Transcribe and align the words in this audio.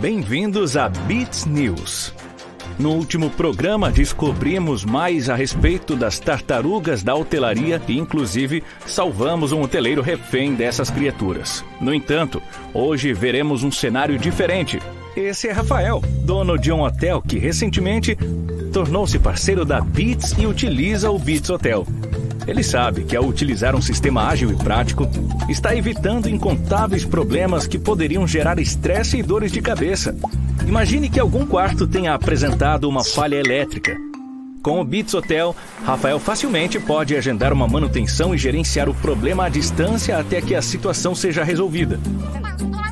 Bem-vindos 0.00 0.78
a 0.78 0.88
Bits 0.88 1.44
News. 1.44 2.14
No 2.78 2.92
último 2.92 3.28
programa, 3.28 3.90
descobrimos 3.90 4.82
mais 4.82 5.28
a 5.28 5.34
respeito 5.34 5.94
das 5.94 6.18
tartarugas 6.18 7.02
da 7.02 7.14
hotelaria 7.14 7.82
e, 7.86 7.98
inclusive, 7.98 8.64
salvamos 8.86 9.52
um 9.52 9.60
hoteleiro 9.60 10.00
refém 10.00 10.54
dessas 10.54 10.88
criaturas. 10.88 11.62
No 11.78 11.92
entanto, 11.92 12.40
hoje 12.72 13.12
veremos 13.12 13.62
um 13.62 13.70
cenário 13.70 14.18
diferente. 14.18 14.80
Esse 15.14 15.48
é 15.48 15.52
Rafael, 15.52 16.02
dono 16.22 16.56
de 16.56 16.72
um 16.72 16.80
hotel 16.80 17.20
que 17.20 17.38
recentemente 17.38 18.16
tornou-se 18.72 19.18
parceiro 19.18 19.66
da 19.66 19.82
Bits 19.82 20.34
e 20.38 20.46
utiliza 20.46 21.10
o 21.10 21.18
Bits 21.18 21.50
Hotel. 21.50 21.86
Ele 22.46 22.62
sabe 22.62 23.04
que 23.04 23.16
ao 23.16 23.24
utilizar 23.24 23.76
um 23.76 23.82
sistema 23.82 24.26
ágil 24.26 24.50
e 24.50 24.56
prático, 24.56 25.08
está 25.48 25.74
evitando 25.74 26.28
incontáveis 26.28 27.04
problemas 27.04 27.66
que 27.66 27.78
poderiam 27.78 28.26
gerar 28.26 28.58
estresse 28.58 29.18
e 29.18 29.22
dores 29.22 29.52
de 29.52 29.60
cabeça. 29.60 30.16
Imagine 30.66 31.08
que 31.08 31.20
algum 31.20 31.46
quarto 31.46 31.86
tenha 31.86 32.14
apresentado 32.14 32.88
uma 32.88 33.04
falha 33.04 33.36
elétrica. 33.36 33.96
Com 34.62 34.78
o 34.78 34.84
Bits 34.84 35.14
Hotel, 35.14 35.56
Rafael 35.84 36.18
facilmente 36.18 36.78
pode 36.78 37.16
agendar 37.16 37.52
uma 37.52 37.66
manutenção 37.66 38.34
e 38.34 38.38
gerenciar 38.38 38.90
o 38.90 38.94
problema 38.94 39.46
à 39.46 39.48
distância 39.48 40.18
até 40.18 40.42
que 40.42 40.54
a 40.54 40.60
situação 40.60 41.14
seja 41.14 41.42
resolvida. 41.42 41.98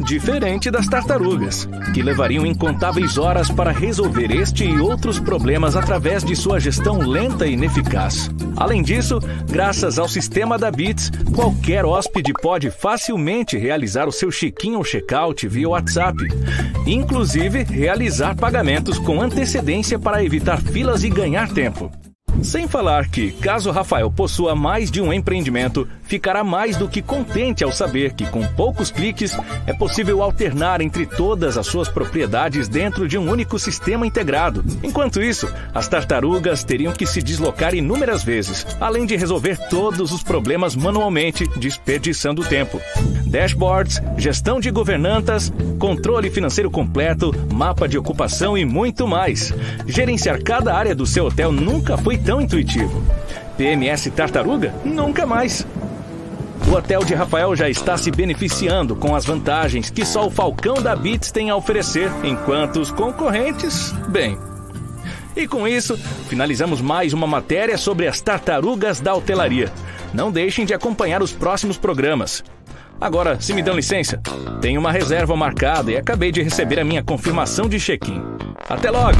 Diferente 0.01 0.71
das 0.71 0.87
tartarugas, 0.89 1.69
que 1.93 2.03
levariam 2.03 2.47
incontáveis 2.47 3.19
horas 3.19 3.51
para 3.51 3.73
resolver 3.73 4.31
este 4.31 4.65
e 4.65 4.79
outros 4.79 5.19
problemas 5.19 5.77
através 5.77 6.23
de 6.25 6.37
sua 6.37 6.61
gestão 6.61 6.99
lenta 6.99 7.47
e 7.47 7.53
ineficaz. 7.53 8.31
Além 8.57 8.83
disso, 8.83 9.19
graças 9.49 9.99
ao 9.99 10.09
sistema 10.09 10.57
da 10.57 10.71
Bits, 10.71 11.11
qualquer 11.35 11.85
hóspede 11.85 12.33
pode 12.33 12.71
facilmente 12.71 13.59
realizar 13.59 14.09
o 14.09 14.13
seu 14.13 14.31
check-in 14.31 14.77
ou 14.77 14.85
check-out 14.85 15.47
via 15.49 15.69
WhatsApp, 15.69 16.17
inclusive 16.87 17.65
realizar 17.65 18.37
pagamentos 18.37 18.99
com 18.99 19.21
antecedência 19.21 19.99
para 19.99 20.25
evitar 20.25 20.61
filas 20.61 21.03
e 21.03 21.11
ganhar 21.11 21.49
tempo. 21.49 21.91
Sem 22.43 22.69
falar 22.69 23.09
que, 23.09 23.33
caso 23.33 23.71
Rafael 23.73 24.11
possua 24.11 24.55
mais 24.55 24.93
de 24.93 25.01
um 25.01 25.13
empreendimento, 25.13 25.89
ficará 26.09 26.43
mais 26.43 26.77
do 26.77 26.89
que 26.89 27.03
contente 27.03 27.63
ao 27.63 27.71
saber 27.71 28.15
que, 28.15 28.27
com 28.27 28.45
poucos 28.55 28.91
cliques, 28.91 29.37
é 29.67 29.73
possível 29.73 30.23
alternar 30.23 30.81
entre 30.81 31.07
todas 31.07 31.59
as 31.59 31.67
suas 31.67 31.89
propriedades 31.89 32.67
dentro 32.67 33.07
de 33.07 33.19
um 33.19 33.31
único 33.31 33.59
sistema 33.59 34.07
integrado. 34.07 34.65
Enquanto 34.83 35.23
isso, 35.23 35.47
as 35.75 35.87
tartarugas 35.87 36.65
teriam 36.65 36.93
que 36.93 37.07
se 37.07 37.23
deslocar 37.23 37.75
inúmeras 37.75 38.25
vezes, 38.25 38.67
além 38.81 39.05
de 39.05 39.17
resolver 39.17 39.59
todos 39.69 40.11
os 40.11 40.23
problemas 40.23 40.75
manualmente, 40.75 41.47
desperdiçando 41.59 42.43
tempo. 42.43 42.81
Dashboards, 43.27 44.01
gestão 44.17 44.59
de 44.59 44.71
governantas, 44.71 45.53
controle 45.79 46.31
financeiro 46.31 46.71
completo, 46.71 47.35
mapa 47.53 47.87
de 47.87 47.99
ocupação 47.99 48.57
e 48.57 48.65
muito 48.65 49.07
mais. 49.07 49.53
Gerenciar 49.87 50.43
cada 50.43 50.75
área 50.75 50.95
do 50.95 51.07
seu 51.07 51.27
hotel 51.27 51.53
nunca 51.53 51.99
foi 51.99 52.17
tão 52.17 52.41
intuitivo. 52.41 53.03
PMS 53.59 54.11
Tartaruga? 54.13 54.73
Nunca 54.85 55.27
mais. 55.27 55.67
O 56.69 56.75
hotel 56.75 57.03
de 57.03 57.15
Rafael 57.15 57.57
já 57.57 57.67
está 57.67 57.97
se 57.97 58.11
beneficiando 58.11 58.95
com 58.95 59.17
as 59.17 59.25
vantagens 59.25 59.89
que 59.89 60.05
só 60.05 60.27
o 60.27 60.31
Falcão 60.31 60.75
da 60.75 60.95
Bits 60.95 61.33
tem 61.33 61.49
a 61.49 61.57
oferecer, 61.57 62.11
enquanto 62.23 62.79
os 62.79 62.91
concorrentes, 62.91 63.91
bem. 64.09 64.39
E 65.35 65.49
com 65.49 65.67
isso, 65.67 65.97
finalizamos 66.29 66.83
mais 66.83 67.15
uma 67.15 67.27
matéria 67.27 67.79
sobre 67.79 68.07
as 68.07 68.21
tartarugas 68.21 69.01
da 69.01 69.15
hotelaria. 69.15 69.73
Não 70.13 70.31
deixem 70.31 70.67
de 70.67 70.75
acompanhar 70.75 71.23
os 71.23 71.33
próximos 71.33 71.79
programas. 71.79 72.45
Agora, 73.01 73.41
se 73.41 73.55
me 73.55 73.63
dão 73.63 73.75
licença, 73.75 74.21
tenho 74.61 74.79
uma 74.79 74.93
reserva 74.93 75.35
marcada 75.35 75.91
e 75.91 75.97
acabei 75.97 76.31
de 76.31 76.43
receber 76.43 76.79
a 76.79 76.85
minha 76.85 77.03
confirmação 77.03 77.67
de 77.67 77.79
check-in. 77.79 78.21
Até 78.69 78.91
logo! 78.91 79.19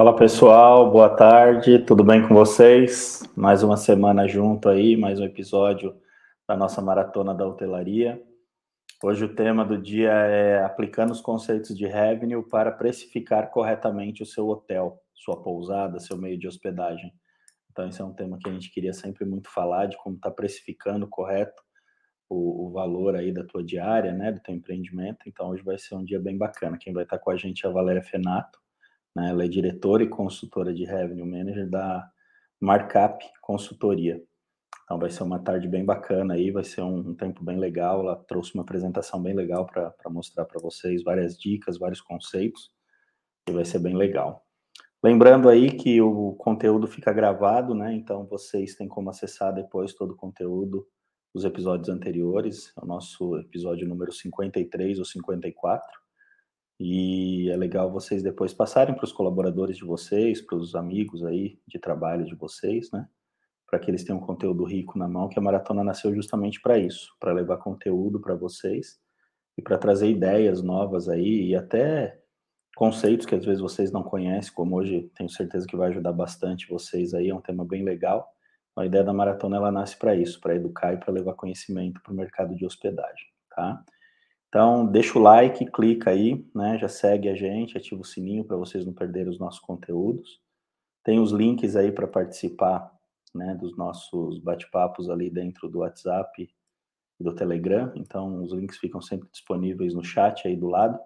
Fala 0.00 0.16
pessoal, 0.16 0.90
boa 0.90 1.10
tarde, 1.10 1.78
tudo 1.80 2.02
bem 2.02 2.26
com 2.26 2.32
vocês? 2.32 3.22
Mais 3.36 3.62
uma 3.62 3.76
semana 3.76 4.26
junto 4.26 4.70
aí, 4.70 4.96
mais 4.96 5.20
um 5.20 5.24
episódio 5.24 5.94
da 6.48 6.56
nossa 6.56 6.80
maratona 6.80 7.34
da 7.34 7.46
hotelaria. 7.46 8.18
Hoje 9.04 9.26
o 9.26 9.34
tema 9.34 9.62
do 9.62 9.76
dia 9.76 10.10
é 10.10 10.64
aplicando 10.64 11.10
os 11.10 11.20
conceitos 11.20 11.76
de 11.76 11.86
revenue 11.86 12.42
para 12.48 12.72
precificar 12.72 13.50
corretamente 13.50 14.22
o 14.22 14.26
seu 14.26 14.48
hotel, 14.48 14.98
sua 15.12 15.42
pousada, 15.42 16.00
seu 16.00 16.16
meio 16.16 16.38
de 16.38 16.48
hospedagem. 16.48 17.12
Então 17.70 17.86
esse 17.86 18.00
é 18.00 18.04
um 18.04 18.14
tema 18.14 18.38
que 18.38 18.48
a 18.48 18.52
gente 18.54 18.72
queria 18.72 18.94
sempre 18.94 19.26
muito 19.26 19.50
falar 19.50 19.84
de 19.84 19.98
como 19.98 20.16
está 20.16 20.30
precificando 20.30 21.06
correto 21.06 21.62
o, 22.26 22.68
o, 22.68 22.70
valor 22.70 23.16
aí 23.16 23.32
da 23.32 23.44
tua 23.44 23.62
diária, 23.62 24.14
né, 24.14 24.32
do 24.32 24.40
teu 24.40 24.54
empreendimento. 24.54 25.18
Então 25.26 25.50
hoje 25.50 25.62
vai 25.62 25.76
ser 25.76 25.94
um 25.94 26.02
dia 26.02 26.18
bem 26.18 26.38
bacana. 26.38 26.78
Quem 26.80 26.94
vai 26.94 27.02
estar 27.02 27.18
com 27.18 27.30
a 27.30 27.36
gente 27.36 27.66
é 27.66 27.68
a 27.68 27.72
Valéria 27.72 28.02
Fenato 28.02 28.58
né? 29.14 29.30
Ela 29.30 29.44
é 29.44 29.48
diretora 29.48 30.02
e 30.02 30.08
consultora 30.08 30.72
de 30.72 30.84
Revenue 30.84 31.28
Manager 31.28 31.68
da 31.68 32.10
Markup 32.60 33.24
Consultoria. 33.40 34.22
Então 34.84 34.98
vai 34.98 35.10
ser 35.10 35.22
uma 35.22 35.38
tarde 35.38 35.68
bem 35.68 35.84
bacana 35.84 36.34
aí, 36.34 36.50
vai 36.50 36.64
ser 36.64 36.82
um, 36.82 36.98
um 36.98 37.14
tempo 37.14 37.44
bem 37.44 37.58
legal. 37.58 38.00
Ela 38.00 38.16
trouxe 38.16 38.54
uma 38.54 38.62
apresentação 38.62 39.22
bem 39.22 39.34
legal 39.34 39.64
para 39.64 39.94
mostrar 40.10 40.44
para 40.44 40.60
vocês 40.60 41.02
várias 41.02 41.38
dicas, 41.38 41.78
vários 41.78 42.00
conceitos, 42.00 42.72
e 43.48 43.52
vai 43.52 43.64
ser 43.64 43.78
bem 43.78 43.96
legal. 43.96 44.44
Lembrando 45.02 45.48
aí 45.48 45.70
que 45.70 46.00
o 46.00 46.34
conteúdo 46.34 46.86
fica 46.86 47.12
gravado, 47.12 47.74
né? 47.74 47.94
Então 47.94 48.26
vocês 48.26 48.74
têm 48.74 48.88
como 48.88 49.08
acessar 49.08 49.54
depois 49.54 49.94
todo 49.94 50.10
o 50.10 50.16
conteúdo 50.16 50.86
dos 51.32 51.44
episódios 51.44 51.88
anteriores, 51.88 52.72
é 52.76 52.84
o 52.84 52.86
nosso 52.86 53.36
episódio 53.38 53.88
número 53.88 54.12
53 54.12 54.98
ou 54.98 55.04
54. 55.04 55.86
E 56.82 57.50
é 57.50 57.56
legal 57.58 57.92
vocês 57.92 58.22
depois 58.22 58.54
passarem 58.54 58.94
para 58.94 59.04
os 59.04 59.12
colaboradores 59.12 59.76
de 59.76 59.84
vocês, 59.84 60.40
para 60.40 60.56
os 60.56 60.74
amigos 60.74 61.22
aí 61.22 61.58
de 61.68 61.78
trabalho 61.78 62.24
de 62.24 62.34
vocês, 62.34 62.90
né? 62.90 63.06
Para 63.68 63.78
que 63.78 63.90
eles 63.90 64.02
tenham 64.02 64.18
conteúdo 64.18 64.64
rico 64.64 64.98
na 64.98 65.06
mão, 65.06 65.28
que 65.28 65.38
a 65.38 65.42
maratona 65.42 65.84
nasceu 65.84 66.14
justamente 66.14 66.58
para 66.58 66.78
isso, 66.78 67.14
para 67.20 67.34
levar 67.34 67.58
conteúdo 67.58 68.18
para 68.18 68.34
vocês 68.34 68.98
e 69.58 69.62
para 69.62 69.76
trazer 69.76 70.08
ideias 70.08 70.62
novas 70.62 71.06
aí 71.06 71.48
e 71.48 71.54
até 71.54 72.18
conceitos 72.74 73.26
que 73.26 73.34
às 73.34 73.44
vezes 73.44 73.60
vocês 73.60 73.92
não 73.92 74.02
conhecem, 74.02 74.50
como 74.54 74.76
hoje 74.76 75.10
tenho 75.14 75.28
certeza 75.28 75.66
que 75.66 75.76
vai 75.76 75.90
ajudar 75.90 76.12
bastante 76.12 76.66
vocês 76.66 77.12
aí, 77.12 77.28
é 77.28 77.34
um 77.34 77.42
tema 77.42 77.62
bem 77.62 77.84
legal. 77.84 78.26
A 78.74 78.86
ideia 78.86 79.04
da 79.04 79.12
maratona 79.12 79.58
ela 79.58 79.70
nasce 79.70 79.98
para 79.98 80.14
isso, 80.14 80.40
para 80.40 80.54
educar 80.54 80.94
e 80.94 80.96
para 80.96 81.12
levar 81.12 81.34
conhecimento 81.34 82.00
para 82.02 82.12
o 82.12 82.16
mercado 82.16 82.56
de 82.56 82.64
hospedagem, 82.64 83.26
tá? 83.54 83.84
Então, 84.50 84.84
deixa 84.84 85.16
o 85.16 85.22
like, 85.22 85.64
clica 85.70 86.10
aí, 86.10 86.44
né? 86.52 86.76
Já 86.76 86.88
segue 86.88 87.28
a 87.28 87.36
gente, 87.36 87.78
ativa 87.78 88.00
o 88.00 88.04
sininho 88.04 88.44
para 88.44 88.56
vocês 88.56 88.84
não 88.84 88.92
perderem 88.92 89.30
os 89.30 89.38
nossos 89.38 89.60
conteúdos. 89.60 90.40
Tem 91.04 91.20
os 91.20 91.30
links 91.30 91.76
aí 91.76 91.92
para 91.92 92.08
participar, 92.08 92.92
né, 93.32 93.54
dos 93.54 93.76
nossos 93.76 94.40
bate-papos 94.40 95.08
ali 95.08 95.30
dentro 95.30 95.68
do 95.68 95.78
WhatsApp 95.78 96.52
e 97.20 97.22
do 97.22 97.32
Telegram. 97.32 97.92
Então, 97.94 98.42
os 98.42 98.52
links 98.52 98.76
ficam 98.78 99.00
sempre 99.00 99.28
disponíveis 99.30 99.94
no 99.94 100.02
chat 100.02 100.48
aí 100.48 100.56
do 100.56 100.66
lado. 100.66 100.98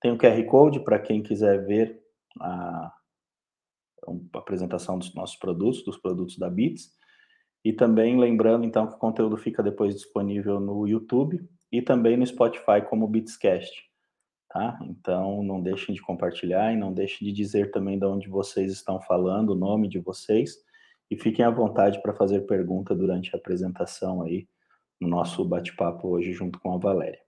Tem 0.00 0.12
o 0.12 0.16
QR 0.16 0.40
Code 0.46 0.78
para 0.84 1.00
quem 1.00 1.24
quiser 1.24 1.66
ver 1.66 2.00
a, 2.40 2.94
apresentação 4.32 4.96
dos 4.96 5.12
nossos 5.12 5.36
produtos, 5.36 5.84
dos 5.84 5.98
produtos 5.98 6.38
da 6.38 6.48
Bits. 6.48 6.92
E 7.64 7.72
também 7.72 8.16
lembrando, 8.16 8.64
então, 8.64 8.86
que 8.86 8.94
o 8.94 8.98
conteúdo 8.98 9.36
fica 9.36 9.60
depois 9.60 9.92
disponível 9.92 10.60
no 10.60 10.86
YouTube 10.86 11.44
e 11.72 11.80
também 11.80 12.16
no 12.16 12.26
Spotify 12.26 12.82
como 12.86 13.08
Bitscast. 13.08 13.90
Tá? 14.50 14.78
Então, 14.82 15.42
não 15.42 15.62
deixem 15.62 15.94
de 15.94 16.02
compartilhar 16.02 16.70
e 16.74 16.76
não 16.76 16.92
deixem 16.92 17.26
de 17.26 17.32
dizer 17.32 17.70
também 17.70 17.98
de 17.98 18.04
onde 18.04 18.28
vocês 18.28 18.70
estão 18.70 19.00
falando, 19.00 19.50
o 19.50 19.58
nome 19.58 19.88
de 19.88 19.98
vocês. 19.98 20.56
E 21.10 21.16
fiquem 21.16 21.42
à 21.42 21.50
vontade 21.50 22.02
para 22.02 22.12
fazer 22.12 22.42
pergunta 22.42 22.94
durante 22.94 23.34
a 23.34 23.38
apresentação 23.38 24.20
aí, 24.20 24.46
no 25.00 25.08
nosso 25.08 25.42
bate-papo 25.42 26.08
hoje 26.08 26.32
junto 26.32 26.60
com 26.60 26.74
a 26.74 26.78
Valéria. 26.78 27.20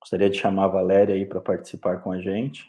Gostaria 0.00 0.30
de 0.30 0.38
chamar 0.38 0.64
a 0.64 0.68
Valéria 0.68 1.14
aí 1.14 1.26
para 1.26 1.40
participar 1.40 1.98
com 1.98 2.12
a 2.12 2.20
gente. 2.20 2.66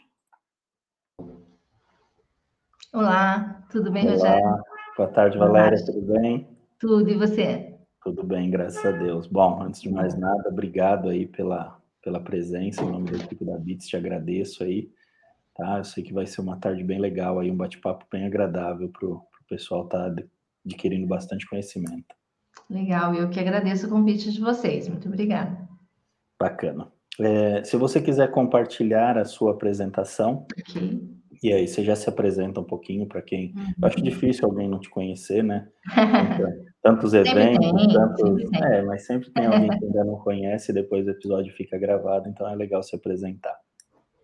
Olá, 2.92 3.66
tudo 3.70 3.90
bem, 3.90 4.04
Olá. 4.04 4.12
Rogério? 4.12 4.62
Boa 4.96 5.08
tarde, 5.08 5.38
Valéria, 5.38 5.84
tudo 5.84 6.00
bem? 6.12 6.48
Tudo, 6.78 7.10
e 7.10 7.14
você? 7.14 7.75
Tudo 8.06 8.22
bem, 8.22 8.48
graças 8.48 8.86
a 8.86 8.92
Deus. 8.92 9.26
Bom, 9.26 9.60
antes 9.60 9.82
de 9.82 9.90
mais 9.90 10.16
nada, 10.16 10.48
obrigado 10.48 11.08
aí 11.08 11.26
pela, 11.26 11.76
pela 12.00 12.20
presença, 12.20 12.84
em 12.84 12.88
nome 12.88 13.10
da 13.10 13.16
equipe 13.16 13.44
da 13.44 13.58
Bits, 13.58 13.88
te 13.88 13.96
agradeço 13.96 14.62
aí, 14.62 14.88
tá? 15.56 15.78
Eu 15.78 15.84
sei 15.84 16.04
que 16.04 16.12
vai 16.12 16.24
ser 16.24 16.40
uma 16.40 16.56
tarde 16.56 16.84
bem 16.84 17.00
legal 17.00 17.40
aí, 17.40 17.50
um 17.50 17.56
bate-papo 17.56 18.06
bem 18.08 18.24
agradável 18.24 18.88
para 18.90 19.08
o 19.08 19.26
pessoal 19.48 19.86
estar 19.86 20.14
tá 20.14 20.22
adquirindo 20.64 21.04
bastante 21.04 21.48
conhecimento. 21.48 22.14
Legal, 22.70 23.12
eu 23.12 23.28
que 23.28 23.40
agradeço 23.40 23.88
o 23.88 23.90
convite 23.90 24.30
de 24.30 24.40
vocês, 24.40 24.88
muito 24.88 25.08
obrigada. 25.08 25.68
Bacana. 26.40 26.92
É, 27.18 27.64
se 27.64 27.76
você 27.76 28.00
quiser 28.00 28.30
compartilhar 28.30 29.18
a 29.18 29.24
sua 29.24 29.50
apresentação, 29.50 30.46
okay. 30.56 31.00
E 31.42 31.52
aí 31.52 31.66
você 31.66 31.84
já 31.84 31.94
se 31.94 32.08
apresenta 32.08 32.60
um 32.60 32.64
pouquinho 32.64 33.06
para 33.06 33.22
quem. 33.22 33.52
Uhum. 33.56 33.74
Eu 33.82 33.88
acho 33.88 34.02
difícil 34.02 34.44
alguém 34.44 34.68
não 34.68 34.80
te 34.80 34.88
conhecer, 34.88 35.42
né? 35.42 35.68
Tantos 36.86 37.14
eventos, 37.14 37.72
tem, 37.72 37.88
tantos. 37.92 38.52
É, 38.62 38.82
mas 38.82 39.04
sempre 39.04 39.28
tem 39.30 39.46
alguém 39.46 39.76
que 39.76 39.84
ainda 39.84 40.04
não 40.04 40.20
conhece 40.20 40.70
e 40.70 40.74
depois 40.74 41.04
o 41.04 41.10
episódio 41.10 41.52
fica 41.52 41.76
gravado, 41.76 42.28
então 42.28 42.48
é 42.48 42.54
legal 42.54 42.80
se 42.80 42.94
apresentar. 42.94 43.58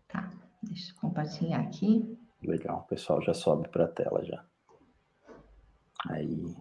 Tá, 0.06 0.31
deixa 0.62 0.93
eu 0.93 1.00
compartilhar 1.00 1.59
aqui. 1.59 2.17
Legal, 2.41 2.85
o 2.85 2.88
pessoal 2.88 3.20
já 3.20 3.35
sobe 3.35 3.69
para 3.69 3.87
a 3.87 3.88
tela 3.88 4.25
já. 4.25 4.44
Aí. 6.09 6.55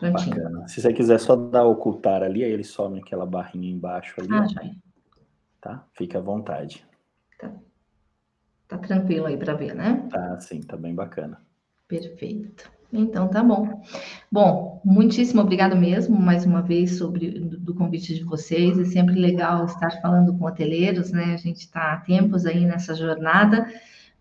Prontinho. 0.00 0.36
Bacana. 0.36 0.66
Se 0.66 0.82
você 0.82 0.92
quiser 0.92 1.20
só 1.20 1.36
dar 1.36 1.64
ocultar 1.64 2.24
ali, 2.24 2.42
aí 2.42 2.50
ele 2.50 2.64
some 2.64 2.98
aquela 2.98 3.24
barrinha 3.24 3.70
embaixo 3.70 4.20
ali. 4.20 4.32
Ah, 4.32 4.46
já. 4.48 4.62
Tá? 5.60 5.86
Fica 5.92 6.18
à 6.18 6.20
vontade. 6.20 6.84
Tá. 7.38 7.52
Tá 8.66 8.78
tranquilo 8.78 9.26
aí 9.26 9.36
para 9.36 9.54
ver, 9.54 9.76
né? 9.76 10.08
Tá, 10.10 10.40
sim, 10.40 10.60
tá 10.60 10.76
bem 10.76 10.92
bacana. 10.92 11.40
Perfeito. 11.86 12.77
Então 12.92 13.28
tá 13.28 13.42
bom. 13.42 13.82
Bom, 14.32 14.80
muitíssimo 14.82 15.42
obrigado 15.42 15.76
mesmo 15.76 16.18
mais 16.18 16.46
uma 16.46 16.62
vez 16.62 16.96
sobre 16.96 17.38
do, 17.38 17.58
do 17.58 17.74
convite 17.74 18.14
de 18.14 18.24
vocês. 18.24 18.78
É 18.78 18.84
sempre 18.86 19.14
legal 19.14 19.66
estar 19.66 19.90
falando 20.00 20.36
com 20.36 20.46
hoteleiros, 20.46 21.12
né? 21.12 21.34
A 21.34 21.36
gente 21.36 21.58
está 21.58 21.92
há 21.92 21.96
tempos 21.98 22.46
aí 22.46 22.64
nessa 22.64 22.94
jornada, 22.94 23.70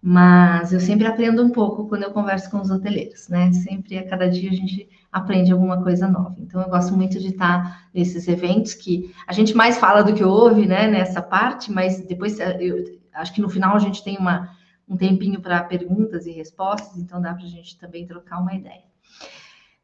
mas 0.02 0.74
eu 0.74 0.82
sempre 0.82 1.08
aprendo 1.08 1.44
um 1.44 1.50
pouco 1.50 1.88
quando 1.88 2.04
eu 2.04 2.12
converso 2.12 2.52
com 2.52 2.60
os 2.60 2.70
hoteleiros, 2.70 3.30
né? 3.30 3.54
Sempre 3.54 3.98
a 3.98 4.08
cada 4.08 4.30
dia 4.30 4.50
a 4.50 4.56
gente 4.56 4.90
aprende 5.12 5.52
alguma 5.52 5.82
coisa 5.82 6.06
nova. 6.06 6.36
Então 6.38 6.62
eu 6.62 6.70
gosto 6.70 6.94
muito 6.94 7.20
de 7.20 7.28
estar 7.30 7.88
nesses 7.94 8.28
eventos 8.28 8.74
que 8.74 9.14
a 9.26 9.32
gente 9.32 9.56
mais 9.56 9.78
fala 9.78 10.04
do 10.04 10.14
que 10.14 10.26
ouve, 10.26 10.66
né? 10.66 10.90
Nessa 10.90 11.22
parte, 11.22 11.72
mas 11.72 12.06
depois 12.06 12.38
eu, 12.60 12.84
acho 13.14 13.34
que 13.34 13.42
no 13.42 13.50
final 13.50 13.78
a 13.78 13.80
gente 13.80 14.04
tem 14.04 14.18
uma, 14.18 14.57
um 14.88 14.96
tempinho 14.96 15.42
para 15.42 15.64
perguntas 15.64 16.26
e 16.26 16.32
respostas, 16.32 16.98
então 16.98 17.22
dá 17.22 17.34
para 17.34 17.44
a 17.44 17.50
gente 17.50 17.78
também 17.78 18.06
trocar 18.06 18.40
uma 18.40 18.54
ideia. 18.54 18.84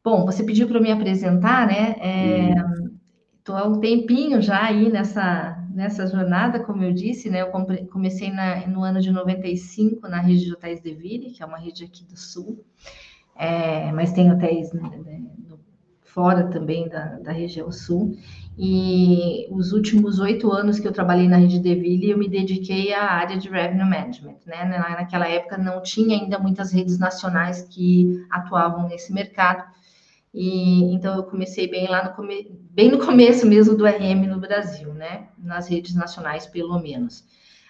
Bom, 0.03 0.25
você 0.25 0.43
pediu 0.43 0.67
para 0.67 0.79
me 0.79 0.91
apresentar, 0.91 1.65
né? 1.67 1.95
Estou 3.39 3.57
é, 3.57 3.61
há 3.61 3.67
um 3.67 3.79
tempinho 3.79 4.41
já 4.41 4.65
aí 4.65 4.91
nessa, 4.91 5.57
nessa 5.73 6.07
jornada, 6.07 6.59
como 6.59 6.83
eu 6.83 6.93
disse, 6.93 7.29
né? 7.29 7.41
Eu 7.41 7.51
comecei 7.87 8.31
na, 8.31 8.67
no 8.67 8.83
ano 8.83 8.99
de 8.99 9.11
95 9.11 10.07
na 10.07 10.19
rede 10.19 10.45
de 10.45 10.53
hotéis 10.53 10.81
de 10.81 10.93
Ville, 10.93 11.31
que 11.31 11.41
é 11.41 11.45
uma 11.45 11.57
rede 11.57 11.85
aqui 11.85 12.03
do 12.03 12.17
Sul, 12.17 12.65
é, 13.35 13.91
mas 13.91 14.11
tem 14.11 14.31
hotéis 14.31 14.71
né, 14.73 14.89
né 15.05 15.21
fora 16.01 16.47
também 16.47 16.87
da, 16.87 17.17
da 17.19 17.31
região 17.31 17.71
Sul. 17.71 18.15
E 18.57 19.47
os 19.49 19.71
últimos 19.73 20.19
oito 20.19 20.51
anos 20.51 20.79
que 20.79 20.87
eu 20.87 20.91
trabalhei 20.91 21.27
na 21.27 21.37
Rede 21.37 21.59
Deville, 21.59 22.11
eu 22.11 22.17
me 22.17 22.29
dediquei 22.29 22.93
à 22.93 23.03
área 23.03 23.37
de 23.37 23.49
Revenue 23.49 23.89
Management. 23.89 24.37
Né? 24.45 24.65
Naquela 24.65 25.27
época 25.27 25.57
não 25.57 25.81
tinha 25.81 26.19
ainda 26.19 26.37
muitas 26.37 26.71
redes 26.71 26.99
nacionais 26.99 27.63
que 27.63 28.23
atuavam 28.29 28.87
nesse 28.87 29.11
mercado. 29.11 29.63
E 30.33 30.93
então 30.93 31.15
eu 31.15 31.23
comecei 31.23 31.67
bem 31.67 31.87
lá 31.87 32.03
no 32.03 32.15
come... 32.15 32.51
bem 32.71 32.91
no 32.91 33.03
começo 33.03 33.45
mesmo 33.45 33.75
do 33.75 33.85
RM 33.85 34.27
no 34.27 34.39
Brasil, 34.39 34.93
né? 34.93 35.27
Nas 35.37 35.67
redes 35.67 35.93
nacionais 35.93 36.47
pelo 36.47 36.79
menos. 36.79 37.23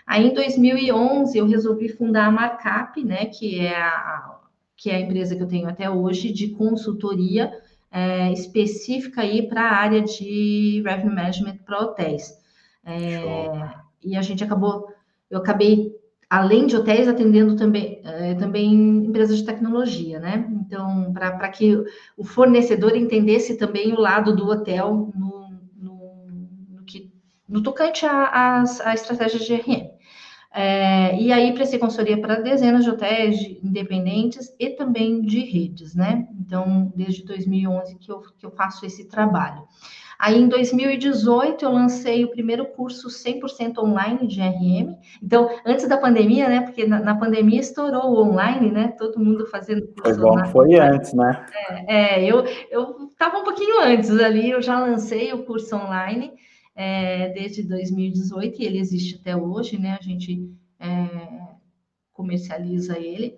Aí 0.05 0.27
em 0.27 0.33
2011 0.33 1.37
eu 1.37 1.45
resolvi 1.45 1.89
fundar 1.89 2.27
a 2.27 2.31
Markup, 2.31 3.03
né? 3.03 3.25
Que 3.25 3.59
é 3.59 3.75
a 3.75 4.39
que 4.75 4.89
é 4.89 4.95
a 4.95 4.99
empresa 4.99 5.35
que 5.35 5.41
eu 5.41 5.47
tenho 5.47 5.69
até 5.69 5.89
hoje 5.89 6.33
de 6.33 6.49
consultoria 6.49 7.53
é, 7.93 8.33
específica 8.33 9.21
aí 9.21 9.47
para 9.47 9.61
a 9.61 9.75
área 9.75 10.01
de 10.01 10.81
revenue 10.83 11.13
management 11.13 11.57
para 11.63 11.79
hotéis. 11.79 12.35
É, 12.83 13.21
e 14.03 14.17
a 14.17 14.21
gente 14.23 14.43
acabou, 14.43 14.87
eu 15.29 15.37
acabei, 15.37 15.95
além 16.27 16.65
de 16.65 16.75
hotéis, 16.75 17.07
atendendo 17.07 17.55
também, 17.55 18.01
é, 18.03 18.33
também 18.33 18.73
empresas 19.05 19.37
de 19.37 19.45
tecnologia, 19.45 20.19
né? 20.19 20.49
Então, 20.65 21.13
para 21.13 21.47
que 21.49 21.75
o 22.17 22.23
fornecedor 22.23 22.95
entendesse 22.95 23.57
também 23.57 23.93
o 23.93 23.99
lado 23.99 24.35
do 24.35 24.47
hotel 24.47 25.11
no, 25.15 25.49
no, 25.75 26.25
no, 26.71 26.83
que, 26.83 27.13
no 27.47 27.61
tocante 27.61 28.07
à 28.07 28.63
estratégia 28.95 29.39
de 29.39 29.53
RM. 29.53 29.92
É, 30.55 31.19
e 31.19 31.33
aí 31.33 31.51
prestei 31.53 31.79
consultoria 31.79 32.21
para 32.21 32.35
dezenas 32.35 32.83
de 32.83 32.91
hotéis 32.91 33.39
de 33.39 33.59
independentes 33.63 34.53
e 34.59 34.69
também 34.69 35.19
de 35.19 35.39
redes, 35.39 35.95
né? 35.95 36.27
Então, 36.39 36.93
desde 36.95 37.25
2011 37.25 37.95
que 37.95 38.11
eu, 38.11 38.21
que 38.37 38.45
eu 38.45 38.51
faço 38.51 38.85
esse 38.85 39.05
trabalho. 39.05 39.63
Aí, 40.19 40.39
em 40.39 40.47
2018, 40.47 41.65
eu 41.65 41.71
lancei 41.71 42.23
o 42.23 42.29
primeiro 42.29 42.67
curso 42.67 43.07
100% 43.09 43.79
online 43.79 44.27
de 44.27 44.41
RM. 44.41 44.95
Então, 45.21 45.49
antes 45.65 45.87
da 45.87 45.97
pandemia, 45.97 46.47
né? 46.47 46.61
Porque 46.61 46.85
na, 46.85 46.99
na, 46.99 47.15
pandemia 47.15 47.59
estourou 47.59 48.11
o 48.11 48.21
online, 48.21 48.71
né? 48.71 48.93
Todo 48.95 49.19
mundo 49.19 49.47
fazendo 49.47 49.87
curso 49.87 50.03
Foi 50.03 50.17
bom, 50.17 50.33
online. 50.33 50.51
foi 50.51 50.75
antes, 50.75 51.13
né? 51.13 51.45
É, 51.87 52.25
é 52.25 52.29
eu 52.29 52.45
estava 53.11 53.39
um 53.39 53.43
pouquinho 53.43 53.81
antes 53.81 54.11
ali, 54.11 54.51
eu 54.51 54.61
já 54.61 54.79
lancei 54.79 55.33
o 55.33 55.43
curso 55.43 55.75
online 55.75 56.31
é, 56.75 57.29
desde 57.29 57.63
2018 57.63 58.61
e 58.61 58.65
ele 58.65 58.79
existe 58.79 59.15
até 59.15 59.35
hoje, 59.35 59.77
né? 59.77 59.97
A 59.99 60.03
gente 60.03 60.49
é, 60.79 61.07
comercializa 62.11 62.97
ele 62.97 63.37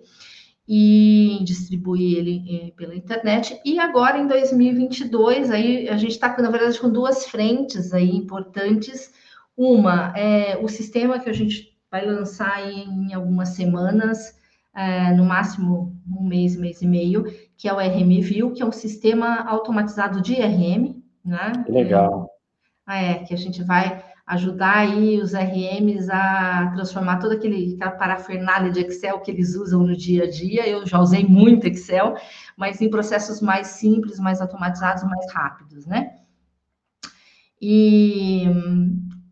e 0.68 1.38
distribui 1.44 2.14
ele 2.14 2.44
é, 2.48 2.70
pela 2.72 2.94
internet. 2.94 3.60
E 3.64 3.78
agora, 3.78 4.18
em 4.18 4.26
2022, 4.26 5.50
aí 5.50 5.88
a 5.88 5.96
gente 5.96 6.12
está, 6.12 6.34
na 6.38 6.50
verdade, 6.50 6.80
com 6.80 6.90
duas 6.90 7.26
frentes 7.26 7.92
aí 7.92 8.10
importantes. 8.16 9.12
Uma 9.56 10.12
é 10.16 10.58
o 10.60 10.68
sistema 10.68 11.20
que 11.20 11.30
a 11.30 11.32
gente 11.32 11.76
vai 11.90 12.04
lançar 12.04 12.68
em 12.68 13.14
algumas 13.14 13.50
semanas, 13.50 14.36
é, 14.74 15.12
no 15.12 15.24
máximo 15.24 15.96
um 16.06 16.26
mês, 16.26 16.56
mês 16.56 16.82
e 16.82 16.86
meio, 16.86 17.24
que 17.56 17.68
é 17.68 17.72
o 17.72 17.78
RM 17.78 18.20
View, 18.20 18.52
que 18.52 18.62
é 18.62 18.66
um 18.66 18.72
sistema 18.72 19.44
automatizado 19.48 20.20
de 20.20 20.34
RM, 20.34 21.00
né? 21.24 21.52
Legal. 21.68 22.28
É, 22.88 23.14
que 23.24 23.34
a 23.34 23.36
gente 23.36 23.64
vai 23.64 24.04
ajudar 24.26 24.78
aí 24.78 25.20
os 25.20 25.32
RMs 25.32 26.10
a 26.10 26.72
transformar 26.74 27.18
toda 27.18 27.34
aquele, 27.34 27.74
aquela 27.74 27.92
parafernália 27.92 28.72
de 28.72 28.80
Excel 28.80 29.20
que 29.20 29.30
eles 29.30 29.54
usam 29.54 29.86
no 29.86 29.96
dia 29.96 30.24
a 30.24 30.30
dia. 30.30 30.66
Eu 30.68 30.84
já 30.84 30.98
usei 30.98 31.24
muito 31.24 31.66
Excel, 31.66 32.16
mas 32.56 32.80
em 32.80 32.90
processos 32.90 33.40
mais 33.40 33.68
simples, 33.68 34.18
mais 34.18 34.40
automatizados, 34.40 35.04
mais 35.04 35.32
rápidos, 35.32 35.86
né? 35.86 36.16
E, 37.60 38.44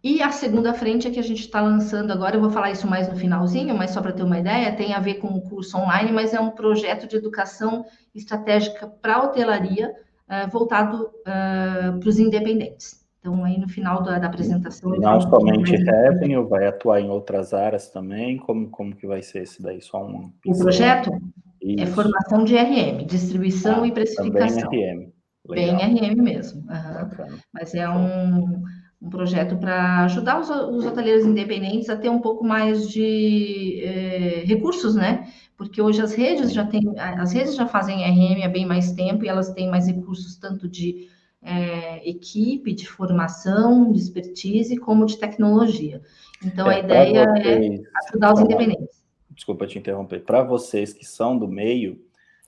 e 0.03 0.23
a 0.23 0.31
segunda 0.31 0.73
frente 0.73 1.09
é 1.09 1.11
que 1.11 1.21
a 1.21 1.25
gente 1.25 1.41
está 1.41 1.61
lançando 1.61 2.13
agora, 2.13 2.37
eu 2.37 2.41
vou 2.41 2.51
falar 2.51 2.71
isso 2.71 2.87
mais 2.87 3.09
no 3.09 3.17
finalzinho, 3.17 3.77
mas 3.77 3.91
só 3.91 4.01
para 4.01 4.13
ter 4.13 4.23
uma 4.23 4.39
ideia, 4.39 4.77
tem 4.77 4.95
a 4.95 5.01
ver 5.01 5.15
com 5.15 5.29
o 5.29 5.43
curso 5.43 5.77
online, 5.77 6.13
mas 6.13 6.33
é 6.33 6.41
um 6.41 6.51
projeto 6.51 7.07
de 7.07 7.17
educação 7.17 7.85
estratégica 8.15 8.87
para 8.87 9.23
hotelaria, 9.23 9.93
uh, 10.29 10.51
voltado 10.51 11.05
uh, 11.05 11.99
para 11.99 12.09
os 12.09 12.19
independentes. 12.19 13.04
Então, 13.25 13.43
aí 13.43 13.59
no 13.59 13.67
final 13.67 14.03
da, 14.03 14.19
da 14.19 14.27
apresentação... 14.27 14.91
Não 14.99 15.19
somente 15.19 15.75
revenue, 15.77 16.47
vai 16.47 16.67
atuar 16.67 17.01
em 17.01 17.09
outras 17.09 17.55
áreas 17.55 17.89
também? 17.89 18.37
Como, 18.37 18.69
como 18.69 18.95
que 18.95 19.07
vai 19.07 19.23
ser 19.23 19.45
esse 19.45 19.63
daí? 19.63 19.81
Só 19.81 20.07
um... 20.07 20.31
O 20.47 20.59
projeto 20.59 21.11
é 21.11 21.73
Isso. 21.73 21.85
é 21.85 21.87
formação 21.87 22.45
de 22.45 22.55
RM, 22.55 23.07
distribuição 23.07 23.83
ah, 23.83 23.89
e 23.89 23.93
precificação. 23.93 24.65
Também 24.65 24.95
RM. 24.95 25.13
Legal. 25.49 25.77
Bem 25.79 26.13
RM 26.13 26.23
mesmo. 26.23 26.61
Uhum. 26.69 27.39
Mas 27.51 27.75
é 27.75 27.89
um, 27.89 28.63
um 29.01 29.09
projeto 29.09 29.57
para 29.57 30.05
ajudar 30.05 30.39
os, 30.39 30.51
os 30.51 30.85
hoteleiros 30.85 31.25
independentes 31.25 31.89
a 31.89 31.97
ter 31.97 32.11
um 32.11 32.21
pouco 32.21 32.45
mais 32.45 32.91
de 32.91 33.81
é, 33.83 34.43
recursos, 34.45 34.95
né? 34.95 35.27
Porque 35.57 35.81
hoje 35.81 36.03
as 36.03 36.13
redes 36.13 36.53
já 36.53 36.67
têm, 36.67 36.93
as 36.99 37.33
redes 37.33 37.57
já 37.57 37.67
fazem 37.67 38.05
RM 38.05 38.45
há 38.45 38.49
bem 38.49 38.67
mais 38.67 38.93
tempo 38.93 39.25
e 39.25 39.29
elas 39.29 39.51
têm 39.55 39.71
mais 39.71 39.87
recursos 39.87 40.37
tanto 40.37 40.69
de 40.69 41.09
é, 41.45 42.09
equipe, 42.09 42.73
de 42.73 42.89
formação, 42.89 43.93
de 43.93 44.01
expertise, 44.01 44.77
como 44.79 45.05
de 45.05 45.19
tecnologia. 45.19 46.01
Então 46.43 46.71
é, 46.71 46.77
a 46.77 46.79
ideia 46.81 47.27
vocês, 47.27 47.81
é 47.81 47.83
ajudar 48.09 48.33
os 48.33 48.41
independentes. 48.41 49.05
Desculpa 49.31 49.67
te 49.67 49.79
interromper. 49.79 50.21
Para 50.21 50.43
vocês 50.43 50.93
que 50.93 51.05
são 51.05 51.39
do 51.39 51.47
meio, 51.47 52.01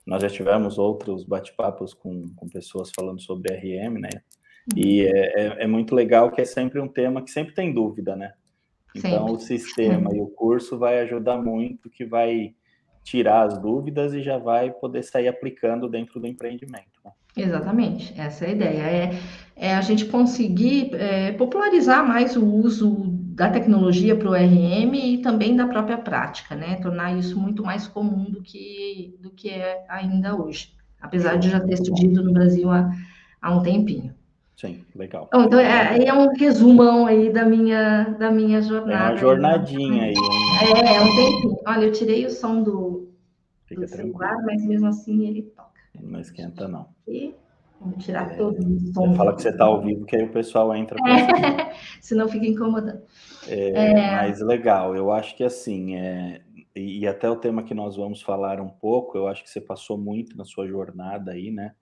nós 0.07 0.23
já 0.23 0.31
tivemos 0.31 0.79
outros 0.79 1.25
bate-papos 1.25 1.93
com, 1.93 2.29
com 2.35 2.49
pessoas 2.49 2.91
falando 2.95 3.21
sobre 3.21 3.55
RM, 3.55 4.01
né? 4.01 4.11
E 4.75 5.05
uhum. 5.05 5.09
é, 5.09 5.21
é, 5.21 5.65
é, 5.65 5.67
muito 5.67 5.95
legal 5.95 6.31
que 6.31 6.41
é 6.41 6.45
sempre 6.45 6.81
um 6.81 6.89
tema 6.89 7.23
que 7.23 7.31
sempre 7.31 7.55
tem 7.55 7.73
dúvida, 7.73 8.17
né? 8.17 8.33
Então, 8.95 9.29
sempre. 9.29 9.33
o 9.33 9.39
sistema 9.39 10.15
e 10.15 10.21
o 10.21 10.29
curso 10.29 10.79
vai 10.79 11.01
ajudar 11.01 11.37
muito, 11.37 11.91
que 11.91 12.05
vai 12.05 12.55
tirar 13.05 13.43
as 13.43 13.59
dúvidas 13.59 14.15
e 14.15 14.23
já 14.23 14.39
vai 14.39 14.73
poder 14.73 15.03
sair 15.03 15.29
aplicando 15.29 15.89
dentro 15.89 16.19
do 16.19 16.27
empreendimento. 16.27 16.96
Exatamente, 17.37 18.15
essa 18.19 18.47
é 18.47 18.49
a 18.49 18.53
ideia. 18.53 18.83
É, 18.83 19.19
é 19.57 19.75
a 19.75 19.81
gente 19.83 20.07
conseguir 20.07 20.95
é, 20.95 21.33
popularizar 21.33 22.07
mais 22.07 22.35
o 22.37 22.45
uso 22.45 23.17
da 23.37 23.51
tecnologia 23.51 24.17
para 24.17 24.31
o 24.31 24.35
RM 24.35 24.95
e 24.95 25.19
também 25.19 25.55
da 25.55 25.67
própria 25.67 25.99
prática, 25.99 26.57
né? 26.57 26.77
Tornar 26.77 27.15
isso 27.17 27.39
muito 27.39 27.63
mais 27.63 27.87
comum 27.87 28.25
do 28.31 28.41
que, 28.41 29.15
do 29.21 29.31
que 29.31 29.51
é 29.51 29.85
ainda 29.89 30.35
hoje, 30.35 30.73
apesar 31.01 31.37
de 31.37 31.51
já 31.51 31.61
ter 31.61 31.77
surgido 31.77 32.25
no 32.25 32.33
Brasil 32.33 32.71
há, 32.71 32.91
há 33.43 33.55
um 33.55 33.63
tempinho. 33.63 34.15
Sim, 34.57 34.81
legal. 34.95 35.27
Então, 35.29 35.45
então 35.45 35.61
é, 35.61 36.03
é, 36.07 36.15
um 36.15 36.33
resumão 36.35 37.07
aí 37.07 37.31
da 37.31 37.45
minha, 37.45 38.17
da 38.19 38.31
minha 38.31 38.63
jornada. 38.63 39.09
É 39.09 39.11
uma 39.11 39.17
jornadinha 39.17 40.05
aí. 40.05 40.15
É, 40.63 40.95
é 40.97 41.01
um 41.03 41.15
tempinho. 41.15 41.59
Olha, 41.67 41.85
eu 41.85 41.93
tirei 41.93 42.25
o 42.25 42.31
som 42.31 42.63
do, 42.63 43.11
do 43.71 43.87
celular, 43.87 44.43
mas 44.47 44.65
mesmo 44.65 44.87
assim 44.87 45.29
ele 45.29 45.43
toca. 45.43 45.76
Não 46.03 46.21
esquenta, 46.21 46.69
não. 46.69 46.89
E 47.07 47.35
vamos 47.81 48.05
tirar 48.05 48.33
é, 48.33 48.37
todo 48.37 48.59
o 48.59 48.93
som. 48.93 49.15
Fala 49.15 49.35
que 49.35 49.43
você 49.43 49.51
está 49.51 49.65
ao 49.65 49.83
vivo, 49.83 50.05
que 50.05 50.17
aí 50.17 50.25
o 50.25 50.33
pessoal 50.33 50.75
entra. 50.75 50.99
É, 51.09 51.73
senão 52.01 52.29
fica 52.29 52.47
incomodando. 52.47 53.03
É, 53.47 53.71
é, 53.71 54.17
Mas 54.17 54.41
legal, 54.41 54.97
eu 54.97 55.11
acho 55.11 55.37
que 55.37 55.45
assim, 55.45 55.97
é, 55.97 56.43
e 56.75 57.07
até 57.07 57.29
o 57.31 57.37
tema 57.37 57.63
que 57.63 57.75
nós 57.75 57.97
vamos 57.97 58.23
falar 58.23 58.61
um 58.61 58.69
pouco, 58.69 59.17
eu 59.17 59.29
acho 59.29 59.43
que 59.43 59.51
você 59.51 59.61
passou 59.61 59.97
muito 59.97 60.37
na 60.37 60.45
sua 60.45 60.67
jornada 60.67 61.33
aí, 61.33 61.51
né? 61.51 61.73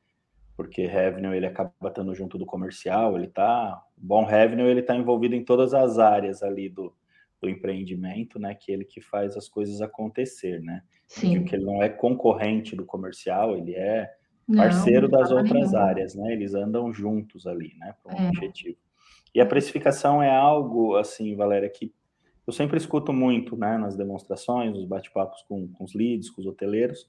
porque 0.57 0.87
revenue 0.87 1.37
ele 1.37 1.47
acaba 1.47 1.73
estando 1.85 2.15
junto 2.15 2.39
do 2.39 2.47
comercial, 2.47 3.17
ele 3.17 3.27
tá, 3.27 3.83
bom 3.97 4.25
revenue 4.25 4.69
ele 4.69 4.81
está 4.81 4.95
envolvido 4.95 5.35
em 5.35 5.45
todas 5.45 5.75
as 5.75 5.99
áreas 5.99 6.43
ali 6.43 6.69
do, 6.69 6.95
do 7.41 7.49
empreendimento, 7.49 8.39
né, 8.39 8.55
que 8.55 8.71
ele 8.71 8.85
que 8.85 9.01
faz 9.01 9.37
as 9.37 9.49
coisas 9.49 9.81
acontecer, 9.81 10.61
né? 10.63 10.83
Sim. 11.15 11.41
Porque 11.41 11.55
ele 11.55 11.65
não 11.65 11.83
é 11.83 11.89
concorrente 11.89 12.75
do 12.75 12.85
comercial, 12.85 13.57
ele 13.57 13.75
é 13.75 14.13
parceiro 14.55 15.09
não, 15.09 15.19
das 15.19 15.31
outras 15.31 15.73
nenhum. 15.73 15.85
áreas, 15.85 16.15
né? 16.15 16.33
Eles 16.33 16.55
andam 16.55 16.93
juntos 16.93 17.47
ali, 17.47 17.73
né, 17.79 17.95
para 18.03 18.15
um 18.15 18.27
é. 18.27 18.29
objetivo. 18.29 18.77
E 19.35 19.41
a 19.41 19.47
precificação 19.47 20.23
é 20.23 20.35
algo 20.35 20.97
assim, 20.97 21.35
Valéria, 21.35 21.69
que 21.69 21.93
eu 22.47 22.53
sempre 22.53 22.77
escuto 22.77 23.13
muito, 23.13 23.57
né, 23.57 23.79
nas 23.79 23.97
demonstrações, 23.97 24.73
nos 24.73 24.85
bate-papos 24.85 25.43
com, 25.49 25.67
com 25.69 25.85
os 25.85 25.95
leads, 25.95 26.31
com 26.31 26.41
os 26.41 26.47
hoteleiros, 26.47 27.09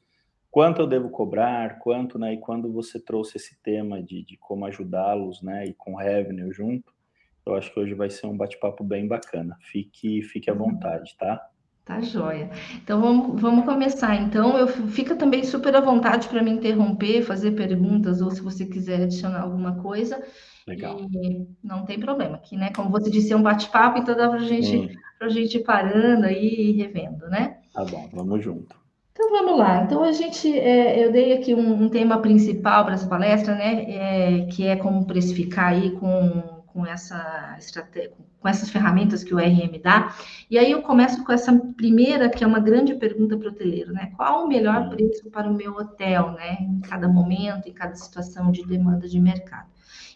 quanto 0.50 0.82
eu 0.82 0.88
devo 0.88 1.10
cobrar, 1.10 1.80
quanto, 1.80 2.18
né? 2.18 2.34
E 2.34 2.38
quando 2.38 2.72
você 2.72 3.00
trouxe 3.00 3.38
esse 3.38 3.60
tema 3.62 4.02
de, 4.02 4.24
de 4.24 4.38
como 4.38 4.66
ajudá-los, 4.66 5.42
né? 5.42 5.66
E 5.66 5.74
com 5.74 5.96
revenue 5.96 6.54
junto, 6.54 6.94
eu 7.46 7.56
acho 7.56 7.74
que 7.74 7.80
hoje 7.80 7.94
vai 7.94 8.10
ser 8.10 8.28
um 8.28 8.38
bate-papo 8.38 8.84
bem 8.84 9.08
bacana. 9.08 9.58
Fique, 9.60 10.22
fique 10.22 10.50
à 10.50 10.54
uhum. 10.54 10.60
vontade, 10.60 11.16
tá? 11.18 11.46
Tá 11.86 12.01
joia. 12.01 12.50
Então 12.84 13.00
vamos, 13.00 13.39
vamos 13.39 13.63
começar. 13.63 14.15
Então, 14.15 14.58
eu 14.58 14.68
fica 14.68 15.15
também 15.15 15.44
super 15.44 15.75
à 15.75 15.80
vontade 15.80 16.27
para 16.27 16.42
me 16.42 16.50
interromper, 16.50 17.22
fazer 17.22 17.51
perguntas, 17.51 18.22
ou 18.22 18.32
se 18.32 18.42
você 18.42 18.65
quiser 18.65 19.04
adicionar 19.04 19.42
alguma 19.42 19.75
coisa. 19.75 20.20
Legal. 20.68 21.00
E 21.00 21.48
não 21.63 21.86
tem 21.86 22.00
problema. 22.00 22.38
Aqui, 22.38 22.58
né? 22.58 22.72
Como 22.75 22.89
você 22.89 23.12
disse, 23.12 23.32
é 23.32 23.36
um 23.36 23.44
bate-papo, 23.44 24.00
então 24.00 24.18
dá 24.18 24.27
para 24.27 24.39
gente, 24.39 24.98
a 25.22 25.30
gente 25.30 25.58
ir 25.58 25.63
parando 25.63 26.25
aí 26.25 26.72
e 26.72 26.72
revendo, 26.72 27.27
né? 27.27 27.58
Tá 27.72 27.86
bom, 27.86 28.10
vamos 28.12 28.44
junto. 28.44 28.75
Então 29.12 29.30
vamos 29.30 29.60
lá. 29.60 29.84
Então 29.84 30.04
a 30.04 30.12
gente, 30.12 30.58
é, 30.58 31.06
eu 31.06 31.12
dei 31.12 31.34
aqui 31.34 31.54
um, 31.54 31.84
um, 31.84 31.88
tema 31.88 32.20
principal 32.20 32.84
para 32.84 32.96
essa 32.96 33.08
palestra, 33.08 33.54
né? 33.54 33.86
É, 33.88 34.46
que 34.48 34.65
é 34.65 34.75
como 34.75 35.06
precificar 35.06 35.74
aí 35.74 35.92
com, 35.92 36.55
com 36.75 36.86
essa 36.86 37.58
com 38.39 38.50
essas 38.50 38.70
ferramentas 38.70 39.24
que 39.24 39.34
o 39.34 39.38
RM 39.38 39.79
dá. 39.82 40.13
E 40.51 40.60
aí 40.60 40.70
eu 40.70 40.82
começo 40.82 41.24
com 41.24 41.32
essa 41.32 41.58
primeira, 41.77 42.29
que 42.29 42.44
é 42.44 42.48
uma 42.48 42.60
grande 42.60 42.94
pergunta 42.96 43.38
para 43.38 43.48
o 43.48 43.51
hoteleiro, 43.51 43.94
né? 43.94 44.12
Qual 44.17 44.44
o 44.44 44.48
melhor 44.48 44.89
preço 44.89 45.32
para 45.32 45.50
o 45.50 45.53
meu 45.53 45.72
hotel, 45.72 46.34
né? 46.34 46.58
Em 46.60 46.82
cada 46.82 47.08
momento, 47.08 47.70
em 47.70 47.74
cada 47.74 47.96
situação 47.96 48.51
de 48.51 48.65
demanda 48.65 49.08
de 49.08 49.20
mercado. 49.22 49.70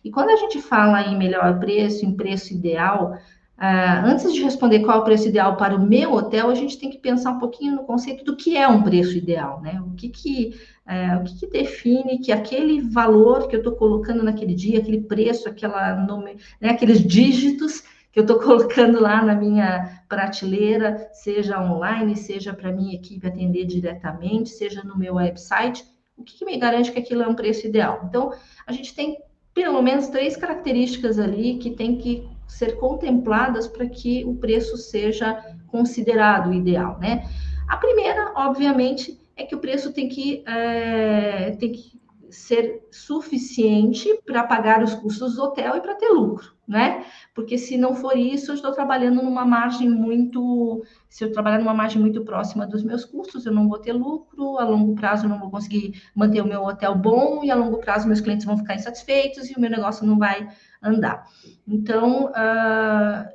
E 0.04 0.12
quando 0.12 0.32
a 0.32 0.36
gente 0.36 0.62
fala 0.62 1.02
em 1.02 1.18
melhor 1.18 1.60
preço, 1.60 2.06
em 2.06 2.16
preço 2.16 2.54
ideal, 2.54 3.18
Uh, 3.60 4.06
antes 4.06 4.34
de 4.34 4.42
responder 4.42 4.80
qual 4.80 5.00
é 5.00 5.02
o 5.02 5.04
preço 5.04 5.28
ideal 5.28 5.58
para 5.58 5.76
o 5.76 5.86
meu 5.86 6.14
hotel, 6.14 6.50
a 6.50 6.56
gente 6.56 6.80
tem 6.80 6.90
que 6.90 6.98
pensar 6.98 7.32
um 7.32 7.40
pouquinho 7.40 7.76
no 7.76 7.84
conceito 7.84 8.24
do 8.24 8.38
que 8.38 8.56
é 8.56 8.66
um 8.66 8.82
preço 8.82 9.18
ideal, 9.18 9.60
né? 9.62 9.82
O 9.86 9.96
que 9.96 10.08
que, 10.08 10.56
uh, 10.88 11.20
o 11.20 11.24
que, 11.26 11.40
que 11.42 11.48
define 11.48 12.20
que 12.20 12.32
aquele 12.32 12.80
valor 12.80 13.50
que 13.50 13.58
eu 13.58 13.60
estou 13.60 13.74
colocando 13.74 14.24
naquele 14.24 14.56
dia, 14.56 14.80
aquele 14.80 15.02
preço, 15.02 15.50
aquela 15.50 15.94
nome, 15.94 16.38
né, 16.62 16.70
aqueles 16.70 17.06
dígitos 17.06 17.84
que 18.14 18.20
eu 18.20 18.22
estou 18.22 18.40
colocando 18.42 19.02
lá 19.02 19.22
na 19.22 19.36
minha 19.36 20.04
prateleira, 20.08 21.10
seja 21.12 21.62
online, 21.62 22.16
seja 22.16 22.54
para 22.54 22.72
minha 22.72 22.96
equipe 22.96 23.28
atender 23.28 23.66
diretamente, 23.66 24.52
seja 24.52 24.84
no 24.86 24.98
meu 24.98 25.16
website, 25.16 25.84
o 26.16 26.24
que, 26.24 26.38
que 26.38 26.46
me 26.46 26.58
garante 26.58 26.94
que 26.94 27.00
aquilo 27.00 27.24
é 27.24 27.28
um 27.28 27.36
preço 27.36 27.68
ideal? 27.68 28.06
Então, 28.08 28.32
a 28.66 28.72
gente 28.72 28.96
tem 28.96 29.18
pelo 29.54 29.82
menos 29.82 30.08
três 30.08 30.38
características 30.38 31.20
ali 31.20 31.58
que 31.58 31.72
tem 31.72 31.98
que 31.98 32.26
ser 32.50 32.78
contempladas 32.78 33.68
para 33.68 33.88
que 33.88 34.26
o 34.26 34.36
preço 34.36 34.76
seja 34.76 35.42
considerado 35.68 36.52
ideal, 36.52 36.98
né? 37.00 37.30
A 37.68 37.78
primeira, 37.78 38.34
obviamente, 38.36 39.20
é 39.36 39.46
que 39.46 39.56
o 39.56 39.60
preço 39.60 39.94
tem 39.94 40.10
que, 40.10 40.44
é, 40.48 41.52
tem 41.52 41.72
que 41.72 42.00
ser 42.30 42.88
suficiente 42.92 44.20
para 44.26 44.44
pagar 44.44 44.84
os 44.84 44.94
custos 44.96 45.36
do 45.36 45.44
hotel 45.44 45.78
e 45.78 45.82
para 45.82 45.96
ter 45.96 46.10
lucro, 46.10 46.54
né? 46.70 47.04
Porque 47.34 47.58
se 47.58 47.80
não 47.80 47.96
for 47.96 48.16
isso, 48.16 48.52
eu 48.52 48.56
estou 48.56 48.72
trabalhando 48.72 49.24
numa 49.24 49.44
margem 49.44 49.90
muito. 49.90 50.84
Se 51.10 51.24
eu 51.24 51.32
trabalhar 51.32 51.58
numa 51.58 51.74
margem 51.74 52.00
muito 52.00 52.24
próxima 52.24 52.68
dos 52.68 52.84
meus 52.84 53.04
custos, 53.04 53.48
eu 53.48 53.52
não 53.52 53.68
vou 53.68 53.80
ter 53.80 53.92
lucro, 53.92 54.60
a 54.60 54.64
longo 54.64 54.94
prazo 54.94 55.26
eu 55.26 55.30
não 55.30 55.40
vou 55.40 55.50
conseguir 55.50 56.00
manter 56.16 56.42
o 56.42 56.48
meu 56.48 56.64
hotel 56.64 56.94
bom, 56.94 57.44
e 57.44 57.50
a 57.50 57.56
longo 57.56 57.80
prazo 57.80 58.06
meus 58.06 58.22
clientes 58.22 58.46
vão 58.46 58.56
ficar 58.56 58.76
insatisfeitos 58.76 59.50
e 59.50 59.56
o 59.56 59.60
meu 59.60 59.72
negócio 59.72 60.06
não 60.06 60.20
vai 60.20 60.48
andar. 60.80 61.26
Então, 61.68 62.26
uh, 62.26 63.26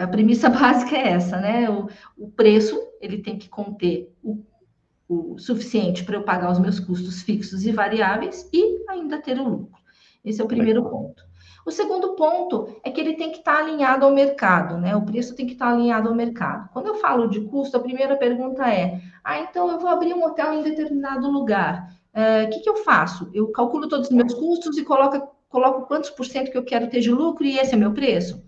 a 0.00 0.06
premissa 0.06 0.48
básica 0.48 0.96
é 0.96 1.08
essa, 1.08 1.40
né? 1.40 1.68
O, 1.68 1.88
o 2.16 2.30
preço 2.30 2.80
ele 3.00 3.18
tem 3.18 3.36
que 3.36 3.48
conter 3.48 4.14
o 4.22 4.44
o 5.08 5.38
suficiente 5.38 6.04
para 6.04 6.16
eu 6.16 6.22
pagar 6.22 6.52
os 6.52 6.58
meus 6.58 6.78
custos 6.78 7.22
fixos 7.22 7.64
e 7.64 7.72
variáveis 7.72 8.46
e 8.52 8.84
ainda 8.90 9.18
ter 9.22 9.40
o 9.40 9.48
lucro. 9.48 9.80
Esse 10.22 10.40
é 10.42 10.44
o 10.44 10.48
primeiro 10.48 10.84
Legal. 10.84 10.92
ponto. 10.92 11.27
O 11.68 11.70
segundo 11.70 12.14
ponto 12.14 12.80
é 12.82 12.90
que 12.90 12.98
ele 12.98 13.12
tem 13.12 13.30
que 13.30 13.40
estar 13.40 13.58
alinhado 13.58 14.06
ao 14.06 14.10
mercado, 14.10 14.78
né? 14.78 14.96
O 14.96 15.02
preço 15.02 15.34
tem 15.34 15.44
que 15.44 15.52
estar 15.52 15.68
alinhado 15.68 16.08
ao 16.08 16.14
mercado. 16.14 16.70
Quando 16.72 16.86
eu 16.86 16.94
falo 16.94 17.28
de 17.28 17.42
custo, 17.42 17.76
a 17.76 17.80
primeira 17.80 18.16
pergunta 18.16 18.66
é: 18.72 19.02
ah, 19.22 19.38
então 19.40 19.70
eu 19.70 19.78
vou 19.78 19.90
abrir 19.90 20.14
um 20.14 20.24
hotel 20.24 20.54
em 20.54 20.62
determinado 20.62 21.30
lugar. 21.30 21.92
O 22.14 22.18
é, 22.18 22.46
que, 22.46 22.60
que 22.60 22.70
eu 22.70 22.76
faço? 22.76 23.30
Eu 23.34 23.48
calculo 23.48 23.86
todos 23.86 24.08
os 24.08 24.16
meus 24.16 24.32
custos 24.32 24.78
e 24.78 24.82
coloco, 24.82 25.28
coloco 25.50 25.86
quantos 25.86 26.08
por 26.08 26.24
cento 26.24 26.50
que 26.50 26.56
eu 26.56 26.64
quero 26.64 26.88
ter 26.88 27.00
de 27.00 27.10
lucro 27.10 27.44
e 27.44 27.58
esse 27.58 27.74
é 27.74 27.76
meu 27.76 27.92
preço? 27.92 28.42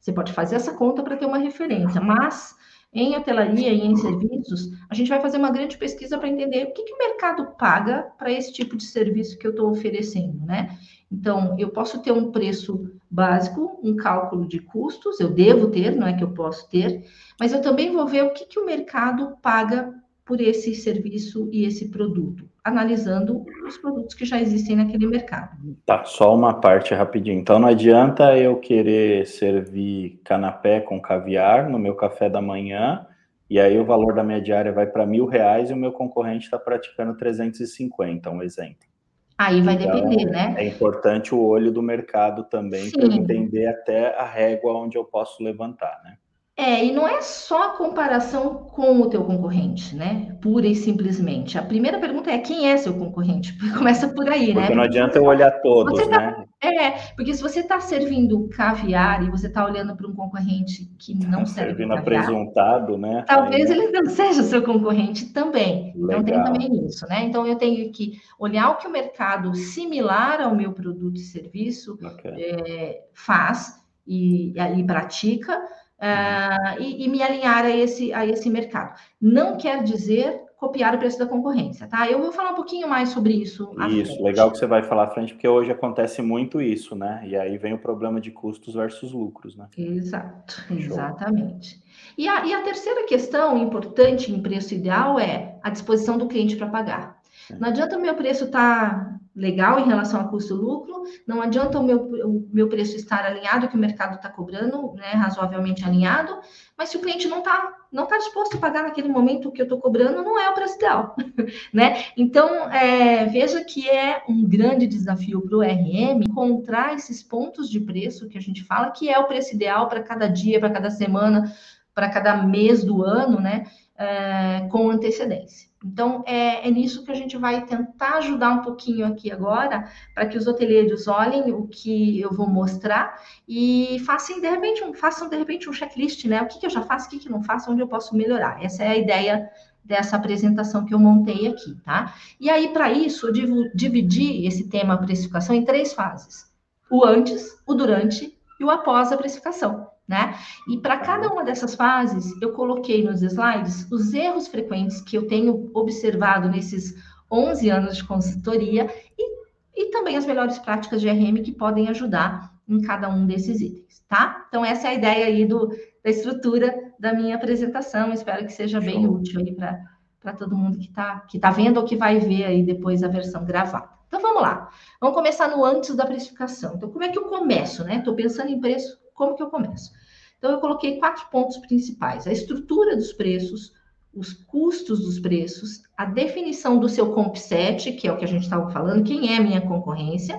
Você 0.00 0.10
pode 0.10 0.32
fazer 0.32 0.56
essa 0.56 0.72
conta 0.72 1.02
para 1.02 1.18
ter 1.18 1.26
uma 1.26 1.36
referência, 1.36 2.00
mas 2.00 2.56
em 2.94 3.14
hotelaria 3.14 3.72
e 3.72 3.84
em 3.84 3.94
serviços, 3.94 4.70
a 4.88 4.94
gente 4.94 5.08
vai 5.08 5.20
fazer 5.20 5.36
uma 5.36 5.50
grande 5.50 5.76
pesquisa 5.76 6.16
para 6.16 6.28
entender 6.28 6.64
o 6.64 6.72
que, 6.72 6.84
que 6.84 6.94
o 6.94 6.98
mercado 6.98 7.46
paga 7.58 8.10
para 8.16 8.30
esse 8.30 8.52
tipo 8.52 8.74
de 8.74 8.84
serviço 8.84 9.36
que 9.36 9.46
eu 9.46 9.50
estou 9.50 9.68
oferecendo, 9.68 10.46
né? 10.46 10.78
Então, 11.10 11.56
eu 11.58 11.70
posso 11.70 12.02
ter 12.02 12.12
um 12.12 12.32
preço 12.32 12.90
básico, 13.10 13.78
um 13.82 13.94
cálculo 13.94 14.46
de 14.46 14.58
custos, 14.58 15.20
eu 15.20 15.30
devo 15.30 15.68
ter, 15.68 15.94
não 15.94 16.06
é 16.06 16.12
que 16.12 16.24
eu 16.24 16.30
posso 16.30 16.68
ter, 16.68 17.04
mas 17.38 17.52
eu 17.52 17.62
também 17.62 17.92
vou 17.92 18.06
ver 18.06 18.24
o 18.24 18.32
que, 18.32 18.44
que 18.44 18.58
o 18.58 18.66
mercado 18.66 19.36
paga 19.40 19.94
por 20.24 20.40
esse 20.40 20.74
serviço 20.74 21.48
e 21.52 21.64
esse 21.64 21.90
produto, 21.90 22.48
analisando 22.64 23.44
os 23.66 23.76
produtos 23.76 24.14
que 24.14 24.24
já 24.24 24.40
existem 24.40 24.74
naquele 24.74 25.06
mercado. 25.06 25.76
Tá, 25.84 26.02
só 26.04 26.34
uma 26.34 26.54
parte 26.54 26.94
rapidinho. 26.94 27.38
Então 27.38 27.58
não 27.58 27.68
adianta 27.68 28.36
eu 28.36 28.56
querer 28.56 29.26
servir 29.26 30.20
canapé 30.24 30.80
com 30.80 31.00
caviar 31.00 31.68
no 31.68 31.78
meu 31.78 31.94
café 31.94 32.28
da 32.28 32.40
manhã 32.40 33.06
e 33.50 33.60
aí 33.60 33.78
o 33.78 33.84
valor 33.84 34.14
da 34.14 34.24
minha 34.24 34.40
diária 34.40 34.72
vai 34.72 34.86
para 34.86 35.06
mil 35.06 35.26
reais 35.26 35.70
e 35.70 35.74
o 35.74 35.76
meu 35.76 35.92
concorrente 35.92 36.46
está 36.46 36.58
praticando 36.58 37.16
350, 37.16 38.30
um 38.30 38.42
exemplo. 38.42 38.93
Aí 39.36 39.60
vai 39.60 39.74
então, 39.74 39.92
depender, 39.92 40.26
né? 40.26 40.54
É 40.56 40.66
importante 40.66 41.34
o 41.34 41.42
olho 41.42 41.72
do 41.72 41.82
mercado 41.82 42.44
também 42.44 42.90
para 42.90 43.06
entender 43.06 43.66
até 43.66 44.16
a 44.16 44.24
régua 44.24 44.74
onde 44.74 44.96
eu 44.96 45.04
posso 45.04 45.42
levantar, 45.42 46.00
né? 46.04 46.16
É, 46.56 46.84
e 46.84 46.92
não 46.92 47.06
é 47.08 47.20
só 47.20 47.70
a 47.70 47.76
comparação 47.76 48.54
com 48.54 49.00
o 49.00 49.10
teu 49.10 49.24
concorrente, 49.24 49.96
né? 49.96 50.36
Pura 50.40 50.68
e 50.68 50.74
simplesmente. 50.76 51.58
A 51.58 51.62
primeira 51.62 51.98
pergunta 51.98 52.30
é 52.30 52.38
quem 52.38 52.70
é 52.70 52.76
seu 52.76 52.94
concorrente? 52.94 53.58
Começa 53.76 54.06
por 54.08 54.28
aí, 54.28 54.46
porque 54.46 54.54
né? 54.54 54.60
Porque 54.60 54.74
não 54.76 54.84
adianta 54.84 55.18
eu 55.18 55.24
olhar 55.24 55.50
todos, 55.62 56.06
tá, 56.06 56.18
né? 56.18 56.44
É, 56.62 56.90
porque 57.16 57.34
se 57.34 57.42
você 57.42 57.58
está 57.58 57.80
servindo 57.80 58.48
caviar 58.50 59.24
e 59.24 59.30
você 59.30 59.48
está 59.48 59.64
olhando 59.64 59.96
para 59.96 60.06
um 60.06 60.14
concorrente 60.14 60.88
que 60.96 61.12
não 61.26 61.40
tá 61.40 61.46
serve 61.46 61.70
servindo 61.70 61.94
caviar, 61.96 62.22
apresentado, 62.22 62.98
né? 62.98 63.24
Talvez 63.26 63.68
aí, 63.68 63.76
ele 63.76 63.90
não 63.90 64.06
seja 64.14 64.44
seu 64.44 64.62
concorrente 64.62 65.32
também. 65.32 65.92
Legal. 65.96 66.20
Então 66.20 66.22
tem 66.22 66.44
também 66.44 66.86
isso, 66.86 67.04
né? 67.08 67.24
Então 67.24 67.44
eu 67.44 67.56
tenho 67.56 67.90
que 67.90 68.12
olhar 68.38 68.70
o 68.70 68.76
que 68.76 68.86
o 68.86 68.92
mercado 68.92 69.52
similar 69.56 70.40
ao 70.40 70.54
meu 70.54 70.72
produto 70.72 71.16
e 71.16 71.24
serviço 71.24 71.98
okay. 72.00 72.32
é, 72.32 73.00
faz 73.12 73.82
e, 74.06 74.52
e 74.52 74.84
pratica 74.84 75.60
uh, 75.98 76.80
e, 76.80 77.04
e, 77.04 77.08
me 77.08 77.22
alinhar 77.22 77.64
a 77.64 77.70
esse, 77.70 78.12
a 78.12 78.26
esse 78.26 78.48
mercado. 78.50 78.98
Não 79.20 79.56
quer 79.56 79.82
dizer 79.82 80.42
copiar 80.56 80.94
o 80.94 80.98
preço 80.98 81.18
da 81.18 81.26
concorrência, 81.26 81.86
tá? 81.86 82.10
Eu 82.10 82.20
vou 82.20 82.32
falar 82.32 82.52
um 82.52 82.54
pouquinho 82.54 82.88
mais 82.88 83.10
sobre 83.10 83.34
isso. 83.34 83.70
Isso, 83.90 84.22
legal 84.22 84.50
que 84.50 84.56
você 84.56 84.66
vai 84.66 84.82
falar 84.82 85.04
à 85.04 85.10
frente, 85.10 85.34
porque 85.34 85.46
hoje 85.46 85.70
acontece 85.70 86.22
muito 86.22 86.60
isso, 86.60 86.94
né? 86.94 87.22
E 87.26 87.36
aí 87.36 87.58
vem 87.58 87.74
o 87.74 87.78
problema 87.78 88.20
de 88.20 88.30
custos 88.30 88.74
versus 88.74 89.12
lucros, 89.12 89.56
né? 89.56 89.66
Exato, 89.76 90.64
Show. 90.68 90.76
exatamente. 90.78 91.82
E 92.16 92.26
a, 92.26 92.46
e 92.46 92.54
a 92.54 92.62
terceira 92.62 93.04
questão 93.06 93.58
importante 93.58 94.32
em 94.32 94.40
preço 94.40 94.74
ideal 94.74 95.18
é 95.18 95.58
a 95.62 95.68
disposição 95.68 96.16
do 96.16 96.28
cliente 96.28 96.56
para 96.56 96.68
pagar. 96.68 97.18
Não 97.58 97.68
adianta 97.68 97.98
o 97.98 98.00
meu 98.00 98.14
preço 98.14 98.44
estar 98.44 98.90
tá 98.90 99.13
legal 99.34 99.80
em 99.80 99.86
relação 99.86 100.20
a 100.20 100.28
custo-lucro, 100.28 101.02
não 101.26 101.42
adianta 101.42 101.78
o 101.78 101.82
meu, 101.82 101.98
o 102.24 102.48
meu 102.52 102.68
preço 102.68 102.94
estar 102.96 103.24
alinhado, 103.24 103.68
que 103.68 103.74
o 103.74 103.78
mercado 103.78 104.14
está 104.14 104.28
cobrando, 104.28 104.92
né, 104.94 105.10
razoavelmente 105.12 105.84
alinhado, 105.84 106.38
mas 106.78 106.90
se 106.90 106.96
o 106.96 107.00
cliente 107.00 107.26
não 107.26 107.38
está 107.38 107.72
não 107.94 108.06
tá 108.06 108.18
disposto 108.18 108.56
a 108.56 108.60
pagar 108.60 108.82
naquele 108.82 109.08
momento 109.08 109.52
que 109.52 109.60
eu 109.60 109.64
estou 109.64 109.80
cobrando, 109.80 110.24
não 110.24 110.36
é 110.36 110.50
o 110.50 110.54
preço 110.54 110.74
ideal, 110.74 111.14
né? 111.72 112.06
Então, 112.16 112.68
é, 112.68 113.24
veja 113.26 113.62
que 113.62 113.88
é 113.88 114.24
um 114.28 114.44
grande 114.44 114.84
desafio 114.88 115.40
para 115.40 115.56
o 115.56 115.62
RM 115.62 116.24
encontrar 116.28 116.94
esses 116.94 117.22
pontos 117.22 117.70
de 117.70 117.78
preço 117.78 118.28
que 118.28 118.36
a 118.36 118.40
gente 118.40 118.64
fala, 118.64 118.90
que 118.90 119.08
é 119.08 119.16
o 119.16 119.28
preço 119.28 119.54
ideal 119.54 119.88
para 119.88 120.02
cada 120.02 120.26
dia, 120.26 120.58
para 120.58 120.70
cada 120.70 120.90
semana, 120.90 121.54
para 121.94 122.10
cada 122.10 122.42
mês 122.42 122.82
do 122.82 123.04
ano, 123.04 123.40
né, 123.40 123.64
é, 123.96 124.66
com 124.70 124.90
antecedência. 124.90 125.68
Então, 125.84 126.24
é, 126.26 126.66
é, 126.66 126.70
nisso 126.70 127.04
que 127.04 127.12
a 127.12 127.14
gente 127.14 127.36
vai 127.36 127.66
tentar 127.66 128.14
ajudar 128.14 128.50
um 128.52 128.62
pouquinho 128.62 129.06
aqui 129.06 129.30
agora, 129.30 129.86
para 130.14 130.26
que 130.26 130.38
os 130.38 130.46
hoteleiros 130.46 131.06
olhem 131.06 131.52
o 131.52 131.68
que 131.68 132.18
eu 132.18 132.32
vou 132.32 132.48
mostrar 132.48 133.20
e 133.46 134.02
façam 134.06 134.40
de 134.40 134.48
repente 134.48 134.82
um, 134.82 134.94
façam, 134.94 135.28
de 135.28 135.36
repente, 135.36 135.68
um 135.68 135.72
checklist, 135.74 136.24
né? 136.24 136.40
O 136.40 136.46
que, 136.46 136.58
que 136.58 136.64
eu 136.64 136.70
já 136.70 136.80
faço, 136.82 137.06
o 137.06 137.10
que, 137.10 137.18
que 137.18 137.28
não 137.28 137.42
faço, 137.42 137.70
onde 137.70 137.82
eu 137.82 137.88
posso 137.88 138.16
melhorar. 138.16 138.64
Essa 138.64 138.82
é 138.82 138.88
a 138.88 138.96
ideia 138.96 139.50
dessa 139.84 140.16
apresentação 140.16 140.86
que 140.86 140.94
eu 140.94 140.98
montei 140.98 141.46
aqui, 141.46 141.76
tá? 141.84 142.14
E 142.40 142.48
aí, 142.48 142.68
para 142.68 142.90
isso, 142.90 143.28
eu 143.28 143.32
dividi 143.74 144.46
esse 144.46 144.70
tema 144.70 144.96
precificação 144.96 145.54
em 145.54 145.66
três 145.66 145.92
fases: 145.92 146.50
o 146.90 147.04
antes, 147.04 147.62
o 147.66 147.74
durante 147.74 148.34
e 148.58 148.64
o 148.64 148.70
após 148.70 149.12
a 149.12 149.18
precificação 149.18 149.93
né? 150.06 150.38
E 150.68 150.78
para 150.78 150.98
cada 150.98 151.28
uma 151.28 151.44
dessas 151.44 151.74
fases, 151.74 152.30
eu 152.40 152.52
coloquei 152.52 153.02
nos 153.02 153.22
slides 153.22 153.90
os 153.90 154.12
erros 154.12 154.48
frequentes 154.48 155.00
que 155.00 155.16
eu 155.16 155.26
tenho 155.26 155.70
observado 155.74 156.48
nesses 156.48 156.94
11 157.30 157.70
anos 157.70 157.96
de 157.96 158.04
consultoria 158.04 158.88
e, 159.18 159.34
e 159.74 159.90
também 159.90 160.16
as 160.16 160.26
melhores 160.26 160.58
práticas 160.58 161.00
de 161.00 161.08
RM 161.08 161.42
que 161.42 161.52
podem 161.52 161.88
ajudar 161.88 162.52
em 162.68 162.80
cada 162.80 163.08
um 163.08 163.26
desses 163.26 163.60
itens, 163.60 164.02
tá? 164.08 164.46
Então, 164.48 164.64
essa 164.64 164.88
é 164.88 164.90
a 164.90 164.94
ideia 164.94 165.26
aí 165.26 165.44
do, 165.44 165.68
da 166.02 166.10
estrutura 166.10 166.92
da 166.98 167.12
minha 167.12 167.36
apresentação. 167.36 168.12
Espero 168.12 168.44
que 168.46 168.52
seja 168.52 168.80
Show. 168.80 168.90
bem 168.90 169.06
útil 169.06 169.40
aí 169.40 169.54
para 169.54 170.32
todo 170.32 170.56
mundo 170.56 170.78
que 170.78 170.86
está 170.86 171.20
que 171.20 171.38
tá 171.38 171.50
vendo 171.50 171.78
ou 171.78 171.84
que 171.84 171.96
vai 171.96 172.18
ver 172.18 172.44
aí 172.44 172.62
depois 172.62 173.02
a 173.02 173.08
versão 173.08 173.44
gravada. 173.44 173.90
Então, 174.06 174.20
vamos 174.20 174.42
lá. 174.42 174.70
Vamos 175.00 175.16
começar 175.16 175.48
no 175.48 175.64
antes 175.64 175.94
da 175.94 176.06
precificação. 176.06 176.74
Então, 176.76 176.90
como 176.90 177.04
é 177.04 177.08
que 177.08 177.18
eu 177.18 177.24
começo, 177.24 177.84
né? 177.84 177.96
Estou 177.96 178.14
pensando 178.14 178.48
em 178.48 178.60
preço, 178.60 178.96
como 179.14 179.36
que 179.36 179.42
eu 179.42 179.50
começo? 179.50 179.92
Então, 180.38 180.50
eu 180.50 180.60
coloquei 180.60 180.98
quatro 180.98 181.26
pontos 181.30 181.56
principais: 181.58 182.26
a 182.26 182.32
estrutura 182.32 182.96
dos 182.96 183.12
preços, 183.12 183.72
os 184.12 184.32
custos 184.32 185.00
dos 185.00 185.18
preços, 185.18 185.82
a 185.96 186.04
definição 186.04 186.78
do 186.78 186.88
seu 186.88 187.12
comp 187.12 187.36
set, 187.36 187.92
que 187.92 188.06
é 188.06 188.12
o 188.12 188.16
que 188.16 188.24
a 188.24 188.28
gente 188.28 188.44
estava 188.44 188.70
falando, 188.70 189.04
quem 189.04 189.32
é 189.32 189.38
a 189.38 189.42
minha 189.42 189.60
concorrência, 189.60 190.36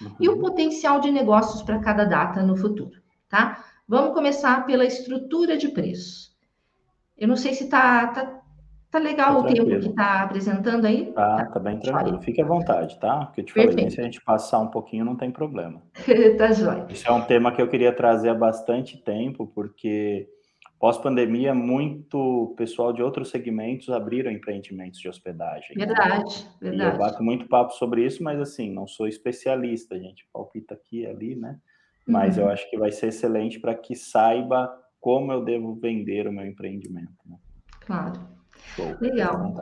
uhum. 0.00 0.16
e 0.20 0.28
o 0.28 0.34
uhum. 0.34 0.40
potencial 0.40 1.00
de 1.00 1.10
negócios 1.10 1.62
para 1.62 1.80
cada 1.80 2.04
data 2.04 2.42
no 2.42 2.56
futuro, 2.56 3.00
tá? 3.28 3.64
Vamos 3.86 4.14
começar 4.14 4.66
pela 4.66 4.84
estrutura 4.84 5.56
de 5.56 5.68
preços. 5.68 6.36
Eu 7.16 7.26
não 7.26 7.36
sei 7.36 7.54
se 7.54 7.64
está 7.64 8.06
tá, 8.08 8.37
Tá 8.90 8.98
legal 8.98 9.34
tá 9.34 9.38
o 9.40 9.52
tempo 9.52 9.80
que 9.80 9.88
tá 9.90 10.22
apresentando 10.22 10.86
aí? 10.86 11.12
Tá, 11.12 11.36
tá, 11.36 11.46
tá 11.46 11.60
bem 11.60 11.78
tranquilo. 11.78 12.22
Fique 12.22 12.40
à 12.40 12.44
vontade, 12.44 12.98
tá? 12.98 13.26
Porque 13.26 13.42
eu 13.42 13.44
te 13.44 13.52
Perfeito. 13.52 13.76
falei, 13.76 13.90
se 13.90 14.00
a 14.00 14.04
gente 14.04 14.20
passar 14.22 14.60
um 14.60 14.68
pouquinho, 14.68 15.04
não 15.04 15.14
tem 15.14 15.30
problema. 15.30 15.82
tá 16.38 16.52
jóia. 16.52 16.86
Isso 16.88 17.06
é 17.06 17.12
um 17.12 17.20
tema 17.20 17.52
que 17.52 17.60
eu 17.60 17.68
queria 17.68 17.92
trazer 17.92 18.30
há 18.30 18.34
bastante 18.34 18.96
tempo, 18.96 19.46
porque 19.46 20.26
pós-pandemia, 20.78 21.54
muito 21.54 22.54
pessoal 22.56 22.90
de 22.92 23.02
outros 23.02 23.28
segmentos 23.28 23.90
abriram 23.90 24.30
empreendimentos 24.30 25.00
de 25.00 25.08
hospedagem. 25.08 25.76
Verdade, 25.76 26.46
né? 26.62 26.70
verdade. 26.70 26.90
E 26.90 26.94
eu 26.94 26.98
bato 26.98 27.22
muito 27.22 27.46
papo 27.46 27.74
sobre 27.74 28.06
isso, 28.06 28.22
mas 28.22 28.40
assim, 28.40 28.72
não 28.72 28.86
sou 28.86 29.06
especialista, 29.06 29.96
a 29.96 29.98
gente 29.98 30.26
palpita 30.32 30.72
aqui 30.72 31.00
e 31.00 31.06
ali, 31.06 31.36
né? 31.36 31.58
Mas 32.06 32.38
uhum. 32.38 32.44
eu 32.44 32.50
acho 32.50 32.68
que 32.70 32.78
vai 32.78 32.90
ser 32.90 33.08
excelente 33.08 33.60
para 33.60 33.74
que 33.74 33.94
saiba 33.94 34.74
como 34.98 35.30
eu 35.30 35.44
devo 35.44 35.74
vender 35.74 36.26
o 36.26 36.32
meu 36.32 36.46
empreendimento. 36.46 37.12
Né? 37.26 37.36
Claro. 37.80 38.37
Show. 38.74 38.96
Legal. 39.00 39.54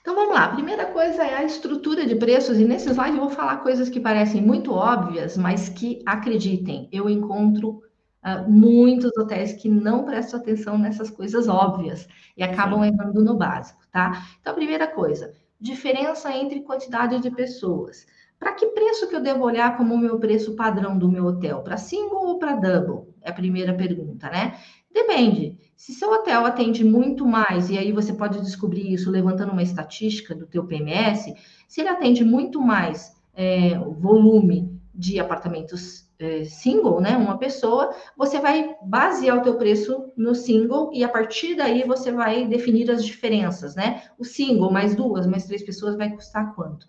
Então 0.00 0.14
vamos 0.14 0.34
lá. 0.34 0.44
A 0.44 0.54
primeira 0.54 0.86
coisa 0.86 1.22
é 1.22 1.34
a 1.34 1.44
estrutura 1.44 2.06
de 2.06 2.16
preços, 2.16 2.58
e 2.58 2.64
nesse 2.64 2.88
slide 2.88 3.16
eu 3.16 3.24
vou 3.24 3.30
falar 3.30 3.58
coisas 3.58 3.88
que 3.88 4.00
parecem 4.00 4.40
muito 4.40 4.72
óbvias, 4.72 5.36
mas 5.36 5.68
que, 5.68 6.02
acreditem, 6.06 6.88
eu 6.90 7.10
encontro 7.10 7.82
uh, 8.24 8.50
muitos 8.50 9.10
hotéis 9.18 9.52
que 9.52 9.68
não 9.68 10.04
prestam 10.04 10.40
atenção 10.40 10.78
nessas 10.78 11.10
coisas 11.10 11.48
óbvias 11.48 12.08
e 12.36 12.42
acabam 12.42 12.84
errando 12.84 13.22
no 13.22 13.36
básico, 13.36 13.80
tá? 13.92 14.26
Então, 14.40 14.52
a 14.52 14.56
primeira 14.56 14.86
coisa, 14.86 15.34
diferença 15.60 16.34
entre 16.34 16.62
quantidade 16.62 17.20
de 17.20 17.30
pessoas. 17.30 18.06
Para 18.38 18.52
que 18.52 18.66
preço 18.68 19.08
que 19.08 19.16
eu 19.16 19.20
devo 19.20 19.44
olhar 19.44 19.76
como 19.76 19.94
o 19.94 19.98
meu 19.98 20.18
preço 20.18 20.54
padrão 20.54 20.96
do 20.96 21.10
meu 21.10 21.26
hotel? 21.26 21.60
Para 21.62 21.76
single 21.76 22.28
ou 22.28 22.38
para 22.38 22.54
double? 22.54 23.12
É 23.20 23.30
a 23.30 23.34
primeira 23.34 23.74
pergunta, 23.74 24.30
né? 24.30 24.56
Depende. 24.92 25.58
Se 25.78 25.94
seu 25.94 26.10
hotel 26.12 26.44
atende 26.44 26.82
muito 26.82 27.24
mais, 27.24 27.70
e 27.70 27.78
aí 27.78 27.92
você 27.92 28.12
pode 28.12 28.40
descobrir 28.40 28.92
isso 28.92 29.12
levantando 29.12 29.52
uma 29.52 29.62
estatística 29.62 30.34
do 30.34 30.44
teu 30.44 30.64
PMS, 30.64 31.32
se 31.68 31.80
ele 31.80 31.88
atende 31.88 32.24
muito 32.24 32.60
mais 32.60 33.16
é, 33.32 33.78
volume 33.78 34.76
de 34.92 35.20
apartamentos 35.20 36.10
é, 36.18 36.42
single, 36.42 37.00
né, 37.00 37.16
uma 37.16 37.38
pessoa, 37.38 37.94
você 38.16 38.40
vai 38.40 38.74
basear 38.82 39.38
o 39.38 39.42
teu 39.42 39.56
preço 39.56 40.12
no 40.16 40.34
single 40.34 40.90
e 40.92 41.04
a 41.04 41.08
partir 41.08 41.54
daí 41.54 41.84
você 41.84 42.10
vai 42.10 42.44
definir 42.44 42.90
as 42.90 43.04
diferenças, 43.04 43.76
né? 43.76 44.02
O 44.18 44.24
single 44.24 44.72
mais 44.72 44.96
duas, 44.96 45.28
mais 45.28 45.46
três 45.46 45.62
pessoas 45.62 45.94
vai 45.94 46.10
custar 46.10 46.56
quanto? 46.56 46.88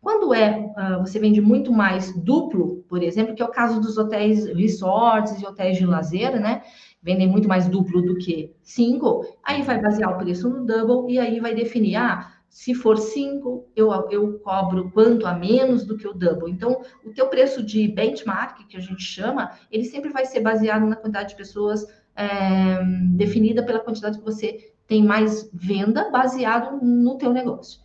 Quando 0.00 0.32
é, 0.32 0.58
uh, 0.58 1.00
você 1.00 1.18
vende 1.18 1.42
muito 1.42 1.70
mais 1.70 2.14
duplo, 2.16 2.82
por 2.88 3.02
exemplo, 3.02 3.34
que 3.34 3.42
é 3.42 3.44
o 3.44 3.50
caso 3.50 3.80
dos 3.80 3.98
hotéis 3.98 4.46
resorts 4.46 5.38
e 5.38 5.46
hotéis 5.46 5.76
de 5.76 5.84
lazer, 5.84 6.40
né? 6.40 6.62
Vendem 7.02 7.28
muito 7.28 7.48
mais 7.48 7.68
duplo 7.68 8.02
do 8.02 8.16
que 8.16 8.54
single, 8.62 9.24
aí 9.42 9.62
vai 9.62 9.80
basear 9.80 10.14
o 10.14 10.18
preço 10.18 10.48
no 10.48 10.66
double 10.66 11.12
e 11.12 11.18
aí 11.18 11.40
vai 11.40 11.54
definir, 11.54 11.96
ah, 11.96 12.32
se 12.48 12.74
for 12.74 12.98
single, 12.98 13.70
eu, 13.76 13.90
eu 14.10 14.38
cobro 14.40 14.90
quanto 14.90 15.26
a 15.26 15.32
menos 15.32 15.86
do 15.86 15.96
que 15.96 16.06
o 16.06 16.12
double. 16.12 16.50
Então, 16.50 16.82
o 17.04 17.12
teu 17.12 17.28
preço 17.28 17.62
de 17.62 17.86
benchmark, 17.88 18.66
que 18.66 18.76
a 18.76 18.80
gente 18.80 19.02
chama, 19.02 19.52
ele 19.70 19.84
sempre 19.84 20.10
vai 20.10 20.26
ser 20.26 20.40
baseado 20.40 20.84
na 20.84 20.96
quantidade 20.96 21.30
de 21.30 21.36
pessoas 21.36 21.86
é, 22.16 22.82
definida 23.12 23.62
pela 23.62 23.78
quantidade 23.78 24.18
que 24.18 24.24
você 24.24 24.72
tem 24.86 25.04
mais 25.04 25.48
venda, 25.54 26.10
baseado 26.10 26.84
no 26.84 27.16
teu 27.16 27.32
negócio. 27.32 27.80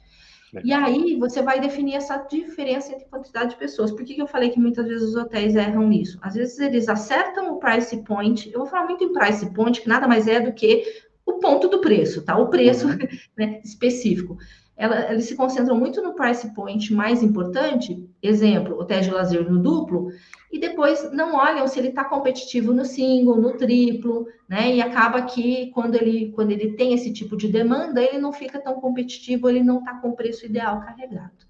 E 0.63 0.73
aí 0.73 1.17
você 1.17 1.41
vai 1.41 1.59
definir 1.59 1.95
essa 1.95 2.17
diferença 2.17 2.91
entre 2.91 3.05
quantidade 3.05 3.51
de 3.51 3.57
pessoas. 3.57 3.91
Por 3.91 4.03
que, 4.03 4.15
que 4.15 4.21
eu 4.21 4.27
falei 4.27 4.49
que 4.49 4.59
muitas 4.59 4.85
vezes 4.85 5.09
os 5.09 5.15
hotéis 5.15 5.55
erram 5.55 5.87
nisso? 5.87 6.17
Às 6.21 6.35
vezes 6.35 6.59
eles 6.59 6.87
acertam 6.87 7.53
o 7.53 7.59
price 7.59 7.97
point. 8.03 8.51
Eu 8.51 8.59
vou 8.59 8.67
falar 8.67 8.85
muito 8.85 9.03
em 9.03 9.13
price 9.13 9.51
point, 9.53 9.81
que 9.81 9.89
nada 9.89 10.07
mais 10.07 10.27
é 10.27 10.39
do 10.39 10.53
que 10.53 10.83
o 11.25 11.33
ponto 11.39 11.67
do 11.67 11.81
preço, 11.81 12.21
tá? 12.21 12.37
O 12.37 12.49
preço 12.49 12.87
uhum. 12.87 12.97
né, 13.37 13.59
específico 13.63 14.37
ela, 14.77 15.11
eles 15.11 15.25
se 15.25 15.35
concentram 15.35 15.77
muito 15.77 16.01
no 16.01 16.13
price 16.13 16.53
point 16.53 16.93
mais 16.93 17.23
importante, 17.23 18.07
exemplo, 18.21 18.77
hotel 18.77 19.01
de 19.01 19.09
lazer 19.09 19.49
no 19.49 19.59
duplo, 19.59 20.09
e 20.51 20.59
depois 20.59 21.11
não 21.11 21.35
olham 21.35 21.67
se 21.67 21.79
ele 21.79 21.89
está 21.89 22.03
competitivo 22.03 22.73
no 22.73 22.85
single, 22.85 23.37
no 23.37 23.57
triplo, 23.57 24.27
né? 24.47 24.73
E 24.73 24.81
acaba 24.81 25.21
que 25.23 25.71
quando 25.71 25.95
ele, 25.95 26.31
quando 26.31 26.51
ele 26.51 26.73
tem 26.73 26.93
esse 26.93 27.11
tipo 27.11 27.35
de 27.35 27.47
demanda, 27.47 28.01
ele 28.01 28.19
não 28.19 28.31
fica 28.31 28.59
tão 28.59 28.79
competitivo, 28.79 29.49
ele 29.49 29.63
não 29.63 29.79
está 29.79 29.95
com 29.95 30.09
o 30.09 30.15
preço 30.15 30.45
ideal 30.45 30.81
carregado. 30.81 31.45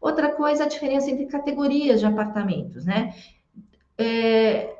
Outra 0.00 0.32
coisa, 0.32 0.64
a 0.64 0.68
diferença 0.68 1.10
entre 1.10 1.26
categorias 1.26 2.00
de 2.00 2.06
apartamentos, 2.06 2.84
né? 2.84 3.14
É, 3.98 4.74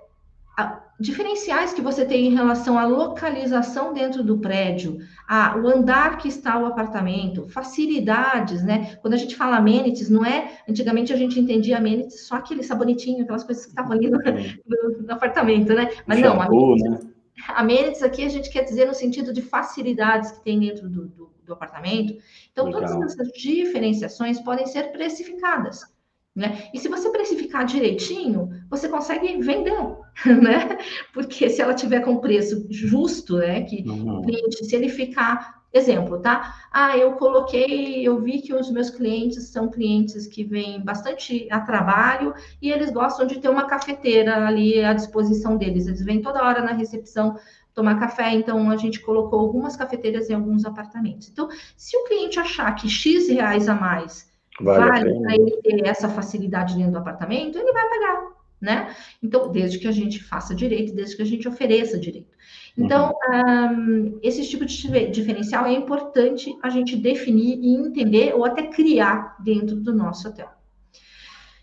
diferenciais 1.02 1.72
que 1.72 1.80
você 1.80 2.04
tem 2.04 2.26
em 2.26 2.34
relação 2.34 2.78
à 2.78 2.86
localização 2.86 3.92
dentro 3.92 4.22
do 4.22 4.38
prédio, 4.38 4.98
a, 5.28 5.56
o 5.56 5.66
andar 5.68 6.18
que 6.18 6.28
está 6.28 6.58
o 6.58 6.66
apartamento, 6.66 7.48
facilidades, 7.48 8.62
né? 8.62 8.96
Quando 9.00 9.14
a 9.14 9.16
gente 9.16 9.36
fala 9.36 9.56
amenities, 9.56 10.10
não 10.10 10.24
é. 10.24 10.58
Antigamente 10.68 11.12
a 11.12 11.16
gente 11.16 11.38
entendia 11.38 11.78
amenities 11.78 12.26
só 12.26 12.36
aquele 12.36 12.62
sabonetinho, 12.62 13.22
aquelas 13.22 13.44
coisas 13.44 13.64
que 13.64 13.70
estavam 13.70 13.92
ali 13.92 14.10
no, 14.10 14.18
no, 14.18 15.02
no 15.02 15.12
apartamento, 15.12 15.72
né? 15.74 15.90
Mas 16.06 16.20
não, 16.20 16.40
amenities, 16.40 16.90
né? 16.90 17.12
amenities 17.48 18.02
aqui 18.02 18.24
a 18.24 18.28
gente 18.28 18.50
quer 18.50 18.64
dizer 18.64 18.86
no 18.86 18.94
sentido 18.94 19.32
de 19.32 19.42
facilidades 19.42 20.32
que 20.32 20.44
tem 20.44 20.60
dentro 20.60 20.88
do, 20.88 21.06
do, 21.08 21.32
do 21.44 21.52
apartamento. 21.52 22.16
Então, 22.52 22.66
Legal. 22.66 22.82
todas 22.82 23.12
essas 23.12 23.28
diferenciações 23.32 24.40
podem 24.40 24.66
ser 24.66 24.92
precificadas. 24.92 25.91
Né? 26.34 26.70
E 26.72 26.78
se 26.78 26.88
você 26.88 27.10
precificar 27.10 27.66
direitinho, 27.66 28.48
você 28.70 28.88
consegue 28.88 29.36
vender, 29.42 29.76
né? 30.24 30.78
Porque 31.12 31.50
se 31.50 31.60
ela 31.60 31.74
tiver 31.74 32.00
com 32.00 32.16
preço 32.16 32.66
justo, 32.70 33.36
né? 33.36 33.62
Que 33.62 33.84
uhum. 33.86 34.18
o 34.18 34.22
cliente, 34.22 34.64
se 34.64 34.74
ele 34.74 34.88
ficar, 34.88 35.62
exemplo, 35.70 36.20
tá? 36.20 36.54
Ah, 36.72 36.96
eu 36.96 37.12
coloquei, 37.12 38.02
eu 38.02 38.18
vi 38.18 38.40
que 38.40 38.54
os 38.54 38.70
meus 38.70 38.88
clientes 38.88 39.48
são 39.48 39.68
clientes 39.68 40.26
que 40.26 40.42
vêm 40.42 40.82
bastante 40.82 41.46
a 41.50 41.60
trabalho 41.60 42.32
e 42.62 42.70
eles 42.70 42.90
gostam 42.90 43.26
de 43.26 43.38
ter 43.38 43.50
uma 43.50 43.66
cafeteira 43.66 44.46
ali 44.46 44.82
à 44.82 44.94
disposição 44.94 45.58
deles. 45.58 45.86
Eles 45.86 46.02
vêm 46.02 46.22
toda 46.22 46.42
hora 46.42 46.62
na 46.62 46.72
recepção 46.72 47.38
tomar 47.74 48.00
café, 48.00 48.32
então 48.32 48.70
a 48.70 48.76
gente 48.78 49.00
colocou 49.00 49.38
algumas 49.38 49.76
cafeteiras 49.76 50.30
em 50.30 50.34
alguns 50.34 50.64
apartamentos. 50.64 51.28
Então, 51.28 51.48
se 51.76 51.94
o 51.94 52.04
cliente 52.04 52.40
achar 52.40 52.74
que 52.74 52.88
X 52.88 53.28
reais 53.28 53.68
a 53.68 53.74
mais 53.74 54.31
vale, 54.60 54.86
vale 54.86 55.20
para 55.20 55.34
ele 55.34 55.50
ter 55.62 55.86
essa 55.86 56.08
facilidade 56.08 56.76
dentro 56.76 56.92
do 56.92 56.98
apartamento, 56.98 57.58
ele 57.58 57.72
vai 57.72 57.88
pagar, 57.88 58.22
né? 58.60 58.94
Então, 59.22 59.50
desde 59.50 59.78
que 59.78 59.88
a 59.88 59.92
gente 59.92 60.22
faça 60.22 60.54
direito, 60.54 60.94
desde 60.94 61.16
que 61.16 61.22
a 61.22 61.26
gente 61.26 61.48
ofereça 61.48 61.98
direito. 61.98 62.32
Então, 62.76 63.14
uhum. 63.28 64.14
um, 64.14 64.18
esse 64.22 64.46
tipo 64.48 64.64
de 64.64 65.06
diferencial 65.08 65.66
é 65.66 65.72
importante 65.72 66.56
a 66.62 66.70
gente 66.70 66.96
definir 66.96 67.58
e 67.60 67.74
entender 67.74 68.34
ou 68.34 68.44
até 68.44 68.62
criar 68.62 69.36
dentro 69.42 69.76
do 69.76 69.92
nosso 69.92 70.28
hotel. 70.28 70.48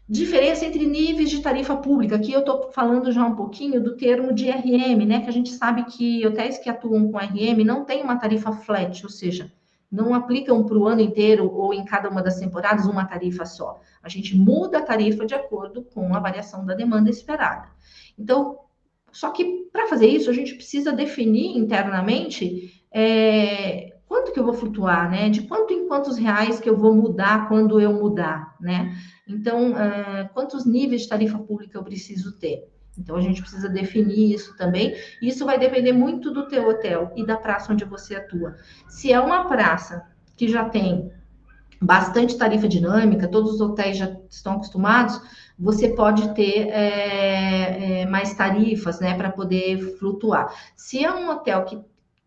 Diferença 0.08 0.66
entre 0.66 0.88
níveis 0.88 1.30
de 1.30 1.40
tarifa 1.40 1.76
pública. 1.78 2.16
Aqui 2.16 2.34
eu 2.34 2.40
estou 2.40 2.72
falando 2.72 3.12
já 3.12 3.24
um 3.24 3.36
pouquinho 3.36 3.80
do 3.80 3.96
termo 3.96 4.34
de 4.34 4.50
RM, 4.50 5.06
né? 5.06 5.22
Que 5.22 5.30
a 5.30 5.34
gente 5.34 5.52
sabe 5.52 5.84
que 5.86 6.26
hotéis 6.26 6.58
que 6.58 6.68
atuam 6.68 7.12
com 7.12 7.20
RM 7.20 7.64
não 7.64 7.86
tem 7.86 8.02
uma 8.02 8.18
tarifa 8.18 8.52
flat, 8.52 9.04
ou 9.04 9.10
seja, 9.10 9.52
não 9.92 10.14
aplicam 10.14 10.64
para 10.64 10.78
o 10.78 10.88
ano 10.88 11.02
inteiro 11.02 11.52
ou 11.52 11.74
em 11.74 11.84
cada 11.84 12.10
uma 12.10 12.22
das 12.22 12.38
temporadas 12.38 12.86
uma 12.86 13.06
tarifa 13.06 13.46
só. 13.46 13.80
A 14.04 14.10
gente 14.10 14.36
muda 14.36 14.80
a 14.80 14.84
tarifa 14.84 15.26
de 15.26 15.34
acordo 15.34 15.84
com 15.84 16.14
a 16.14 16.20
variação 16.20 16.66
da 16.66 16.76
demanda 16.76 17.10
esperada. 17.10 17.70
Então, 18.18 18.60
só 19.12 19.32
que 19.32 19.68
para 19.72 19.88
fazer 19.88 20.08
isso, 20.08 20.30
a 20.30 20.34
gente 20.34 20.56
precisa 20.56 20.92
definir 20.92 21.58
internamente 21.58 22.84
é, 22.92 23.98
quanto 24.08 24.32
que 24.32 24.40
eu 24.40 24.44
vou 24.44 24.54
flutuar, 24.54 25.10
né? 25.10 25.30
De 25.30 25.44
quanto 25.44 25.74
em 25.74 25.88
quantos 25.88 26.18
reais 26.18 26.60
que 26.60 26.70
eu 26.70 26.78
vou 26.78 26.94
mudar 26.94 27.48
quando 27.48 27.80
eu 27.80 27.94
mudar, 27.94 28.56
né? 28.60 28.96
Então, 29.28 29.78
é, 29.78 30.30
quantos 30.34 30.66
níveis 30.66 31.04
de 31.04 31.10
tarifa 31.10 31.38
pública 31.40 31.78
eu 31.78 31.84
preciso 31.84 32.38
ter? 32.40 32.68
Então 33.00 33.16
a 33.16 33.22
gente 33.22 33.42
precisa 33.42 33.70
definir 33.70 34.34
isso 34.34 34.56
também. 34.58 34.96
Isso 35.22 35.46
vai 35.46 35.58
depender 35.58 35.94
muito 35.94 36.32
do 36.32 36.48
teu 36.48 36.68
hotel 36.68 37.12
e 37.16 37.26
da 37.26 37.38
praça 37.38 37.72
onde 37.72 37.86
você 37.86 38.16
atua. 38.16 38.56
Se 38.88 39.12
é 39.12 39.20
uma 39.20 39.46
praça 39.46 40.06
que 40.36 40.48
já 40.48 40.68
tem 40.70 41.12
bastante 41.82 42.38
tarifa 42.38 42.68
dinâmica, 42.68 43.28
todos 43.28 43.54
os 43.54 43.62
hotéis 43.62 43.98
já 43.98 44.14
estão 44.30 44.54
acostumados, 44.54 45.20
você 45.58 45.90
pode 45.90 46.34
ter 46.34 46.68
é, 46.70 48.02
é, 48.02 48.06
mais 48.06 48.34
tarifas, 48.34 49.00
né, 49.00 49.16
para 49.16 49.32
poder 49.32 49.98
flutuar. 49.98 50.54
Se 50.76 51.04
é 51.04 51.14
um 51.14 51.30
hotel 51.30 51.64
que, 51.64 51.80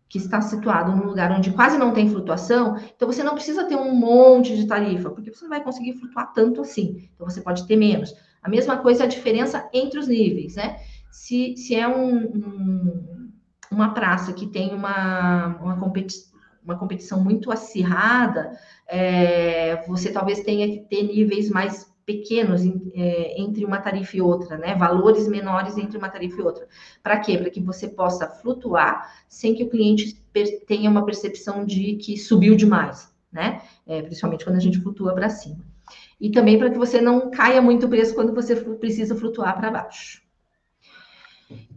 que 0.09 0.17
está 0.17 0.41
situado 0.41 0.95
num 0.95 1.05
lugar 1.05 1.31
onde 1.31 1.51
quase 1.51 1.77
não 1.77 1.93
tem 1.93 2.09
flutuação, 2.09 2.77
então 2.95 3.07
você 3.07 3.23
não 3.23 3.35
precisa 3.35 3.65
ter 3.65 3.75
um 3.75 3.93
monte 3.93 4.55
de 4.55 4.65
tarifa, 4.65 5.11
porque 5.11 5.31
você 5.31 5.43
não 5.43 5.49
vai 5.49 5.63
conseguir 5.63 5.93
flutuar 5.93 6.33
tanto 6.33 6.61
assim. 6.61 7.09
Então 7.13 7.29
você 7.29 7.41
pode 7.41 7.67
ter 7.67 7.75
menos. 7.75 8.13
A 8.43 8.49
mesma 8.49 8.77
coisa 8.77 9.03
é 9.03 9.05
a 9.05 9.09
diferença 9.09 9.69
entre 9.73 9.97
os 9.97 10.07
níveis, 10.07 10.55
né? 10.55 10.77
Se, 11.09 11.55
se 11.55 11.75
é 11.75 11.87
um, 11.87 12.17
um, 12.17 13.31
uma 13.71 13.93
praça 13.93 14.33
que 14.33 14.47
tem 14.47 14.73
uma, 14.73 15.57
uma, 15.61 15.79
competi 15.79 16.33
uma 16.63 16.77
competição 16.77 17.21
muito 17.21 17.51
acirrada, 17.51 18.57
é, 18.87 19.85
você 19.85 20.11
talvez 20.11 20.41
tenha 20.41 20.67
que 20.67 20.79
ter 20.79 21.03
níveis 21.03 21.49
mais 21.49 21.91
pequenos 22.05 22.61
é, 22.93 23.41
entre 23.41 23.63
uma 23.63 23.79
tarifa 23.79 24.17
e 24.17 24.21
outra, 24.21 24.57
né? 24.57 24.75
Valores 24.75 25.27
menores 25.27 25.77
entre 25.77 25.97
uma 25.97 26.09
tarifa 26.09 26.39
e 26.39 26.43
outra. 26.43 26.67
Para 27.01 27.19
quê? 27.19 27.37
Para 27.37 27.49
que 27.49 27.61
você 27.61 27.87
possa 27.87 28.27
flutuar 28.27 29.09
sem 29.29 29.55
que 29.55 29.63
o 29.63 29.69
cliente 29.69 30.21
tenha 30.67 30.89
uma 30.89 31.05
percepção 31.05 31.65
de 31.65 31.95
que 31.95 32.17
subiu 32.17 32.55
demais, 32.55 33.13
né? 33.31 33.61
É, 33.87 34.01
principalmente 34.01 34.43
quando 34.43 34.57
a 34.57 34.61
gente 34.61 34.81
flutua 34.81 35.13
para 35.13 35.29
cima 35.29 35.72
e 36.19 36.31
também 36.31 36.57
para 36.57 36.69
que 36.69 36.77
você 36.77 37.01
não 37.01 37.29
caia 37.31 37.61
muito 37.61 37.87
preço 37.89 38.15
quando 38.15 38.33
você 38.33 38.55
precisa 38.55 39.15
flutuar 39.15 39.57
para 39.57 39.71
baixo. 39.71 40.21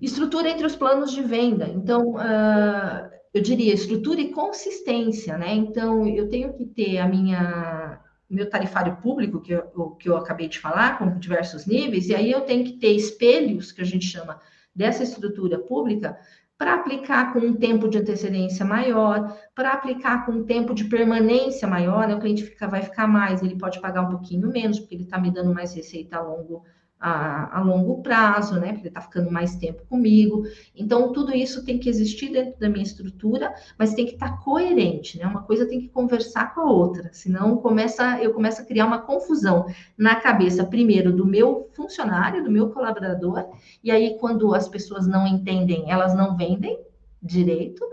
Estrutura 0.01 0.49
entre 0.49 0.67
os 0.67 0.77
planos 0.77 1.13
de 1.13 1.23
venda. 1.23 1.69
Então, 1.69 2.15
uh, 2.15 3.11
eu 3.35 3.43
diria 3.43 3.75
estrutura 3.75 4.21
e 4.21 4.31
consistência, 4.31 5.37
né? 5.37 5.53
Então, 5.55 6.07
eu 6.07 6.29
tenho 6.29 6.53
que 6.55 6.65
ter 6.65 6.99
a 6.99 7.09
minha 7.09 8.01
meu 8.29 8.51
tarifário 8.51 8.97
público, 8.97 9.41
que 9.41 9.53
eu, 9.53 9.91
que 9.91 10.09
eu 10.09 10.17
acabei 10.17 10.49
de 10.49 10.59
falar, 10.59 10.99
com 10.99 11.19
diversos 11.19 11.65
níveis, 11.65 12.09
e 12.09 12.15
aí 12.15 12.31
eu 12.31 12.41
tenho 12.41 12.65
que 12.65 12.73
ter 12.73 12.89
espelhos, 12.89 13.71
que 13.71 13.81
a 13.81 13.85
gente 13.85 14.05
chama 14.05 14.41
dessa 14.75 15.05
estrutura 15.05 15.59
pública, 15.59 16.19
para 16.59 16.75
aplicar 16.75 17.33
com 17.33 17.41
um 17.41 17.55
tempo 17.55 17.89
de 17.89 17.99
antecedência 17.99 18.65
maior, 18.65 19.37
para 19.55 19.73
aplicar 19.73 20.25
com 20.25 20.33
um 20.33 20.45
tempo 20.45 20.75
de 20.75 20.85
permanência 20.85 21.69
maior, 21.69 22.09
né? 22.09 22.15
o 22.15 22.21
cliente 22.21 22.45
fica, 22.45 22.67
vai 22.67 22.83
ficar 22.83 23.07
mais, 23.07 23.43
ele 23.43 23.59
pode 23.59 23.81
pagar 23.81 24.03
um 24.03 24.11
pouquinho 24.11 24.49
menos, 24.51 24.79
porque 24.79 24.95
ele 24.95 25.05
está 25.05 25.19
me 25.19 25.31
dando 25.31 25.55
mais 25.55 25.75
receita 25.75 26.17
a 26.17 26.23
longo 26.23 26.65
a, 26.99 27.59
a 27.59 27.63
longo 27.63 28.03
prazo, 28.03 28.59
né? 28.59 28.69
Porque 28.69 28.83
ele 28.83 28.89
está 28.89 29.01
ficando 29.01 29.31
mais 29.31 29.57
tempo 29.57 29.85
comigo. 29.87 30.45
Então, 30.75 31.13
tudo 31.13 31.35
isso 31.35 31.65
tem 31.65 31.79
que 31.79 31.89
existir 31.89 32.31
dentro 32.31 32.59
da 32.59 32.69
minha 32.69 32.83
estrutura, 32.83 33.55
mas 33.79 33.95
tem 33.95 34.07
que 34.07 34.15
estar 34.15 34.31
tá 34.31 34.37
coerente, 34.39 35.19
né? 35.19 35.27
Uma 35.27 35.43
coisa 35.43 35.69
tem 35.69 35.81
que 35.81 35.89
conversar 35.89 36.55
com 36.55 36.61
a 36.61 36.71
outra, 36.71 37.11
senão 37.13 37.57
começa, 37.59 38.21
eu 38.23 38.33
começo 38.33 38.63
a 38.63 38.65
criar 38.65 38.87
uma 38.87 39.01
confusão 39.01 39.67
na 39.97 40.17
cabeça, 40.17 40.65
primeiro, 40.65 41.13
do 41.13 41.27
meu 41.27 41.69
funcionário, 41.75 42.43
do 42.43 42.51
meu 42.51 42.71
colaborador, 42.71 43.47
e 43.83 43.91
aí, 43.91 44.17
quando 44.19 44.55
as 44.55 44.69
pessoas 44.69 45.07
não 45.07 45.27
entendem, 45.27 45.91
elas 45.91 46.15
não 46.15 46.37
vendem 46.37 46.79
direito. 47.23 47.85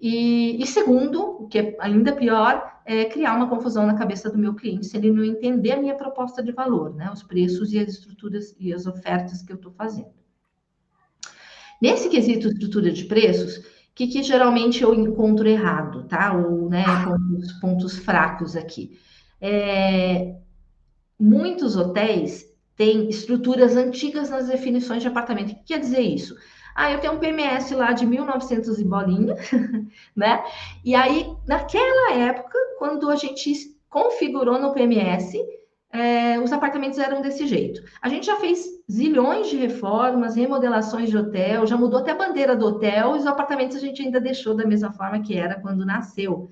E, 0.00 0.62
e, 0.62 0.66
segundo, 0.66 1.42
o 1.42 1.46
que 1.46 1.58
é 1.58 1.76
ainda 1.78 2.12
pior, 2.12 2.80
é 2.86 3.04
criar 3.04 3.36
uma 3.36 3.48
confusão 3.48 3.86
na 3.86 3.94
cabeça 3.94 4.30
do 4.30 4.38
meu 4.38 4.54
cliente 4.54 4.86
se 4.86 4.96
ele 4.96 5.10
não 5.10 5.22
entender 5.22 5.72
a 5.72 5.80
minha 5.80 5.94
proposta 5.94 6.42
de 6.42 6.52
valor, 6.52 6.94
né? 6.94 7.10
Os 7.12 7.22
preços 7.22 7.72
e 7.72 7.78
as 7.78 7.90
estruturas 7.90 8.56
e 8.58 8.72
as 8.72 8.86
ofertas 8.86 9.42
que 9.42 9.52
eu 9.52 9.56
estou 9.56 9.72
fazendo. 9.72 10.08
Nesse 11.80 12.08
quesito 12.08 12.48
estrutura 12.48 12.90
de 12.90 13.04
preços, 13.04 13.58
o 13.58 13.62
que, 13.94 14.06
que, 14.06 14.22
geralmente 14.22 14.82
eu 14.82 14.94
encontro 14.94 15.46
errado, 15.46 16.04
tá? 16.04 16.32
Ou, 16.32 16.68
né, 16.70 16.84
pontos, 17.04 17.52
pontos 17.60 17.98
fracos 17.98 18.56
aqui. 18.56 18.98
É, 19.38 20.36
muitos 21.18 21.76
hotéis 21.76 22.46
têm 22.74 23.10
estruturas 23.10 23.76
antigas 23.76 24.30
nas 24.30 24.48
definições 24.48 25.02
de 25.02 25.08
apartamento. 25.08 25.52
O 25.52 25.54
que 25.56 25.64
quer 25.64 25.78
dizer 25.78 26.00
isso? 26.00 26.34
Ah, 26.82 26.90
eu 26.90 26.98
tenho 26.98 27.12
um 27.12 27.18
PMS 27.18 27.74
lá 27.74 27.92
de 27.92 28.06
1900 28.06 28.78
e 28.80 28.84
bolinha, 28.84 29.34
né? 30.16 30.42
E 30.82 30.94
aí, 30.94 31.30
naquela 31.46 32.14
época, 32.14 32.58
quando 32.78 33.10
a 33.10 33.16
gente 33.16 33.52
configurou 33.90 34.58
no 34.58 34.72
PMS, 34.72 35.38
é, 35.92 36.40
os 36.40 36.50
apartamentos 36.50 36.98
eram 36.98 37.20
desse 37.20 37.46
jeito. 37.46 37.82
A 38.00 38.08
gente 38.08 38.24
já 38.24 38.36
fez 38.36 38.64
zilhões 38.90 39.50
de 39.50 39.58
reformas, 39.58 40.36
remodelações 40.36 41.10
de 41.10 41.18
hotel, 41.18 41.66
já 41.66 41.76
mudou 41.76 42.00
até 42.00 42.12
a 42.12 42.14
bandeira 42.14 42.56
do 42.56 42.68
hotel, 42.68 43.14
e 43.14 43.18
os 43.18 43.26
apartamentos 43.26 43.76
a 43.76 43.80
gente 43.80 44.00
ainda 44.00 44.18
deixou 44.18 44.54
da 44.54 44.66
mesma 44.66 44.90
forma 44.90 45.20
que 45.20 45.36
era 45.36 45.60
quando 45.60 45.84
nasceu. 45.84 46.50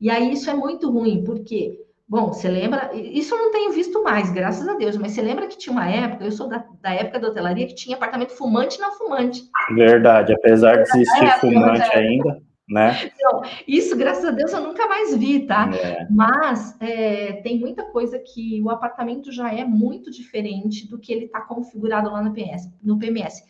E 0.00 0.08
aí 0.08 0.34
isso 0.34 0.48
é 0.48 0.54
muito 0.54 0.88
ruim, 0.88 1.24
porque 1.24 1.84
Bom, 2.06 2.28
você 2.28 2.48
lembra? 2.48 2.90
Isso 2.94 3.34
eu 3.34 3.38
não 3.38 3.50
tenho 3.50 3.72
visto 3.72 4.02
mais, 4.02 4.30
graças 4.30 4.68
a 4.68 4.74
Deus, 4.74 4.96
mas 4.96 5.12
você 5.12 5.22
lembra 5.22 5.46
que 5.46 5.56
tinha 5.56 5.72
uma 5.72 5.88
época, 5.88 6.24
eu 6.24 6.32
sou 6.32 6.48
da, 6.48 6.62
da 6.80 6.92
época 6.92 7.18
da 7.18 7.28
hotelaria, 7.28 7.66
que 7.66 7.74
tinha 7.74 7.96
apartamento 7.96 8.36
fumante 8.36 8.76
e 8.76 8.80
não 8.80 8.92
fumante. 8.92 9.42
Verdade, 9.74 10.34
apesar 10.34 10.76
de 10.76 10.82
existir 10.82 11.24
é, 11.24 11.38
fumante 11.38 11.80
é. 11.80 11.98
ainda, 11.98 12.42
né? 12.68 13.10
Então, 13.14 13.42
isso, 13.66 13.96
graças 13.96 14.24
a 14.24 14.30
Deus, 14.30 14.52
eu 14.52 14.60
nunca 14.60 14.86
mais 14.86 15.16
vi, 15.16 15.46
tá? 15.46 15.70
É. 15.74 16.06
Mas 16.10 16.76
é, 16.78 17.32
tem 17.42 17.58
muita 17.58 17.84
coisa 17.84 18.18
que 18.18 18.60
o 18.62 18.68
apartamento 18.68 19.32
já 19.32 19.52
é 19.52 19.64
muito 19.64 20.10
diferente 20.10 20.86
do 20.86 20.98
que 20.98 21.10
ele 21.10 21.24
está 21.24 21.40
configurado 21.40 22.10
lá 22.10 22.22
no. 22.22 22.34
No 22.82 22.98
PMS. 22.98 23.42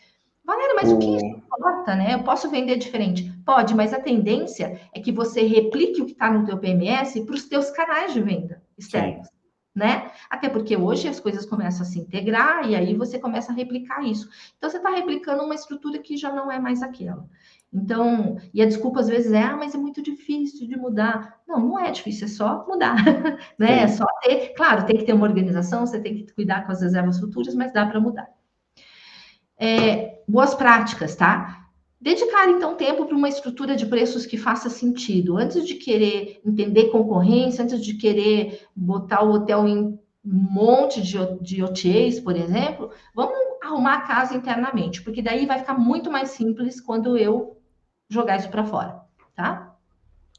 Valéria, 0.44 0.74
mas 0.74 0.92
o, 0.92 0.96
o 0.96 0.98
que 0.98 1.06
importa, 1.06 1.94
né? 1.94 2.14
Eu 2.14 2.22
posso 2.22 2.50
vender 2.50 2.76
diferente? 2.76 3.32
Pode, 3.46 3.74
mas 3.74 3.94
a 3.94 4.00
tendência 4.00 4.78
é 4.94 5.00
que 5.00 5.10
você 5.10 5.42
replique 5.42 6.02
o 6.02 6.06
que 6.06 6.12
está 6.12 6.30
no 6.30 6.44
teu 6.44 6.58
PMS 6.58 7.20
para 7.24 7.34
os 7.34 7.48
teus 7.48 7.70
canais 7.70 8.12
de 8.12 8.20
venda 8.20 8.62
externos. 8.76 9.28
né? 9.74 10.10
Até 10.28 10.48
porque 10.48 10.76
hoje 10.76 11.08
as 11.08 11.18
coisas 11.18 11.46
começam 11.46 11.82
a 11.82 11.84
se 11.84 11.98
integrar 11.98 12.68
e 12.68 12.76
aí 12.76 12.94
você 12.94 13.18
começa 13.18 13.52
a 13.52 13.54
replicar 13.54 14.04
isso. 14.04 14.28
Então 14.56 14.68
você 14.68 14.76
está 14.76 14.90
replicando 14.90 15.42
uma 15.42 15.54
estrutura 15.54 15.98
que 15.98 16.16
já 16.16 16.30
não 16.32 16.52
é 16.52 16.58
mais 16.58 16.82
aquela. 16.82 17.26
Então, 17.72 18.36
e 18.52 18.62
a 18.62 18.66
desculpa 18.66 19.00
às 19.00 19.08
vezes 19.08 19.32
é, 19.32 19.42
ah, 19.42 19.56
mas 19.56 19.74
é 19.74 19.78
muito 19.78 20.00
difícil 20.00 20.68
de 20.68 20.76
mudar. 20.76 21.40
Não, 21.48 21.58
não 21.58 21.78
é 21.78 21.90
difícil, 21.90 22.26
é 22.26 22.28
só 22.28 22.64
mudar, 22.68 22.94
né? 23.58 23.82
É 23.82 23.88
só 23.88 24.04
ter, 24.22 24.54
claro, 24.54 24.86
tem 24.86 24.96
que 24.96 25.04
ter 25.04 25.12
uma 25.12 25.26
organização, 25.26 25.84
você 25.84 25.98
tem 26.00 26.14
que 26.14 26.32
cuidar 26.34 26.66
com 26.66 26.72
as 26.72 26.82
reservas 26.82 27.18
futuras, 27.18 27.54
mas 27.54 27.72
dá 27.72 27.84
para 27.86 28.00
mudar. 28.00 28.28
É, 29.58 30.13
boas 30.26 30.54
práticas, 30.54 31.14
tá? 31.16 31.68
Dedicar, 32.00 32.50
então, 32.50 32.76
tempo 32.76 33.06
para 33.06 33.16
uma 33.16 33.28
estrutura 33.28 33.74
de 33.74 33.86
preços 33.86 34.26
que 34.26 34.36
faça 34.36 34.68
sentido. 34.68 35.38
Antes 35.38 35.66
de 35.66 35.74
querer 35.74 36.40
entender 36.44 36.90
concorrência, 36.90 37.64
antes 37.64 37.82
de 37.82 37.94
querer 37.94 38.66
botar 38.76 39.22
o 39.22 39.32
hotel 39.32 39.66
em 39.66 39.78
um 39.78 39.98
monte 40.22 41.02
de, 41.02 41.16
de 41.40 41.62
OTAs, 41.62 42.20
por 42.20 42.36
exemplo, 42.36 42.90
vamos 43.14 43.34
arrumar 43.62 43.94
a 43.94 44.00
casa 44.02 44.34
internamente, 44.34 45.02
porque 45.02 45.22
daí 45.22 45.46
vai 45.46 45.58
ficar 45.58 45.78
muito 45.78 46.10
mais 46.10 46.30
simples 46.30 46.80
quando 46.80 47.16
eu 47.16 47.58
jogar 48.08 48.36
isso 48.36 48.48
para 48.48 48.64
fora, 48.64 49.00
tá? 49.34 49.74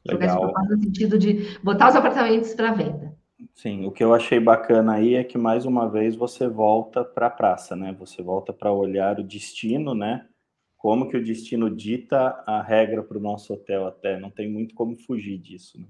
Jogar 0.08 0.28
isso 0.28 0.38
para 0.38 0.50
fora 0.50 0.68
no 0.70 0.84
sentido 0.84 1.18
de 1.18 1.58
botar 1.64 1.90
os 1.90 1.96
apartamentos 1.96 2.54
para 2.54 2.74
venda. 2.74 3.15
Sim, 3.54 3.86
o 3.86 3.92
que 3.92 4.04
eu 4.04 4.14
achei 4.14 4.40
bacana 4.40 4.94
aí 4.94 5.16
é 5.16 5.24
que 5.24 5.38
mais 5.38 5.66
uma 5.66 5.90
vez 5.90 6.16
você 6.16 6.48
volta 6.48 7.04
para 7.04 7.28
a 7.28 7.30
praça, 7.30 7.76
né? 7.76 7.94
Você 8.00 8.22
volta 8.22 8.54
para 8.54 8.72
olhar 8.72 9.20
o 9.20 9.24
destino, 9.24 9.94
né? 9.94 10.28
Como 10.78 11.10
que 11.10 11.18
o 11.18 11.24
destino 11.24 11.70
dita 11.70 12.44
a 12.46 12.62
regra 12.62 13.04
para 13.04 13.18
o 13.18 13.22
nosso 13.22 13.54
hotel 13.54 13.88
até, 13.88 14.20
não 14.20 14.30
tem 14.30 14.50
muito 14.50 14.74
como 14.74 14.96
fugir 14.96 15.38
disso. 15.38 15.80
Né? 15.80 15.88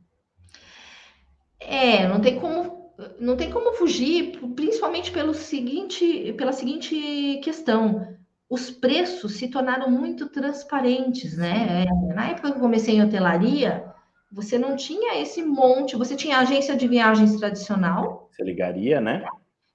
É, 1.59 2.07
não 2.07 2.19
tem 2.21 2.39
como 2.39 2.85
não 3.19 3.35
tem 3.35 3.51
como 3.51 3.73
fugir, 3.73 4.39
principalmente 4.55 5.11
pelo 5.11 5.33
seguinte, 5.33 6.31
pela 6.37 6.53
seguinte 6.53 7.41
questão 7.43 8.15
os 8.49 8.69
preços 8.69 9.33
se 9.33 9.47
tornaram 9.47 9.89
muito 9.89 10.29
transparentes, 10.29 11.37
né? 11.37 11.83
É, 11.83 12.13
na 12.13 12.29
época 12.29 12.51
que 12.51 12.57
eu 12.57 12.61
comecei 12.61 12.95
em 12.95 13.03
hotelaria, 13.03 13.94
você 14.35 14.59
não 14.59 14.75
tinha 14.75 15.21
esse 15.21 15.41
monte, 15.41 15.95
você 15.95 16.13
tinha 16.13 16.39
agência 16.39 16.75
de 16.75 16.85
viagens 16.89 17.37
tradicional. 17.37 18.29
Você 18.29 18.43
ligaria, 18.43 18.99
né? 18.99 19.23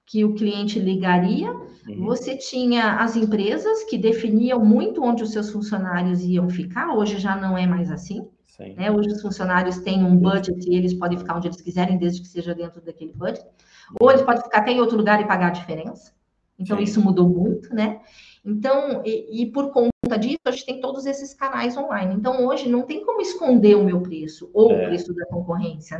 Que 0.04 0.22
o 0.22 0.34
cliente 0.34 0.78
ligaria. 0.78 1.50
Uhum. 1.50 2.04
Você 2.04 2.36
tinha 2.36 2.96
as 2.96 3.16
empresas 3.16 3.84
que 3.84 3.96
definiam 3.96 4.62
muito 4.62 5.02
onde 5.02 5.22
os 5.22 5.32
seus 5.32 5.48
funcionários 5.48 6.20
iam 6.20 6.50
ficar. 6.50 6.94
Hoje 6.94 7.18
já 7.18 7.34
não 7.34 7.56
é 7.56 7.66
mais 7.66 7.90
assim. 7.90 8.28
Né? 8.76 8.90
Hoje 8.90 9.08
os 9.08 9.22
funcionários 9.22 9.78
têm 9.78 10.04
um 10.04 10.14
budget 10.14 10.68
e 10.68 10.76
eles 10.76 10.92
podem 10.92 11.16
ficar 11.16 11.38
onde 11.38 11.48
eles 11.48 11.62
quiserem, 11.62 11.96
desde 11.96 12.20
que 12.20 12.28
seja 12.28 12.54
dentro 12.54 12.82
daquele 12.82 13.14
budget. 13.14 13.42
Ou 13.98 14.10
eles 14.10 14.20
podem 14.20 14.42
ficar 14.42 14.58
até 14.58 14.72
em 14.72 14.80
outro 14.80 14.98
lugar 14.98 15.22
e 15.22 15.26
pagar 15.26 15.46
a 15.46 15.50
diferença. 15.52 16.12
Então, 16.58 16.76
Sim. 16.76 16.82
isso 16.82 17.00
mudou 17.00 17.26
muito, 17.26 17.74
né? 17.74 18.00
Então, 18.44 19.02
e, 19.04 19.42
e, 19.42 19.52
por 19.52 19.70
conta 19.70 20.18
disso, 20.18 20.38
a 20.46 20.50
gente 20.50 20.66
tem 20.66 20.80
todos 20.80 21.06
esses 21.06 21.34
canais 21.34 21.76
online. 21.76 22.14
Então, 22.14 22.46
hoje 22.46 22.68
não 22.68 22.82
tem 22.82 23.04
como 23.04 23.20
esconder 23.20 23.76
o 23.76 23.84
meu 23.84 24.00
preço 24.00 24.50
ou 24.54 24.72
é. 24.72 24.84
o 24.84 24.86
preço 24.86 25.14
da 25.14 25.26
concorrência, 25.26 25.98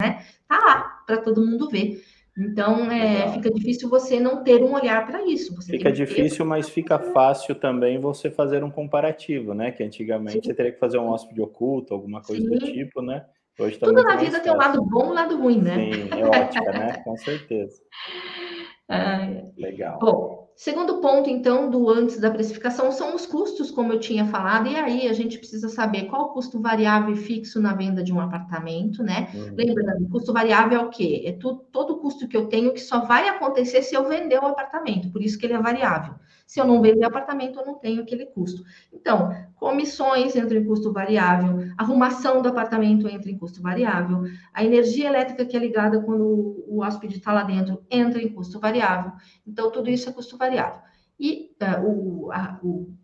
né? 0.00 0.24
Tá 0.48 0.58
lá 0.58 1.02
para 1.06 1.18
todo 1.18 1.44
mundo 1.44 1.68
ver. 1.68 2.02
Então, 2.38 2.90
é, 2.90 3.32
fica 3.32 3.50
difícil 3.50 3.88
você 3.88 4.20
não 4.20 4.44
ter 4.44 4.62
um 4.62 4.74
olhar 4.74 5.06
para 5.06 5.24
isso. 5.24 5.54
Você 5.56 5.72
fica 5.72 5.90
difícil, 5.90 6.44
mas 6.44 6.68
fica 6.68 6.98
fácil 6.98 7.54
também 7.54 7.98
você 7.98 8.30
fazer 8.30 8.62
um 8.62 8.70
comparativo, 8.70 9.54
né? 9.54 9.70
Que 9.70 9.82
antigamente 9.82 10.40
Sim. 10.40 10.42
você 10.44 10.54
teria 10.54 10.72
que 10.72 10.78
fazer 10.78 10.98
um 10.98 11.08
hóspede 11.08 11.40
oculto, 11.40 11.94
alguma 11.94 12.20
coisa 12.20 12.42
Sim. 12.42 12.50
do 12.50 12.58
tipo, 12.58 13.00
né? 13.00 13.24
Hoje 13.58 13.78
tá 13.78 13.86
Tudo 13.86 14.02
na 14.02 14.16
vida 14.16 14.38
tem 14.40 14.52
um 14.52 14.56
lado 14.56 14.82
bom 14.84 15.06
e 15.06 15.08
um 15.08 15.12
lado 15.14 15.38
ruim, 15.38 15.62
né? 15.62 15.76
Sim, 15.76 16.20
é 16.20 16.26
ótica, 16.26 16.72
né? 16.72 16.92
Com 17.04 17.16
certeza. 17.16 17.80
Ah, 18.88 19.26
Legal. 19.56 19.98
Bom, 19.98 20.35
Segundo 20.56 21.02
ponto, 21.02 21.28
então, 21.28 21.68
do 21.68 21.90
antes 21.90 22.18
da 22.18 22.30
precificação 22.30 22.90
são 22.90 23.14
os 23.14 23.26
custos, 23.26 23.70
como 23.70 23.92
eu 23.92 24.00
tinha 24.00 24.24
falado, 24.24 24.66
e 24.66 24.74
aí 24.74 25.06
a 25.06 25.12
gente 25.12 25.36
precisa 25.36 25.68
saber 25.68 26.04
qual 26.04 26.22
o 26.22 26.28
custo 26.30 26.58
variável 26.58 27.12
e 27.12 27.16
fixo 27.18 27.60
na 27.60 27.74
venda 27.74 28.02
de 28.02 28.10
um 28.10 28.18
apartamento, 28.18 29.02
né? 29.02 29.28
Uhum. 29.34 29.54
Lembrando, 29.54 30.08
custo 30.08 30.32
variável 30.32 30.80
é 30.80 30.82
o 30.82 30.88
quê? 30.88 31.24
É 31.26 31.32
tu, 31.32 31.56
todo 31.70 31.92
o 31.92 31.98
custo 31.98 32.26
que 32.26 32.34
eu 32.34 32.46
tenho 32.46 32.72
que 32.72 32.80
só 32.80 33.00
vai 33.04 33.28
acontecer 33.28 33.82
se 33.82 33.94
eu 33.94 34.08
vender 34.08 34.38
o 34.38 34.46
apartamento, 34.46 35.10
por 35.12 35.20
isso 35.20 35.38
que 35.38 35.44
ele 35.44 35.52
é 35.52 35.60
variável. 35.60 36.14
Se 36.46 36.60
eu 36.60 36.64
não 36.64 36.80
vender 36.80 37.04
apartamento, 37.04 37.58
eu 37.58 37.66
não 37.66 37.74
tenho 37.74 38.02
aquele 38.02 38.24
custo. 38.26 38.62
Então, 38.92 39.30
comissões 39.56 40.36
entram 40.36 40.60
em 40.60 40.64
custo 40.64 40.92
variável, 40.92 41.68
arrumação 41.76 42.40
do 42.40 42.48
apartamento 42.48 43.08
entra 43.08 43.28
em 43.28 43.36
custo 43.36 43.60
variável, 43.60 44.22
a 44.54 44.64
energia 44.64 45.08
elétrica 45.08 45.44
que 45.44 45.56
é 45.56 45.60
ligada 45.60 46.00
quando 46.00 46.64
o 46.68 46.82
hóspede 46.82 47.16
está 47.16 47.32
lá 47.32 47.42
dentro 47.42 47.84
entra 47.90 48.22
em 48.22 48.28
custo 48.28 48.60
variável. 48.60 49.10
Então, 49.44 49.72
tudo 49.72 49.90
isso 49.90 50.08
é 50.08 50.12
custo 50.12 50.36
variável. 50.38 50.80
E 51.18 51.50
uh, 51.60 51.84
o, 51.84 52.32
a, 52.32 52.60
o, 52.62 52.94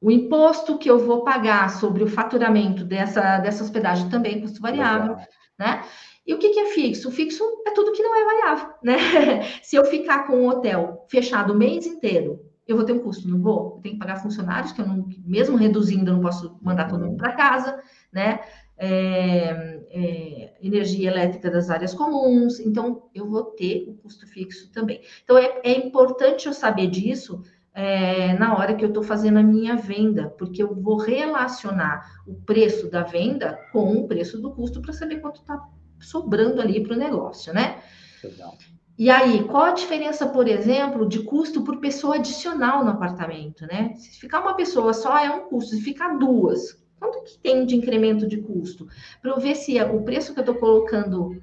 o, 0.00 0.10
imposto 0.10 0.78
que 0.78 0.90
eu 0.90 0.98
vou 0.98 1.22
pagar 1.22 1.68
sobre 1.68 2.02
o 2.02 2.08
faturamento 2.08 2.82
dessa, 2.82 3.38
dessa 3.40 3.62
hospedagem 3.62 4.08
também 4.08 4.36
é 4.36 4.40
custo 4.40 4.62
variável, 4.62 5.12
Legal. 5.12 5.26
né? 5.58 5.84
E 6.26 6.32
o 6.32 6.38
que, 6.38 6.50
que, 6.50 6.60
é 6.60 6.66
fixo? 6.66 7.08
O 7.08 7.12
fixo 7.12 7.44
é 7.66 7.70
tudo 7.72 7.92
que 7.92 8.02
não 8.02 8.14
é 8.14 8.24
variável, 8.24 8.74
né? 8.82 8.96
Se 9.62 9.76
eu 9.76 9.84
ficar 9.84 10.26
com 10.26 10.40
o 10.40 10.48
hotel 10.48 11.04
fechado 11.10 11.52
o 11.52 11.56
mês 11.56 11.84
inteiro, 11.86 12.40
eu 12.66 12.76
vou 12.76 12.84
ter 12.84 12.92
um 12.92 12.98
custo, 12.98 13.28
não 13.28 13.40
vou? 13.40 13.74
Eu 13.76 13.82
tenho 13.82 13.94
que 13.94 14.00
pagar 14.00 14.22
funcionários, 14.22 14.72
que 14.72 14.80
eu 14.80 14.86
não, 14.86 15.08
mesmo 15.24 15.56
reduzindo, 15.56 16.10
eu 16.10 16.14
não 16.14 16.22
posso 16.22 16.58
mandar 16.62 16.88
todo 16.88 17.04
mundo 17.04 17.16
para 17.16 17.32
casa, 17.32 17.82
né? 18.12 18.40
É, 18.76 19.80
é, 19.90 20.54
energia 20.60 21.08
elétrica 21.08 21.48
das 21.48 21.70
áreas 21.70 21.94
comuns, 21.94 22.58
então 22.58 23.08
eu 23.14 23.30
vou 23.30 23.44
ter 23.44 23.84
o 23.88 23.94
custo 23.94 24.26
fixo 24.26 24.70
também. 24.72 25.00
Então 25.22 25.38
é, 25.38 25.60
é 25.62 25.78
importante 25.78 26.46
eu 26.46 26.52
saber 26.52 26.88
disso 26.88 27.42
é, 27.72 28.32
na 28.34 28.56
hora 28.56 28.74
que 28.74 28.84
eu 28.84 28.88
estou 28.88 29.02
fazendo 29.02 29.38
a 29.38 29.42
minha 29.42 29.76
venda, 29.76 30.28
porque 30.30 30.62
eu 30.62 30.74
vou 30.74 30.96
relacionar 30.96 32.22
o 32.26 32.34
preço 32.34 32.90
da 32.90 33.02
venda 33.02 33.58
com 33.72 33.92
o 33.94 34.08
preço 34.08 34.40
do 34.40 34.52
custo 34.52 34.80
para 34.80 34.92
saber 34.92 35.20
quanto 35.20 35.40
está 35.40 35.60
sobrando 36.00 36.60
ali 36.60 36.82
para 36.82 36.94
o 36.94 36.98
negócio, 36.98 37.52
né? 37.52 37.80
Legal. 38.22 38.56
E 38.96 39.10
aí, 39.10 39.42
qual 39.44 39.64
a 39.64 39.72
diferença, 39.72 40.26
por 40.26 40.46
exemplo, 40.46 41.08
de 41.08 41.22
custo 41.24 41.64
por 41.64 41.78
pessoa 41.78 42.16
adicional 42.16 42.84
no 42.84 42.92
apartamento, 42.92 43.66
né? 43.66 43.92
Se 43.96 44.20
ficar 44.20 44.40
uma 44.40 44.54
pessoa 44.54 44.92
só 44.92 45.18
é 45.18 45.30
um 45.30 45.48
custo, 45.48 45.74
se 45.74 45.82
ficar 45.82 46.16
duas, 46.16 46.78
quanto 46.98 47.24
que 47.24 47.38
tem 47.38 47.66
de 47.66 47.74
incremento 47.74 48.28
de 48.28 48.40
custo? 48.40 48.86
Para 49.20 49.32
eu 49.32 49.40
ver 49.40 49.56
se 49.56 49.80
o 49.82 50.02
preço 50.02 50.32
que 50.32 50.38
eu 50.38 50.42
estou 50.42 50.54
colocando 50.54 51.40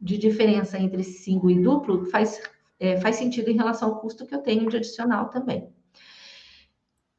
de 0.00 0.16
diferença 0.16 0.78
entre 0.78 1.02
single 1.02 1.50
e 1.50 1.60
duplo 1.60 2.04
faz, 2.06 2.40
é, 2.78 2.96
faz 3.00 3.16
sentido 3.16 3.50
em 3.50 3.56
relação 3.56 3.88
ao 3.88 4.00
custo 4.00 4.26
que 4.26 4.34
eu 4.34 4.42
tenho 4.42 4.68
de 4.68 4.76
adicional 4.76 5.30
também. 5.30 5.68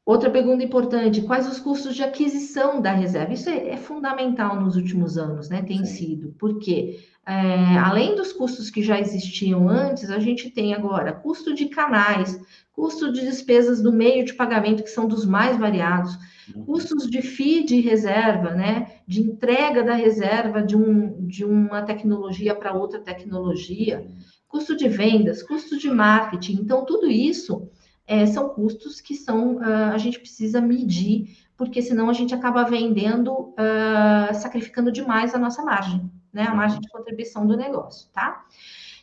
Outra 0.06 0.30
pergunta 0.30 0.62
importante: 0.62 1.20
quais 1.22 1.48
os 1.48 1.58
custos 1.58 1.96
de 1.96 2.02
aquisição 2.02 2.80
da 2.80 2.92
reserva? 2.92 3.32
Isso 3.32 3.50
é, 3.50 3.70
é 3.70 3.76
fundamental 3.76 4.58
nos 4.58 4.76
últimos 4.76 5.18
anos, 5.18 5.50
né? 5.50 5.62
Tem 5.62 5.84
Sim. 5.84 5.96
sido, 5.96 6.34
porque 6.38 7.00
é, 7.28 7.76
além 7.78 8.14
dos 8.14 8.32
custos 8.32 8.70
que 8.70 8.84
já 8.84 9.00
existiam 9.00 9.68
antes, 9.68 10.10
a 10.10 10.20
gente 10.20 10.48
tem 10.48 10.72
agora 10.72 11.12
custo 11.12 11.52
de 11.52 11.66
canais, 11.66 12.40
custo 12.72 13.12
de 13.12 13.22
despesas 13.22 13.82
do 13.82 13.92
meio 13.92 14.24
de 14.24 14.32
pagamento, 14.32 14.84
que 14.84 14.90
são 14.90 15.08
dos 15.08 15.26
mais 15.26 15.58
variados, 15.58 16.16
uhum. 16.54 16.64
custos 16.64 17.10
de 17.10 17.20
FII 17.22 17.64
de 17.64 17.80
reserva, 17.80 18.52
né, 18.52 19.00
de 19.08 19.20
entrega 19.22 19.82
da 19.82 19.94
reserva 19.94 20.62
de, 20.62 20.76
um, 20.76 21.26
de 21.26 21.44
uma 21.44 21.82
tecnologia 21.82 22.54
para 22.54 22.72
outra 22.72 23.00
tecnologia, 23.00 24.06
custo 24.46 24.76
de 24.76 24.88
vendas, 24.88 25.42
custo 25.42 25.76
de 25.76 25.90
marketing. 25.90 26.60
Então, 26.60 26.84
tudo 26.84 27.10
isso 27.10 27.68
é, 28.06 28.24
são 28.24 28.50
custos 28.50 29.00
que 29.00 29.16
são, 29.16 29.56
uh, 29.56 29.92
a 29.92 29.98
gente 29.98 30.20
precisa 30.20 30.60
medir, 30.60 31.36
porque 31.56 31.82
senão 31.82 32.08
a 32.08 32.12
gente 32.12 32.32
acaba 32.32 32.62
vendendo, 32.62 33.32
uh, 33.32 34.32
sacrificando 34.34 34.92
demais 34.92 35.34
a 35.34 35.38
nossa 35.38 35.64
margem 35.64 36.08
né? 36.36 36.44
A 36.46 36.54
margem 36.54 36.80
de 36.80 36.88
contribuição 36.88 37.46
do 37.46 37.56
negócio, 37.56 38.08
tá? 38.12 38.44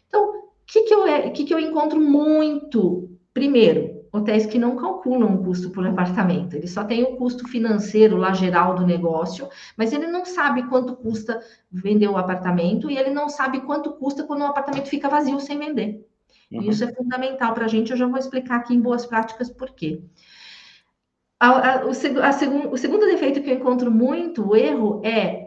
Então, 0.07 0.23
o 0.23 0.43
que, 0.65 0.83
que, 0.83 0.93
eu, 0.93 1.31
que, 1.31 1.43
que 1.43 1.53
eu 1.53 1.59
encontro 1.59 1.99
muito? 1.99 3.09
Primeiro, 3.33 4.05
hotéis 4.13 4.45
que 4.45 4.59
não 4.59 4.75
calculam 4.75 5.33
o 5.33 5.43
custo 5.43 5.71
por 5.71 5.85
apartamento. 5.87 6.55
Ele 6.55 6.67
só 6.67 6.83
tem 6.83 7.01
o 7.01 7.17
custo 7.17 7.47
financeiro 7.47 8.15
lá 8.15 8.31
geral 8.31 8.75
do 8.75 8.85
negócio, 8.85 9.49
mas 9.75 9.91
ele 9.91 10.05
não 10.05 10.23
sabe 10.23 10.61
quanto 10.69 10.95
custa 10.95 11.41
vender 11.71 12.07
o 12.07 12.17
apartamento 12.17 12.91
e 12.91 12.97
ele 12.97 13.09
não 13.09 13.27
sabe 13.27 13.61
quanto 13.61 13.93
custa 13.93 14.23
quando 14.23 14.41
o 14.41 14.45
apartamento 14.45 14.87
fica 14.87 15.09
vazio 15.09 15.39
sem 15.39 15.57
vender. 15.57 16.07
Uhum. 16.51 16.61
Isso 16.69 16.83
é 16.83 16.93
fundamental 16.93 17.55
para 17.55 17.65
a 17.65 17.67
gente. 17.67 17.89
Eu 17.89 17.97
já 17.97 18.05
vou 18.05 18.19
explicar 18.19 18.57
aqui 18.57 18.75
em 18.75 18.79
boas 18.79 19.07
práticas 19.07 19.49
por 19.49 19.71
quê. 19.71 20.03
A, 21.39 21.47
a, 21.49 21.85
o, 21.85 21.89
a 21.89 22.31
segun, 22.31 22.69
o 22.69 22.77
segundo 22.77 23.07
defeito 23.07 23.41
que 23.41 23.49
eu 23.49 23.55
encontro 23.55 23.89
muito, 23.89 24.47
o 24.47 24.55
erro, 24.55 25.01
é 25.03 25.42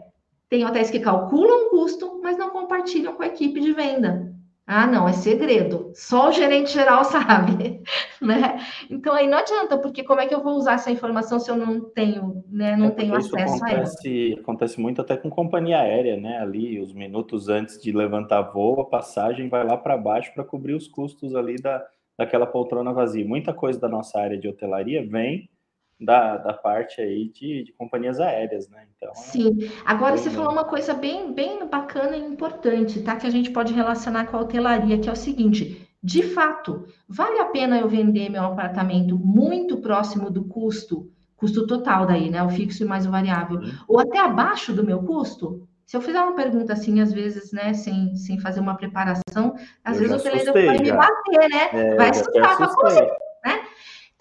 tem 0.49 0.65
hotéis 0.65 0.89
que 0.89 0.99
calculam 0.99 1.67
o 1.67 1.69
custo, 1.69 2.19
mas 2.21 2.37
não 2.37 2.49
compartilham 2.49 3.13
com 3.13 3.23
a 3.23 3.27
equipe 3.27 3.59
de 3.59 3.73
venda. 3.73 4.33
Ah, 4.69 4.85
não, 4.85 5.07
é 5.07 5.13
segredo. 5.13 5.91
Só 5.93 6.27
o 6.27 6.31
gerente 6.33 6.73
geral 6.73 7.01
sabe, 7.05 7.81
né? 8.21 8.59
Então 8.89 9.13
aí 9.13 9.25
não 9.25 9.37
adianta, 9.37 9.77
porque 9.77 10.03
como 10.03 10.19
é 10.19 10.27
que 10.27 10.35
eu 10.35 10.43
vou 10.43 10.55
usar 10.57 10.73
essa 10.73 10.91
informação 10.91 11.39
se 11.39 11.49
eu 11.49 11.55
não 11.55 11.79
tenho, 11.79 12.43
né, 12.49 12.75
não 12.75 12.87
é 12.87 12.91
tenho 12.91 13.15
acesso 13.15 13.55
acontece, 13.55 14.09
a 14.09 14.31
ela? 14.31 14.41
Acontece 14.41 14.81
muito 14.81 14.99
até 14.99 15.15
com 15.15 15.29
companhia 15.29 15.79
aérea, 15.79 16.17
né? 16.17 16.39
Ali, 16.39 16.81
os 16.81 16.91
minutos 16.93 17.47
antes 17.47 17.81
de 17.81 17.93
levantar 17.93 18.41
voo, 18.41 18.81
a 18.81 18.85
passagem 18.85 19.47
vai 19.47 19.65
lá 19.65 19.77
para 19.77 19.95
baixo 19.95 20.33
para 20.33 20.43
cobrir 20.43 20.73
os 20.73 20.85
custos 20.85 21.33
ali 21.33 21.55
da, 21.55 21.81
daquela 22.17 22.45
poltrona 22.45 22.91
vazia. 22.91 23.25
Muita 23.25 23.53
coisa 23.53 23.79
da 23.79 23.87
nossa 23.87 24.19
área 24.19 24.37
de 24.37 24.49
hotelaria 24.49 25.07
vem 25.07 25.49
da, 25.99 26.37
da 26.37 26.53
parte 26.53 27.01
aí 27.01 27.29
de, 27.29 27.63
de 27.63 27.73
companhias 27.73 28.19
aéreas, 28.19 28.69
né? 28.69 28.85
Então, 28.95 29.09
é 29.09 29.15
Sim. 29.15 29.57
Agora 29.85 30.17
você 30.17 30.29
falou 30.29 30.51
uma 30.51 30.65
coisa 30.65 30.93
bem, 30.93 31.33
bem 31.33 31.67
bacana 31.67 32.15
e 32.15 32.21
importante, 32.21 33.01
tá? 33.01 33.15
Que 33.15 33.27
a 33.27 33.31
gente 33.31 33.49
pode 33.51 33.73
relacionar 33.73 34.27
com 34.27 34.37
a 34.37 34.41
hotelaria, 34.41 34.99
que 34.99 35.09
é 35.09 35.11
o 35.11 35.15
seguinte: 35.15 35.87
de 36.01 36.23
fato, 36.23 36.85
vale 37.07 37.39
a 37.39 37.45
pena 37.45 37.79
eu 37.79 37.89
vender 37.89 38.29
meu 38.29 38.43
apartamento 38.43 39.17
muito 39.17 39.77
próximo 39.77 40.29
do 40.29 40.45
custo, 40.45 41.09
custo 41.35 41.65
total 41.65 42.05
daí, 42.05 42.29
né? 42.29 42.43
O 42.43 42.49
fixo 42.49 42.83
e 42.83 42.87
mais 42.87 43.07
o 43.07 43.11
variável, 43.11 43.59
ou 43.87 43.99
até 43.99 44.19
abaixo 44.19 44.73
do 44.73 44.85
meu 44.85 45.01
custo? 45.01 45.67
Se 45.85 45.95
eu 45.95 46.01
fizer 46.01 46.19
uma 46.19 46.35
pergunta 46.35 46.73
assim, 46.73 46.99
às 46.99 47.13
vezes, 47.13 47.53
né, 47.53 47.73
sem, 47.73 48.13
sem 48.17 48.37
fazer 48.41 48.59
uma 48.59 48.75
preparação, 48.75 49.55
às 49.81 49.95
eu 49.95 50.01
vezes 50.01 50.17
o 50.17 50.19
hoteleiro 50.19 50.51
vai 50.51 50.77
me 50.79 50.91
bater, 50.91 51.49
né? 51.49 51.69
É, 51.71 51.95
vai 51.95 52.09
assustar, 52.09 52.59
né? 52.59 53.07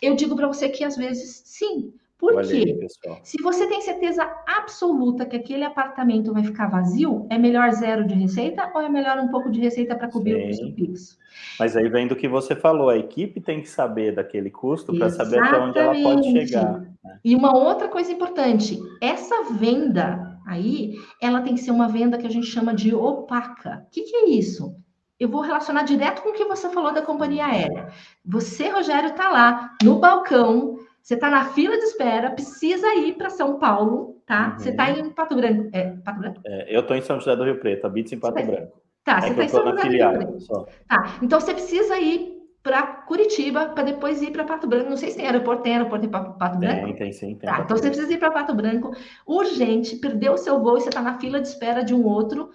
Eu 0.00 0.14
digo 0.14 0.37
para 0.37 0.46
você 0.46 0.68
que 0.68 0.85
às 0.85 0.96
vezes 0.96 1.42
sim. 1.44 1.92
Por 2.18 2.42
quê? 2.46 2.78
Aí, 2.80 3.18
Se 3.22 3.42
você 3.42 3.66
tem 3.66 3.82
certeza 3.82 4.22
absoluta 4.46 5.26
que 5.26 5.37
aquele 5.37 5.64
apartamento 5.64 6.32
vai 6.32 6.42
ficar 6.42 6.66
vazio, 6.66 7.26
é 7.28 7.37
melhor 7.37 7.70
zero 7.72 8.06
de 8.06 8.14
receita 8.14 8.70
ou 8.74 8.80
é 8.80 8.88
melhor 8.88 9.18
um 9.18 9.28
pouco 9.28 9.50
de 9.50 9.61
receita 9.61 9.94
para 9.94 10.09
cobrir 10.09 10.32
sim. 10.32 10.42
o 10.42 10.48
custo 10.48 10.74
fixo? 10.74 11.18
Mas 11.59 11.76
aí 11.76 11.88
vem 11.90 12.09
do 12.09 12.16
que 12.16 12.26
você 12.26 12.56
falou, 12.56 12.88
a 12.88 12.96
equipe 12.96 13.38
tem 13.38 13.61
que 13.61 13.68
saber 13.68 14.14
daquele 14.14 14.50
custo 14.50 14.96
para 14.96 15.11
saber 15.11 15.38
até 15.40 15.59
onde 15.59 15.78
ela 15.78 15.94
pode 15.94 16.32
chegar. 16.32 16.80
Né? 16.80 17.20
E 17.22 17.37
uma 17.37 17.54
outra 17.54 17.88
coisa 17.88 18.11
importante, 18.11 18.78
essa 19.02 19.52
venda 19.52 20.40
aí, 20.46 20.94
ela 21.20 21.42
tem 21.42 21.54
que 21.54 21.61
ser 21.61 21.70
uma 21.70 21.88
venda 21.88 22.16
que 22.16 22.26
a 22.26 22.30
gente 22.30 22.46
chama 22.46 22.74
de 22.74 22.94
opaca. 22.94 23.85
O 23.87 23.90
que, 23.90 24.02
que 24.02 24.16
é 24.16 24.30
isso? 24.30 24.74
Eu 25.18 25.29
vou 25.29 25.40
relacionar 25.40 25.83
direto 25.83 26.22
com 26.22 26.31
o 26.31 26.33
que 26.33 26.44
você 26.44 26.68
falou 26.70 26.92
da 26.92 27.02
companhia 27.02 27.46
aérea. 27.46 27.88
Você, 28.24 28.68
Rogério, 28.68 29.11
está 29.11 29.29
lá 29.31 29.74
no 29.83 29.98
balcão, 29.98 30.79
você 31.02 31.14
está 31.14 31.31
na 31.31 31.46
fila 31.46 31.76
de 31.76 31.85
espera, 31.85 32.31
precisa 32.31 32.94
ir 32.94 33.14
para 33.14 33.31
São 33.31 33.59
Paulo, 33.59 34.20
tá? 34.26 34.48
Uhum. 34.48 34.59
Você 34.59 34.70
está 34.70 34.90
em 34.90 35.11
Pato 35.11 35.35
Branco. 35.35 35.70
É, 35.72 35.90
Pato 36.05 36.18
Branco? 36.18 36.40
É, 36.44 36.76
eu 36.76 36.81
estou 36.81 36.96
em 36.96 37.02
São 37.02 37.18
José 37.18 37.35
do 37.35 37.44
Rio 37.44 37.59
Preto, 37.59 37.87
habito 37.87 38.14
em 38.14 38.18
Pato 38.18 38.35
tá, 38.35 38.42
Branco. 38.42 38.83
Tá, 39.05 39.18
é 39.18 39.20
você 39.20 39.29
está 39.31 39.44
em 39.44 39.48
São 39.48 39.70
José 39.70 39.83
do 39.85 39.90
Rio 39.90 40.12
Preto. 40.12 40.40
Só. 40.40 40.66
Tá, 40.88 41.16
então 41.22 41.40
você 41.40 41.55
precisa 41.55 41.98
ir 41.98 42.37
para 42.66 42.83
Curitiba 42.85 43.66
para 43.66 43.85
depois 43.85 44.20
ir 44.20 44.33
para 44.33 44.44
Pato 44.44 44.66
Branco. 44.66 44.90
Não 44.90 44.96
sei 44.96 45.11
se 45.11 45.16
tem 45.16 45.26
aeroporto, 45.26 45.62
tem 45.62 45.74
aeroporto 45.74 46.05
em 46.05 46.09
Pato 46.11 46.59
Branco? 46.59 46.87
Tem, 46.87 46.96
tem 46.96 47.12
sim. 47.12 47.37
Tem 47.37 47.48
tá, 47.48 47.61
então 47.61 47.76
você 47.76 47.88
precisa 47.88 48.12
ir 48.12 48.18
para 48.18 48.33
Pato 48.33 48.52
Branco, 48.52 48.90
urgente, 49.24 49.94
perdeu 49.96 50.33
o 50.33 50.37
seu 50.37 50.61
voo 50.61 50.76
e 50.76 50.81
você 50.81 50.88
está 50.88 51.00
na 51.00 51.18
fila 51.20 51.40
de 51.40 51.46
espera 51.46 51.85
de 51.85 51.94
um 51.94 52.05
outro. 52.05 52.50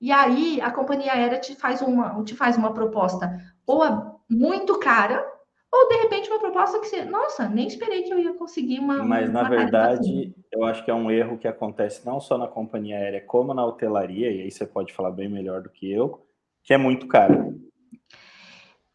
E 0.00 0.10
aí 0.10 0.60
a 0.60 0.70
companhia 0.70 1.12
aérea 1.12 1.38
te 1.38 1.54
faz 1.54 1.82
uma, 1.82 2.22
te 2.24 2.34
faz 2.34 2.56
uma 2.56 2.72
proposta 2.72 3.30
ou 3.66 3.84
muito 4.28 4.78
cara, 4.78 5.24
ou 5.72 5.88
de 5.88 5.96
repente 5.96 6.30
uma 6.30 6.38
proposta 6.38 6.80
que 6.80 6.86
você, 6.86 7.04
nossa, 7.04 7.48
nem 7.48 7.66
esperei 7.66 8.02
que 8.02 8.12
eu 8.12 8.18
ia 8.18 8.34
conseguir 8.34 8.78
uma. 8.78 9.02
Mas 9.04 9.30
na 9.30 9.42
verdade, 9.42 10.00
assim. 10.00 10.34
eu 10.50 10.64
acho 10.64 10.84
que 10.84 10.90
é 10.90 10.94
um 10.94 11.10
erro 11.10 11.38
que 11.38 11.46
acontece 11.46 12.04
não 12.06 12.18
só 12.18 12.38
na 12.38 12.48
companhia 12.48 12.96
aérea, 12.96 13.20
como 13.20 13.52
na 13.52 13.64
hotelaria, 13.64 14.30
e 14.32 14.42
aí 14.42 14.50
você 14.50 14.66
pode 14.66 14.92
falar 14.92 15.10
bem 15.10 15.28
melhor 15.28 15.62
do 15.62 15.70
que 15.70 15.90
eu, 15.90 16.26
que 16.62 16.72
é 16.72 16.78
muito 16.78 17.06
caro. 17.06 17.60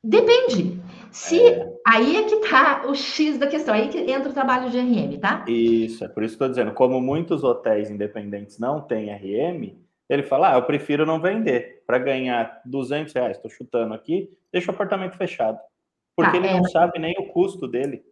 Depende. 0.03 0.79
Se 1.11 1.39
é... 1.39 1.73
aí 1.87 2.17
é 2.17 2.23
que 2.23 2.35
tá 2.37 2.85
o 2.87 2.93
X 2.93 3.37
da 3.37 3.47
questão, 3.47 3.73
aí 3.73 3.87
que 3.87 3.99
entra 3.99 4.29
o 4.29 4.33
trabalho 4.33 4.69
de 4.69 4.77
RM, 4.77 5.17
tá? 5.19 5.45
Isso, 5.47 6.03
é 6.03 6.07
por 6.07 6.23
isso 6.23 6.33
que 6.37 6.43
estou 6.43 6.49
dizendo, 6.49 6.73
como 6.73 6.99
muitos 6.99 7.43
hotéis 7.43 7.89
independentes 7.89 8.59
não 8.59 8.81
têm 8.81 9.09
RM, 9.13 9.84
ele 10.09 10.23
fala: 10.23 10.51
ah, 10.51 10.55
eu 10.55 10.63
prefiro 10.63 11.05
não 11.05 11.19
vender 11.19 11.83
para 11.85 11.97
ganhar 11.97 12.61
200 12.65 13.13
reais. 13.13 13.37
Estou 13.37 13.49
chutando 13.49 13.93
aqui, 13.93 14.29
deixa 14.51 14.71
o 14.71 14.73
apartamento 14.73 15.17
fechado. 15.17 15.59
Porque 16.15 16.31
tá, 16.31 16.37
ele 16.37 16.47
é, 16.47 16.57
não 16.57 16.63
sabe 16.65 16.99
nem 16.99 17.15
o 17.19 17.27
custo 17.27 17.67
dele. 17.67 18.03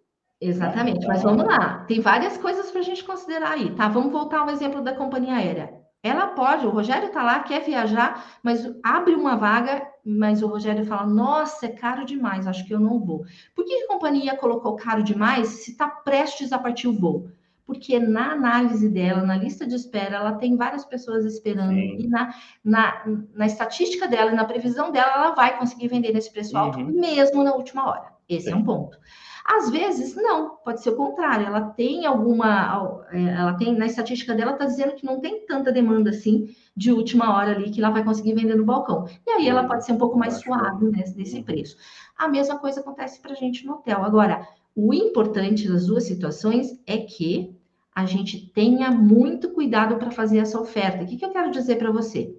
Exatamente, 0.42 1.02
né? 1.02 1.08
mas 1.08 1.24
vamos 1.24 1.46
lá. 1.46 1.86
Tem 1.88 2.02
várias 2.02 2.38
coisas 2.38 2.70
para 2.70 2.82
a 2.82 2.84
gente 2.84 3.04
considerar 3.04 3.52
aí, 3.52 3.74
tá? 3.76 3.88
Vamos 3.88 4.12
voltar 4.12 4.40
ao 4.40 4.50
exemplo 4.50 4.82
da 4.82 4.94
companhia 4.94 5.36
aérea. 5.36 5.82
Ela 6.04 6.28
pode, 6.28 6.68
o 6.68 6.70
Rogério 6.70 7.08
está 7.08 7.24
lá, 7.24 7.40
quer 7.40 7.62
viajar, 7.62 8.40
mas 8.44 8.70
abre 8.84 9.16
uma 9.16 9.38
vaga, 9.38 9.88
mas 10.06 10.44
o 10.44 10.48
Rogério 10.48 10.84
fala: 10.84 11.06
Nossa, 11.08 11.68
é 11.68 11.70
caro 11.70 12.04
demais, 12.04 12.46
acho 12.46 12.66
que 12.66 12.74
eu 12.74 12.80
não 12.80 13.00
vou. 13.00 13.24
Por 13.56 13.64
que 13.64 13.74
a 13.74 13.88
companhia 13.88 14.36
colocou 14.36 14.76
caro 14.76 15.02
demais 15.02 15.48
se 15.48 15.72
está 15.72 15.88
prestes 15.88 16.52
a 16.52 16.60
partir 16.60 16.90
o 16.90 16.94
voo? 16.94 17.30
Porque 17.66 17.98
na 18.00 18.34
análise 18.34 18.90
dela, 18.90 19.24
na 19.24 19.38
lista 19.38 19.66
de 19.66 19.76
espera, 19.76 20.18
ela 20.18 20.34
tem 20.34 20.56
várias 20.56 20.86
pessoas 20.86 21.26
esperando, 21.26 21.74
Sim. 21.74 21.98
e 22.00 22.08
na, 22.08 22.34
na, 22.64 23.06
na 23.34 23.46
estatística 23.46 24.08
dela 24.08 24.32
e 24.32 24.36
na 24.36 24.46
previsão 24.46 24.92
dela, 24.92 25.14
ela 25.14 25.32
vai 25.36 25.58
conseguir 25.58 25.88
vender 25.88 26.14
nesse 26.14 26.32
preço 26.32 26.58
alto, 26.58 26.80
uhum. 26.80 26.88
mesmo 26.88 27.44
na 27.44 27.54
última 27.54 27.90
hora. 27.90 28.14
Esse 28.28 28.46
Sim. 28.46 28.54
é 28.54 28.56
um 28.56 28.64
ponto. 28.64 28.98
Às 29.46 29.70
vezes, 29.70 30.16
não, 30.16 30.52
pode 30.64 30.82
ser 30.82 30.92
o 30.92 30.96
contrário, 30.96 31.46
ela 31.46 31.62
tem 31.62 32.06
alguma, 32.06 33.06
é, 33.12 33.22
ela 33.22 33.54
tem, 33.54 33.76
na 33.76 33.86
estatística 33.86 34.34
dela, 34.34 34.54
está 34.54 34.66
dizendo 34.66 34.96
que 34.96 35.06
não 35.06 35.20
tem 35.20 35.46
tanta 35.46 35.70
demanda 35.70 36.12
assim 36.12 36.56
de 36.76 36.94
última 36.94 37.36
hora 37.36 37.52
ali 37.52 37.70
que 37.70 37.82
ela 37.82 37.92
vai 37.92 38.06
conseguir 38.06 38.34
vender 38.36 38.56
no 38.56 38.64
balcão. 38.64 39.06
E 39.28 39.32
aí 39.32 39.48
ela 39.48 39.66
pode 39.66 39.86
ser 39.86 39.92
um 39.92 39.98
pouco 39.98 40.18
mais 40.18 40.36
suave 40.36 40.86
nesse, 40.90 41.18
nesse 41.18 41.38
uhum. 41.38 41.44
preço. 41.44 41.76
A 42.18 42.30
mesma 42.30 42.58
coisa 42.58 42.80
acontece 42.80 43.22
para 43.22 43.34
a 43.34 43.36
gente 43.36 43.66
no 43.66 43.74
hotel. 43.74 44.04
Agora, 44.04 44.48
o 44.76 44.94
importante 44.94 45.68
das 45.68 45.86
duas 45.86 46.06
situações 46.06 46.80
é 46.88 46.98
que 46.98 47.56
a 47.94 48.06
gente 48.06 48.52
tenha 48.54 48.90
muito 48.92 49.52
cuidado 49.52 49.98
para 49.98 50.10
fazer 50.10 50.40
essa 50.40 50.60
oferta. 50.60 51.04
O 51.04 51.06
que, 51.06 51.18
que 51.18 51.26
eu 51.26 51.32
quero 51.32 51.52
dizer 51.52 51.78
para 51.78 51.92
você? 51.92 52.36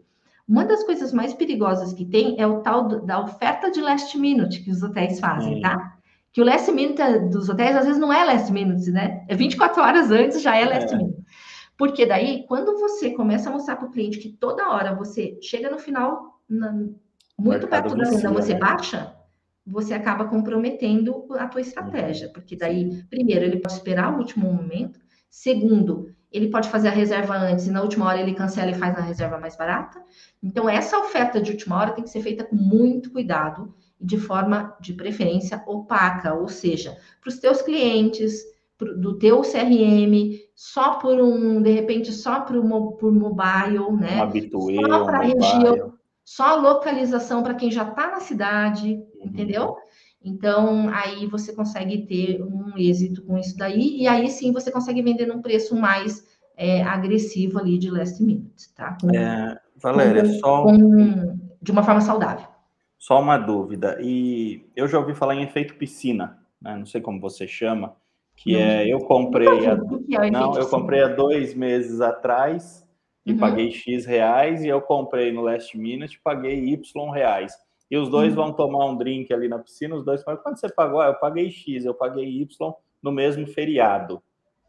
Uma 0.46 0.64
das 0.64 0.82
coisas 0.84 1.12
mais 1.12 1.32
perigosas 1.32 1.92
que 1.92 2.04
tem 2.04 2.38
é 2.38 2.46
o 2.46 2.60
tal 2.60 2.88
do, 2.88 3.00
da 3.00 3.20
oferta 3.20 3.70
de 3.70 3.80
last 3.80 4.18
minute 4.18 4.62
que 4.62 4.70
os 4.70 4.82
hotéis 4.82 5.20
fazem, 5.20 5.60
tá? 5.60 5.96
Que 6.32 6.42
o 6.42 6.44
last 6.44 6.70
minute 6.72 7.00
dos 7.30 7.48
hotéis 7.48 7.76
às 7.76 7.86
vezes 7.86 8.00
não 8.00 8.12
é 8.12 8.24
last 8.24 8.52
minute, 8.52 8.90
né? 8.90 9.24
É 9.28 9.36
24 9.36 9.80
horas 9.80 10.10
antes 10.10 10.42
já 10.42 10.56
é 10.56 10.64
last 10.64 10.92
é. 10.92 10.96
minute. 10.96 11.24
Porque 11.78 12.04
daí, 12.04 12.44
quando 12.46 12.78
você 12.78 13.10
começa 13.10 13.48
a 13.48 13.52
mostrar 13.52 13.76
para 13.76 13.86
o 13.86 13.90
cliente 13.90 14.18
que 14.18 14.30
toda 14.30 14.68
hora 14.70 14.94
você 14.94 15.38
chega 15.40 15.70
no 15.70 15.78
final, 15.78 16.40
na, 16.48 16.72
muito 17.38 17.66
perto 17.66 17.96
da 17.96 18.10
venda, 18.10 18.30
você 18.30 18.54
né? 18.54 18.60
baixa, 18.60 19.14
você 19.66 19.94
acaba 19.94 20.26
comprometendo 20.26 21.26
a 21.38 21.46
tua 21.48 21.60
estratégia, 21.60 22.30
porque 22.32 22.56
daí, 22.56 23.02
primeiro, 23.08 23.44
ele 23.44 23.60
pode 23.60 23.74
esperar 23.74 24.12
o 24.12 24.18
último 24.18 24.52
momento, 24.52 25.00
segundo, 25.30 26.14
ele 26.30 26.48
pode 26.48 26.68
fazer 26.68 26.88
a 26.88 26.92
reserva 26.92 27.36
antes 27.36 27.66
e 27.66 27.70
na 27.70 27.80
última 27.80 28.06
hora 28.06 28.20
ele 28.20 28.34
cancela 28.34 28.70
e 28.70 28.74
faz 28.74 28.92
na 28.92 29.00
reserva 29.00 29.38
mais 29.38 29.56
barata. 29.56 30.02
Então, 30.42 30.68
essa 30.68 30.98
oferta 30.98 31.40
de 31.40 31.52
última 31.52 31.78
hora 31.78 31.92
tem 31.92 32.02
que 32.02 32.10
ser 32.10 32.22
feita 32.22 32.44
com 32.44 32.56
muito 32.56 33.12
cuidado 33.12 33.72
e 34.00 34.04
de 34.04 34.18
forma, 34.18 34.76
de 34.80 34.92
preferência, 34.92 35.62
opaca, 35.66 36.34
ou 36.34 36.48
seja, 36.48 36.96
para 37.20 37.28
os 37.28 37.38
teus 37.38 37.62
clientes, 37.62 38.42
pro, 38.76 38.98
do 38.98 39.16
teu 39.16 39.42
CRM, 39.42 40.40
só 40.54 40.94
por 40.94 41.20
um, 41.20 41.62
de 41.62 41.70
repente, 41.70 42.12
só 42.12 42.40
por, 42.40 42.60
por 42.96 43.12
mobile, 43.12 43.92
né? 43.92 44.20
Habituê, 44.20 44.76
só 44.76 45.04
para 45.04 45.18
a 45.18 45.22
região, 45.22 45.94
só 46.24 46.44
a 46.48 46.54
localização 46.56 47.42
para 47.42 47.54
quem 47.54 47.70
já 47.70 47.88
está 47.88 48.10
na 48.10 48.20
cidade. 48.20 49.00
Entendeu? 49.24 49.76
Então, 50.24 50.88
aí 50.88 51.26
você 51.26 51.54
consegue 51.54 52.06
ter 52.06 52.42
um 52.42 52.78
êxito 52.78 53.22
com 53.22 53.36
isso 53.36 53.56
daí, 53.56 54.00
e 54.00 54.08
aí 54.08 54.28
sim 54.30 54.52
você 54.52 54.70
consegue 54.70 55.02
vender 55.02 55.26
num 55.26 55.42
preço 55.42 55.76
mais 55.76 56.26
é, 56.56 56.82
agressivo 56.82 57.58
ali 57.58 57.76
de 57.78 57.90
last 57.90 58.22
minute, 58.22 58.72
tá? 58.74 58.96
Com, 59.00 59.10
é, 59.10 59.58
Valéria, 59.76 60.22
com, 60.22 60.38
só. 60.38 60.62
Com, 60.62 61.38
de 61.60 61.70
uma 61.70 61.82
forma 61.82 62.00
saudável. 62.00 62.46
Só 62.98 63.20
uma 63.20 63.36
dúvida, 63.36 63.98
e 64.00 64.64
eu 64.74 64.88
já 64.88 64.98
ouvi 64.98 65.14
falar 65.14 65.34
em 65.34 65.42
efeito 65.42 65.74
piscina, 65.74 66.38
né? 66.60 66.74
não 66.74 66.86
sei 66.86 67.02
como 67.02 67.20
você 67.20 67.46
chama, 67.46 67.94
que 68.34 68.56
é 68.56 68.88
eu 68.88 69.00
comprei. 69.00 69.46
A, 69.68 69.72
é 70.24 70.30
não, 70.30 70.54
eu 70.54 70.66
comprei 70.68 71.02
há 71.02 71.08
dois 71.08 71.54
meses 71.54 72.00
atrás 72.00 72.82
e 73.26 73.32
uhum. 73.32 73.38
paguei 73.38 73.70
X 73.70 74.06
reais, 74.06 74.64
e 74.64 74.68
eu 74.68 74.80
comprei 74.80 75.32
no 75.32 75.42
Last 75.42 75.76
Minute 75.76 76.16
e 76.16 76.22
paguei 76.22 76.64
Y 76.72 77.10
reais. 77.10 77.52
E 77.94 77.96
os 77.96 78.08
dois 78.08 78.30
uhum. 78.30 78.46
vão 78.46 78.52
tomar 78.52 78.86
um 78.86 78.96
drink 78.96 79.32
ali 79.32 79.46
na 79.46 79.56
piscina, 79.56 79.94
os 79.94 80.04
dois 80.04 80.20
falam, 80.24 80.42
quanto 80.42 80.58
você 80.58 80.68
pagou? 80.68 81.00
Ah, 81.00 81.06
eu 81.06 81.14
paguei 81.14 81.48
X, 81.48 81.84
eu 81.84 81.94
paguei 81.94 82.24
Y 82.24 82.74
no 83.00 83.12
mesmo 83.12 83.46
feriado. 83.46 84.20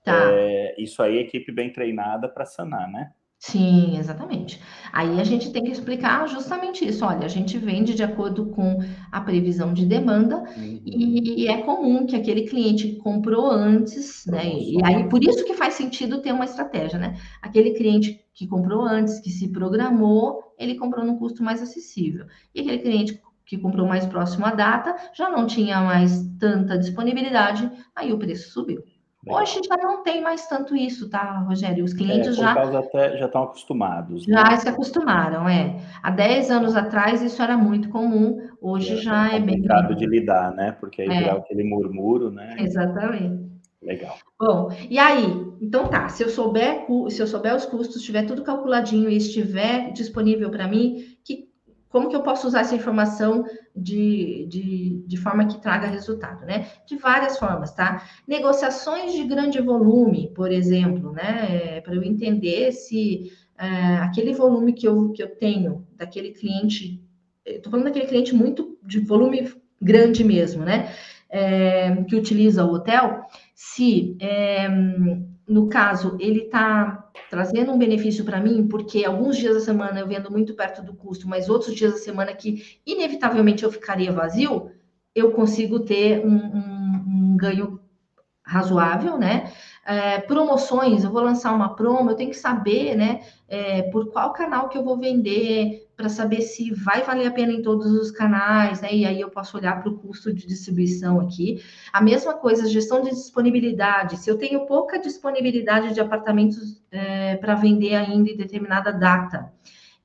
Tá. 0.04 0.32
É, 0.32 0.80
isso 0.80 1.02
aí, 1.02 1.18
equipe 1.18 1.52
bem 1.52 1.74
treinada 1.74 2.30
para 2.30 2.46
sanar, 2.46 2.88
né? 2.88 3.12
Sim, 3.48 3.96
exatamente. 4.00 4.60
Aí 4.92 5.22
a 5.22 5.24
gente 5.24 5.52
tem 5.52 5.64
que 5.64 5.72
explicar 5.72 6.28
justamente 6.28 6.84
isso. 6.84 7.06
Olha, 7.06 7.26
a 7.26 7.30
gente 7.30 7.60
vende 7.60 7.94
de 7.94 8.02
acordo 8.02 8.48
com 8.48 8.80
a 9.12 9.22
previsão 9.22 9.72
de 9.72 9.86
demanda 9.86 10.38
uhum. 10.58 10.82
e 10.84 11.48
é 11.48 11.62
comum 11.62 12.08
que 12.08 12.16
aquele 12.16 12.48
cliente 12.48 12.96
comprou 12.96 13.52
antes, 13.52 14.26
né? 14.26 14.52
E 14.52 14.78
aí 14.84 15.08
por 15.08 15.24
isso 15.24 15.46
que 15.46 15.54
faz 15.54 15.76
sentido 15.76 16.24
ter 16.24 16.32
uma 16.32 16.46
estratégia, 16.46 16.98
né? 16.98 17.20
Aquele 17.40 17.76
cliente 17.76 18.20
que 18.34 18.48
comprou 18.48 18.82
antes, 18.82 19.20
que 19.20 19.30
se 19.30 19.50
programou, 19.50 20.56
ele 20.58 20.74
comprou 20.74 21.06
num 21.06 21.20
custo 21.20 21.44
mais 21.44 21.62
acessível. 21.62 22.26
E 22.54 22.62
aquele 22.62 22.80
cliente 22.80 23.22
que 23.46 23.60
comprou 23.60 23.88
mais 23.88 24.08
próximo 24.08 24.44
à 24.44 24.56
data 24.56 24.96
já 25.14 25.30
não 25.30 25.46
tinha 25.46 25.82
mais 25.82 26.28
tanta 26.40 26.80
disponibilidade, 26.80 27.70
aí 27.96 28.12
o 28.12 28.18
preço 28.18 28.50
subiu. 28.50 28.82
Hoje 29.28 29.62
já 29.68 29.78
não 29.78 30.04
tem 30.04 30.22
mais 30.22 30.48
tanto 30.48 30.76
isso, 30.76 31.10
tá, 31.10 31.40
Rogério? 31.40 31.84
Os 31.84 31.94
clientes 31.94 32.30
é, 32.30 32.34
já. 32.34 32.52
Até, 32.52 33.18
já 33.18 33.26
estão 33.26 33.44
acostumados. 33.44 34.28
Né? 34.28 34.36
Já 34.36 34.58
se 34.58 34.70
acostumaram, 34.70 35.50
é. 35.50 35.80
Há 36.04 36.12
10 36.12 36.52
anos 36.52 36.76
atrás 36.76 37.22
isso 37.22 37.42
era 37.42 37.58
muito 37.58 37.90
comum, 37.90 38.48
hoje 38.62 38.94
é, 38.94 38.98
já 38.98 39.32
é, 39.32 39.38
é 39.38 39.40
bem. 39.40 39.56
complicado 39.56 39.96
de 39.96 40.06
lidar, 40.06 40.54
né? 40.54 40.74
Porque 40.74 41.02
aí 41.02 41.10
é. 41.10 41.32
aquele 41.32 41.64
murmúrio, 41.64 42.30
né? 42.30 42.56
Exatamente. 42.60 43.46
Legal. 43.82 44.18
Bom, 44.40 44.70
e 44.90 44.98
aí? 44.98 45.24
Então 45.62 45.88
tá, 45.88 46.10
se 46.10 46.24
eu 46.24 46.30
souber, 46.30 46.86
se 47.10 47.22
eu 47.22 47.28
souber 47.28 47.56
os 47.56 47.66
custos, 47.66 47.98
estiver 47.98 48.26
tudo 48.26 48.44
calculadinho 48.44 49.10
e 49.10 49.18
estiver 49.18 49.92
disponível 49.94 50.50
para 50.50 50.68
mim, 50.68 51.15
como 51.96 52.10
que 52.10 52.16
eu 52.18 52.24
posso 52.24 52.46
usar 52.46 52.60
essa 52.60 52.76
informação 52.76 53.46
de, 53.74 54.46
de, 54.50 55.02
de 55.08 55.16
forma 55.16 55.48
que 55.48 55.62
traga 55.62 55.88
resultado, 55.88 56.46
né? 56.46 56.68
De 56.86 56.98
várias 56.98 57.40
formas, 57.40 57.74
tá? 57.74 58.04
Negociações 58.28 59.14
de 59.14 59.24
grande 59.24 59.62
volume, 59.62 60.30
por 60.36 60.52
exemplo, 60.52 61.14
né? 61.14 61.78
É, 61.78 61.80
Para 61.80 61.96
eu 61.96 62.04
entender 62.04 62.74
se 62.74 63.32
é, 63.58 63.68
aquele 64.00 64.34
volume 64.34 64.74
que 64.74 64.86
eu, 64.86 65.14
que 65.14 65.24
eu 65.24 65.38
tenho 65.38 65.88
daquele 65.96 66.32
cliente, 66.32 67.02
estou 67.46 67.72
falando 67.72 67.86
daquele 67.86 68.08
cliente 68.08 68.36
muito 68.36 68.78
de 68.84 69.00
volume 69.00 69.54
grande 69.82 70.22
mesmo, 70.22 70.66
né? 70.66 70.94
É, 71.30 71.96
que 72.10 72.18
utiliza 72.18 72.66
o 72.66 72.74
hotel, 72.74 73.22
se 73.56 74.18
é, 74.20 74.68
no 75.48 75.68
caso, 75.70 76.18
ele 76.20 76.44
está 76.44 77.12
trazendo 77.30 77.72
um 77.72 77.78
benefício 77.78 78.26
para 78.26 78.42
mim, 78.42 78.68
porque 78.68 79.06
alguns 79.06 79.38
dias 79.38 79.54
da 79.54 79.62
semana 79.62 80.00
eu 80.00 80.08
vendo 80.08 80.32
muito 80.32 80.56
perto 80.56 80.82
do 80.82 80.94
custo, 80.96 81.28
mas 81.28 81.50
outros 81.50 81.76
dias 81.76 81.94
da 81.94 82.00
semana 82.00 82.34
que 82.34 82.80
inevitavelmente 82.86 83.64
eu 83.64 83.72
ficaria 83.72 84.12
vazio, 84.12 84.72
eu 85.14 85.32
consigo 85.32 85.80
ter 85.80 86.26
um, 86.26 86.36
um, 86.36 87.34
um 87.34 87.38
ganho 87.38 87.80
razoável, 88.46 89.18
né? 89.18 89.52
É, 89.86 90.20
promoções, 90.20 91.04
eu 91.04 91.12
vou 91.12 91.22
lançar 91.22 91.54
uma 91.54 91.76
promo, 91.76 92.10
eu 92.10 92.16
tenho 92.16 92.32
que 92.32 92.38
saber, 92.38 92.96
né, 92.96 93.22
é, 93.48 93.84
por 93.84 94.12
qual 94.12 94.34
canal 94.34 94.68
que 94.68 94.76
eu 94.76 94.84
vou 94.84 94.98
vender, 94.98 95.88
para 95.96 96.10
saber 96.10 96.42
se 96.42 96.74
vai 96.74 97.04
valer 97.04 97.28
a 97.28 97.32
pena 97.32 97.52
em 97.52 97.62
todos 97.62 97.92
os 97.92 98.12
canais, 98.12 98.82
né? 98.82 98.90
E 98.92 99.06
aí 99.06 99.22
eu 99.22 99.30
posso 99.30 99.56
olhar 99.58 99.82
para 99.82 99.90
o 99.90 99.98
custo 99.98 100.34
de 100.34 100.46
distribuição 100.46 101.22
aqui. 101.22 101.62
A 101.94 102.02
mesma 102.02 102.34
coisa, 102.34 102.68
gestão 102.68 103.02
de 103.02 103.12
disponibilidade. 103.12 104.18
Se 104.18 104.30
eu 104.30 104.38
tenho 104.38 104.66
pouca 104.66 105.00
disponibilidade 105.00 105.94
de 105.94 106.02
apartamentos 106.02 106.84
é, 106.92 107.38
para 107.38 107.56
vender 107.56 107.96
ainda 107.96 108.30
em 108.30 108.36
determinada 108.36 108.92
data, 108.92 109.54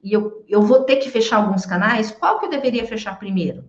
e 0.03 0.13
eu, 0.13 0.45
eu 0.49 0.63
vou 0.63 0.85
ter 0.85 0.97
que 0.97 1.11
fechar 1.11 1.39
alguns 1.39 1.67
canais, 1.67 2.11
qual 2.13 2.39
que 2.39 2.47
eu 2.47 2.51
deveria 2.51 2.87
fechar 2.87 3.19
primeiro? 3.19 3.65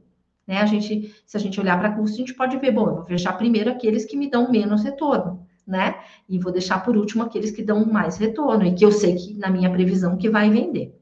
Né? 0.47 0.57
A 0.57 0.65
gente, 0.65 1.13
se 1.25 1.37
a 1.37 1.39
gente 1.39 1.59
olhar 1.59 1.79
para 1.79 1.91
custo, 1.91 2.15
a 2.15 2.19
gente 2.19 2.33
pode 2.33 2.57
ver, 2.57 2.71
bom, 2.71 2.89
eu 2.89 2.95
vou 2.95 3.05
fechar 3.05 3.33
primeiro 3.33 3.69
aqueles 3.69 4.05
que 4.05 4.17
me 4.17 4.29
dão 4.29 4.51
menos 4.51 4.83
retorno, 4.83 5.45
né? 5.65 5.95
E 6.27 6.39
vou 6.39 6.51
deixar 6.51 6.83
por 6.83 6.97
último 6.97 7.23
aqueles 7.23 7.51
que 7.51 7.63
dão 7.63 7.85
mais 7.85 8.17
retorno 8.17 8.65
e 8.65 8.73
que 8.73 8.83
eu 8.83 8.91
sei 8.91 9.15
que 9.15 9.33
na 9.35 9.49
minha 9.49 9.69
previsão 9.69 10.17
que 10.17 10.29
vai 10.29 10.49
vender. 10.49 10.93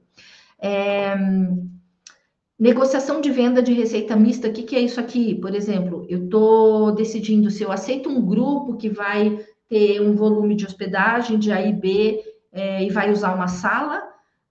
É, 0.61 1.15
negociação 2.59 3.21
de 3.21 3.31
venda 3.31 3.63
de 3.63 3.71
receita 3.71 4.15
mista, 4.15 4.49
o 4.49 4.53
que, 4.53 4.63
que 4.63 4.75
é 4.75 4.81
isso 4.81 4.99
aqui? 4.99 5.35
Por 5.35 5.55
exemplo, 5.55 6.05
eu 6.09 6.25
estou 6.25 6.91
decidindo 6.91 7.49
se 7.49 7.63
eu 7.63 7.71
aceito 7.71 8.09
um 8.09 8.25
grupo 8.25 8.75
que 8.75 8.89
vai 8.89 9.39
ter 9.69 10.01
um 10.01 10.13
volume 10.15 10.55
de 10.55 10.65
hospedagem 10.65 11.39
de 11.39 11.51
A 11.51 11.61
e 11.61 11.71
B 11.71 12.21
é, 12.51 12.83
e 12.83 12.89
vai 12.89 13.11
usar 13.11 13.33
uma 13.33 13.47
sala, 13.47 14.08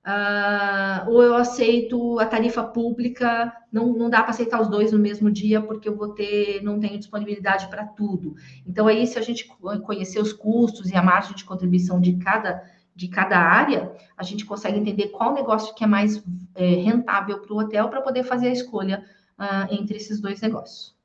uh, 0.09 1.11
ou 1.11 1.23
eu 1.23 1.35
aceito 1.35 2.19
a 2.19 2.25
tarifa 2.25 2.65
pública, 2.65 3.53
não, 3.71 3.93
não 3.93 4.09
dá 4.09 4.23
para 4.23 4.31
aceitar 4.31 4.61
os 4.61 4.69
dois 4.69 4.91
no 4.91 4.99
mesmo 4.99 5.31
dia, 5.31 5.61
porque 5.61 5.89
eu 5.89 5.95
vou 5.95 6.15
ter, 6.15 6.63
não 6.63 6.81
tenho 6.81 6.99
disponibilidade 6.99 7.69
para 7.69 7.85
tudo. 7.85 8.35
Então, 8.67 8.87
aí, 8.87 9.07
se 9.07 9.19
a 9.19 9.23
gente 9.23 9.47
conhecer 9.85 10.21
os 10.21 10.33
custos 10.33 10.91
e 10.91 10.97
a 10.97 11.03
margem 11.03 11.37
de 11.37 11.45
contribuição 11.45 12.01
de 12.01 12.17
cada 12.17 12.63
de 12.95 13.07
cada 13.07 13.39
área, 13.39 13.93
a 14.17 14.25
gente 14.25 14.45
consegue 14.45 14.77
entender 14.77 15.11
qual 15.11 15.33
negócio 15.33 15.73
que 15.73 15.85
é 15.85 15.87
mais 15.87 16.21
é, 16.57 16.67
rentável 16.67 17.39
para 17.39 17.55
o 17.55 17.59
hotel 17.61 17.89
para 17.89 18.01
poder 18.01 18.25
fazer 18.25 18.49
a 18.49 18.53
escolha 18.53 19.05
uh, 19.39 19.73
entre 19.73 19.99
esses 19.99 20.21
dois 20.21 20.41
negócios. 20.41 20.97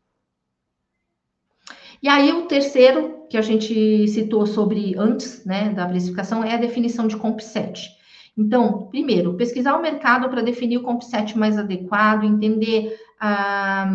E 2.02 2.10
aí, 2.10 2.32
o 2.32 2.48
terceiro 2.48 3.28
que 3.30 3.38
a 3.38 3.44
gente 3.44 4.08
citou 4.08 4.48
sobre 4.48 4.96
antes 4.98 5.46
né, 5.46 5.70
da 5.70 5.86
precificação 5.86 6.44
é 6.44 6.56
a 6.56 6.58
definição 6.58 7.06
de 7.08 7.16
CompSet. 7.16 7.96
Então, 8.38 8.88
primeiro, 8.88 9.36
pesquisar 9.36 9.76
o 9.78 9.82
mercado 9.82 10.30
para 10.30 10.42
definir 10.42 10.78
o 10.78 10.84
CompSet 10.84 11.38
mais 11.38 11.58
adequado, 11.58 12.24
entender 12.24 12.98
ah, 13.20 13.88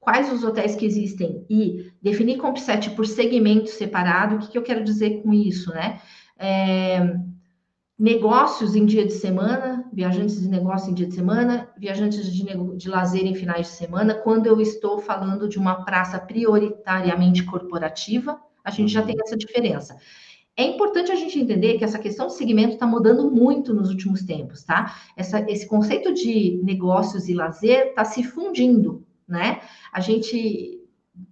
quais 0.00 0.32
os 0.32 0.42
hotéis 0.42 0.74
que 0.74 0.86
existem 0.86 1.44
e 1.50 1.92
definir 2.02 2.38
CompSet 2.38 2.90
por 2.90 3.06
segmento 3.06 3.68
separado. 3.68 4.36
O 4.36 4.38
que, 4.38 4.48
que 4.52 4.58
eu 4.58 4.62
quero 4.62 4.82
dizer 4.82 5.22
com 5.22 5.32
isso, 5.34 5.70
né? 5.70 6.00
é, 6.38 7.16
negócios 7.98 8.74
em 8.76 8.84
dia 8.84 9.06
de 9.06 9.12
semana, 9.12 9.88
viajantes 9.92 10.40
de 10.40 10.48
negócio 10.48 10.90
em 10.90 10.94
dia 10.94 11.06
de 11.06 11.14
semana, 11.14 11.68
viajantes 11.78 12.32
de, 12.32 12.44
de 12.76 12.88
lazer 12.88 13.24
em 13.24 13.34
finais 13.34 13.68
de 13.68 13.72
semana. 13.72 14.14
Quando 14.14 14.46
eu 14.46 14.60
estou 14.60 14.98
falando 14.98 15.48
de 15.48 15.58
uma 15.58 15.84
praça 15.84 16.18
prioritariamente 16.18 17.42
corporativa, 17.44 18.38
a 18.62 18.70
gente 18.70 18.92
já 18.92 19.00
uhum. 19.00 19.06
tem 19.06 19.16
essa 19.22 19.36
diferença. 19.36 19.96
É 20.56 20.64
importante 20.64 21.12
a 21.12 21.14
gente 21.14 21.38
entender 21.38 21.76
que 21.76 21.84
essa 21.84 21.98
questão 21.98 22.28
de 22.28 22.32
segmento 22.32 22.74
está 22.74 22.86
mudando 22.86 23.30
muito 23.30 23.74
nos 23.74 23.90
últimos 23.90 24.22
tempos, 24.22 24.64
tá? 24.64 24.96
Essa, 25.14 25.40
esse 25.50 25.66
conceito 25.66 26.14
de 26.14 26.60
negócios 26.64 27.28
e 27.28 27.34
lazer 27.34 27.88
está 27.88 28.04
se 28.04 28.24
fundindo, 28.24 29.04
né? 29.28 29.60
A 29.92 30.00
gente 30.00 30.72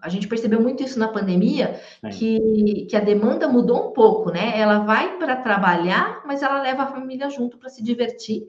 a 0.01 0.09
gente 0.09 0.27
percebeu 0.27 0.63
muito 0.63 0.83
isso 0.83 0.99
na 0.99 1.09
pandemia, 1.09 1.79
que, 2.11 2.87
que 2.89 2.97
a 2.97 3.01
demanda 3.01 3.47
mudou 3.47 3.89
um 3.89 3.93
pouco, 3.93 4.31
né? 4.31 4.59
Ela 4.59 4.79
vai 4.79 5.19
para 5.19 5.37
trabalhar, 5.37 6.23
mas 6.27 6.43
ela 6.43 6.63
leva 6.63 6.85
a 6.85 6.87
família 6.87 7.29
junto 7.29 7.59
para 7.59 7.69
se 7.69 7.83
divertir, 7.83 8.47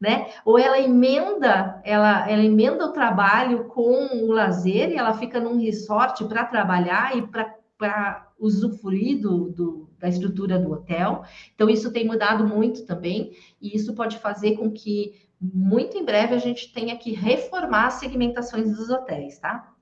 né? 0.00 0.28
Ou 0.44 0.58
ela 0.58 0.78
emenda, 0.78 1.80
ela, 1.84 2.28
ela 2.30 2.42
emenda 2.42 2.86
o 2.86 2.92
trabalho 2.92 3.64
com 3.64 4.24
o 4.24 4.32
lazer 4.32 4.90
e 4.90 4.96
ela 4.96 5.12
fica 5.12 5.38
num 5.38 5.58
resort 5.58 6.24
para 6.24 6.44
trabalhar 6.44 7.14
e 7.16 7.26
para 7.26 8.27
usufruir 8.38 9.20
do, 9.20 9.50
do, 9.50 9.90
da 9.98 10.08
estrutura 10.08 10.58
do 10.58 10.72
hotel. 10.72 11.24
Então, 11.54 11.68
isso 11.68 11.92
tem 11.92 12.06
mudado 12.06 12.46
muito 12.46 12.86
também, 12.86 13.32
e 13.60 13.74
isso 13.74 13.94
pode 13.94 14.18
fazer 14.18 14.56
com 14.56 14.70
que 14.70 15.14
muito 15.40 15.96
em 15.96 16.04
breve 16.04 16.34
a 16.34 16.38
gente 16.38 16.72
tenha 16.72 16.96
que 16.96 17.12
reformar 17.12 17.86
as 17.86 17.94
segmentações 17.94 18.76
dos 18.76 18.90
hotéis, 18.90 19.38
tá? 19.38 19.72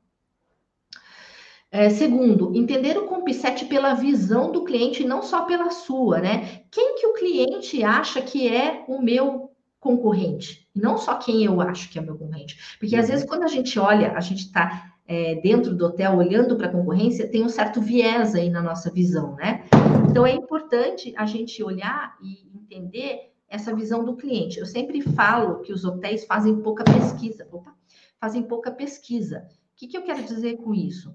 É, 1.71 1.91
segundo, 1.91 2.55
entender 2.55 2.97
o 2.97 3.07
CompSet 3.07 3.65
pela 3.67 3.95
visão 3.95 4.53
do 4.53 4.65
cliente, 4.65 5.05
não 5.05 5.23
só 5.23 5.45
pela 5.45 5.71
sua, 5.71 6.21
né? 6.21 6.63
Quem 6.71 6.95
que 6.95 7.07
o 7.07 7.15
cliente 7.15 7.83
acha 7.83 8.23
que 8.23 8.49
é 8.49 8.85
o 8.87 9.03
meu 9.03 9.51
concorrente? 9.81 10.69
Não 10.75 10.97
só 10.97 11.17
quem 11.17 11.45
eu 11.45 11.61
acho 11.61 11.91
que 11.91 11.99
é 11.99 12.03
o 12.03 12.05
meu 12.05 12.17
concorrente. 12.17 12.77
Porque 12.79 12.95
às 12.95 13.07
uhum. 13.07 13.13
vezes, 13.13 13.27
quando 13.27 13.43
a 13.43 13.49
gente 13.49 13.79
olha, 13.79 14.13
a 14.13 14.21
gente 14.21 14.43
está 14.43 14.96
é, 15.09 15.37
dentro 15.37 15.75
do 15.75 15.87
hotel 15.87 16.17
olhando 16.17 16.57
para 16.57 16.67
a 16.67 16.73
concorrência, 16.73 17.29
tem 17.29 17.45
um 17.45 17.49
certo 17.49 17.81
viés 17.81 18.35
aí 18.35 18.51
na 18.51 18.61
nossa 18.61 18.91
visão, 18.91 19.35
né? 19.37 19.65
Então 20.11 20.27
é 20.27 20.33
importante 20.33 21.15
a 21.17 21.25
gente 21.27 21.63
olhar 21.63 22.17
e 22.23 22.51
entender 22.55 23.33
essa 23.49 23.75
visão 23.75 24.05
do 24.05 24.17
cliente. 24.17 24.59
Eu 24.59 24.67
sempre 24.67 25.01
falo 25.01 25.61
que 25.61 25.73
os 25.73 25.85
hotéis 25.85 26.25
fazem 26.25 26.61
pouca 26.61 26.83
pesquisa. 26.83 27.47
Opa, 27.53 27.75
fazem 28.21 28.43
pouca 28.43 28.71
pesquisa. 28.71 29.47
O 29.75 29.77
que, 29.77 29.87
que 29.87 29.97
eu 29.97 30.03
quero 30.03 30.23
dizer 30.25 30.57
com 30.57 30.75
isso? 30.75 31.11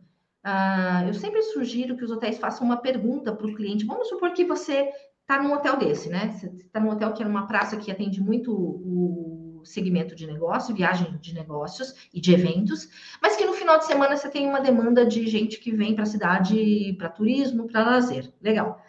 Uh, 0.46 1.08
eu 1.08 1.14
sempre 1.14 1.42
sugiro 1.42 1.98
que 1.98 2.04
os 2.04 2.12
hotéis 2.12 2.38
façam 2.38 2.66
uma 2.66 2.78
pergunta 2.78 3.36
para 3.36 3.46
o 3.46 3.54
cliente. 3.54 3.86
Vamos 3.86 4.08
supor 4.08 4.32
que 4.32 4.46
você 4.46 4.90
está 5.22 5.42
num 5.42 5.54
hotel 5.54 5.78
desse, 5.78 6.10
né? 6.10 6.30
Você 6.30 6.48
está 6.48 6.80
num 6.80 6.90
hotel 6.90 7.14
que 7.14 7.22
é 7.22 7.26
numa 7.26 7.48
praça 7.48 7.78
que 7.78 7.92
atende 7.92 8.22
muito 8.22 8.54
o 8.54 9.41
segmento 9.66 10.16
de 10.16 10.28
negócio, 10.28 10.76
viagem 10.76 11.18
de 11.20 11.34
negócios 11.34 11.94
e 12.14 12.20
de 12.20 12.34
eventos, 12.34 12.90
mas 13.22 13.36
que 13.36 13.46
no 13.46 13.54
final 13.54 13.78
de 13.78 13.86
semana 13.86 14.16
você 14.16 14.30
tem 14.30 14.48
uma 14.48 14.60
demanda 14.60 15.06
de 15.06 15.28
gente 15.28 15.60
que 15.60 15.72
vem 15.72 15.94
para 15.94 16.04
a 16.04 16.08
cidade 16.08 16.94
para 16.98 17.10
turismo, 17.10 17.68
para 17.68 17.84
lazer. 17.84 18.32
Legal. 18.42 18.82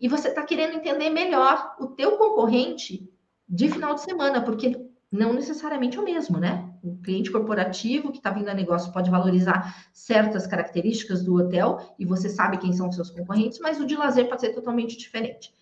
E 0.00 0.08
você 0.08 0.28
está 0.28 0.42
querendo 0.42 0.76
entender 0.76 1.10
melhor 1.10 1.76
o 1.78 1.88
teu 1.88 2.16
concorrente 2.16 3.08
de 3.48 3.68
final 3.68 3.94
de 3.94 4.02
semana, 4.02 4.40
porque 4.42 4.90
não 5.10 5.32
necessariamente 5.32 5.98
o 5.98 6.04
mesmo, 6.04 6.38
né? 6.38 6.72
O 6.82 6.96
cliente 6.98 7.30
corporativo 7.30 8.12
que 8.12 8.18
está 8.18 8.30
vindo 8.30 8.48
a 8.48 8.54
negócio 8.54 8.92
pode 8.92 9.10
valorizar 9.10 9.90
certas 9.92 10.46
características 10.46 11.22
do 11.22 11.34
hotel 11.34 11.94
e 11.98 12.04
você 12.04 12.28
sabe 12.28 12.58
quem 12.58 12.72
são 12.72 12.88
os 12.88 12.94
seus 12.94 13.10
concorrentes, 13.10 13.58
mas 13.58 13.80
o 13.80 13.86
de 13.86 13.96
lazer 13.96 14.28
pode 14.28 14.40
ser 14.40 14.50
totalmente 14.50 14.96
diferente. 14.96 15.52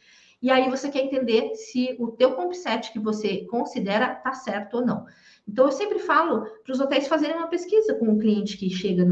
E 0.40 0.50
aí 0.50 0.70
você 0.70 0.88
quer 0.88 1.04
entender 1.04 1.54
se 1.54 1.96
o 1.98 2.08
teu 2.08 2.34
comp 2.34 2.52
set 2.52 2.92
que 2.92 2.98
você 2.98 3.44
considera 3.46 4.12
está 4.12 4.32
certo 4.32 4.78
ou 4.78 4.86
não. 4.86 5.04
Então, 5.48 5.64
eu 5.64 5.72
sempre 5.72 5.98
falo 5.98 6.46
para 6.62 6.72
os 6.72 6.78
hotéis 6.78 7.08
fazerem 7.08 7.36
uma 7.36 7.48
pesquisa 7.48 7.94
com 7.94 8.12
o 8.12 8.18
cliente 8.18 8.56
que 8.56 8.68
chega 8.68 9.04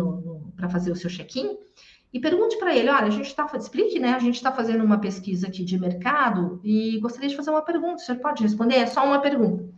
para 0.55 0.69
fazer 0.69 0.93
o 0.93 0.97
seu 0.97 1.09
check-in 1.09 1.59
e 2.13 2.21
pergunte 2.21 2.57
para 2.59 2.77
ele: 2.77 2.91
olha, 2.91 3.07
a 3.07 3.11
gente 3.11 3.27
está, 3.27 3.51
explique, 3.57 3.99
né? 3.99 4.13
A 4.13 4.19
gente 4.19 4.37
está 4.37 4.53
fazendo 4.53 4.85
uma 4.85 4.99
pesquisa 4.99 5.49
aqui 5.49 5.65
de 5.65 5.79
mercado 5.79 6.61
e 6.63 6.99
gostaria 7.01 7.29
de 7.29 7.37
fazer 7.37 7.51
uma 7.51 7.63
pergunta. 7.63 7.99
Você 7.99 8.15
pode 8.15 8.43
responder? 8.43 8.77
É 8.77 8.87
só 8.87 9.05
uma 9.05 9.21
pergunta. 9.21 9.69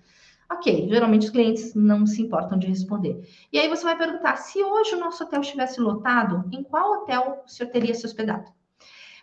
Ok, 0.50 0.88
geralmente 0.88 1.26
os 1.26 1.30
clientes 1.30 1.74
não 1.74 2.06
se 2.06 2.22
importam 2.22 2.58
de 2.58 2.66
responder. 2.66 3.20
E 3.52 3.58
aí 3.58 3.68
você 3.68 3.84
vai 3.84 3.96
perguntar: 3.96 4.36
se 4.36 4.62
hoje 4.62 4.94
o 4.94 5.00
nosso 5.00 5.22
hotel 5.22 5.40
estivesse 5.40 5.80
lotado, 5.80 6.44
em 6.52 6.62
qual 6.62 7.02
hotel 7.02 7.42
o 7.46 7.48
senhor 7.48 7.70
teria 7.70 7.94
se 7.94 8.04
hospedado? 8.04 8.50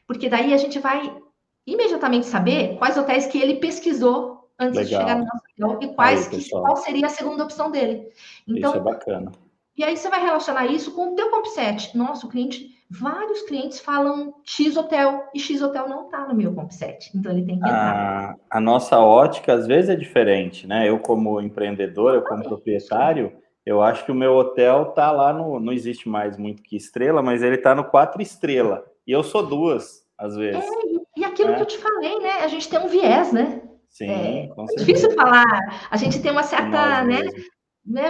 Porque 0.08 0.30
daí 0.30 0.54
a 0.54 0.58
gente 0.58 0.80
vai 0.80 1.18
imediatamente 1.66 2.26
saber 2.26 2.78
quais 2.78 2.98
hotéis 2.98 3.26
que 3.26 3.40
ele 3.40 3.56
pesquisou 3.56 4.50
antes 4.60 4.78
Legal. 4.78 5.02
de 5.02 5.08
chegar 5.08 5.20
no 5.20 5.26
nosso 5.26 5.44
hotel 5.58 5.90
e 5.90 5.94
quais 5.94 6.34
aí, 6.34 6.50
qual 6.50 6.76
seria 6.78 7.06
a 7.06 7.10
segunda 7.10 7.44
opção 7.44 7.72
dele. 7.72 8.10
Então, 8.48 8.72
isso 8.72 8.80
é 8.80 8.84
bacana. 8.84 9.32
E 9.78 9.84
aí 9.84 9.98
você 9.98 10.10
vai 10.10 10.22
relacionar 10.22 10.68
isso 10.68 10.94
com 10.94 11.12
o 11.12 11.16
teu 11.16 11.30
CompSet. 11.30 11.98
Nossa, 11.98 12.26
o 12.26 12.30
cliente, 12.30 12.70
vários 12.90 13.42
clientes 13.42 13.80
falam 13.80 14.34
X 14.46 14.78
hotel 14.78 15.26
e 15.34 15.40
X 15.40 15.62
hotel 15.62 15.90
não 15.90 16.06
está 16.06 16.26
no 16.26 16.34
meu 16.34 16.54
CompSet. 16.54 17.12
Então 17.14 17.32
ele 17.32 17.46
tem 17.46 17.60
que 17.60 17.66
entrar. 17.66 18.38
A, 18.50 18.58
a, 18.58 18.62
nossa 18.62 18.98
ótica 19.00 19.54
às 19.54 19.68
vezes 19.68 19.90
é 19.90 19.96
diferente, 19.96 20.66
né? 20.66 20.90
Eu 20.90 21.00
como 21.00 21.42
empreendedor, 21.42 22.16
eu 22.16 22.22
como 22.22 22.44
proprietário, 22.44 23.34
eu 23.66 23.82
acho 23.82 24.06
que 24.06 24.12
o 24.12 24.16
meu 24.16 24.36
hotel 24.36 24.86
tá 24.94 25.12
lá 25.12 25.34
no, 25.34 25.60
não 25.60 25.74
existe 25.74 26.08
mais 26.08 26.38
muito 26.38 26.64
que 26.64 26.78
estrela, 26.78 27.22
mas 27.22 27.44
ele 27.44 27.58
tá 27.58 27.76
no 27.76 27.84
quatro 27.84 28.22
estrela. 28.22 28.86
E 29.06 29.12
eu 29.12 29.24
sou 29.24 29.46
duas, 29.46 30.06
às 30.18 30.38
vezes. 30.38 30.64
É, 30.64 30.95
aquilo 31.36 31.52
é. 31.52 31.56
que 31.56 31.62
eu 31.62 31.66
te 31.68 31.78
falei, 31.78 32.20
né? 32.20 32.32
A 32.42 32.48
gente 32.48 32.70
tem 32.70 32.80
um 32.80 32.88
viés, 32.88 33.32
né? 33.32 33.62
Sim, 33.90 34.10
é, 34.10 34.50
é 34.50 34.76
difícil 34.78 35.12
falar. 35.12 35.88
A 35.90 35.98
gente 35.98 36.22
tem 36.22 36.32
uma 36.32 36.44
certa, 36.44 37.04
né? 37.04 37.22
né, 37.86 38.06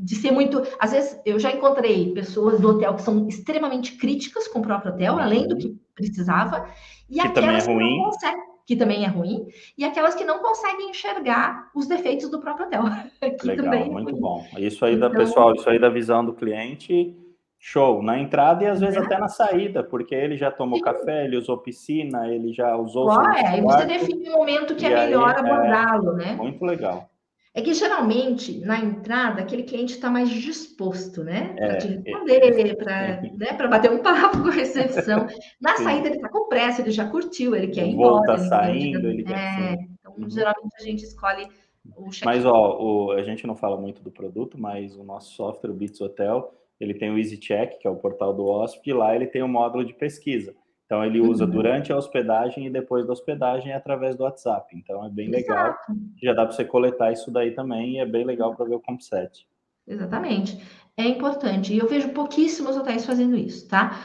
de 0.00 0.14
ser 0.16 0.30
muito. 0.30 0.62
Às 0.78 0.92
vezes 0.92 1.20
eu 1.26 1.38
já 1.38 1.52
encontrei 1.52 2.12
pessoas 2.12 2.60
do 2.60 2.70
hotel 2.70 2.94
que 2.94 3.02
são 3.02 3.28
extremamente 3.28 3.96
críticas 3.96 4.48
com 4.48 4.60
o 4.60 4.62
próprio 4.62 4.92
hotel, 4.92 5.14
uhum. 5.14 5.20
além 5.20 5.46
do 5.46 5.56
que 5.56 5.76
precisava, 5.94 6.66
e 7.10 7.14
que 7.14 7.20
aquelas 7.20 7.66
também 7.66 7.76
é 7.76 7.84
ruim. 7.84 7.94
que 7.94 7.96
não 7.98 8.04
conseguem, 8.04 8.42
que 8.66 8.76
também 8.76 9.04
é 9.04 9.08
ruim, 9.08 9.46
e 9.76 9.84
aquelas 9.84 10.14
que 10.14 10.24
não 10.24 10.38
conseguem 10.38 10.90
enxergar 10.90 11.70
os 11.74 11.86
defeitos 11.86 12.30
do 12.30 12.40
próprio 12.40 12.66
hotel. 12.66 12.84
Legal, 13.44 13.74
é 13.74 13.84
muito 13.84 14.10
ruim. 14.12 14.20
bom. 14.20 14.46
Isso 14.56 14.84
aí 14.84 14.94
então, 14.94 15.10
da 15.10 15.16
pessoal, 15.16 15.54
isso 15.54 15.68
aí 15.68 15.78
da 15.78 15.90
visão 15.90 16.24
do 16.24 16.32
cliente. 16.32 17.14
Show, 17.60 18.02
na 18.02 18.18
entrada 18.18 18.62
e 18.62 18.68
às 18.68 18.80
vezes 18.80 18.96
é. 18.96 19.00
até 19.00 19.18
na 19.18 19.28
saída, 19.28 19.82
porque 19.82 20.14
ele 20.14 20.36
já 20.36 20.48
tomou 20.48 20.78
Sim. 20.78 20.84
café, 20.84 21.24
ele 21.24 21.36
usou 21.36 21.58
piscina, 21.58 22.28
ele 22.28 22.52
já 22.52 22.76
usou. 22.76 23.10
Ah, 23.10 23.34
é, 23.36 23.46
aí 23.48 23.60
você 23.60 23.84
define 23.84 24.28
o 24.28 24.32
momento 24.32 24.76
que 24.76 24.86
é 24.86 24.90
melhor 24.90 25.34
é 25.34 25.40
abordá-lo, 25.40 26.12
né? 26.12 26.36
Muito 26.36 26.64
legal. 26.64 27.10
É 27.58 27.60
que 27.60 27.74
geralmente, 27.74 28.60
na 28.60 28.78
entrada, 28.78 29.40
aquele 29.40 29.64
cliente 29.64 29.94
está 29.94 30.08
mais 30.08 30.30
disposto, 30.30 31.24
né? 31.24 31.54
Para 31.56 31.66
é, 31.66 31.76
te 31.78 31.88
responder, 31.88 32.76
para 32.76 32.92
é. 32.92 33.32
né, 33.36 33.68
bater 33.68 33.90
um 33.90 33.98
papo 34.04 34.42
com 34.42 34.48
a 34.48 34.52
recepção. 34.52 35.26
Na 35.60 35.76
Sim. 35.76 35.82
saída, 35.82 36.06
ele 36.06 36.16
está 36.16 36.28
com 36.28 36.48
pressa, 36.48 36.82
ele 36.82 36.92
já 36.92 37.08
curtiu, 37.08 37.56
ele 37.56 37.66
quer 37.66 37.86
ir 37.86 37.94
embora. 37.94 38.26
Volta 38.26 38.38
saindo, 38.44 39.08
ele 39.08 39.24
quer. 39.24 39.34
É, 39.34 39.72
então, 39.72 40.14
uhum. 40.16 40.30
geralmente 40.30 40.76
a 40.78 40.82
gente 40.84 41.02
escolhe 41.02 41.48
o 41.96 42.10
check 42.10 42.24
Mas, 42.24 42.44
ó, 42.44 42.78
o, 42.80 43.10
a 43.10 43.22
gente 43.24 43.44
não 43.44 43.56
fala 43.56 43.76
muito 43.76 44.02
do 44.02 44.10
produto, 44.12 44.56
mas 44.56 44.96
o 44.96 45.02
nosso 45.02 45.34
software, 45.34 45.70
o 45.70 45.74
Bits 45.74 46.00
Hotel, 46.00 46.54
ele 46.80 46.94
tem 46.94 47.10
o 47.10 47.18
Easy 47.18 47.36
Check, 47.38 47.78
que 47.78 47.86
é 47.86 47.90
o 47.90 47.96
portal 47.96 48.32
do 48.32 48.46
hóspede, 48.46 48.90
e 48.90 48.92
lá 48.92 49.14
ele 49.14 49.26
tem 49.26 49.42
o 49.42 49.46
um 49.46 49.48
módulo 49.48 49.84
de 49.84 49.94
pesquisa. 49.94 50.54
Então 50.86 51.04
ele 51.04 51.20
usa 51.20 51.44
uhum. 51.44 51.50
durante 51.50 51.92
a 51.92 51.96
hospedagem 51.96 52.66
e 52.66 52.70
depois 52.70 53.06
da 53.06 53.12
hospedagem 53.12 53.74
através 53.74 54.16
do 54.16 54.24
WhatsApp. 54.24 54.74
Então 54.74 55.04
é 55.04 55.10
bem 55.10 55.28
legal. 55.28 55.66
Exato. 55.66 55.92
Já 56.22 56.32
dá 56.32 56.46
para 56.46 56.54
você 56.54 56.64
coletar 56.64 57.12
isso 57.12 57.30
daí 57.30 57.50
também 57.50 57.96
e 57.96 57.98
é 57.98 58.06
bem 58.06 58.24
legal 58.24 58.56
para 58.56 58.64
ver 58.64 58.76
o 58.76 58.80
CompSet. 58.80 59.46
Exatamente. 59.86 60.62
É 60.96 61.04
importante. 61.04 61.74
E 61.74 61.78
eu 61.78 61.86
vejo 61.86 62.08
pouquíssimos 62.10 62.76
hotéis 62.76 63.04
fazendo 63.04 63.36
isso, 63.36 63.68
tá? 63.68 64.00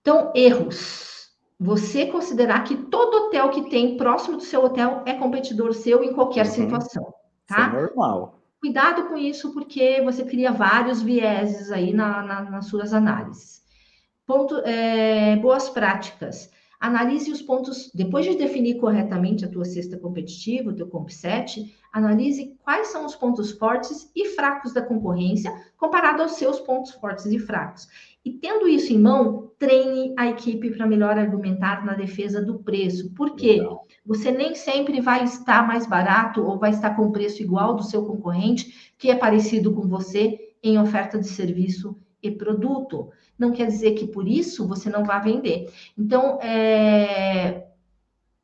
Então, 0.00 0.32
erros. 0.34 1.30
Você 1.58 2.06
considerar 2.06 2.64
que 2.64 2.76
todo 2.76 3.26
hotel 3.26 3.48
que 3.50 3.70
tem 3.70 3.96
próximo 3.96 4.36
do 4.36 4.42
seu 4.42 4.62
hotel 4.64 5.02
é 5.06 5.14
competidor 5.14 5.72
seu 5.72 6.04
em 6.04 6.12
qualquer 6.12 6.46
uhum. 6.46 6.52
situação, 6.52 7.14
tá? 7.46 7.68
Isso 7.68 7.76
é 7.76 7.80
normal. 7.80 8.40
Cuidado 8.66 9.04
com 9.04 9.16
isso, 9.16 9.52
porque 9.52 10.02
você 10.02 10.24
cria 10.24 10.50
vários 10.50 11.00
vieses 11.00 11.70
aí 11.70 11.92
na, 11.92 12.20
na, 12.20 12.42
nas 12.50 12.66
suas 12.66 12.92
análises. 12.92 13.62
Ponto, 14.26 14.56
é, 14.64 15.36
boas 15.36 15.68
práticas. 15.68 16.50
Analise 16.78 17.30
os 17.30 17.40
pontos, 17.40 17.90
depois 17.94 18.26
de 18.26 18.36
definir 18.36 18.78
corretamente 18.78 19.44
a 19.44 19.48
tua 19.48 19.64
cesta 19.64 19.96
competitiva, 19.96 20.70
o 20.70 20.74
teu 20.74 20.86
comp 20.86 21.08
set, 21.08 21.74
analise 21.92 22.54
quais 22.62 22.88
são 22.88 23.06
os 23.06 23.16
pontos 23.16 23.52
fortes 23.52 24.10
e 24.14 24.26
fracos 24.28 24.74
da 24.74 24.82
concorrência 24.82 25.52
comparado 25.76 26.22
aos 26.22 26.32
seus 26.32 26.60
pontos 26.60 26.92
fortes 26.92 27.26
e 27.26 27.38
fracos. 27.38 27.88
E 28.24 28.32
tendo 28.32 28.68
isso 28.68 28.92
em 28.92 28.98
mão, 28.98 29.52
treine 29.58 30.12
a 30.18 30.26
equipe 30.28 30.70
para 30.70 30.86
melhor 30.86 31.16
argumentar 31.16 31.84
na 31.84 31.94
defesa 31.94 32.42
do 32.42 32.58
preço. 32.58 33.12
Por 33.14 33.34
quê? 33.34 33.60
Você 34.04 34.30
nem 34.30 34.54
sempre 34.54 35.00
vai 35.00 35.24
estar 35.24 35.66
mais 35.66 35.86
barato 35.86 36.44
ou 36.44 36.58
vai 36.58 36.70
estar 36.70 36.94
com 36.94 37.10
preço 37.10 37.42
igual 37.42 37.74
do 37.74 37.84
seu 37.84 38.04
concorrente, 38.04 38.92
que 38.98 39.10
é 39.10 39.16
parecido 39.16 39.72
com 39.72 39.88
você 39.88 40.38
em 40.62 40.78
oferta 40.78 41.18
de 41.18 41.28
serviço 41.28 41.96
e 42.26 42.36
produto 42.36 43.10
não 43.38 43.52
quer 43.52 43.66
dizer 43.66 43.92
que 43.92 44.06
por 44.06 44.26
isso 44.26 44.66
você 44.66 44.88
não 44.88 45.04
vai 45.04 45.22
vender. 45.22 45.70
Então, 45.96 46.40
é, 46.40 47.66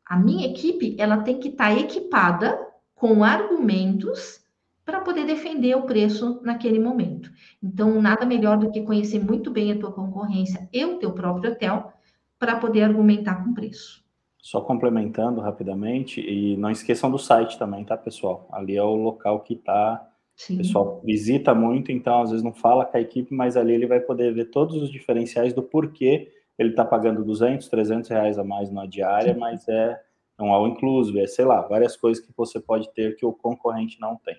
a 0.04 0.16
minha 0.16 0.46
equipe 0.46 0.96
ela 0.98 1.18
tem 1.18 1.38
que 1.38 1.48
estar 1.48 1.74
tá 1.74 1.80
equipada 1.80 2.58
com 2.94 3.24
argumentos 3.24 4.42
para 4.84 5.00
poder 5.00 5.24
defender 5.24 5.76
o 5.76 5.82
preço 5.82 6.40
naquele 6.42 6.78
momento. 6.78 7.30
Então, 7.62 8.00
nada 8.00 8.26
melhor 8.26 8.58
do 8.58 8.70
que 8.70 8.82
conhecer 8.82 9.18
muito 9.18 9.50
bem 9.50 9.72
a 9.72 9.78
tua 9.78 9.92
concorrência 9.92 10.68
e 10.72 10.84
o 10.84 10.98
teu 10.98 11.12
próprio 11.12 11.52
hotel 11.52 11.92
para 12.38 12.56
poder 12.56 12.82
argumentar 12.82 13.44
com 13.44 13.54
preço. 13.54 14.02
Só 14.38 14.60
complementando 14.60 15.40
rapidamente, 15.40 16.20
e 16.20 16.56
não 16.56 16.70
esqueçam 16.70 17.08
do 17.10 17.18
site 17.18 17.56
também, 17.56 17.84
tá, 17.84 17.96
pessoal? 17.96 18.48
Ali 18.50 18.76
é 18.76 18.82
o 18.82 18.96
local 18.96 19.40
que 19.40 19.54
está 19.54 20.04
Sim. 20.34 20.54
O 20.54 20.58
pessoal 20.58 21.02
visita 21.04 21.54
muito, 21.54 21.92
então 21.92 22.22
às 22.22 22.30
vezes 22.30 22.44
não 22.44 22.52
fala 22.52 22.84
com 22.84 22.96
a 22.96 23.00
equipe, 23.00 23.34
mas 23.34 23.56
ali 23.56 23.74
ele 23.74 23.86
vai 23.86 24.00
poder 24.00 24.32
ver 24.34 24.46
todos 24.46 24.80
os 24.80 24.90
diferenciais 24.90 25.52
do 25.52 25.62
porquê 25.62 26.30
ele 26.58 26.70
está 26.70 26.84
pagando 26.84 27.24
200, 27.24 27.68
300 27.68 28.10
reais 28.10 28.38
a 28.38 28.44
mais 28.44 28.70
na 28.70 28.86
diária, 28.86 29.34
Sim. 29.34 29.40
mas 29.40 29.68
é 29.68 30.00
um 30.40 30.52
all 30.52 30.66
inclusive, 30.66 31.20
é, 31.20 31.26
sei 31.26 31.44
lá, 31.44 31.60
várias 31.62 31.96
coisas 31.96 32.24
que 32.24 32.32
você 32.36 32.58
pode 32.60 32.92
ter 32.92 33.16
que 33.16 33.24
o 33.24 33.32
concorrente 33.32 34.00
não 34.00 34.16
tem. 34.16 34.36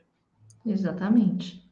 Exatamente. 0.66 1.64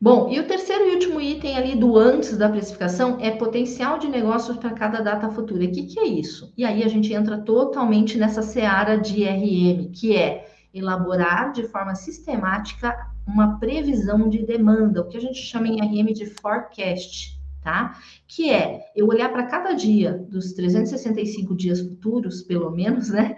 Bom, 0.00 0.28
e 0.28 0.40
o 0.40 0.46
terceiro 0.48 0.88
e 0.88 0.94
último 0.94 1.20
item 1.20 1.56
ali 1.56 1.76
do 1.76 1.96
antes 1.96 2.36
da 2.36 2.48
precificação 2.48 3.18
é 3.20 3.30
potencial 3.30 3.98
de 3.98 4.08
negócios 4.08 4.56
para 4.56 4.72
cada 4.72 5.00
data 5.00 5.30
futura. 5.30 5.64
O 5.64 5.70
que, 5.70 5.84
que 5.84 6.00
é 6.00 6.04
isso? 6.04 6.52
E 6.56 6.64
aí 6.64 6.82
a 6.82 6.88
gente 6.88 7.12
entra 7.12 7.38
totalmente 7.38 8.18
nessa 8.18 8.42
seara 8.42 8.96
de 8.96 9.24
RM, 9.24 9.92
que 9.92 10.16
é 10.16 10.44
elaborar 10.74 11.52
de 11.52 11.62
forma 11.68 11.94
sistemática 11.94 13.11
uma 13.26 13.58
previsão 13.58 14.28
de 14.28 14.44
demanda, 14.44 15.00
o 15.00 15.08
que 15.08 15.16
a 15.16 15.20
gente 15.20 15.40
chama 15.40 15.68
em 15.68 15.80
RM 15.80 16.12
de 16.12 16.26
forecast, 16.26 17.40
tá? 17.62 17.98
Que 18.26 18.50
é 18.50 18.80
eu 18.94 19.06
olhar 19.06 19.30
para 19.30 19.46
cada 19.46 19.72
dia 19.72 20.12
dos 20.28 20.52
365 20.52 21.54
dias 21.54 21.80
futuros, 21.80 22.42
pelo 22.42 22.70
menos, 22.70 23.08
né? 23.08 23.36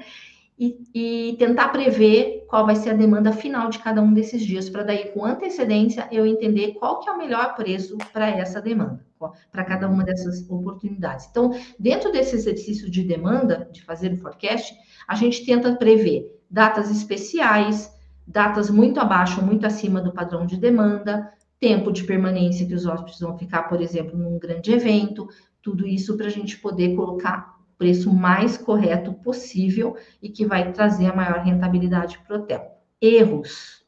E, 0.56 0.78
e, 0.94 1.36
tentar 1.36 1.70
prever 1.70 2.44
qual 2.46 2.64
vai 2.64 2.76
ser 2.76 2.90
a 2.90 2.94
demanda 2.94 3.32
final 3.32 3.68
de 3.70 3.80
cada 3.80 4.00
um 4.00 4.14
desses 4.14 4.46
dias, 4.46 4.70
para 4.70 4.84
daí, 4.84 5.10
com 5.10 5.24
antecedência, 5.24 6.06
eu 6.12 6.24
entender 6.24 6.74
qual 6.74 7.00
que 7.00 7.08
é 7.08 7.12
o 7.12 7.18
melhor 7.18 7.56
preço 7.56 7.98
para 8.12 8.30
essa 8.30 8.62
demanda, 8.62 9.04
para 9.50 9.64
cada 9.64 9.88
uma 9.88 10.04
dessas 10.04 10.48
oportunidades. 10.48 11.26
Então, 11.28 11.50
dentro 11.76 12.12
desse 12.12 12.36
exercício 12.36 12.88
de 12.88 13.02
demanda, 13.02 13.68
de 13.72 13.82
fazer 13.82 14.12
o 14.12 14.16
forecast, 14.18 14.72
a 15.08 15.16
gente 15.16 15.44
tenta 15.44 15.74
prever 15.74 16.40
datas 16.48 16.88
especiais, 16.88 17.92
datas 18.26 18.70
muito 18.70 18.98
abaixo 19.00 19.42
muito 19.42 19.66
acima 19.66 20.00
do 20.00 20.12
padrão 20.12 20.46
de 20.46 20.56
demanda, 20.56 21.30
tempo 21.60 21.92
de 21.92 22.04
permanência 22.04 22.66
que 22.66 22.74
os 22.74 22.86
hóspedes 22.86 23.20
vão 23.20 23.38
ficar, 23.38 23.64
por 23.64 23.80
exemplo, 23.80 24.18
num 24.18 24.38
grande 24.38 24.72
evento, 24.72 25.28
tudo 25.62 25.86
isso 25.86 26.16
para 26.16 26.26
a 26.26 26.30
gente 26.30 26.58
poder 26.58 26.94
colocar 26.94 27.56
o 27.58 27.78
preço 27.78 28.12
mais 28.12 28.58
correto 28.58 29.14
possível 29.14 29.96
e 30.22 30.28
que 30.28 30.44
vai 30.44 30.72
trazer 30.72 31.06
a 31.06 31.16
maior 31.16 31.38
rentabilidade 31.38 32.18
para 32.18 32.36
o 32.36 32.40
hotel. 32.40 32.78
Erros. 33.00 33.84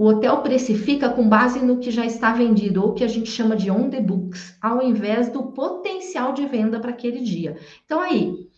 O 0.00 0.06
hotel 0.06 0.38
precifica 0.38 1.10
com 1.10 1.28
base 1.28 1.62
no 1.62 1.78
que 1.78 1.90
já 1.90 2.06
está 2.06 2.32
vendido, 2.32 2.82
ou 2.82 2.94
que 2.94 3.04
a 3.04 3.08
gente 3.08 3.30
chama 3.30 3.54
de 3.54 3.70
on 3.70 3.90
the 3.90 4.00
books, 4.00 4.56
ao 4.58 4.80
invés 4.80 5.28
do 5.30 5.52
potencial 5.52 6.32
de 6.32 6.46
venda 6.46 6.80
para 6.80 6.88
aquele 6.88 7.20
dia. 7.20 7.58
Então, 7.84 8.00
aí, 8.00 8.49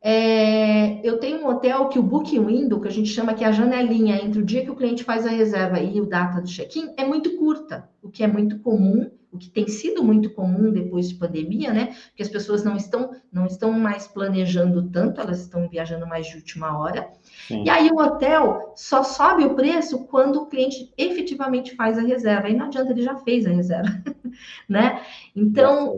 é, 0.00 1.06
eu 1.06 1.18
tenho 1.18 1.40
um 1.40 1.48
hotel 1.48 1.88
que 1.88 1.98
o 1.98 2.02
booking 2.02 2.44
window, 2.44 2.80
que 2.80 2.88
a 2.88 2.92
gente 2.92 3.08
chama 3.08 3.34
que 3.34 3.44
é 3.44 3.48
a 3.48 3.52
janelinha 3.52 4.16
entre 4.16 4.40
o 4.40 4.44
dia 4.44 4.62
que 4.62 4.70
o 4.70 4.76
cliente 4.76 5.04
faz 5.04 5.26
a 5.26 5.30
reserva 5.30 5.80
e 5.80 6.00
o 6.00 6.06
data 6.06 6.40
do 6.40 6.48
check-in, 6.48 6.92
é 6.96 7.04
muito 7.04 7.36
curta, 7.36 7.88
o 8.02 8.08
que 8.08 8.22
é 8.22 8.26
muito 8.26 8.58
comum 8.60 9.10
o 9.30 9.36
que 9.36 9.50
tem 9.50 9.68
sido 9.68 10.02
muito 10.02 10.30
comum 10.30 10.70
depois 10.70 11.08
de 11.08 11.16
pandemia, 11.16 11.72
né? 11.72 11.94
Porque 12.08 12.22
as 12.22 12.28
pessoas 12.28 12.64
não 12.64 12.76
estão, 12.76 13.14
não 13.30 13.46
estão 13.46 13.72
mais 13.72 14.06
planejando 14.06 14.88
tanto, 14.90 15.20
elas 15.20 15.40
estão 15.40 15.68
viajando 15.68 16.06
mais 16.06 16.26
de 16.26 16.36
última 16.36 16.78
hora. 16.78 17.10
Sim. 17.46 17.64
E 17.64 17.70
aí 17.70 17.90
o 17.90 17.98
hotel 17.98 18.72
só 18.74 19.02
sobe 19.02 19.44
o 19.44 19.54
preço 19.54 20.06
quando 20.06 20.36
o 20.36 20.46
cliente 20.46 20.92
efetivamente 20.96 21.76
faz 21.76 21.98
a 21.98 22.02
reserva. 22.02 22.48
Aí 22.48 22.56
não 22.56 22.66
adianta, 22.66 22.90
ele 22.90 23.02
já 23.02 23.16
fez 23.16 23.46
a 23.46 23.50
reserva, 23.50 24.02
né? 24.68 25.02
Então, 25.36 25.94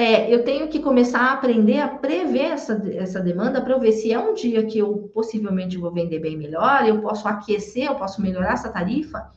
é, 0.00 0.32
eu 0.34 0.42
tenho 0.44 0.66
que 0.68 0.78
começar 0.78 1.20
a 1.20 1.32
aprender 1.34 1.78
a 1.78 1.86
prever 1.86 2.52
essa, 2.52 2.82
essa 2.94 3.20
demanda 3.20 3.60
para 3.60 3.74
eu 3.74 3.78
ver 3.78 3.92
se 3.92 4.10
é 4.10 4.18
um 4.18 4.32
dia 4.32 4.64
que 4.64 4.78
eu 4.78 5.10
possivelmente 5.12 5.76
vou 5.76 5.92
vender 5.92 6.18
bem 6.20 6.38
melhor, 6.38 6.88
eu 6.88 7.02
posso 7.02 7.28
aquecer, 7.28 7.84
eu 7.84 7.94
posso 7.94 8.22
melhorar 8.22 8.54
essa 8.54 8.72
tarifa 8.72 9.30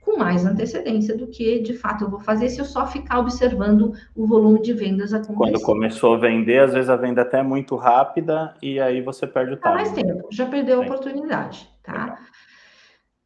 com 0.00 0.16
mais 0.16 0.46
antecedência 0.46 1.14
do 1.14 1.26
que 1.26 1.58
de 1.58 1.74
fato 1.74 2.04
eu 2.04 2.10
vou 2.10 2.20
fazer 2.20 2.48
se 2.48 2.58
eu 2.58 2.64
só 2.64 2.86
ficar 2.86 3.18
observando 3.18 3.92
o 4.16 4.26
volume 4.26 4.62
de 4.62 4.72
vendas 4.72 5.12
acontecer. 5.12 5.36
Quando 5.36 5.60
começou 5.60 6.14
a 6.14 6.18
vender, 6.18 6.60
às 6.60 6.72
vezes 6.72 6.88
a 6.88 6.96
venda 6.96 7.20
até 7.20 7.40
é 7.40 7.42
muito 7.42 7.76
rápida 7.76 8.54
e 8.62 8.80
aí 8.80 9.02
você 9.02 9.26
perde 9.26 9.52
o 9.52 9.56
tempo. 9.58 9.74
mais 9.74 9.92
tempo, 9.92 10.26
já 10.30 10.46
perdeu 10.46 10.80
a 10.80 10.84
oportunidade, 10.86 11.68
tá? 11.82 12.18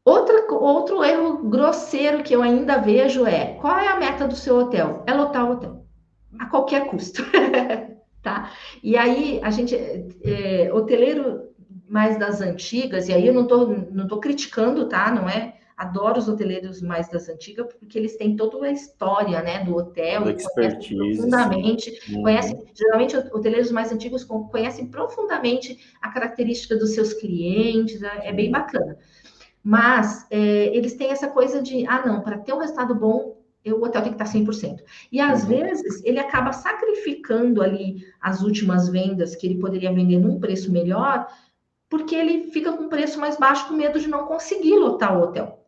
Outra, 0.04 0.52
outro 0.52 1.04
erro 1.04 1.48
grosseiro 1.48 2.24
que 2.24 2.34
eu 2.34 2.42
ainda 2.42 2.78
vejo 2.78 3.24
é: 3.24 3.54
qual 3.60 3.78
é 3.78 3.86
a 3.86 4.00
meta 4.00 4.26
do 4.26 4.34
seu 4.34 4.58
hotel? 4.58 5.04
É 5.06 5.14
lotar 5.14 5.48
o 5.48 5.52
hotel 5.52 5.81
a 6.38 6.46
qualquer 6.46 6.86
custo, 6.88 7.22
tá? 8.22 8.52
E 8.82 8.96
aí 8.96 9.40
a 9.42 9.50
gente, 9.50 9.74
é, 9.74 10.72
hoteleiro 10.72 11.50
mais 11.88 12.18
das 12.18 12.40
antigas, 12.40 13.08
e 13.08 13.12
aí 13.12 13.26
eu 13.26 13.34
não 13.34 13.46
tô, 13.46 13.66
não 13.66 14.06
tô 14.06 14.18
criticando, 14.18 14.88
tá? 14.88 15.10
Não 15.10 15.28
é? 15.28 15.58
Adoro 15.76 16.18
os 16.18 16.28
hoteleiros 16.28 16.80
mais 16.80 17.08
das 17.10 17.28
antigas, 17.28 17.66
porque 17.78 17.98
eles 17.98 18.16
têm 18.16 18.36
toda 18.36 18.66
a 18.66 18.70
história, 18.70 19.42
né, 19.42 19.64
do 19.64 19.76
hotel, 19.76 20.22
conhecem 20.22 20.96
profundamente, 20.96 22.00
uhum. 22.08 22.22
conhecem, 22.22 22.64
geralmente 22.74 23.16
hoteleiros 23.16 23.72
mais 23.72 23.90
antigos 23.90 24.24
conhecem 24.24 24.86
profundamente 24.86 25.78
a 26.00 26.10
característica 26.10 26.76
dos 26.76 26.90
seus 26.90 27.12
clientes, 27.14 28.02
é, 28.02 28.28
é 28.28 28.32
bem 28.32 28.50
bacana. 28.50 28.96
Mas 29.62 30.26
é, 30.30 30.74
eles 30.74 30.94
têm 30.94 31.10
essa 31.10 31.28
coisa 31.28 31.60
de, 31.60 31.86
ah, 31.86 32.06
não, 32.06 32.20
para 32.20 32.38
ter 32.38 32.52
um 32.52 32.58
resultado 32.58 32.94
bom, 32.94 33.41
o 33.70 33.84
hotel 33.84 34.02
tem 34.02 34.12
que 34.12 34.22
estar 34.22 34.38
100%. 34.38 34.80
E 35.12 35.20
às 35.20 35.42
uhum. 35.42 35.50
vezes 35.50 36.02
ele 36.04 36.18
acaba 36.18 36.52
sacrificando 36.52 37.62
ali 37.62 38.04
as 38.20 38.42
últimas 38.42 38.88
vendas 38.88 39.36
que 39.36 39.46
ele 39.46 39.60
poderia 39.60 39.92
vender 39.92 40.18
num 40.18 40.40
preço 40.40 40.72
melhor, 40.72 41.28
porque 41.88 42.14
ele 42.14 42.50
fica 42.50 42.72
com 42.72 42.88
preço 42.88 43.20
mais 43.20 43.36
baixo 43.36 43.68
com 43.68 43.74
medo 43.74 44.00
de 44.00 44.08
não 44.08 44.26
conseguir 44.26 44.76
lotar 44.76 45.16
o 45.16 45.22
hotel. 45.22 45.60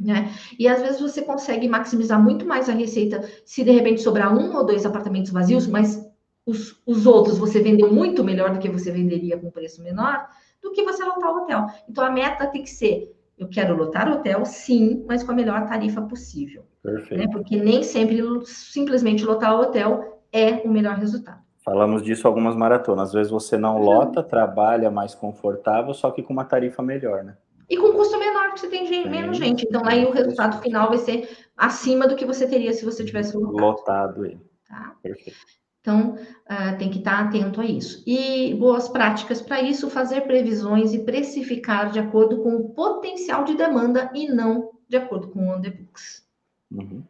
Né? 0.00 0.32
E 0.58 0.66
às 0.66 0.80
vezes 0.80 1.00
você 1.00 1.20
consegue 1.20 1.68
maximizar 1.68 2.22
muito 2.22 2.46
mais 2.46 2.70
a 2.70 2.72
receita 2.72 3.28
se 3.44 3.62
de 3.62 3.70
repente 3.70 4.00
sobrar 4.00 4.34
um 4.34 4.56
ou 4.56 4.64
dois 4.64 4.86
apartamentos 4.86 5.30
vazios, 5.30 5.66
mas 5.66 6.08
os, 6.46 6.80
os 6.86 7.04
outros 7.04 7.36
você 7.36 7.60
vendeu 7.60 7.92
muito 7.92 8.24
melhor 8.24 8.54
do 8.54 8.58
que 8.58 8.68
você 8.68 8.90
venderia 8.90 9.36
com 9.36 9.50
preço 9.50 9.82
menor, 9.82 10.26
do 10.62 10.72
que 10.72 10.82
você 10.82 11.04
lotar 11.04 11.30
o 11.30 11.42
hotel. 11.42 11.66
Então 11.86 12.02
a 12.02 12.10
meta 12.10 12.46
tem 12.46 12.62
que 12.62 12.70
ser 12.70 13.14
eu 13.40 13.48
quero 13.48 13.74
lotar 13.74 14.06
o 14.06 14.16
hotel, 14.16 14.44
sim, 14.44 15.02
mas 15.08 15.22
com 15.22 15.32
a 15.32 15.34
melhor 15.34 15.66
tarifa 15.66 16.02
possível. 16.02 16.62
Perfeito. 16.82 17.24
Né? 17.24 17.26
Porque 17.32 17.56
nem 17.56 17.82
sempre 17.82 18.22
simplesmente 18.44 19.24
lotar 19.24 19.56
o 19.56 19.62
hotel 19.62 20.22
é 20.30 20.56
o 20.62 20.68
melhor 20.68 20.96
resultado. 20.96 21.40
Falamos 21.64 22.02
disso 22.02 22.28
algumas 22.28 22.54
maratonas. 22.54 23.08
Às 23.08 23.14
vezes 23.14 23.32
você 23.32 23.56
não 23.56 23.78
lota, 23.78 24.22
trabalha 24.22 24.90
mais 24.90 25.14
confortável, 25.14 25.94
só 25.94 26.10
que 26.10 26.22
com 26.22 26.34
uma 26.34 26.44
tarifa 26.44 26.82
melhor, 26.82 27.24
né? 27.24 27.34
E 27.68 27.78
com 27.78 27.92
custo 27.92 28.18
menor, 28.18 28.48
porque 28.48 28.60
você 28.60 28.68
tem 28.68 28.86
gente, 28.86 29.08
menos 29.08 29.38
gente. 29.38 29.66
Então, 29.66 29.86
aí 29.86 30.04
o 30.04 30.10
resultado 30.10 30.60
final 30.60 30.88
vai 30.88 30.98
ser 30.98 31.28
acima 31.56 32.06
do 32.06 32.16
que 32.16 32.26
você 32.26 32.46
teria 32.46 32.74
se 32.74 32.84
você 32.84 33.04
tivesse 33.04 33.36
lotado. 33.36 33.60
Lotado 33.60 34.26
ele. 34.26 34.40
Tá? 34.68 34.94
Perfeito. 35.02 35.38
Então, 35.80 36.14
uh, 36.14 36.76
tem 36.78 36.90
que 36.90 36.98
estar 36.98 37.20
atento 37.20 37.60
a 37.60 37.64
isso. 37.64 38.02
E 38.06 38.54
boas 38.54 38.88
práticas 38.88 39.40
para 39.40 39.62
isso, 39.62 39.88
fazer 39.88 40.22
previsões 40.22 40.92
e 40.92 40.98
precificar 40.98 41.90
de 41.90 41.98
acordo 41.98 42.42
com 42.42 42.56
o 42.56 42.68
potencial 42.70 43.44
de 43.44 43.54
demanda 43.54 44.10
e 44.14 44.28
não 44.28 44.70
de 44.88 44.96
acordo 44.96 45.28
com 45.28 45.48
o 45.48 45.56
on 45.56 45.60
the 45.60 45.70
books. 45.70 46.26
Uhum. 46.70 47.02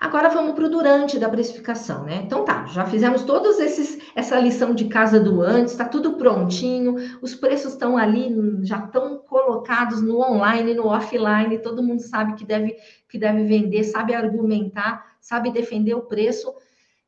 Agora 0.00 0.30
vamos 0.30 0.54
para 0.54 0.64
o 0.64 0.70
durante 0.70 1.18
da 1.18 1.28
precificação, 1.28 2.04
né? 2.04 2.22
Então 2.24 2.42
tá, 2.42 2.64
já 2.64 2.86
fizemos 2.86 3.22
todos 3.22 3.60
esses 3.60 4.00
essa 4.14 4.40
lição 4.40 4.74
de 4.74 4.86
casa 4.86 5.20
do 5.20 5.42
antes, 5.42 5.72
está 5.72 5.84
tudo 5.84 6.14
prontinho, 6.14 6.96
os 7.20 7.34
preços 7.34 7.72
estão 7.72 7.98
ali, 7.98 8.34
já 8.62 8.78
estão 8.78 9.18
colocados 9.18 10.00
no 10.00 10.18
online, 10.20 10.72
no 10.72 10.86
offline, 10.86 11.58
todo 11.58 11.82
mundo 11.82 12.00
sabe 12.00 12.34
que 12.34 12.46
deve 12.46 12.76
que 13.10 13.18
deve 13.18 13.44
vender, 13.44 13.84
sabe 13.84 14.14
argumentar, 14.14 15.16
sabe 15.20 15.52
defender 15.52 15.92
o 15.92 16.06
preço. 16.06 16.50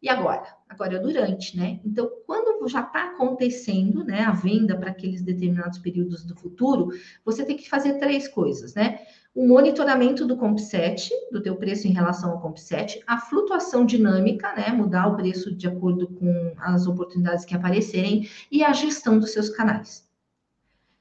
E 0.03 0.09
agora? 0.09 0.45
Agora 0.69 0.97
é 0.97 0.99
durante, 0.99 1.57
né? 1.57 1.79
Então, 1.85 2.11
quando 2.27 2.67
já 2.69 2.81
está 2.81 3.05
acontecendo, 3.05 4.05
né, 4.05 4.21
a 4.21 4.33
venda 4.33 4.77
para 4.77 4.91
aqueles 4.91 5.23
determinados 5.23 5.79
períodos 5.79 6.25
do 6.25 6.35
futuro, 6.35 6.89
você 7.25 7.45
tem 7.45 7.57
que 7.57 7.69
fazer 7.69 7.95
três 7.95 8.27
coisas, 8.27 8.75
né? 8.75 8.99
O 9.35 9.47
monitoramento 9.47 10.27
do 10.27 10.37
COMP7, 10.37 11.09
do 11.31 11.43
teu 11.43 11.57
preço 11.57 11.87
em 11.87 11.93
relação 11.93 12.33
ao 12.33 12.43
COMP7, 12.43 13.01
a 13.07 13.19
flutuação 13.19 13.87
dinâmica, 13.87 14.53
né, 14.55 14.69
mudar 14.71 15.07
o 15.07 15.17
preço 15.17 15.55
de 15.55 15.67
acordo 15.67 16.07
com 16.09 16.53
as 16.59 16.87
oportunidades 16.87 17.45
que 17.45 17.55
aparecerem 17.55 18.29
e 18.51 18.63
a 18.63 18.73
gestão 18.73 19.19
dos 19.19 19.33
seus 19.33 19.49
canais. 19.49 20.07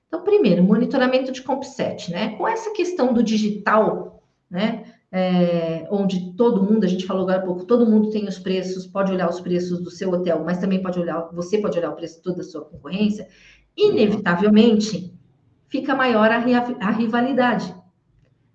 Então, 0.07 0.23
primeiro, 0.23 0.63
monitoramento 0.63 1.31
de 1.31 1.41
COMP7, 1.41 2.09
né? 2.09 2.35
Com 2.37 2.47
essa 2.47 2.71
questão 2.71 3.13
do 3.13 3.23
digital, 3.23 4.23
né? 4.49 4.90
É, 5.11 5.85
onde 5.91 6.33
todo 6.35 6.63
mundo, 6.63 6.85
a 6.85 6.87
gente 6.87 7.05
falou 7.05 7.23
agora 7.23 7.39
há 7.39 7.45
pouco, 7.45 7.65
todo 7.65 7.85
mundo 7.85 8.09
tem 8.11 8.27
os 8.27 8.39
preços, 8.39 8.87
pode 8.87 9.11
olhar 9.11 9.29
os 9.29 9.41
preços 9.41 9.79
do 9.81 9.91
seu 9.91 10.09
hotel, 10.09 10.41
mas 10.45 10.59
também 10.59 10.81
pode 10.81 10.99
olhar, 10.99 11.29
você 11.33 11.57
pode 11.57 11.77
olhar 11.77 11.91
o 11.91 11.95
preço 11.95 12.17
de 12.17 12.23
toda 12.23 12.41
a 12.41 12.45
sua 12.45 12.63
concorrência, 12.63 13.27
inevitavelmente 13.75 15.13
fica 15.67 15.93
maior 15.93 16.31
a, 16.31 16.37
a 16.37 16.91
rivalidade, 16.91 17.75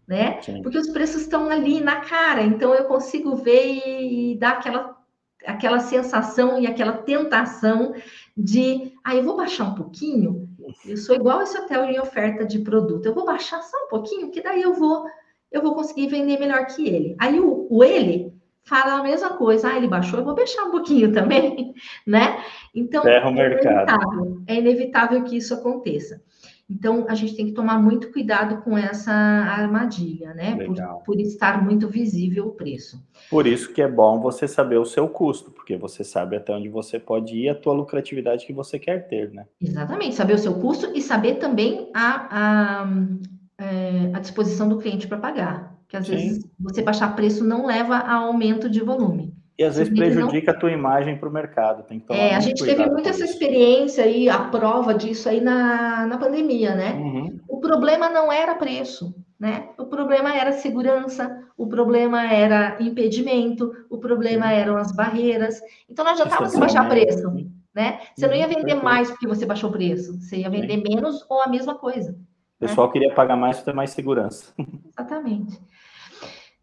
né? 0.08 0.40
Sim. 0.40 0.62
Porque 0.62 0.78
os 0.78 0.88
preços 0.88 1.22
estão 1.22 1.50
ali 1.50 1.80
na 1.80 1.96
cara, 2.00 2.42
então 2.42 2.74
eu 2.74 2.84
consigo 2.84 3.36
ver 3.36 3.82
e, 3.86 4.32
e 4.32 4.38
dar 4.38 4.52
aquela, 4.52 4.96
aquela 5.44 5.80
sensação 5.80 6.58
e 6.58 6.66
aquela 6.66 6.94
tentação 6.94 7.94
de, 8.34 8.94
ah, 9.04 9.14
eu 9.14 9.22
vou 9.22 9.36
baixar 9.36 9.64
um 9.64 9.74
pouquinho, 9.74 10.48
eu 10.86 10.96
sou 10.96 11.14
igual 11.14 11.42
esse 11.42 11.56
hotel 11.58 11.84
em 11.84 12.00
oferta 12.00 12.46
de 12.46 12.60
produto, 12.60 13.04
eu 13.04 13.14
vou 13.14 13.26
baixar 13.26 13.60
só 13.62 13.76
um 13.84 13.88
pouquinho, 13.88 14.30
que 14.30 14.42
daí 14.42 14.62
eu 14.62 14.72
vou 14.72 15.06
eu 15.50 15.62
vou 15.62 15.74
conseguir 15.74 16.08
vender 16.08 16.38
melhor 16.38 16.66
que 16.66 16.86
ele. 16.86 17.16
Aí 17.18 17.40
o, 17.40 17.66
o 17.70 17.84
ele 17.84 18.36
fala 18.66 18.98
a 18.98 19.02
mesma 19.02 19.30
coisa, 19.36 19.68
ah, 19.68 19.76
ele 19.76 19.86
baixou, 19.86 20.18
eu 20.18 20.24
vou 20.24 20.34
baixar 20.34 20.64
um 20.64 20.70
pouquinho 20.72 21.12
também, 21.12 21.72
né? 22.06 22.42
Então, 22.74 23.06
é 23.06 23.26
inevitável, 23.28 24.42
é 24.46 24.54
inevitável 24.56 25.22
que 25.22 25.36
isso 25.36 25.54
aconteça. 25.54 26.20
Então, 26.68 27.06
a 27.08 27.14
gente 27.14 27.36
tem 27.36 27.46
que 27.46 27.52
tomar 27.52 27.80
muito 27.80 28.10
cuidado 28.10 28.60
com 28.62 28.76
essa 28.76 29.12
armadilha, 29.12 30.34
né? 30.34 30.56
Por, 30.66 31.04
por, 31.04 31.20
estar 31.20 31.64
muito 31.64 31.88
visível 31.88 32.48
o 32.48 32.50
preço. 32.50 33.00
Por 33.30 33.46
isso 33.46 33.72
que 33.72 33.80
é 33.80 33.86
bom 33.86 34.18
você 34.18 34.48
saber 34.48 34.76
o 34.76 34.84
seu 34.84 35.08
custo, 35.08 35.52
porque 35.52 35.76
você 35.76 36.02
sabe 36.02 36.34
até 36.34 36.52
onde 36.52 36.68
você 36.68 36.98
pode 36.98 37.36
ir, 37.36 37.48
a 37.48 37.54
tua 37.54 37.72
lucratividade 37.72 38.44
que 38.44 38.52
você 38.52 38.80
quer 38.80 39.06
ter, 39.06 39.32
né? 39.32 39.46
Exatamente, 39.60 40.16
saber 40.16 40.34
o 40.34 40.38
seu 40.38 40.54
custo 40.54 40.90
e 40.92 41.00
saber 41.00 41.36
também 41.36 41.88
a, 41.94 42.82
a 42.82 42.86
é, 43.58 44.10
à 44.12 44.20
disposição 44.20 44.68
do 44.68 44.78
cliente 44.78 45.06
para 45.06 45.18
pagar. 45.18 45.76
Que 45.88 45.96
às 45.96 46.06
Sim. 46.06 46.16
vezes 46.16 46.50
você 46.58 46.82
baixar 46.82 47.14
preço 47.14 47.44
não 47.44 47.66
leva 47.66 47.96
a 47.96 48.14
aumento 48.14 48.68
de 48.68 48.80
volume. 48.80 49.34
E 49.58 49.64
às 49.64 49.76
vezes 49.76 49.92
prejudica 49.92 50.52
não... 50.52 50.56
a 50.56 50.60
tua 50.60 50.70
imagem 50.70 51.16
para 51.16 51.28
o 51.28 51.32
mercado. 51.32 51.82
Tem 51.84 51.98
que 51.98 52.06
tomar 52.06 52.18
é, 52.18 52.34
a 52.34 52.40
gente 52.40 52.62
teve 52.62 52.84
muito 52.90 53.08
essa 53.08 53.24
experiência 53.24 54.04
aí, 54.04 54.28
a 54.28 54.38
prova 54.38 54.92
disso 54.92 55.28
aí 55.28 55.40
na, 55.40 56.06
na 56.06 56.18
pandemia, 56.18 56.74
né? 56.74 56.92
Uhum. 56.92 57.40
O 57.48 57.58
problema 57.58 58.10
não 58.10 58.30
era 58.30 58.54
preço, 58.54 59.14
né? 59.40 59.68
O 59.78 59.86
problema 59.86 60.36
era 60.36 60.52
segurança, 60.52 61.42
o 61.56 61.66
problema 61.66 62.30
era 62.30 62.76
impedimento, 62.80 63.72
o 63.88 63.96
problema 63.96 64.52
eram 64.52 64.76
as 64.76 64.92
barreiras. 64.92 65.58
Então 65.88 66.04
não 66.04 66.12
adiantava 66.12 66.46
você 66.46 66.58
baixar 66.58 66.86
preço, 66.86 67.32
né? 67.74 68.00
Você 68.14 68.26
não 68.26 68.34
ia 68.34 68.48
vender 68.48 68.74
mais 68.74 69.10
porque 69.10 69.26
você 69.26 69.46
baixou 69.46 69.70
o 69.70 69.72
preço, 69.72 70.20
você 70.20 70.36
ia 70.38 70.50
vender 70.50 70.82
menos 70.86 71.24
ou 71.30 71.40
a 71.40 71.48
mesma 71.48 71.76
coisa. 71.76 72.14
O 72.56 72.66
pessoal 72.66 72.86
né? 72.86 72.92
queria 72.92 73.14
pagar 73.14 73.36
mais 73.36 73.56
para 73.56 73.66
ter 73.66 73.74
mais 73.74 73.90
segurança. 73.90 74.52
Exatamente. 74.88 75.60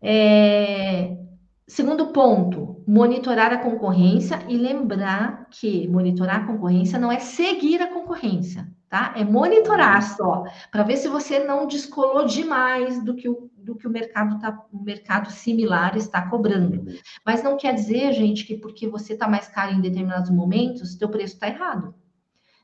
É... 0.01 1.17
Segundo 1.65 2.07
ponto, 2.07 2.83
monitorar 2.85 3.53
a 3.53 3.57
concorrência 3.57 4.43
e 4.49 4.57
lembrar 4.57 5.47
que 5.49 5.87
monitorar 5.87 6.41
a 6.41 6.45
concorrência 6.45 6.99
não 6.99 7.11
é 7.11 7.19
seguir 7.19 7.81
a 7.81 7.87
concorrência, 7.87 8.67
tá? 8.89 9.13
É 9.15 9.23
monitorar 9.23 10.03
só, 10.03 10.43
para 10.69 10.83
ver 10.83 10.97
se 10.97 11.07
você 11.07 11.39
não 11.39 11.65
descolou 11.65 12.25
demais 12.25 13.03
do 13.03 13.15
que 13.15 13.29
o, 13.29 13.49
do 13.57 13.75
que 13.75 13.87
o 13.87 13.89
mercado 13.89 14.39
tá, 14.39 14.61
o 14.73 14.83
mercado 14.83 15.31
similar 15.31 15.95
está 15.95 16.29
cobrando. 16.29 16.85
Mas 17.25 17.41
não 17.41 17.55
quer 17.55 17.73
dizer, 17.73 18.11
gente, 18.11 18.45
que 18.45 18.57
porque 18.57 18.87
você 18.87 19.13
está 19.13 19.27
mais 19.27 19.47
caro 19.47 19.71
em 19.71 19.81
determinados 19.81 20.29
momentos, 20.29 20.95
seu 20.95 21.07
preço 21.07 21.35
está 21.35 21.47
errado. 21.47 21.95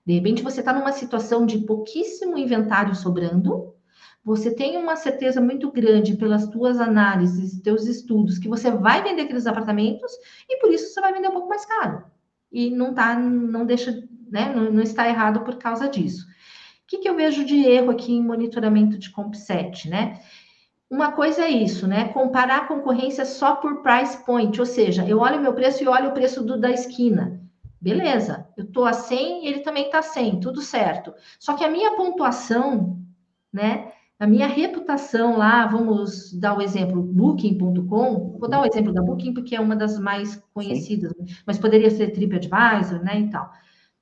De 0.09 0.15
repente, 0.15 0.41
você 0.41 0.61
está 0.61 0.73
numa 0.73 0.91
situação 0.91 1.45
de 1.45 1.59
pouquíssimo 1.59 2.35
inventário 2.35 2.95
sobrando, 2.95 3.75
você 4.25 4.49
tem 4.49 4.75
uma 4.75 4.95
certeza 4.95 5.39
muito 5.39 5.71
grande 5.71 6.17
pelas 6.17 6.47
tuas 6.47 6.81
análises, 6.81 7.61
teus 7.61 7.85
estudos, 7.85 8.39
que 8.39 8.49
você 8.49 8.71
vai 8.71 9.03
vender 9.03 9.21
aqueles 9.21 9.45
apartamentos 9.45 10.11
e 10.49 10.59
por 10.59 10.73
isso 10.73 10.91
você 10.91 10.99
vai 10.99 11.13
vender 11.13 11.27
um 11.27 11.33
pouco 11.33 11.47
mais 11.47 11.63
caro. 11.63 12.05
E 12.51 12.71
não 12.71 12.91
tá, 12.91 13.13
não 13.19 13.67
deixa, 13.67 14.03
né? 14.31 14.51
Não, 14.51 14.71
não 14.71 14.81
está 14.81 15.07
errado 15.07 15.41
por 15.41 15.57
causa 15.57 15.87
disso. 15.87 16.25
O 16.25 16.87
que, 16.87 16.97
que 16.97 17.07
eu 17.07 17.15
vejo 17.15 17.45
de 17.45 17.63
erro 17.63 17.91
aqui 17.91 18.11
em 18.11 18.23
monitoramento 18.23 18.97
de 18.97 19.11
CompSet, 19.11 19.87
né? 19.87 20.19
Uma 20.89 21.11
coisa 21.11 21.43
é 21.43 21.51
isso, 21.51 21.85
né? 21.85 22.07
Comparar 22.07 22.57
a 22.57 22.67
concorrência 22.67 23.25
só 23.25 23.57
por 23.57 23.83
price 23.83 24.25
point, 24.25 24.59
ou 24.59 24.65
seja, 24.65 25.07
eu 25.07 25.19
olho 25.19 25.39
meu 25.39 25.53
preço 25.53 25.83
e 25.83 25.87
olho 25.87 26.09
o 26.09 26.13
preço 26.13 26.43
do 26.43 26.59
da 26.59 26.71
esquina. 26.71 27.38
Beleza, 27.81 28.47
eu 28.57 28.65
tô 28.65 28.85
a 28.85 28.93
100, 28.93 29.47
ele 29.47 29.59
também 29.59 29.89
tá 29.89 29.99
a 29.99 30.03
100, 30.03 30.39
tudo 30.39 30.61
certo. 30.61 31.13
Só 31.39 31.55
que 31.55 31.63
a 31.63 31.69
minha 31.69 31.95
pontuação, 31.95 32.99
né? 33.51 33.93
A 34.19 34.27
minha 34.27 34.47
reputação 34.47 35.37
lá, 35.37 35.65
vamos 35.65 36.33
dar 36.33 36.57
o 36.57 36.61
exemplo, 36.61 37.01
booking.com, 37.01 38.37
vou 38.37 38.49
dar 38.49 38.61
o 38.61 38.65
exemplo 38.65 38.91
da 38.91 39.01
Booking 39.01 39.33
porque 39.33 39.55
é 39.55 39.61
uma 39.61 39.77
das 39.77 39.97
mais 39.97 40.35
conhecidas, 40.53 41.13
Sim. 41.13 41.25
mas 41.47 41.57
poderia 41.57 41.89
ser 41.89 42.11
TripAdvisor, 42.11 43.01
né, 43.01 43.21
e 43.21 43.29
tal. 43.29 43.49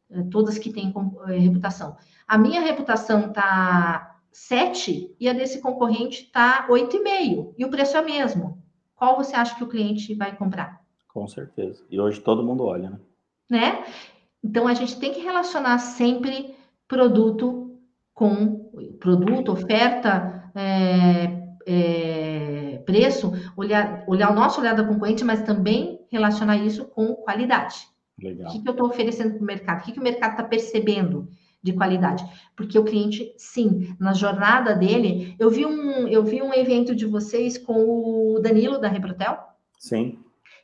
É, 0.09 0.23
todas 0.23 0.57
que 0.57 0.73
têm 0.73 0.91
é, 1.27 1.37
reputação. 1.37 1.97
A 2.27 2.35
minha 2.35 2.61
reputação 2.61 3.31
tá 3.31 4.19
7 4.31 5.15
e 5.19 5.29
a 5.29 5.33
desse 5.33 5.61
concorrente 5.61 6.31
tá 6.31 6.67
8,5 6.67 7.53
e 7.55 7.63
o 7.63 7.69
preço 7.69 7.95
é 7.95 8.01
o 8.01 8.05
mesmo. 8.05 8.57
Qual 8.95 9.15
você 9.17 9.35
acha 9.35 9.55
que 9.55 9.63
o 9.63 9.69
cliente 9.69 10.15
vai 10.15 10.35
comprar? 10.35 10.81
Com 11.07 11.27
certeza. 11.27 11.85
E 11.91 11.99
hoje 11.99 12.19
todo 12.19 12.43
mundo 12.43 12.63
olha, 12.63 12.89
né? 12.89 12.99
Né? 13.49 13.83
Então 14.43 14.67
a 14.67 14.73
gente 14.73 14.99
tem 14.99 15.13
que 15.13 15.21
relacionar 15.21 15.77
sempre 15.79 16.55
produto 16.87 17.79
com 18.13 18.71
produto, 18.99 19.51
oferta, 19.51 20.51
é, 20.55 21.47
é, 21.67 22.81
preço, 22.85 23.31
olhar, 23.55 24.03
olhar 24.07 24.31
o 24.31 24.35
nosso 24.35 24.59
olhar 24.59 24.73
da 24.73 24.83
concorrente, 24.83 25.23
mas 25.23 25.43
também 25.43 25.99
relacionar 26.09 26.57
isso 26.57 26.85
com 26.85 27.13
qualidade. 27.13 27.75
Legal. 28.19 28.49
O 28.49 28.51
que, 28.51 28.61
que 28.63 28.67
eu 28.67 28.71
estou 28.71 28.87
oferecendo 28.87 29.33
para 29.35 29.43
o 29.43 29.45
mercado? 29.45 29.81
O 29.81 29.83
que, 29.83 29.91
que 29.91 29.99
o 29.99 30.03
mercado 30.03 30.31
está 30.31 30.43
percebendo 30.43 31.27
de 31.61 31.73
qualidade? 31.73 32.25
Porque 32.55 32.79
o 32.79 32.83
cliente, 32.83 33.33
sim, 33.37 33.93
na 33.99 34.13
jornada 34.13 34.73
dele, 34.73 35.35
eu 35.37 35.49
vi 35.49 35.65
um, 35.65 36.07
eu 36.07 36.23
vi 36.23 36.41
um 36.41 36.53
evento 36.53 36.95
de 36.95 37.05
vocês 37.05 37.57
com 37.57 38.35
o 38.35 38.39
Danilo 38.39 38.79
da 38.79 38.87
Reprotel. 38.87 39.37
Sim. 39.77 40.17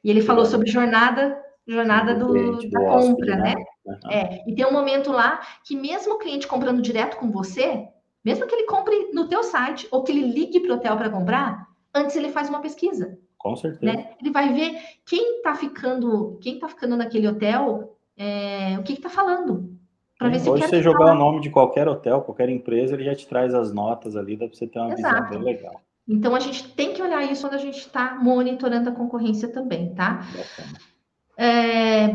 E 0.03 0.09
ele 0.09 0.21
falou 0.21 0.45
sobre 0.45 0.71
jornada 0.71 1.37
jornada 1.67 2.13
do, 2.15 2.57
do 2.57 2.69
da 2.69 2.79
compra, 2.79 3.35
né? 3.35 3.55
né? 3.55 3.65
Uhum. 3.85 4.11
É, 4.11 4.43
e 4.47 4.55
tem 4.55 4.65
um 4.65 4.71
momento 4.71 5.11
lá 5.11 5.41
que 5.63 5.75
mesmo 5.75 6.13
o 6.13 6.17
cliente 6.17 6.47
comprando 6.47 6.81
direto 6.81 7.17
com 7.17 7.31
você, 7.31 7.87
mesmo 8.23 8.47
que 8.47 8.55
ele 8.55 8.65
compre 8.67 9.11
no 9.13 9.27
teu 9.27 9.43
site 9.43 9.87
ou 9.91 10.03
que 10.03 10.11
ele 10.11 10.31
ligue 10.31 10.59
para 10.59 10.71
o 10.71 10.75
hotel 10.75 10.97
para 10.97 11.09
comprar, 11.09 11.67
antes 11.93 12.15
ele 12.15 12.29
faz 12.29 12.49
uma 12.49 12.61
pesquisa. 12.61 13.17
Com 13.37 13.55
certeza. 13.55 13.93
Né? 13.93 14.09
Ele 14.21 14.31
vai 14.31 14.53
ver 14.53 14.79
quem 15.05 15.37
está 15.37 15.53
ficando, 15.55 16.37
quem 16.41 16.59
tá 16.59 16.69
ficando 16.69 16.95
naquele 16.95 17.27
hotel, 17.27 17.97
é, 18.17 18.77
o 18.79 18.83
que 18.83 18.93
está 18.93 19.09
falando. 19.09 19.73
Para 20.17 20.29
ver 20.29 20.39
se 20.39 20.49
Hoje 20.49 20.65
você 20.65 20.81
jogar 20.81 21.11
o 21.13 21.15
nome 21.15 21.41
de 21.41 21.49
qualquer 21.49 21.87
hotel, 21.87 22.21
qualquer 22.21 22.47
empresa, 22.47 22.93
ele 22.93 23.03
já 23.03 23.13
te 23.13 23.27
traz 23.27 23.53
as 23.53 23.73
notas 23.73 24.15
ali, 24.15 24.37
dá 24.37 24.47
para 24.47 24.55
você 24.55 24.67
ter 24.67 24.79
uma 24.79 24.93
Exato. 24.93 25.15
visão 25.15 25.29
bem 25.29 25.53
legal. 25.53 25.81
Então 26.07 26.35
a 26.35 26.39
gente 26.39 26.73
tem 26.73 26.93
que 26.93 27.01
olhar 27.01 27.23
isso 27.29 27.41
quando 27.41 27.55
a 27.55 27.61
gente 27.61 27.79
está 27.79 28.15
monitorando 28.15 28.89
a 28.89 28.93
concorrência 28.93 29.49
também, 29.49 29.93
tá? 29.93 30.21
Bacana. 30.35 30.92
É, 31.35 32.05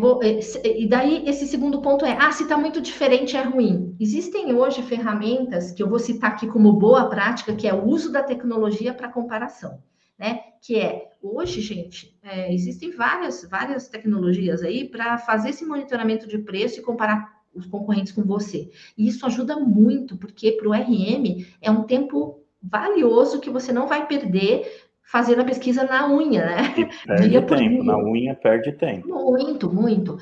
e 0.64 0.86
daí, 0.86 1.28
esse 1.28 1.46
segundo 1.46 1.80
ponto 1.82 2.04
é: 2.04 2.16
ah, 2.20 2.30
se 2.30 2.44
está 2.44 2.56
muito 2.56 2.80
diferente 2.80 3.36
é 3.36 3.42
ruim. 3.42 3.96
Existem 3.98 4.54
hoje 4.54 4.82
ferramentas 4.82 5.72
que 5.72 5.82
eu 5.82 5.88
vou 5.88 5.98
citar 5.98 6.30
aqui 6.30 6.46
como 6.46 6.72
boa 6.72 7.08
prática, 7.08 7.54
que 7.54 7.66
é 7.66 7.74
o 7.74 7.84
uso 7.84 8.12
da 8.12 8.22
tecnologia 8.22 8.94
para 8.94 9.08
comparação, 9.08 9.82
né? 10.16 10.40
Que 10.62 10.76
é 10.78 11.10
hoje, 11.20 11.60
gente, 11.60 12.16
é, 12.22 12.52
existem 12.54 12.92
várias, 12.92 13.44
várias 13.50 13.88
tecnologias 13.88 14.62
aí 14.62 14.88
para 14.88 15.18
fazer 15.18 15.50
esse 15.50 15.64
monitoramento 15.64 16.28
de 16.28 16.38
preço 16.38 16.78
e 16.78 16.82
comparar 16.82 17.38
os 17.52 17.66
concorrentes 17.66 18.12
com 18.12 18.22
você. 18.22 18.70
E 18.96 19.08
isso 19.08 19.26
ajuda 19.26 19.58
muito, 19.58 20.16
porque 20.16 20.52
para 20.52 20.68
o 20.68 20.72
RM 20.72 21.44
é 21.60 21.70
um 21.70 21.82
tempo 21.82 22.40
valioso 22.62 23.40
que 23.40 23.50
você 23.50 23.72
não 23.72 23.86
vai 23.86 24.06
perder 24.06 24.87
fazendo 25.10 25.40
a 25.40 25.44
pesquisa 25.44 25.84
na 25.84 26.06
unha, 26.12 26.44
né? 26.44 26.74
perde 27.06 27.28
dia 27.30 27.42
tempo, 27.42 27.82
na 27.82 27.96
unha 27.98 28.34
perde 28.34 28.72
tempo. 28.72 29.08
Muito, 29.08 29.72
muito. 29.72 30.18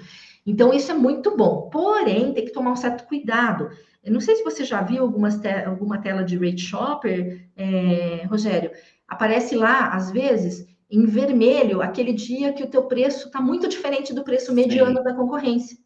Então, 0.47 0.73
isso 0.73 0.93
é 0.93 0.95
muito 0.95 1.37
bom. 1.37 1.69
Porém, 1.71 2.33
tem 2.33 2.45
que 2.45 2.53
tomar 2.53 2.71
um 2.71 2.77
certo 2.77 3.05
cuidado. 3.07 3.69
Eu 4.03 4.13
não 4.13 4.21
sei 4.21 4.37
se 4.37 4.45
você 4.45 4.65
já 4.65 4.81
viu 4.83 5.03
algumas 5.03 5.41
te 5.41 5.49
alguma 5.49 5.99
tela 5.99 6.23
de 6.23 6.37
Rate 6.37 6.61
Shopper, 6.61 7.49
é, 7.57 8.25
Rogério. 8.31 8.71
Aparece 9.09 9.57
lá, 9.57 9.89
às 9.89 10.13
vezes, 10.13 10.69
em 10.89 11.05
vermelho, 11.05 11.83
aquele 11.83 12.13
dia 12.13 12.53
que 12.53 12.63
o 12.63 12.71
teu 12.71 12.85
preço 12.85 13.27
está 13.27 13.41
muito 13.41 13.67
diferente 13.67 14.15
do 14.15 14.23
preço 14.23 14.55
mediano 14.55 14.99
Sim. 14.99 15.03
da 15.03 15.15
concorrência. 15.15 15.77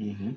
Uhum. 0.00 0.34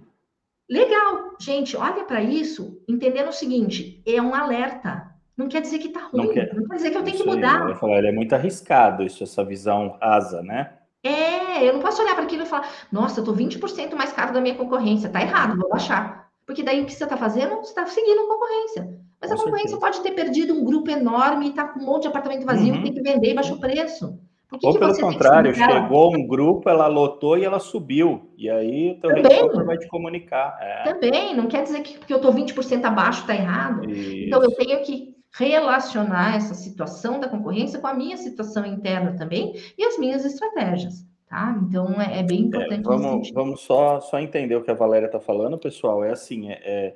Legal, 0.69 1.35
gente, 1.39 1.75
olha 1.75 2.05
para 2.05 2.21
isso, 2.21 2.81
entendendo 2.87 3.29
o 3.29 3.33
seguinte: 3.33 4.01
é 4.05 4.21
um 4.21 4.35
alerta. 4.35 5.10
Não 5.41 5.49
quer 5.49 5.61
dizer 5.61 5.79
que 5.79 5.87
está 5.87 6.01
ruim, 6.01 6.25
não 6.25 6.33
quer, 6.33 6.53
não 6.53 6.67
quer, 6.67 6.75
dizer 6.75 6.91
que 6.91 6.97
eu 6.97 7.03
tenho 7.03 7.17
que 7.17 7.25
mudar. 7.25 7.67
Eu 7.67 7.75
falar, 7.75 7.97
ele 7.97 8.07
é 8.07 8.11
muito 8.11 8.33
arriscado, 8.33 9.03
isso, 9.03 9.23
essa 9.23 9.43
visão 9.43 9.97
rasa, 9.99 10.41
né? 10.43 10.73
É, 11.03 11.67
eu 11.67 11.73
não 11.73 11.79
posso 11.79 12.01
olhar 12.01 12.13
para 12.13 12.25
aquilo 12.25 12.43
e 12.43 12.45
falar, 12.45 12.69
nossa, 12.91 13.19
eu 13.19 13.23
estou 13.23 13.35
20% 13.35 13.95
mais 13.95 14.11
caro 14.11 14.33
da 14.33 14.39
minha 14.39 14.55
concorrência, 14.55 15.09
tá 15.09 15.21
errado, 15.21 15.57
vou 15.57 15.69
baixar. 15.69 16.29
Porque 16.45 16.61
daí 16.61 16.81
o 16.81 16.85
que 16.85 16.93
você 16.93 17.03
está 17.03 17.17
fazendo? 17.17 17.55
Você 17.57 17.69
está 17.69 17.85
seguindo 17.87 18.19
a 18.19 18.27
concorrência. 18.27 18.99
Mas 19.19 19.29
com 19.31 19.35
a 19.35 19.39
concorrência 19.39 19.69
certeza. 19.69 19.79
pode 19.79 20.01
ter 20.01 20.11
perdido 20.11 20.53
um 20.53 20.63
grupo 20.63 20.91
enorme 20.91 21.47
e 21.47 21.49
está 21.49 21.67
com 21.67 21.79
um 21.79 21.85
monte 21.85 22.03
de 22.03 22.07
apartamento 22.09 22.45
vazio, 22.45 22.73
uhum. 22.73 22.83
tem 22.83 22.93
que 22.93 23.01
vender 23.01 23.31
e 23.31 23.33
baixar 23.33 23.53
o 23.53 23.59
preço. 23.59 24.19
Ou 24.63 24.77
pelo 24.77 24.99
contrário, 24.99 25.55
chegou 25.55 26.13
um 26.13 26.27
grupo, 26.27 26.69
ela 26.69 26.87
lotou 26.87 27.37
e 27.37 27.45
ela 27.45 27.59
subiu. 27.59 28.33
E 28.37 28.49
aí 28.49 28.91
o 28.91 28.99
teu 28.99 29.65
vai 29.65 29.77
te 29.77 29.87
comunicar. 29.87 30.57
É. 30.59 30.91
Também, 30.91 31.33
não 31.33 31.47
quer 31.47 31.63
dizer 31.63 31.81
que 31.81 31.97
porque 31.97 32.11
eu 32.11 32.17
estou 32.17 32.33
20% 32.33 32.83
abaixo 32.83 33.21
está 33.21 33.33
errado. 33.33 33.89
Isso. 33.89 34.27
Então 34.27 34.43
eu 34.43 34.51
tenho 34.51 34.81
que 34.81 35.10
relacionar 35.33 36.35
essa 36.35 36.53
situação 36.53 37.19
da 37.19 37.29
concorrência 37.29 37.79
com 37.79 37.87
a 37.87 37.93
minha 37.93 38.17
situação 38.17 38.65
interna 38.65 39.15
também 39.15 39.53
e 39.77 39.83
as 39.83 39.97
minhas 39.97 40.25
estratégias. 40.25 41.05
Tá? 41.27 41.57
Então 41.63 41.99
é, 42.01 42.19
é 42.19 42.23
bem 42.23 42.39
é, 42.39 42.41
importante. 42.41 42.79
É, 42.79 42.83
vamos, 42.83 43.31
vamos 43.31 43.61
só, 43.61 44.01
só 44.01 44.19
entender 44.19 44.55
o 44.55 44.63
que 44.63 44.71
a 44.71 44.75
Valéria 44.75 45.05
está 45.05 45.19
falando, 45.19 45.57
pessoal. 45.57 46.03
É 46.03 46.11
assim, 46.11 46.51
é, 46.51 46.59
é, 46.63 46.95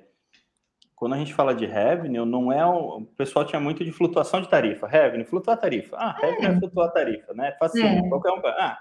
quando 0.94 1.14
a 1.14 1.18
gente 1.18 1.34
fala 1.34 1.56
de 1.56 1.66
revenue, 1.66 2.26
não 2.26 2.52
é 2.52 2.66
o, 2.66 2.98
o 2.98 3.06
pessoal 3.06 3.46
tinha 3.46 3.62
muito 3.62 3.84
de 3.84 3.94
flutuação 3.94 4.42
de 4.42 4.50
tarifa. 4.50 4.88
Revenue, 4.88 5.24
flutuar 5.24 5.58
tarifa. 5.58 5.96
Ah, 5.98 6.18
é. 6.22 6.32
revenue 6.32 6.58
é, 6.58 6.60
flutuar 6.60 6.88
a 6.90 6.92
tarifa, 6.92 7.34
né? 7.34 7.56
Facinho, 7.58 8.06
é. 8.06 8.10
qualquer 8.10 8.32
um. 8.32 8.42
Ah, 8.46 8.78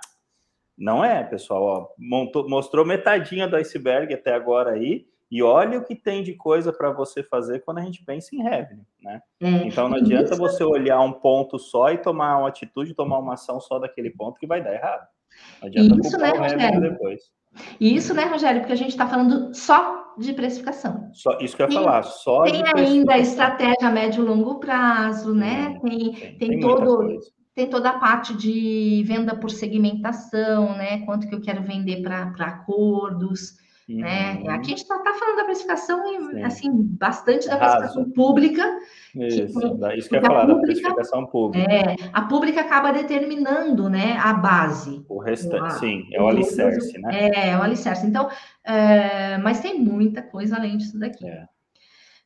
não 0.77 1.05
é, 1.05 1.23
pessoal. 1.23 1.63
Ó, 1.63 1.89
montou, 1.97 2.49
mostrou 2.49 2.85
metadinha 2.85 3.47
do 3.47 3.55
iceberg 3.55 4.13
até 4.13 4.35
agora 4.35 4.73
aí. 4.73 5.07
E 5.31 5.43
olha 5.43 5.79
o 5.79 5.85
que 5.85 5.97
tem 5.97 6.23
de 6.23 6.35
coisa 6.35 6.73
para 6.73 6.91
você 6.93 7.23
fazer 7.23 7.61
quando 7.65 7.79
a 7.79 7.83
gente 7.83 8.05
pensa 8.05 8.35
em 8.35 8.43
revenue, 8.43 8.85
né? 9.03 9.21
É, 9.41 9.49
então 9.67 9.89
não 9.89 9.97
adianta 9.97 10.37
você 10.37 10.63
olhar 10.63 11.01
um 11.01 11.13
ponto 11.13 11.59
só 11.59 11.91
e 11.91 11.99
tomar 11.99 12.39
uma 12.39 12.49
atitude, 12.49 12.95
tomar 12.95 13.19
uma 13.19 13.35
ação 13.35 13.61
só 13.61 13.79
daquele 13.79 14.11
ponto 14.11 14.39
que 14.39 14.47
vai 14.47 14.63
dar 14.63 14.75
errado. 14.75 15.07
Não 15.61 15.69
adianta 15.69 16.07
isso, 16.07 16.19
né, 16.19 16.31
Rogério? 16.31 16.81
depois. 16.81 17.23
Isso, 17.81 18.15
né, 18.15 18.25
Rogério? 18.25 18.61
Porque 18.61 18.73
a 18.73 18.77
gente 18.77 18.91
está 18.91 19.09
falando 19.09 19.55
só 19.55 20.15
de 20.19 20.33
precificação. 20.33 21.11
Só, 21.13 21.39
isso 21.41 21.57
que 21.57 21.63
eu 21.63 21.69
ia 21.69 21.75
falar, 21.75 22.03
só 22.05 22.43
tem 22.45 22.63
ainda 22.77 23.19
estratégia 23.19 23.89
a 23.89 23.91
médio 23.91 24.23
e 24.23 24.27
longo 24.27 24.61
prazo, 24.61 25.35
né? 25.35 25.79
Tem, 25.83 26.13
tem, 26.13 26.13
tem, 26.13 26.49
tem 26.51 26.61
todo 26.61 27.19
tem 27.55 27.71
toda 27.71 27.91
a 27.91 27.99
parte 27.99 28.37
de 28.37 29.05
venda 29.07 29.37
por 29.37 29.49
segmentação, 29.49 30.77
né? 30.77 31.05
Quanto 31.05 31.29
que 31.29 31.35
eu 31.35 31.41
quero 31.41 31.63
vender 31.63 32.03
para 32.03 32.33
acordos. 32.41 33.55
Né? 33.89 34.41
Uhum. 34.41 34.51
Aqui 34.51 34.67
a 34.67 34.69
gente 34.71 34.83
está 34.83 34.99
tá 34.99 35.13
falando 35.15 35.37
da 35.37 35.45
precificação, 35.45 36.03
Sim. 36.31 36.43
assim, 36.43 36.71
bastante 36.73 37.47
da 37.47 37.59
precificação 37.59 38.11
pública. 38.13 38.79
Isso, 39.15 39.61
que, 39.61 39.99
isso 39.99 40.09
que 40.09 40.17
eu 40.17 40.21
ia 40.21 40.27
falar, 40.27 40.47
pública, 40.47 40.55
da 40.55 40.63
precificação 40.63 41.27
pública. 41.27 41.71
É, 41.71 41.97
a 42.13 42.23
pública 42.23 42.61
acaba 42.63 42.93
determinando 42.93 43.91
né, 43.91 44.17
a 44.19 44.33
base. 44.33 45.05
O 45.07 45.19
restante, 45.19 45.75
sim, 45.75 46.09
é 46.13 46.23
o 46.23 46.29
alicerce, 46.29 46.99
né? 46.99 47.29
É, 47.29 47.51
é 47.51 47.59
o 47.59 47.63
alicerce. 47.63 48.07
Então, 48.07 48.29
é, 48.65 49.37
mas 49.39 49.61
tem 49.61 49.79
muita 49.79 50.23
coisa 50.23 50.57
além 50.57 50.79
disso 50.79 50.99
daqui. 50.99 51.27
É. 51.27 51.45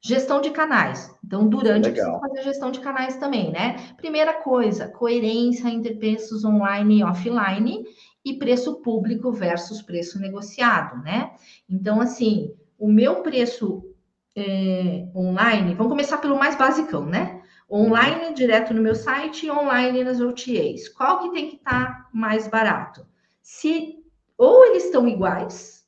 Gestão 0.00 0.40
de 0.40 0.50
canais. 0.50 1.12
Então, 1.24 1.48
durante 1.48 1.90
precisa 1.90 2.20
fazer 2.20 2.42
gestão 2.44 2.70
de 2.70 2.78
canais 2.78 3.16
também, 3.16 3.50
né? 3.50 3.76
Primeira 3.96 4.32
coisa, 4.32 4.86
coerência 4.86 5.68
entre 5.68 5.96
preços 5.96 6.44
online 6.44 7.00
e 7.00 7.04
offline 7.04 7.84
e 8.24 8.34
preço 8.34 8.82
público 8.82 9.32
versus 9.32 9.82
preço 9.82 10.18
negociado, 10.20 11.02
né? 11.02 11.32
Então, 11.68 12.00
assim, 12.00 12.54
o 12.78 12.90
meu 12.90 13.22
preço 13.22 13.84
é, 14.36 15.08
online, 15.14 15.74
vamos 15.74 15.90
começar 15.90 16.18
pelo 16.18 16.38
mais 16.38 16.56
basicão, 16.56 17.06
né? 17.06 17.42
Online 17.70 18.32
direto 18.34 18.72
no 18.72 18.82
meu 18.82 18.94
site 18.94 19.46
e 19.46 19.50
online 19.50 20.04
nas 20.04 20.20
OTAs. 20.20 20.88
Qual 20.88 21.20
que 21.20 21.32
tem 21.32 21.48
que 21.48 21.56
estar 21.56 21.86
tá 21.86 22.08
mais 22.12 22.48
barato? 22.48 23.06
Se 23.42 23.96
ou 24.36 24.64
eles 24.66 24.84
estão 24.84 25.06
iguais, 25.08 25.84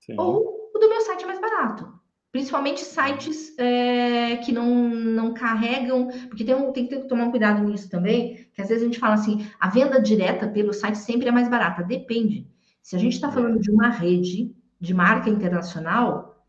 Sim. 0.00 0.14
ou 0.18 0.70
o 0.74 0.78
do 0.78 0.88
meu 0.88 1.00
site 1.02 1.24
é 1.24 1.26
mais 1.26 1.40
barato. 1.40 2.00
Principalmente 2.32 2.80
sites 2.80 3.58
é, 3.58 4.36
que 4.36 4.52
não, 4.52 4.88
não 4.88 5.34
carregam, 5.34 6.08
porque 6.28 6.44
tem, 6.44 6.54
um, 6.54 6.72
tem 6.72 6.86
que 6.86 6.96
tomar 7.00 7.24
um 7.24 7.30
cuidado 7.30 7.62
nisso 7.64 7.90
também, 7.90 8.48
que 8.60 8.62
às 8.62 8.68
vezes 8.68 8.82
a 8.82 8.86
gente 8.86 8.98
fala 8.98 9.14
assim, 9.14 9.46
a 9.58 9.68
venda 9.68 10.00
direta 10.00 10.46
pelo 10.46 10.72
site 10.72 10.98
sempre 10.98 11.28
é 11.28 11.32
mais 11.32 11.48
barata. 11.48 11.82
Depende. 11.82 12.46
Se 12.82 12.94
a 12.94 12.98
gente 12.98 13.14
está 13.14 13.30
falando 13.32 13.58
de 13.58 13.70
uma 13.70 13.88
rede 13.88 14.54
de 14.78 14.94
marca 14.94 15.30
internacional, 15.30 16.44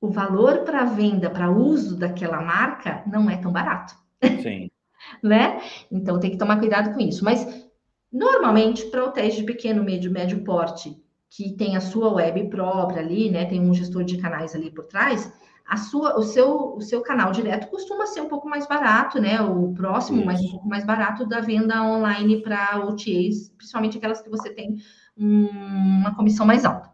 o 0.00 0.08
valor 0.08 0.60
para 0.60 0.84
venda, 0.84 1.28
para 1.28 1.50
uso 1.50 1.96
daquela 1.96 2.40
marca, 2.40 3.02
não 3.06 3.28
é 3.28 3.36
tão 3.36 3.52
barato. 3.52 3.94
Sim. 4.42 4.70
né? 5.22 5.60
Então 5.90 6.20
tem 6.20 6.30
que 6.30 6.38
tomar 6.38 6.58
cuidado 6.58 6.92
com 6.94 7.00
isso. 7.00 7.24
Mas 7.24 7.68
normalmente, 8.12 8.86
para 8.86 9.04
hotéis 9.04 9.34
de 9.34 9.42
pequeno, 9.42 9.82
médio, 9.82 10.10
médio 10.10 10.42
porte, 10.44 10.96
que 11.28 11.52
tem 11.52 11.76
a 11.76 11.80
sua 11.80 12.12
web 12.12 12.48
própria 12.48 13.00
ali, 13.00 13.30
né? 13.30 13.44
Tem 13.44 13.60
um 13.60 13.74
gestor 13.74 14.04
de 14.04 14.18
canais 14.18 14.54
ali 14.54 14.70
por 14.70 14.84
trás. 14.84 15.32
A 15.70 15.76
sua, 15.76 16.18
o 16.18 16.22
seu, 16.22 16.74
o 16.74 16.80
seu 16.80 17.00
canal 17.00 17.30
direto 17.30 17.68
costuma 17.68 18.04
ser 18.04 18.20
um 18.20 18.28
pouco 18.28 18.48
mais 18.48 18.66
barato, 18.66 19.20
né? 19.20 19.40
O 19.40 19.72
próximo, 19.72 20.18
Isso. 20.18 20.26
mas 20.26 20.40
um 20.40 20.50
pouco 20.50 20.68
mais 20.68 20.84
barato 20.84 21.24
da 21.24 21.38
venda 21.38 21.80
online 21.84 22.42
para 22.42 22.84
OTAs, 22.84 23.50
principalmente 23.56 23.96
aquelas 23.96 24.20
que 24.20 24.28
você 24.28 24.50
tem 24.52 24.78
uma 25.16 26.12
comissão 26.16 26.44
mais 26.44 26.64
alta. 26.64 26.90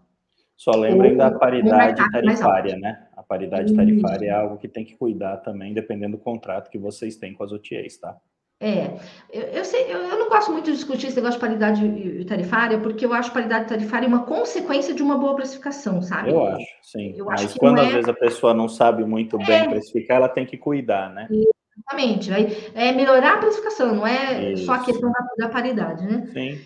Só 0.55 0.73
lembrem 0.73 1.17
da 1.17 1.31
paridade 1.31 2.03
tarifária, 2.11 2.77
né? 2.77 3.07
A 3.17 3.23
paridade 3.23 3.75
tarifária 3.75 4.27
Isso. 4.27 4.35
é 4.35 4.39
algo 4.39 4.59
que 4.59 4.69
tem 4.69 4.85
que 4.85 4.95
cuidar 4.95 5.39
também, 5.39 5.73
dependendo 5.73 6.19
do 6.19 6.23
contrato 6.23 6.71
que 6.71 6.79
vocês 6.79 7.17
têm 7.17 7.33
com 7.33 7.45
as 7.45 7.53
OTAs, 7.53 7.97
tá? 7.97 8.15
É, 8.59 8.99
eu, 9.31 9.43
eu, 9.43 9.65
sei, 9.67 9.85
eu, 9.85 9.99
eu, 9.99 10.19
não 10.19 10.31
gosto 10.31 10.51
muito 10.51 10.71
de 10.71 10.77
discutir 10.77 11.09
esse 11.09 11.17
negócio 11.17 11.39
de 11.39 11.47
paridade 11.47 12.25
tarifária, 12.25 12.79
porque 12.79 13.05
eu 13.05 13.13
acho 13.13 13.31
paridade 13.31 13.69
tarifária 13.69 14.09
uma 14.09 14.25
consequência 14.25 14.95
de 14.95 15.03
uma 15.03 15.19
boa 15.19 15.35
precificação, 15.35 16.01
sabe? 16.01 16.31
Eu 16.31 16.43
acho, 16.43 16.67
sim. 16.83 17.15
Eu 17.17 17.27
Mas 17.27 17.45
acho 17.45 17.59
quando 17.59 17.81
às 17.81 17.89
é... 17.89 17.93
vezes 17.93 18.09
a 18.09 18.15
pessoa 18.15 18.55
não 18.55 18.67
sabe 18.67 19.05
muito 19.05 19.37
bem 19.37 19.57
é... 19.57 19.69
precificar, 19.69 20.17
ela 20.17 20.29
tem 20.29 20.47
que 20.47 20.57
cuidar, 20.57 21.13
né? 21.13 21.29
Exatamente. 21.31 22.31
É 22.75 22.93
melhorar 22.93 23.35
a 23.35 23.39
precificação, 23.39 23.95
não 23.95 24.07
é 24.07 24.53
Isso. 24.53 24.65
só 24.65 24.73
a 24.73 24.85
questão 24.85 25.13
da, 25.13 25.47
da 25.47 25.49
paridade, 25.51 26.07
né? 26.07 26.27
Sim. 26.33 26.59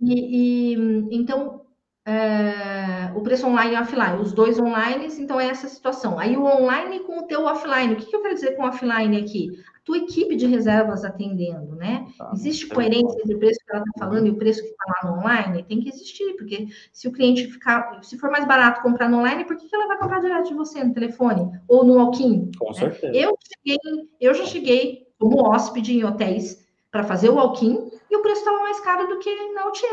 E, 0.00 0.74
e 0.74 1.16
então, 1.16 1.62
é, 2.06 3.12
o 3.14 3.20
preço 3.20 3.46
online 3.46 3.74
e 3.74 3.78
offline, 3.78 4.20
os 4.20 4.32
dois 4.32 4.58
online, 4.58 5.08
então 5.18 5.40
é 5.40 5.48
essa 5.48 5.68
situação. 5.68 6.18
Aí 6.18 6.36
o 6.36 6.44
online 6.44 7.00
com 7.00 7.18
o 7.18 7.26
teu 7.26 7.44
offline, 7.44 7.92
o 7.92 7.96
que, 7.96 8.06
que 8.06 8.16
eu 8.16 8.22
quero 8.22 8.34
dizer 8.34 8.56
com 8.56 8.64
offline 8.64 9.16
aqui? 9.16 9.50
Tua 9.88 9.96
equipe 9.96 10.36
de 10.36 10.44
reservas 10.44 11.02
atendendo, 11.02 11.74
né? 11.74 12.06
Ah, 12.20 12.30
Existe 12.34 12.66
coerência 12.66 13.18
entre 13.22 13.34
o 13.34 13.38
preço 13.38 13.58
que 13.64 13.74
ela 13.74 13.82
está 13.82 14.04
falando 14.06 14.26
e 14.26 14.30
o 14.30 14.36
preço 14.36 14.60
que 14.60 14.68
está 14.68 14.84
lá 14.86 15.10
no 15.10 15.18
online? 15.18 15.62
Tem 15.62 15.80
que 15.80 15.88
existir, 15.88 16.36
porque 16.36 16.66
se 16.92 17.08
o 17.08 17.12
cliente 17.12 17.46
ficar, 17.46 17.98
se 18.04 18.18
for 18.18 18.30
mais 18.30 18.46
barato 18.46 18.82
comprar 18.82 19.08
no 19.08 19.16
online, 19.16 19.46
por 19.46 19.56
que, 19.56 19.66
que 19.66 19.74
ela 19.74 19.86
vai 19.86 19.96
comprar 19.96 20.20
direto 20.20 20.48
de 20.48 20.54
você 20.54 20.84
no 20.84 20.92
telefone 20.92 21.58
ou 21.66 21.84
no 21.84 21.94
walk-in? 21.94 22.50
Com 22.58 22.66
né? 22.66 22.74
certeza. 22.74 23.16
Eu, 23.16 23.34
cheguei, 23.40 23.78
eu 24.20 24.34
já 24.34 24.44
cheguei 24.44 25.06
como 25.18 25.48
hóspede 25.48 25.94
em 25.94 26.04
hotéis 26.04 26.68
para 26.90 27.02
fazer 27.02 27.30
o 27.30 27.36
walk-in 27.36 27.90
e 28.10 28.16
o 28.16 28.20
preço 28.20 28.40
estava 28.40 28.58
mais 28.58 28.78
caro 28.80 29.08
do 29.08 29.18
que 29.18 29.34
na 29.54 29.68
OTA. 29.68 29.86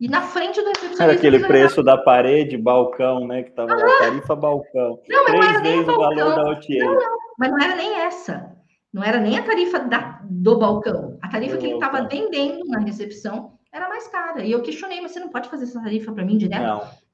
E 0.00 0.08
na 0.08 0.20
frente 0.20 0.60
do 0.60 0.66
recepcionista. 0.66 1.04
Era 1.04 1.12
aquele 1.12 1.40
preço 1.40 1.82
da 1.82 1.96
parede, 1.96 2.56
balcão, 2.56 3.26
né? 3.26 3.42
Que 3.42 3.50
estava 3.50 3.74
na 3.74 3.98
tarifa 3.98 4.34
balcão. 4.36 5.00
Não, 5.08 5.24
mas 5.24 5.32
Três 5.32 5.44
não 5.44 5.50
era 5.50 5.60
nem 5.60 5.80
o. 5.80 5.86
Não, 5.86 6.36
não, 6.36 7.18
mas 7.36 7.50
não 7.50 7.60
era 7.60 7.74
nem 7.74 8.00
essa. 8.00 8.57
Não 8.92 9.02
era 9.02 9.20
nem 9.20 9.38
a 9.38 9.42
tarifa 9.42 9.78
da, 9.80 10.20
do 10.24 10.58
balcão. 10.58 11.18
A 11.22 11.28
tarifa 11.28 11.56
que 11.58 11.66
ele 11.66 11.74
estava 11.74 12.08
vendendo 12.08 12.64
na 12.66 12.80
recepção 12.80 13.58
era 13.72 13.88
mais 13.88 14.08
cara. 14.08 14.42
E 14.42 14.50
eu 14.50 14.62
questionei, 14.62 15.00
mas 15.00 15.12
você 15.12 15.20
não 15.20 15.28
pode 15.28 15.48
fazer 15.48 15.64
essa 15.64 15.80
tarifa 15.80 16.12
para 16.12 16.24
mim 16.24 16.38
direto? 16.38 16.62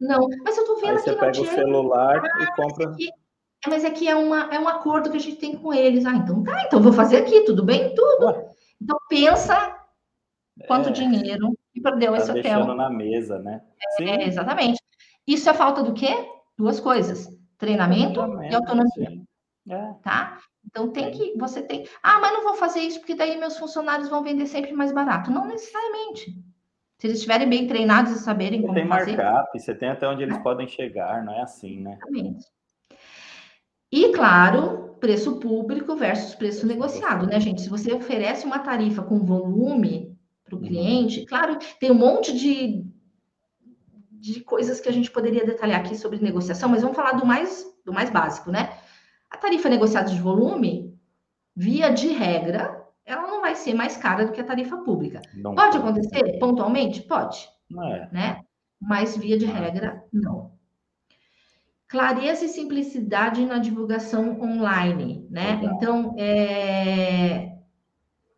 Não. 0.00 0.18
Não, 0.18 0.28
mas 0.44 0.56
eu 0.56 0.62
estou 0.62 0.76
vendo 0.76 0.90
Aí 0.90 0.96
aqui 0.96 1.10
você 1.10 1.16
pega 1.16 1.40
o 1.40 1.46
celular 1.46 2.22
ah, 2.24 2.42
e 2.42 2.46
compra. 2.54 2.86
Mas 2.86 2.94
aqui, 2.94 3.08
é, 3.08 3.70
mas 3.70 3.84
aqui 3.84 4.08
é, 4.08 4.14
uma, 4.14 4.54
é 4.54 4.58
um 4.58 4.68
acordo 4.68 5.10
que 5.10 5.16
a 5.16 5.20
gente 5.20 5.36
tem 5.36 5.56
com 5.56 5.74
eles. 5.74 6.06
Ah, 6.06 6.14
então 6.14 6.42
tá, 6.42 6.62
então 6.64 6.80
vou 6.80 6.92
fazer 6.92 7.16
aqui, 7.16 7.42
tudo 7.42 7.64
bem? 7.64 7.94
Tudo. 7.94 8.26
Ué. 8.26 8.50
Então 8.80 8.98
pensa 9.08 9.76
quanto 10.68 10.90
é, 10.90 10.92
dinheiro 10.92 11.56
que 11.72 11.80
perdeu 11.80 12.12
tá 12.12 12.18
esse 12.18 12.30
hotel. 12.30 12.42
deixando 12.42 12.74
na 12.74 12.90
mesa, 12.90 13.38
né? 13.40 13.62
É, 14.00 14.26
exatamente. 14.26 14.80
Isso 15.26 15.48
é 15.48 15.54
falta 15.54 15.82
do 15.82 15.92
quê? 15.92 16.28
Duas 16.56 16.78
coisas: 16.78 17.28
treinamento, 17.58 18.20
treinamento 18.20 18.52
e 18.52 18.54
autonomia. 18.54 19.22
É. 19.68 19.92
Tá? 20.02 20.38
Então 20.74 20.90
tem 20.90 21.12
que, 21.12 21.38
você 21.38 21.62
tem, 21.62 21.86
ah, 22.02 22.18
mas 22.18 22.32
não 22.32 22.42
vou 22.42 22.54
fazer 22.54 22.80
isso 22.80 22.98
porque 22.98 23.14
daí 23.14 23.38
meus 23.38 23.56
funcionários 23.56 24.08
vão 24.08 24.24
vender 24.24 24.46
sempre 24.46 24.72
mais 24.72 24.90
barato. 24.90 25.30
Não 25.30 25.46
necessariamente. 25.46 26.36
Se 26.98 27.06
eles 27.06 27.18
estiverem 27.18 27.48
bem 27.48 27.68
treinados 27.68 28.12
e 28.12 28.18
saberem 28.18 28.60
você 28.60 28.66
como 28.66 28.74
tem 28.80 28.88
fazer. 28.88 29.16
Tem 29.16 29.24
markup, 29.24 29.60
você 29.60 29.72
tem 29.72 29.88
até 29.90 30.08
onde 30.08 30.24
eles 30.24 30.36
é. 30.36 30.40
podem 30.40 30.66
chegar, 30.66 31.24
não 31.24 31.32
é 31.32 31.42
assim, 31.42 31.80
né? 31.80 31.92
Exatamente. 31.92 32.46
E 33.92 34.08
claro, 34.10 34.96
preço 34.98 35.38
público 35.38 35.94
versus 35.94 36.34
preço 36.34 36.66
negociado, 36.66 37.24
né, 37.28 37.38
gente? 37.38 37.62
Se 37.62 37.70
você 37.70 37.92
oferece 37.92 38.44
uma 38.44 38.58
tarifa 38.58 39.00
com 39.00 39.24
volume 39.24 40.18
para 40.44 40.56
o 40.56 40.58
uhum. 40.58 40.64
cliente, 40.64 41.24
claro, 41.24 41.56
tem 41.78 41.92
um 41.92 41.94
monte 41.94 42.36
de, 42.36 42.84
de 44.10 44.40
coisas 44.40 44.80
que 44.80 44.88
a 44.88 44.92
gente 44.92 45.08
poderia 45.08 45.46
detalhar 45.46 45.78
aqui 45.78 45.96
sobre 45.96 46.18
negociação, 46.18 46.68
mas 46.68 46.82
vamos 46.82 46.96
falar 46.96 47.12
do 47.12 47.24
mais, 47.24 47.64
do 47.84 47.92
mais 47.92 48.10
básico, 48.10 48.50
né? 48.50 48.76
A 49.34 49.36
tarifa 49.36 49.68
negociada 49.68 50.08
de 50.08 50.20
volume, 50.20 50.96
via 51.56 51.90
de 51.90 52.06
regra, 52.06 52.86
ela 53.04 53.26
não 53.26 53.40
vai 53.40 53.56
ser 53.56 53.74
mais 53.74 53.96
cara 53.96 54.24
do 54.24 54.30
que 54.30 54.40
a 54.40 54.44
tarifa 54.44 54.76
pública. 54.76 55.20
Não 55.34 55.56
pode 55.56 55.76
acontecer 55.76 56.38
pontualmente? 56.38 57.02
Pode. 57.02 57.48
É. 57.84 58.08
Né? 58.12 58.40
Mas 58.80 59.16
via 59.16 59.36
de 59.36 59.44
regra, 59.44 60.04
não. 60.12 60.52
Clareza 61.88 62.44
e 62.44 62.48
simplicidade 62.48 63.44
na 63.44 63.58
divulgação 63.58 64.40
online, 64.40 65.26
né? 65.28 65.56
Legal. 65.56 65.74
Então, 65.74 66.14
é, 66.16 67.53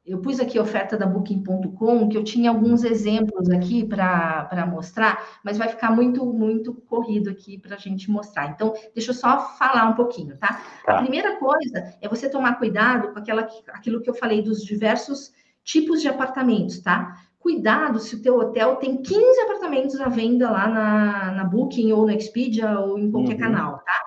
eu 0.06 0.20
pus 0.20 0.38
aqui 0.38 0.56
a 0.56 0.62
oferta 0.62 0.96
da 0.96 1.04
Booking.com, 1.04 2.08
que 2.08 2.16
eu 2.16 2.22
tinha 2.22 2.50
alguns 2.50 2.84
exemplos 2.84 3.50
aqui 3.50 3.84
para 3.84 4.68
mostrar, 4.70 5.40
mas 5.42 5.58
vai 5.58 5.68
ficar 5.68 5.90
muito, 5.90 6.24
muito 6.24 6.72
corrido 6.72 7.28
aqui 7.28 7.58
para 7.58 7.74
a 7.74 7.78
gente 7.78 8.08
mostrar. 8.08 8.48
Então, 8.50 8.72
deixa 8.94 9.10
eu 9.10 9.14
só 9.14 9.56
falar 9.58 9.88
um 9.88 9.94
pouquinho, 9.94 10.36
tá? 10.36 10.60
tá? 10.84 10.98
A 10.98 11.02
primeira 11.02 11.36
coisa 11.36 11.94
é 12.00 12.08
você 12.08 12.30
tomar 12.30 12.54
cuidado 12.54 13.12
com 13.12 13.18
aquela, 13.18 13.48
aquilo 13.68 14.00
que 14.00 14.08
eu 14.08 14.14
falei 14.14 14.42
dos 14.42 14.64
diversos 14.64 15.32
tipos 15.64 16.00
de 16.00 16.08
apartamentos, 16.08 16.78
tá? 16.78 17.20
Cuidado 17.40 17.98
se 17.98 18.14
o 18.14 18.22
teu 18.22 18.38
hotel 18.38 18.76
tem 18.76 19.02
15 19.02 19.40
apartamentos 19.40 20.00
à 20.00 20.08
venda 20.08 20.48
lá 20.50 20.68
na, 20.68 21.32
na 21.32 21.44
Booking 21.44 21.90
ou 21.90 22.06
no 22.06 22.12
Expedia 22.12 22.78
ou 22.78 22.96
em 22.96 23.10
qualquer 23.10 23.34
uhum. 23.34 23.40
canal, 23.40 23.78
tá? 23.78 24.04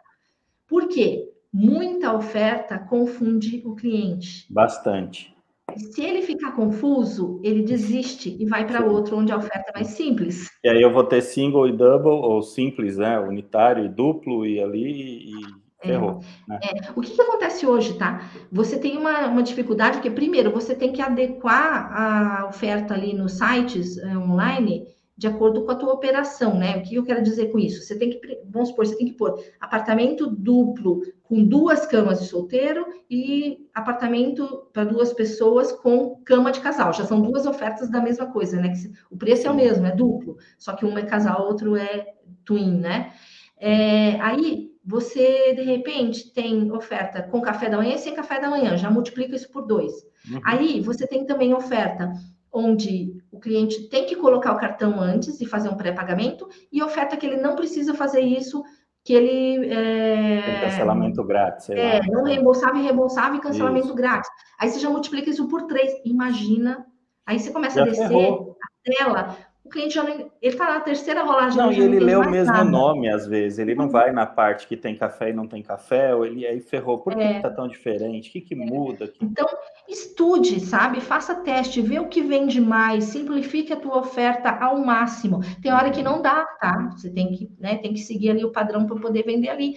Por 0.66 0.88
quê? 0.88 1.30
Muita 1.52 2.14
oferta 2.14 2.78
confunde 2.78 3.62
o 3.66 3.76
cliente. 3.76 4.46
Bastante. 4.54 5.38
Se 5.78 6.02
ele 6.02 6.22
ficar 6.22 6.52
confuso, 6.52 7.40
ele 7.44 7.64
desiste 7.64 8.36
e 8.40 8.46
vai 8.46 8.66
para 8.66 8.86
outro 8.86 9.18
onde 9.18 9.32
a 9.32 9.38
oferta 9.38 9.72
é 9.72 9.74
mais 9.74 9.88
simples. 9.88 10.50
E 10.64 10.70
aí 10.70 10.82
eu 10.82 10.92
vou 10.92 11.04
ter 11.04 11.22
single 11.22 11.68
e 11.68 11.72
double, 11.72 12.12
ou 12.12 12.42
simples, 12.42 12.98
né? 12.98 13.20
Unitário 13.20 13.86
e 13.86 13.90
duplo, 13.90 14.46
e 14.46 14.62
ali 14.62 15.30
e 15.30 15.34
é, 15.82 15.88
ferrou. 15.88 16.20
É, 16.50 16.52
né? 16.52 16.60
é. 16.64 16.92
O 16.96 17.02
que, 17.02 17.12
que, 17.12 17.22
acontece 17.22 17.66
hoje, 17.66 17.98
tá? 17.98 18.30
Você 18.52 18.78
tem 18.78 18.98
uma, 18.98 19.28
uma 19.28 19.44
dificuldade, 19.44 19.98
porque 19.98 20.12
primeiro 20.12 20.52
você 20.52 20.76
tem 20.76 20.92
que 20.92 21.02
adequar 21.02 21.92
a 21.92 22.48
oferta 22.48 22.94
ali 22.94 23.14
nos 23.14 23.34
sites 23.34 23.98
é, 23.98 24.18
online 24.18 24.86
de 25.20 25.28
acordo 25.28 25.66
com 25.66 25.72
a 25.72 25.76
tua 25.76 25.92
operação, 25.92 26.58
né? 26.58 26.78
O 26.78 26.82
que 26.82 26.96
eu 26.96 27.04
quero 27.04 27.22
dizer 27.22 27.52
com 27.52 27.60
isso? 27.60 27.84
Você 27.84 28.00
tem 28.00 28.10
que, 28.10 28.40
vamos 28.46 28.70
supor, 28.70 28.88
você 28.88 28.96
tem 28.96 29.08
que 29.08 29.18
pôr 29.18 29.38
apartamento 29.60 30.28
duplo 30.28 31.02
com 31.24 31.44
duas 31.44 31.86
camas 31.86 32.22
de 32.22 32.28
solteiro 32.28 32.86
e 33.10 33.68
apartamento 33.74 34.70
para 34.72 34.86
duas 34.86 35.12
pessoas 35.12 35.74
com 35.74 36.22
cama 36.24 36.54
de 36.54 36.62
casal. 36.62 36.94
Já 36.94 37.04
são 37.04 37.20
duas 37.20 37.46
ofertas 37.46 37.92
da 37.92 38.02
mesma 38.02 38.28
coisa, 38.28 38.62
né? 38.62 38.72
O 39.12 39.18
preço 39.18 39.46
é 39.46 39.52
o 39.52 39.54
mesmo, 39.54 39.86
é 39.86 39.92
duplo, 39.92 40.38
só 40.58 40.72
que 40.74 40.86
um 40.86 40.98
é 40.98 41.04
casal, 41.04 41.46
outro 41.46 41.76
é 41.76 42.14
twin, 42.46 42.80
né? 42.80 43.12
É, 43.58 44.12
aí 44.22 44.72
você 44.86 45.54
de 45.54 45.64
repente 45.64 46.34
tem 46.34 46.72
oferta 46.72 47.24
com 47.24 47.42
café 47.42 47.70
da 47.70 47.76
manhã 47.76 47.96
e 47.96 48.00
sem 48.00 48.16
café 48.16 48.40
da 48.40 48.50
manhã, 48.50 48.78
já 48.78 48.90
multiplica 48.90 49.36
isso 49.36 49.52
por 49.52 49.68
dois. 49.68 49.92
Uhum. 50.32 50.40
Aí 50.46 50.80
você 50.80 51.06
tem 51.06 51.26
também 51.26 51.54
oferta 51.54 52.10
onde 52.52 53.22
o 53.32 53.40
cliente 53.40 53.90
tem 53.90 54.06
que 54.06 54.16
colocar 54.16 54.54
o 54.54 54.58
cartão 54.58 55.00
antes 55.00 55.40
e 55.40 55.46
fazer 55.46 55.70
um 55.70 55.78
pré-pagamento, 55.78 56.48
e 56.72 56.82
oferta 56.82 57.16
que 57.16 57.26
ele 57.26 57.38
não 57.38 57.56
precisa 57.56 57.94
fazer 57.94 58.22
isso, 58.22 58.64
que 59.04 59.14
ele. 59.14 59.72
É, 59.72 60.62
cancelamento 60.62 61.24
grátis. 61.24 61.70
É, 61.70 62.00
lá. 62.00 62.06
não 62.08 62.24
reembolsável, 62.24 62.82
reembolsável 62.82 63.40
e 63.40 63.42
cancelamento 63.42 63.88
isso. 63.88 63.96
grátis. 63.96 64.30
Aí 64.60 64.70
você 64.70 64.80
já 64.80 64.90
multiplica 64.90 65.30
isso 65.30 65.48
por 65.48 65.64
três. 65.64 65.94
Imagina. 66.06 66.86
Aí 67.26 67.40
você 67.40 67.52
começa 67.52 67.76
já 67.76 67.82
a 67.84 67.86
descer 67.86 68.08
ferrou. 68.08 68.58
a 68.62 68.92
tela, 68.92 69.38
o 69.70 69.72
cliente 69.72 69.94
já 69.94 70.04
ele 70.10 70.32
está 70.42 70.66
na 70.66 70.80
terceira 70.80 71.24
rolagem. 71.24 71.58
Não, 71.58 71.72
e 71.72 71.80
ele 71.80 72.00
lê 72.00 72.16
o 72.16 72.30
mesmo 72.30 72.52
nada. 72.52 72.70
nome 72.70 73.08
às 73.08 73.28
vezes. 73.28 73.60
Ele 73.60 73.76
não 73.76 73.88
vai 73.88 74.12
na 74.12 74.26
parte 74.26 74.68
que 74.68 74.76
tem 74.76 74.96
café 74.96 75.30
e 75.30 75.34
não 75.34 75.48
tem 75.48 75.62
café, 75.62 76.14
ou 76.16 76.26
ele 76.26 76.46
aí 76.46 76.60
ferrou. 76.60 76.98
Por 76.98 77.16
que 77.16 77.22
está 77.22 77.48
é. 77.48 77.52
tão 77.52 77.68
diferente? 77.68 78.30
O 78.30 78.32
que, 78.32 78.42
que 78.42 78.56
é. 78.56 78.58
muda? 78.58 79.14
Então, 79.22 79.48
estude, 79.88 80.60
sabe? 80.60 81.00
Faça 81.00 81.36
teste, 81.36 81.82
vê 81.82 82.00
o 82.00 82.08
que 82.08 82.22
vende 82.22 82.60
mais, 82.60 83.06
simplifique 83.06 83.72
a 83.72 83.80
tua 83.80 84.00
oferta 84.00 84.50
ao 84.50 84.80
máximo. 84.80 85.42
Tem 85.62 85.72
hora 85.72 85.92
que 85.92 86.02
não 86.02 86.22
dá, 86.22 86.44
tá? 86.60 86.90
Você 86.98 87.12
tem 87.12 87.32
que, 87.32 87.52
né, 87.60 87.78
tem 87.78 87.94
que 87.94 88.00
seguir 88.00 88.32
ali 88.32 88.44
o 88.44 88.52
padrão 88.52 88.88
para 88.88 89.00
poder 89.00 89.24
vender 89.24 89.50
ali. 89.50 89.76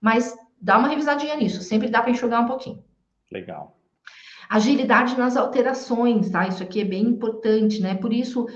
Mas 0.00 0.34
dá 0.60 0.78
uma 0.78 0.88
revisadinha 0.88 1.36
nisso, 1.36 1.60
sempre 1.62 1.88
dá 1.88 2.00
para 2.00 2.10
enxugar 2.10 2.42
um 2.42 2.46
pouquinho. 2.46 2.82
Legal. 3.30 3.76
Agilidade 4.48 5.16
nas 5.18 5.36
alterações, 5.36 6.30
tá? 6.30 6.46
Isso 6.46 6.62
aqui 6.62 6.80
é 6.80 6.84
bem 6.84 7.02
importante, 7.02 7.80
né? 7.80 7.94
Por 7.94 8.12
isso, 8.12 8.46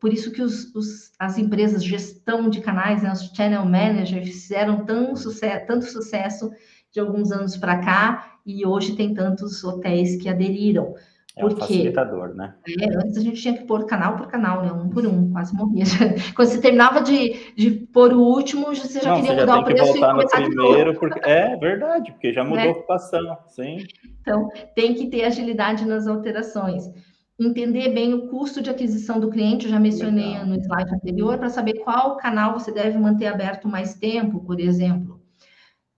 por 0.00 0.12
isso 0.12 0.30
que 0.30 0.42
os, 0.42 0.74
os, 0.74 1.12
as 1.18 1.38
empresas 1.38 1.84
gestão 1.84 2.48
de 2.48 2.60
canais, 2.60 3.02
né, 3.02 3.12
os 3.12 3.22
channel 3.34 3.64
managers, 3.64 4.28
fizeram 4.28 4.84
tão 4.84 5.16
sucesso, 5.16 5.66
tanto 5.66 5.84
sucesso 5.86 6.50
de 6.92 7.00
alguns 7.00 7.32
anos 7.32 7.56
para 7.56 7.78
cá 7.78 8.38
e 8.46 8.64
hoje 8.64 8.96
tem 8.96 9.12
tantos 9.12 9.62
hotéis 9.64 10.20
que 10.20 10.28
aderiram. 10.28 10.94
É 11.36 11.46
um 11.46 11.50
facilitador, 11.50 12.34
né? 12.34 12.54
É, 12.80 12.96
antes 12.96 13.16
a 13.16 13.20
gente 13.20 13.40
tinha 13.40 13.56
que 13.56 13.64
pôr 13.64 13.86
canal 13.86 14.16
por 14.16 14.26
canal, 14.26 14.62
né? 14.62 14.72
Um 14.72 14.88
por 14.88 15.06
um, 15.06 15.30
quase 15.30 15.54
morria. 15.54 15.84
Quando 16.34 16.48
você 16.48 16.60
terminava 16.60 17.00
de, 17.00 17.54
de 17.54 17.70
pôr 17.70 18.12
o 18.12 18.20
último, 18.20 18.74
você 18.74 19.00
já 19.00 19.10
Não, 19.10 19.20
queria 19.20 19.36
você 19.36 19.46
já 19.46 19.46
mudar 19.46 19.58
o 19.60 19.64
que 19.64 19.74
preço 19.74 19.92
voltar 19.92 20.06
e 20.06 20.10
no 20.10 20.16
começar 20.16 20.42
primeiro, 20.42 20.98
porque 20.98 21.20
é 21.22 21.56
verdade, 21.56 22.10
porque 22.10 22.32
já 22.32 22.42
mudou 22.44 22.56
Né? 22.56 22.68
a 22.68 22.70
ocupação, 22.72 23.38
sim. 23.46 23.86
Então, 24.20 24.48
tem 24.74 24.94
que 24.94 25.06
ter 25.08 25.24
agilidade 25.24 25.84
nas 25.84 26.08
alterações. 26.08 26.90
Entender 27.40 27.90
bem 27.90 28.14
o 28.14 28.26
custo 28.28 28.60
de 28.60 28.68
aquisição 28.68 29.20
do 29.20 29.30
cliente, 29.30 29.66
eu 29.66 29.70
já 29.70 29.78
mencionei 29.78 30.30
Legal. 30.30 30.46
no 30.46 30.56
slide 30.60 30.92
anterior, 30.94 31.38
para 31.38 31.48
saber 31.48 31.74
qual 31.84 32.16
canal 32.16 32.52
você 32.58 32.72
deve 32.72 32.98
manter 32.98 33.26
aberto 33.26 33.68
mais 33.68 33.94
tempo, 33.94 34.40
por 34.40 34.58
exemplo. 34.58 35.20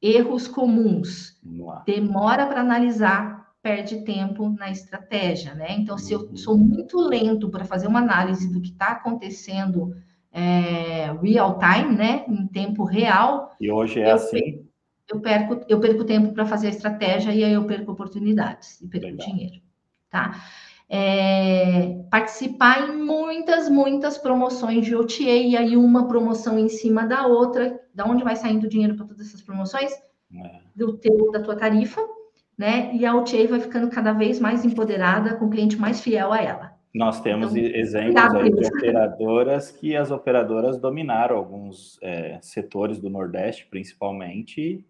Erros 0.02 0.46
comuns. 0.46 1.40
Demora 1.86 2.46
para 2.46 2.60
analisar, 2.60 3.52
perde 3.62 4.04
tempo 4.04 4.50
na 4.50 4.70
estratégia, 4.70 5.54
né? 5.54 5.68
Então, 5.78 5.96
se 5.96 6.12
eu 6.12 6.20
Uhum. 6.20 6.36
sou 6.36 6.58
muito 6.58 6.98
lento 7.00 7.48
para 7.50 7.64
fazer 7.64 7.86
uma 7.86 8.00
análise 8.00 8.52
do 8.52 8.60
que 8.60 8.70
está 8.72 8.88
acontecendo 8.88 9.94
é, 10.32 11.10
real 11.22 11.58
time, 11.58 11.96
né? 11.96 12.24
Em 12.28 12.46
tempo 12.48 12.84
real, 12.84 13.50
E 13.60 13.70
hoje 13.70 14.00
é 14.00 14.10
Eu 14.10 14.14
assim, 14.14 14.66
eu 15.12 15.20
perco, 15.20 15.60
eu 15.68 15.80
perco 15.80 16.04
tempo 16.04 16.32
para 16.34 16.46
fazer 16.46 16.68
a 16.68 16.70
estratégia 16.70 17.32
e 17.34 17.42
aí 17.44 17.52
eu 17.52 17.66
perco 17.66 17.92
oportunidades 17.92 18.80
e 18.80 18.88
perco 18.88 19.06
Legal. 19.08 19.26
dinheiro, 19.26 19.60
tá? 20.10 20.34
É, 20.92 22.02
participar 22.10 22.88
em 22.88 22.96
muitas, 22.96 23.68
muitas 23.68 24.18
promoções 24.18 24.84
de 24.84 24.96
OTA 24.96 25.22
e 25.22 25.56
aí 25.56 25.76
uma 25.76 26.08
promoção 26.08 26.58
em 26.58 26.68
cima 26.68 27.06
da 27.06 27.26
outra. 27.26 27.80
Da 27.94 28.04
onde 28.04 28.24
vai 28.24 28.34
saindo 28.34 28.64
o 28.64 28.68
dinheiro 28.68 28.96
para 28.96 29.06
todas 29.06 29.28
essas 29.28 29.40
promoções? 29.40 29.92
É. 30.32 30.60
do 30.76 30.96
teu, 30.96 31.30
da 31.32 31.42
tua 31.42 31.56
tarifa, 31.56 32.00
né? 32.56 32.94
E 32.94 33.04
a 33.04 33.14
OTA 33.16 33.48
vai 33.48 33.60
ficando 33.60 33.90
cada 33.90 34.12
vez 34.12 34.38
mais 34.38 34.64
empoderada, 34.64 35.34
com 35.34 35.46
o 35.46 35.50
cliente 35.50 35.76
mais 35.76 36.00
fiel 36.00 36.32
a 36.32 36.40
ela. 36.40 36.72
Nós 36.94 37.20
temos 37.20 37.54
Então, 37.54 37.78
exemplos 37.78 38.50
de 38.50 38.66
operadoras 38.66 39.70
que 39.70 39.96
as 39.96 40.10
operadoras 40.10 40.78
dominaram 40.78 41.36
alguns 41.36 41.98
é, 42.02 42.38
setores 42.42 42.98
do 42.98 43.08
Nordeste, 43.08 43.66
principalmente. 43.70 44.84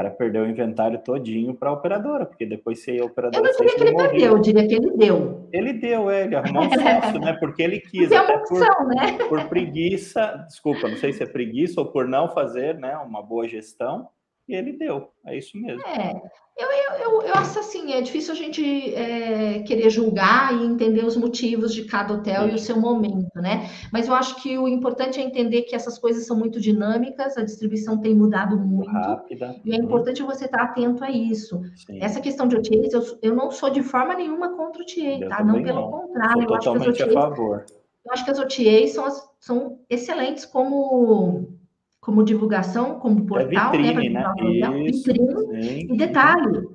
O 0.00 0.02
cara 0.02 0.14
perdeu 0.14 0.44
o 0.44 0.48
inventário 0.48 0.98
todinho 1.04 1.52
para 1.52 1.68
a 1.68 1.74
operadora, 1.74 2.24
porque 2.24 2.46
depois 2.46 2.82
se 2.82 2.90
a 2.90 2.94
Eu 2.94 3.04
operadora 3.04 3.44
não 3.44 3.52
diria 3.52 3.74
que 3.74 3.82
ele 3.82 3.90
morria. 3.90 4.10
perdeu, 4.10 4.30
eu 4.32 4.38
diria 4.38 4.66
que 4.66 4.74
ele 4.74 4.90
deu. 4.96 5.48
Ele 5.52 5.72
deu, 5.74 6.10
é, 6.10 6.24
ele 6.24 6.36
arrumou 6.36 6.62
um 6.62 6.70
sócio, 6.72 7.20
né? 7.20 7.34
Porque 7.34 7.62
ele 7.62 7.80
quis, 7.80 8.10
é 8.10 8.16
até 8.16 8.32
uma 8.32 8.42
por, 8.44 8.62
opção, 8.62 8.86
né? 8.86 9.18
por 9.28 9.44
preguiça, 9.44 10.46
desculpa, 10.48 10.88
não 10.88 10.96
sei 10.96 11.12
se 11.12 11.22
é 11.22 11.26
preguiça 11.26 11.82
ou 11.82 11.92
por 11.92 12.08
não 12.08 12.30
fazer 12.30 12.76
né, 12.76 12.96
uma 12.96 13.22
boa 13.22 13.46
gestão, 13.46 14.08
e 14.50 14.54
ele 14.54 14.72
deu. 14.72 15.08
É 15.24 15.36
isso 15.36 15.56
mesmo. 15.60 15.82
É, 15.86 16.12
eu, 16.58 16.68
eu, 16.68 16.94
eu, 16.98 17.22
eu 17.28 17.34
acho 17.34 17.58
assim, 17.58 17.92
é 17.92 18.00
difícil 18.02 18.32
a 18.34 18.36
gente 18.36 18.94
é, 18.94 19.60
querer 19.62 19.88
julgar 19.88 20.52
e 20.54 20.66
entender 20.66 21.04
os 21.04 21.16
motivos 21.16 21.72
de 21.72 21.84
cada 21.84 22.14
hotel 22.14 22.48
e 22.48 22.54
o 22.54 22.58
seu 22.58 22.78
momento, 22.78 23.34
né? 23.36 23.68
Mas 23.92 24.08
eu 24.08 24.14
acho 24.14 24.42
que 24.42 24.58
o 24.58 24.68
importante 24.68 25.20
é 25.20 25.22
entender 25.22 25.62
que 25.62 25.74
essas 25.74 25.98
coisas 25.98 26.26
são 26.26 26.36
muito 26.36 26.60
dinâmicas, 26.60 27.36
a 27.38 27.42
distribuição 27.42 27.98
tem 27.98 28.14
mudado 28.14 28.58
muito, 28.58 28.90
Rápida. 28.90 29.56
e 29.64 29.72
é 29.74 29.78
Uhum, 29.78 29.84
importante 29.84 30.22
você 30.22 30.44
estar 30.46 30.62
atento 30.62 31.02
a 31.04 31.10
isso. 31.10 31.60
sim. 31.86 31.98
Essa 32.02 32.20
questão 32.20 32.46
de 32.46 32.56
OTAs, 32.56 32.92
eu, 32.92 33.18
eu 33.22 33.34
não 33.34 33.50
sou 33.50 33.70
de 33.70 33.82
forma 33.82 34.14
nenhuma 34.14 34.56
contra 34.56 34.82
o 34.82 34.86
Eu 35.00 35.28
tá? 35.28 35.42
Não, 35.44 35.62
pelo 35.62 35.80
não. 35.80 35.90
contrário, 35.90 36.42
Sou 36.42 36.50
eu 36.50 36.54
acho, 36.56 36.62
que 36.72 36.76
as 36.76 36.84
totalmente 36.84 37.02
a 37.02 37.06
OTAs, 37.06 37.14
favor. 37.14 37.64
eu 38.04 38.12
acho 38.12 38.24
que 38.24 38.30
as 38.30 38.38
OTAs 38.38 38.90
são, 38.92 39.08
são 39.38 39.78
excelentes 39.88 40.44
como, 40.44 41.48
como 42.00 42.24
divulgação, 42.24 42.98
como 42.98 43.26
portal, 43.26 43.72
vitrine, 43.72 44.10
pra 44.12 44.34
né? 44.34 44.84
Isso. 44.84 45.04
vitrine. 45.12 45.62
Sim, 45.62 45.92
E 45.92 45.96
detalhe, 45.96 46.68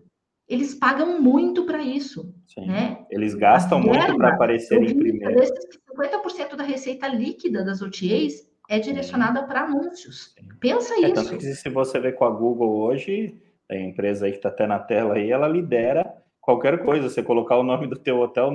eles 0.48 0.76
pagam 0.76 1.20
muito 1.20 1.66
para 1.66 1.82
isso, 1.82 2.32
sim. 2.48 2.68
né? 2.68 3.06
Eles 3.10 3.34
gastam 3.34 3.80
A 3.80 3.82
muito 3.82 4.00
verba, 4.00 4.18
para 4.18 4.30
aparecer 4.36 4.82
em 4.82 4.96
primeiro. 4.98 5.36
desses 5.36 5.66
que 5.68 5.80
50% 5.96 6.56
da 6.56 6.64
receita 6.64 7.08
líquida 7.08 7.64
das 7.66 7.82
OTAs 7.82 8.48
é 8.70 8.80
direcionada 8.80 9.44
para 9.44 9.62
anúncios. 9.62 10.36
Pensa 10.60 10.94
É, 10.96 11.00
isso. 11.02 11.14
tanto 11.16 11.38
que 11.38 11.54
se 11.54 11.70
você 11.70 12.00
ver 12.00 12.14
com 12.16 12.26
a 12.26 12.30
Google 12.30 12.78
hoje, 12.82 13.36
a 13.70 13.76
empresa 13.76 14.26
aí 14.26 14.32
que 14.32 14.38
está 14.38 14.50
até 14.50 14.68
na 14.68 14.78
tela 14.80 15.16
aí, 15.16 15.32
ela 15.32 15.48
lidera 15.48 16.16
qualquer 16.40 16.84
coisa. 16.84 17.10
Você 17.10 17.24
colocar 17.24 17.58
o 17.58 17.64
nome 17.64 17.88
do 17.88 17.96
teu 17.98 18.20
hotel, 18.20 18.52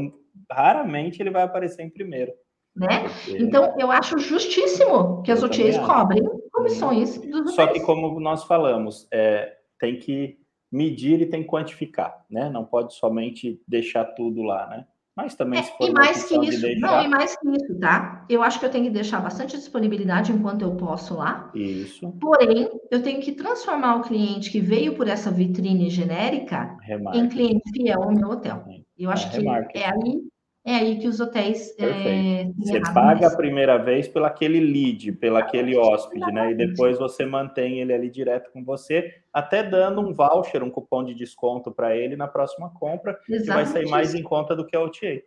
raramente 0.50 1.20
ele 1.20 1.30
vai 1.30 1.42
aparecer 1.42 1.82
em 1.82 1.90
primeiro. 1.90 2.32
Né? 2.80 3.04
Então, 3.28 3.74
eu 3.78 3.90
acho 3.90 4.18
justíssimo 4.18 5.22
que 5.22 5.30
as 5.30 5.42
OTAs 5.42 5.78
cobrem 5.78 6.22
comissões 6.52 7.18
dos 7.18 7.54
Só 7.54 7.66
que 7.66 7.80
como 7.80 8.18
nós 8.20 8.44
falamos, 8.44 9.06
é, 9.12 9.56
tem 9.78 9.98
que 9.98 10.38
medir 10.72 11.20
e 11.20 11.26
tem 11.26 11.42
que 11.42 11.48
quantificar, 11.48 12.24
né? 12.30 12.48
Não 12.50 12.64
pode 12.64 12.94
somente 12.94 13.60
deixar 13.66 14.04
tudo 14.04 14.42
lá, 14.42 14.66
né? 14.68 14.86
Mas 15.16 15.34
também 15.34 15.60
se 15.62 15.70
É, 15.70 15.72
for 15.76 15.88
e 15.88 15.92
mais 15.92 16.24
que 16.24 16.34
opção 16.36 16.40
de 16.40 16.48
isso, 16.48 16.60
deixar, 16.62 16.86
não, 16.86 17.02
e 17.04 17.08
mais 17.08 17.36
que 17.36 17.48
isso, 17.50 17.78
tá? 17.80 18.24
Eu 18.28 18.42
acho 18.42 18.58
que 18.60 18.66
eu 18.66 18.70
tenho 18.70 18.84
que 18.84 18.90
deixar 18.90 19.20
bastante 19.20 19.56
disponibilidade 19.56 20.32
enquanto 20.32 20.62
eu 20.62 20.76
posso 20.76 21.14
lá. 21.16 21.50
isso, 21.52 22.10
Porém, 22.20 22.70
eu 22.90 23.02
tenho 23.02 23.20
que 23.20 23.32
transformar 23.32 23.96
o 23.96 24.02
cliente 24.02 24.50
que 24.50 24.60
veio 24.60 24.94
por 24.94 25.08
essa 25.08 25.30
vitrine 25.30 25.90
genérica 25.90 26.76
em 26.80 26.86
remarque. 26.86 27.28
cliente 27.28 27.70
fiel 27.72 28.02
ao 28.02 28.12
meu 28.12 28.30
hotel. 28.30 28.64
Eu 28.96 29.10
acho 29.10 29.26
É, 29.36 29.64
que 29.64 29.78
é 29.78 29.86
aí, 29.90 30.22
é 30.70 30.76
aí 30.76 30.98
que 30.98 31.08
os 31.08 31.18
hotéis 31.20 31.74
é, 31.78 32.50
Você 32.58 32.80
paga 32.94 33.26
a 33.26 33.36
primeira 33.36 33.76
vez 33.76 34.06
pelo 34.06 34.24
aquele 34.24 34.60
lead, 34.60 35.12
pelo 35.12 35.36
aquele 35.36 35.76
hóspede, 35.76 36.30
né? 36.32 36.52
E 36.52 36.54
depois 36.54 36.98
você 36.98 37.26
mantém 37.26 37.80
ele 37.80 37.92
ali 37.92 38.08
direto 38.08 38.50
com 38.52 38.64
você, 38.64 39.14
até 39.32 39.62
dando 39.62 40.00
um 40.00 40.14
voucher, 40.14 40.62
um 40.62 40.70
cupom 40.70 41.04
de 41.04 41.14
desconto 41.14 41.70
para 41.72 41.96
ele 41.96 42.16
na 42.16 42.28
próxima 42.28 42.70
compra, 42.70 43.14
que 43.14 43.32
vai 43.32 43.66
sair 43.66 43.82
Exatamente 43.82 43.90
mais 43.90 44.08
isso. 44.10 44.18
em 44.18 44.22
conta 44.22 44.54
do 44.54 44.64
que 44.64 44.76
a 44.76 44.80
OTA. 44.80 45.22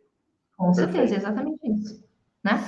Com 0.58 0.74
certeza, 0.74 1.00
Perfeito. 1.00 1.22
exatamente 1.22 1.72
isso. 1.72 2.04
Né? 2.44 2.64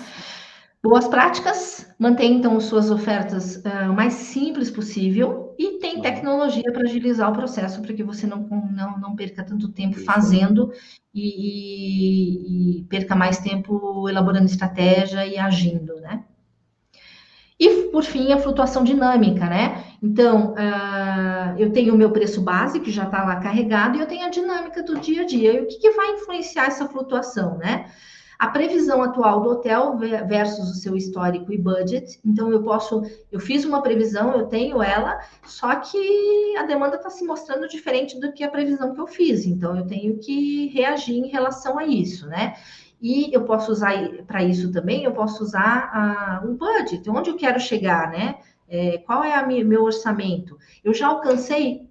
Boas 0.88 1.08
práticas, 1.08 1.88
mantém 1.98 2.36
então 2.38 2.60
suas 2.60 2.92
ofertas 2.92 3.60
ah, 3.66 3.90
o 3.90 3.96
mais 3.96 4.14
simples 4.14 4.70
possível 4.70 5.56
e 5.58 5.80
tem 5.80 5.96
Uhum. 5.96 6.02
tecnologia 6.02 6.72
para 6.72 6.84
agilizar 6.84 7.30
o 7.32 7.34
processo 7.34 7.82
para 7.82 7.92
que 7.94 8.04
você 8.04 8.28
não, 8.28 8.42
não, 8.72 9.00
não 9.00 9.16
perca 9.16 9.44
tanto 9.44 9.70
tempo 9.70 9.98
fazendo 10.00 10.72
e, 11.14 12.78
e- 12.78 12.80
e 12.82 12.84
perca 12.84 13.16
mais 13.16 13.40
tempo 13.40 14.08
elaborando 14.08 14.46
estratégia 14.46 15.26
e 15.26 15.38
agindo, 15.40 15.96
né? 16.02 16.24
E, 17.58 17.84
por 17.90 18.04
fim, 18.04 18.34
a 18.34 18.38
flutuação 18.38 18.84
dinâmica, 18.84 19.48
né? 19.48 19.84
Então, 20.04 20.54
ah, 20.58 21.56
eu 21.58 21.72
tenho 21.72 21.94
o 21.96 21.98
meu 21.98 22.12
preço 22.12 22.42
base, 22.42 22.82
que 22.82 22.92
já 22.92 23.04
está 23.06 23.24
lá 23.24 23.38
carregado, 23.38 23.98
e 23.98 24.02
eu 24.02 24.08
tenho 24.08 24.26
a 24.26 24.30
dinâmica 24.30 24.84
do 24.84 25.00
dia 25.00 25.22
a 25.22 25.26
dia. 25.26 25.54
E 25.54 25.62
o 25.62 25.68
que, 25.68 25.80
que 25.80 25.92
vai 25.92 26.12
influenciar 26.12 26.66
essa 26.66 26.88
flutuação, 26.88 27.58
né? 27.58 27.86
A 28.38 28.48
previsão 28.48 29.02
atual 29.02 29.42
do 29.42 29.50
hotel 29.50 29.98
ve- 29.98 30.22
versus 30.24 30.70
o 30.70 30.74
seu 30.76 30.96
histórico 30.96 31.54
e 31.54 31.58
budget. 31.58 32.20
Então, 32.26 32.52
eu 32.52 32.62
posso, 32.62 33.02
eu 33.32 33.40
fiz 33.40 33.64
uma 33.66 33.82
previsão, 33.82 34.34
eu 34.34 34.48
tenho 34.48 34.82
ela, 34.84 35.20
só 35.46 35.76
que 35.76 36.56
a 36.58 36.64
demanda 36.64 36.98
está 36.98 37.10
se 37.10 37.26
mostrando 37.26 37.68
diferente 37.68 38.20
do 38.20 38.34
que 38.34 38.44
a 38.44 38.50
previsão 38.50 38.94
que 38.94 39.00
eu 39.00 39.08
fiz. 39.08 39.46
Então, 39.46 39.78
eu 39.78 39.86
tenho 39.88 40.18
que 40.20 40.68
reagir 40.68 41.16
em 41.18 41.28
relação 41.28 41.78
a 41.80 41.86
isso, 41.86 42.28
né? 42.28 42.56
E 43.02 43.34
eu 43.36 43.44
posso 43.44 43.72
usar 43.72 43.94
para 44.26 44.44
isso 44.44 44.72
também, 44.72 45.04
eu 45.04 45.12
posso 45.12 45.44
usar 45.44 46.42
o 46.46 46.54
budget, 46.54 47.08
onde 47.10 47.30
eu 47.30 47.36
quero 47.38 47.60
chegar, 47.60 48.10
né? 48.10 48.40
É, 48.68 48.98
qual 49.00 49.24
é 49.24 49.40
o 49.44 49.66
meu 49.68 49.84
orçamento? 49.84 50.58
Eu 50.84 50.94
já 50.94 51.08
alcancei, 51.08 51.85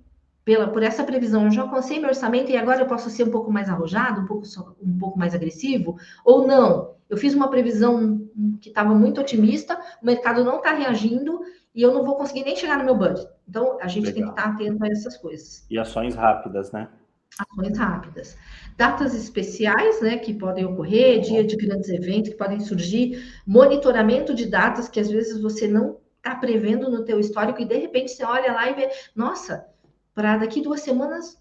pela, 0.45 0.69
por 0.69 0.83
essa 0.83 1.05
previsão, 1.05 1.45
eu 1.47 1.51
já 1.51 1.63
alcancei 1.63 1.99
meu 1.99 2.09
orçamento 2.09 2.51
e 2.51 2.57
agora 2.57 2.83
eu 2.83 2.87
posso 2.87 3.11
ser 3.11 3.25
um 3.25 3.31
pouco 3.31 3.51
mais 3.51 3.69
arrojado, 3.69 4.21
um 4.21 4.27
pouco, 4.27 4.45
um 4.83 4.99
pouco 4.99 5.19
mais 5.19 5.35
agressivo? 5.35 5.97
Ou 6.25 6.47
não? 6.47 6.95
Eu 7.09 7.17
fiz 7.17 7.35
uma 7.35 7.49
previsão 7.51 8.29
que 8.61 8.69
estava 8.69 8.95
muito 8.95 9.21
otimista, 9.21 9.79
o 10.03 10.07
mercado 10.07 10.45
não 10.45 10.57
está 10.59 10.73
reagindo 10.73 11.41
e 11.75 11.83
eu 11.83 11.93
não 11.93 12.05
vou 12.05 12.17
conseguir 12.17 12.45
nem 12.45 12.57
chegar 12.57 12.79
no 12.79 12.85
meu 12.85 12.97
budget. 12.97 13.29
Então, 13.49 13.79
a 13.81 13.89
gente 13.89 14.13
tem 14.13 14.25
que 14.25 14.31
Legal. 14.31 14.31
estar 14.31 14.51
atento 14.51 14.85
a 14.85 14.89
essas 14.89 15.17
coisas 15.17 15.65
E 15.69 15.79
ações 15.79 16.15
rápidas, 16.15 16.73
né? 16.73 16.89
ações 17.39 17.79
rápidas. 17.79 18.37
Datas 18.77 19.15
especiais, 19.15 20.01
né, 20.01 20.19
que 20.19 20.35
podem 20.35 20.65
ocorrer, 20.65 21.21
dia 21.21 21.45
de 21.45 21.57
grandes 21.57 21.89
eventos 21.89 22.31
que 22.31 22.37
podem 22.37 22.61
surgir, 22.61 23.23
monitoramento 23.47 24.35
de 24.35 24.47
datas 24.47 24.89
que 24.89 25.01
às 25.01 25.11
vezes 25.11 25.41
você 25.41 25.67
não 25.69 25.99
está 26.17 26.35
prevendo 26.37 26.91
no 26.91 27.05
teu 27.05 27.21
histórico 27.21 27.61
e 27.61 27.65
de 27.65 27.77
repente 27.77 28.13
você 28.13 28.25
olha 28.25 28.53
lá 28.53 28.71
e 28.71 28.75
vê, 28.75 28.89
nossa, 29.15 29.67
para 30.15 30.39
daqui 30.39 30.61
duas 30.61 30.81
semanas, 30.81 31.37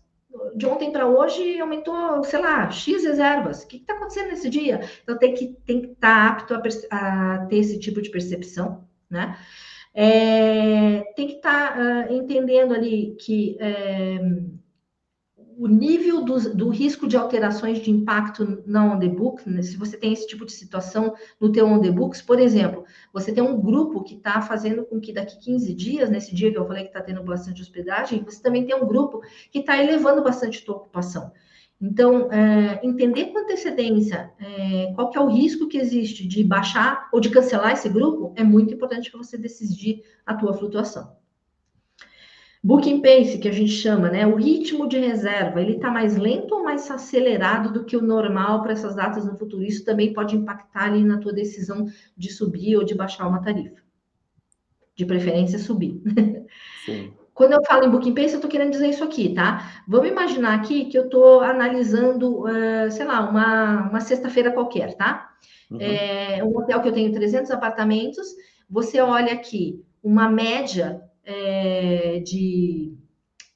de 0.55 0.65
ontem 0.65 0.91
para 0.91 1.07
hoje 1.07 1.59
aumentou, 1.59 2.23
sei 2.23 2.39
lá, 2.39 2.69
X 2.71 3.03
reservas. 3.03 3.63
O 3.63 3.67
que 3.67 3.77
está 3.77 3.93
acontecendo 3.93 4.29
nesse 4.29 4.49
dia? 4.49 4.81
Então 5.03 5.17
tem 5.17 5.33
que 5.33 5.55
tem 5.65 5.81
que 5.81 5.87
estar 5.91 6.27
apto 6.27 6.55
a, 6.55 6.61
a 6.89 7.45
ter 7.45 7.57
esse 7.57 7.79
tipo 7.79 8.01
de 8.01 8.09
percepção, 8.09 8.87
né? 9.09 9.37
É, 9.93 11.01
tem 11.15 11.27
que 11.27 11.35
estar 11.35 12.11
entendendo 12.11 12.73
ali 12.73 13.15
que 13.19 13.55
é, 13.59 14.19
o 15.57 15.67
nível 15.67 16.23
do, 16.23 16.55
do, 16.55 16.69
risco 16.69 17.07
de 17.07 17.17
alterações 17.17 17.79
de 17.79 17.91
impacto 17.91 18.63
na 18.65 18.83
on 18.93 18.99
the 18.99 19.07
book, 19.07 19.47
né, 19.49 19.61
se 19.61 19.77
você 19.77 19.97
tem 19.97 20.13
esse 20.13 20.27
tipo 20.27 20.45
de 20.45 20.51
situação 20.51 21.13
no 21.39 21.51
teu 21.51 21.67
on 21.67 21.79
the 21.79 21.91
books, 21.91 22.21
por 22.21 22.39
exemplo, 22.39 22.85
você 23.11 23.31
tem 23.31 23.43
um 23.43 23.59
grupo 23.59 24.03
que 24.03 24.15
está 24.15 24.41
fazendo 24.41 24.85
com 24.85 24.99
que 24.99 25.13
daqui 25.13 25.37
15 25.39 25.73
dias, 25.73 26.09
nesse 26.09 26.33
dia 26.33 26.51
que 26.51 26.57
eu 26.57 26.65
falei 26.65 26.83
que 26.83 26.89
está 26.89 27.01
tendo 27.01 27.23
bastante 27.23 27.61
hospedagem, 27.61 28.23
você 28.23 28.41
também 28.41 28.65
tem 28.65 28.75
um 28.75 28.87
grupo 28.87 29.21
que 29.51 29.59
está 29.59 29.81
elevando 29.81 30.23
bastante 30.23 30.63
tua 30.63 30.75
ocupação. 30.75 31.31
Então, 31.81 32.31
é, 32.31 32.79
entender 32.81 33.25
com 33.25 33.39
antecedência 33.39 34.31
é, 34.39 34.93
qual 34.95 35.09
que 35.09 35.17
é 35.17 35.21
o 35.21 35.27
risco 35.27 35.67
que 35.67 35.77
existe 35.77 36.25
de 36.25 36.43
baixar 36.43 37.09
ou 37.11 37.19
de 37.19 37.29
cancelar 37.29 37.73
esse 37.73 37.89
grupo 37.89 38.33
é 38.37 38.43
muito 38.43 38.73
importante 38.73 39.11
para 39.11 39.21
você 39.21 39.37
decidir 39.37 40.01
a 40.25 40.33
tua 40.33 40.53
flutuação. 40.53 41.22
Booking 42.63 43.01
pace, 43.01 43.39
que 43.39 43.49
a 43.49 43.51
gente 43.51 43.73
chama, 43.73 44.09
né? 44.09 44.25
O 44.25 44.35
ritmo 44.35 44.87
de 44.87 44.97
reserva, 44.97 45.59
ele 45.59 45.73
está 45.73 45.91
mais 45.91 46.15
lento 46.15 46.55
ou 46.55 46.63
mais 46.63 46.89
acelerado 46.89 47.73
do 47.73 47.83
que 47.83 47.97
o 47.97 48.01
normal 48.01 48.61
para 48.61 48.71
essas 48.71 48.95
datas 48.95 49.25
no 49.25 49.37
futuro? 49.37 49.63
Isso 49.63 49.83
também 49.83 50.13
pode 50.13 50.37
impactar 50.37 50.85
ali 50.85 51.03
na 51.03 51.17
tua 51.17 51.33
decisão 51.33 51.85
de 52.15 52.31
subir 52.31 52.77
ou 52.77 52.85
de 52.85 52.95
baixar 52.95 53.27
uma 53.27 53.41
tarifa. 53.41 53.81
De 54.95 55.05
preferência, 55.05 55.59
subir. 55.59 56.01
Sim. 56.85 57.11
Quando 57.33 57.53
eu 57.53 57.65
falo 57.65 57.83
em 57.83 57.89
Booking 57.89 58.13
Pace, 58.13 58.29
eu 58.29 58.35
estou 58.35 58.49
querendo 58.49 58.69
dizer 58.69 58.87
isso 58.87 59.03
aqui, 59.03 59.33
tá? 59.33 59.83
Vamos 59.87 60.07
imaginar 60.07 60.53
aqui 60.53 60.85
que 60.85 60.97
eu 60.97 61.05
estou 61.05 61.41
analisando, 61.41 62.43
uh, 62.43 62.91
sei 62.91 63.05
lá, 63.05 63.27
uma, 63.27 63.89
uma 63.89 63.99
sexta-feira 63.99 64.51
qualquer, 64.51 64.95
tá? 64.95 65.31
Uhum. 65.69 65.79
É, 65.81 66.43
um 66.43 66.55
hotel 66.55 66.79
que 66.81 66.87
eu 66.87 66.93
tenho 66.93 67.11
300 67.11 67.49
apartamentos, 67.49 68.27
você 68.69 69.01
olha 69.01 69.33
aqui 69.33 69.83
uma 70.03 70.29
média 70.29 71.01
é, 71.23 72.19
de 72.19 72.97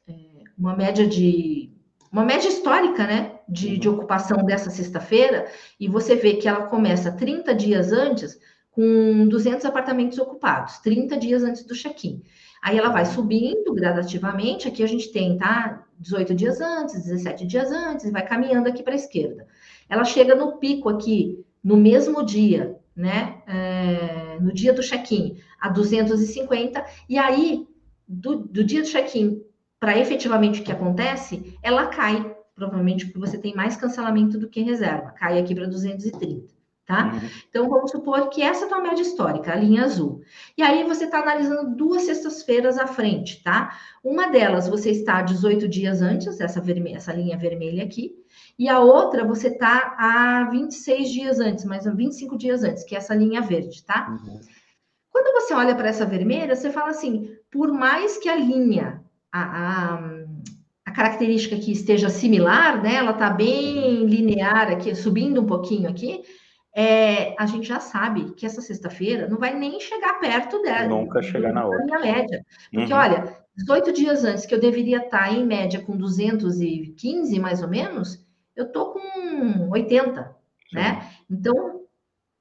é, 0.08 0.14
uma 0.58 0.76
média 0.76 1.06
de 1.06 1.72
uma 2.12 2.24
média 2.24 2.48
histórica, 2.48 3.06
né, 3.06 3.40
de, 3.48 3.78
de 3.78 3.90
ocupação 3.90 4.44
dessa 4.44 4.70
sexta-feira, 4.70 5.46
e 5.80 5.88
você 5.88 6.16
vê 6.16 6.36
que 6.36 6.48
ela 6.48 6.68
começa 6.68 7.12
30 7.12 7.54
dias 7.54 7.92
antes 7.92 8.40
com 8.72 9.28
200 9.28 9.66
apartamentos 9.66 10.18
ocupados, 10.18 10.78
30 10.80 11.18
dias 11.18 11.44
antes 11.44 11.64
do 11.64 11.76
check-in. 11.76 12.24
Aí 12.62 12.78
ela 12.78 12.90
vai 12.90 13.06
subindo 13.06 13.74
gradativamente, 13.74 14.68
aqui 14.68 14.84
a 14.84 14.88
gente 14.88 15.12
tem, 15.12 15.38
tá, 15.38 15.86
18 16.00 16.34
dias 16.36 16.62
antes, 16.62 17.04
17 17.04 17.46
dias 17.46 17.72
antes, 17.72 18.12
vai 18.12 18.26
caminhando 18.26 18.70
aqui 18.70 18.84
para 18.84 18.94
a 18.94 18.96
esquerda. 18.96 19.48
Ela 19.90 20.04
chega 20.04 20.36
no 20.36 20.58
pico 20.58 20.90
aqui, 20.90 21.44
no 21.64 21.76
mesmo 21.76 22.24
dia, 22.24 22.78
né, 22.96 23.42
é, 23.48 24.40
no 24.40 24.54
dia 24.54 24.74
do 24.74 24.82
check-in, 24.82 25.38
a 25.60 25.70
250, 25.70 26.86
e 27.10 27.18
aí, 27.18 27.68
do, 28.08 28.38
do 28.38 28.64
dia 28.64 28.82
do 28.82 28.88
check-in 28.88 29.42
para 29.80 29.98
efetivamente 29.98 30.62
o 30.62 30.64
que 30.64 30.72
acontece, 30.72 31.58
ela 31.62 31.88
cai, 31.88 32.36
provavelmente 32.56 33.06
porque 33.06 33.20
você 33.20 33.38
tem 33.38 33.54
mais 33.56 33.76
cancelamento 33.76 34.38
do 34.38 34.50
que 34.50 34.62
reserva, 34.62 35.12
cai 35.12 35.40
aqui 35.40 35.54
para 35.54 35.68
230. 35.68 36.58
Tá? 36.86 37.12
Uhum. 37.12 37.30
Então, 37.50 37.70
vamos 37.70 37.92
supor 37.92 38.30
que 38.30 38.42
essa 38.42 38.64
é 38.64 38.66
a 38.66 38.70
tua 38.70 38.80
média 38.80 39.02
histórica, 39.02 39.52
a 39.52 39.56
linha 39.58 39.84
azul. 39.84 40.22
E 40.58 40.64
aí, 40.64 40.86
você 40.86 41.04
está 41.04 41.20
analisando 41.20 41.76
duas 41.76 42.04
sextas-feiras 42.04 42.78
à 42.78 42.88
frente, 42.88 43.44
tá? 43.44 43.78
Uma 44.02 44.28
delas, 44.28 44.70
você 44.70 44.92
está 44.92 45.22
18 45.22 45.68
dias 45.68 46.02
antes, 46.02 46.40
essa, 46.40 46.62
vermelha, 46.62 46.96
essa 46.96 47.12
linha 47.12 47.38
vermelha 47.38 47.84
aqui, 47.84 48.16
e 48.58 48.70
a 48.70 48.80
outra, 48.80 49.26
você 49.26 49.50
está 49.50 49.96
há 50.00 50.50
26 50.50 51.10
dias 51.10 51.40
antes, 51.42 51.66
mais 51.66 51.86
ou 51.86 51.94
25 51.94 52.38
dias 52.38 52.64
antes, 52.64 52.86
que 52.86 52.96
é 52.96 53.00
essa 53.00 53.14
linha 53.14 53.42
verde, 53.42 53.84
tá? 53.84 54.18
Uhum. 54.24 54.40
Quando 55.18 55.34
você 55.34 55.52
olha 55.56 55.74
para 55.74 55.90
essa 55.90 56.06
vermelha, 56.06 56.56
você 56.56 56.70
fala 56.70 56.90
assim: 56.90 57.36
por 57.50 57.74
mais 57.74 58.20
que 58.20 58.30
a 58.30 58.36
linha, 58.36 59.04
a, 59.32 59.96
a, 59.96 60.00
a 60.86 60.92
característica 60.92 61.56
aqui 61.56 61.72
esteja 61.72 62.08
similar, 62.08 62.84
né? 62.84 62.94
Ela 62.94 63.12
está 63.12 63.32
bem 63.32 64.06
linear 64.06 64.72
aqui, 64.72 64.94
subindo 64.94 65.42
um 65.42 65.48
pouquinho 65.48 65.90
aqui. 65.90 66.22
É, 66.76 67.36
a 67.42 67.48
gente 67.48 67.68
já 67.68 67.80
sabe 67.80 68.36
que 68.36 68.46
essa 68.46 68.62
sexta-feira 68.62 69.28
não 69.28 69.40
vai 69.40 69.56
nem 69.56 69.80
chegar 69.80 70.20
perto 70.20 70.62
dela. 70.62 70.88
Nunca 70.88 71.24
chegar 71.24 71.52
na 71.52 71.66
outra. 71.66 71.84
minha 71.84 72.00
média. 72.00 72.46
Porque, 72.72 72.94
uhum. 72.94 73.00
olha, 73.00 73.36
18 73.56 73.94
dias 73.94 74.24
antes, 74.24 74.46
que 74.46 74.54
eu 74.54 74.60
deveria 74.60 74.98
estar 74.98 75.30
tá, 75.30 75.32
em 75.32 75.44
média 75.44 75.82
com 75.82 75.98
215, 75.98 77.40
mais 77.40 77.64
ou 77.64 77.68
menos, 77.68 78.24
eu 78.56 78.72
tô 78.72 78.92
com 78.92 79.70
80, 79.72 80.22
Sim. 80.22 80.76
né? 80.76 81.10
Então, 81.28 81.82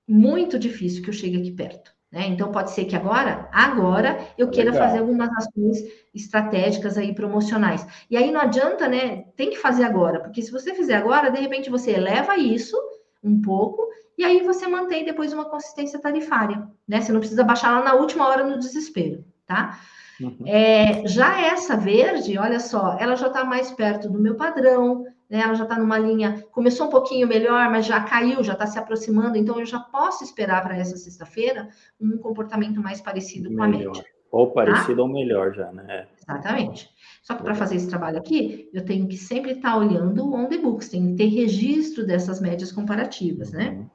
muito 0.07 0.59
difícil 0.59 1.03
que 1.03 1.09
eu 1.09 1.14
chegue 1.14 1.39
aqui 1.39 1.53
perto. 1.53 1.95
Né? 2.11 2.26
Então, 2.28 2.52
pode 2.52 2.70
ser 2.70 2.84
que 2.84 2.94
agora, 2.94 3.48
agora, 3.52 4.18
eu 4.38 4.48
queira 4.48 4.70
Legal. 4.70 4.86
fazer 4.86 5.00
algumas 5.00 5.28
ações 5.36 5.78
estratégicas 6.14 6.96
aí 6.96 7.14
promocionais. 7.14 7.86
E 8.11 8.16
aí 8.16 8.30
não 8.30 8.40
adianta, 8.40 8.88
né? 8.88 9.24
Tem 9.36 9.50
que 9.50 9.59
fazer 9.59 9.84
agora, 9.84 10.20
porque 10.20 10.40
se 10.40 10.52
você 10.52 10.74
fizer 10.74 10.94
agora, 10.94 11.30
de 11.30 11.40
repente 11.40 11.68
você 11.68 11.90
eleva 11.90 12.36
isso 12.36 12.76
um 13.22 13.42
pouco 13.42 13.86
e 14.16 14.24
aí 14.24 14.42
você 14.42 14.66
mantém 14.66 15.04
depois 15.04 15.32
uma 15.32 15.44
consistência 15.44 15.98
tarifária, 15.98 16.66
né? 16.88 17.00
Você 17.00 17.12
não 17.12 17.20
precisa 17.20 17.44
baixar 17.44 17.72
lá 17.72 17.84
na 17.84 17.94
última 17.94 18.26
hora 18.28 18.44
no 18.44 18.59
desespero, 18.59 19.24
tá? 19.44 19.78
Uhum. 20.21 20.47
É, 20.47 21.07
já 21.07 21.41
essa 21.41 21.77
verde, 21.77 22.39
olha 22.39 22.59
só, 22.59 22.97
ela 22.99 23.17
já 23.17 23.27
está 23.27 23.45
mais 23.45 23.71
perto 23.71 24.09
do 24.09 24.19
meu 24.19 24.35
padrão, 24.35 25.05
né? 25.29 25.41
Ela 25.41 25.55
já 25.55 25.64
está 25.64 25.79
numa 25.79 25.99
linha, 25.99 26.43
começou 26.53 26.87
um 26.87 26.91
pouquinho 26.91 27.27
melhor, 27.27 27.71
mas 27.71 27.87
já 27.87 28.01
caiu, 28.01 28.43
já 28.43 28.55
está 28.55 28.67
se 28.67 28.79
aproximando, 28.79 29.37
então 29.37 29.59
eu 29.59 29.67
já 29.67 29.79
posso 29.79 30.25
esperar 30.25 30.62
para 30.62 30.77
essa 30.77 30.97
sexta-feira 30.97 31.69
um 32.01 32.17
comportamento 32.17 32.81
mais 32.81 33.01
parecido 33.01 33.51
melhor. 33.51 33.57
com 33.57 33.62
a 33.64 33.69
média. 33.69 34.05
Ou 34.31 34.47
tá? 34.49 34.55
parecido 34.55 34.97
tá? 34.97 35.03
ou 35.03 35.09
melhor 35.09 35.55
já, 35.55 35.71
né? 35.73 36.07
Exatamente. 36.19 36.89
Só 37.23 37.35
que 37.35 37.43
para 37.43 37.55
fazer 37.55 37.77
esse 37.77 37.89
trabalho 37.89 38.19
aqui, 38.19 38.71
eu 38.73 38.85
tenho 38.85 39.07
que 39.09 39.17
sempre 39.17 39.53
estar 39.53 39.73
tá 39.73 39.79
olhando 39.79 40.25
o 40.25 40.35
on 40.35 40.49
the 40.49 40.59
books, 40.59 40.89
tenho 40.89 41.11
que 41.11 41.17
ter 41.17 41.27
registro 41.27 42.07
dessas 42.07 42.41
médias 42.41 42.73
comparativas, 42.73 43.53
né? 43.53 43.71
uhum. 43.71 43.79
né? 43.79 43.91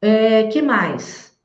É, 0.00 0.44
que 0.44 0.62
mais? 0.62 1.36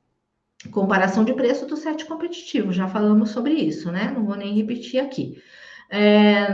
Comparação 0.72 1.24
de 1.24 1.34
preço 1.34 1.66
do 1.66 1.76
set 1.76 2.06
competitivo, 2.06 2.72
já 2.72 2.88
falamos 2.88 3.32
sobre 3.32 3.54
isso, 3.54 3.92
né? 3.92 4.12
Não 4.16 4.26
vou 4.26 4.36
nem 4.36 4.56
repetir 4.56 5.00
aqui. 5.00 5.42
É, 5.90 6.48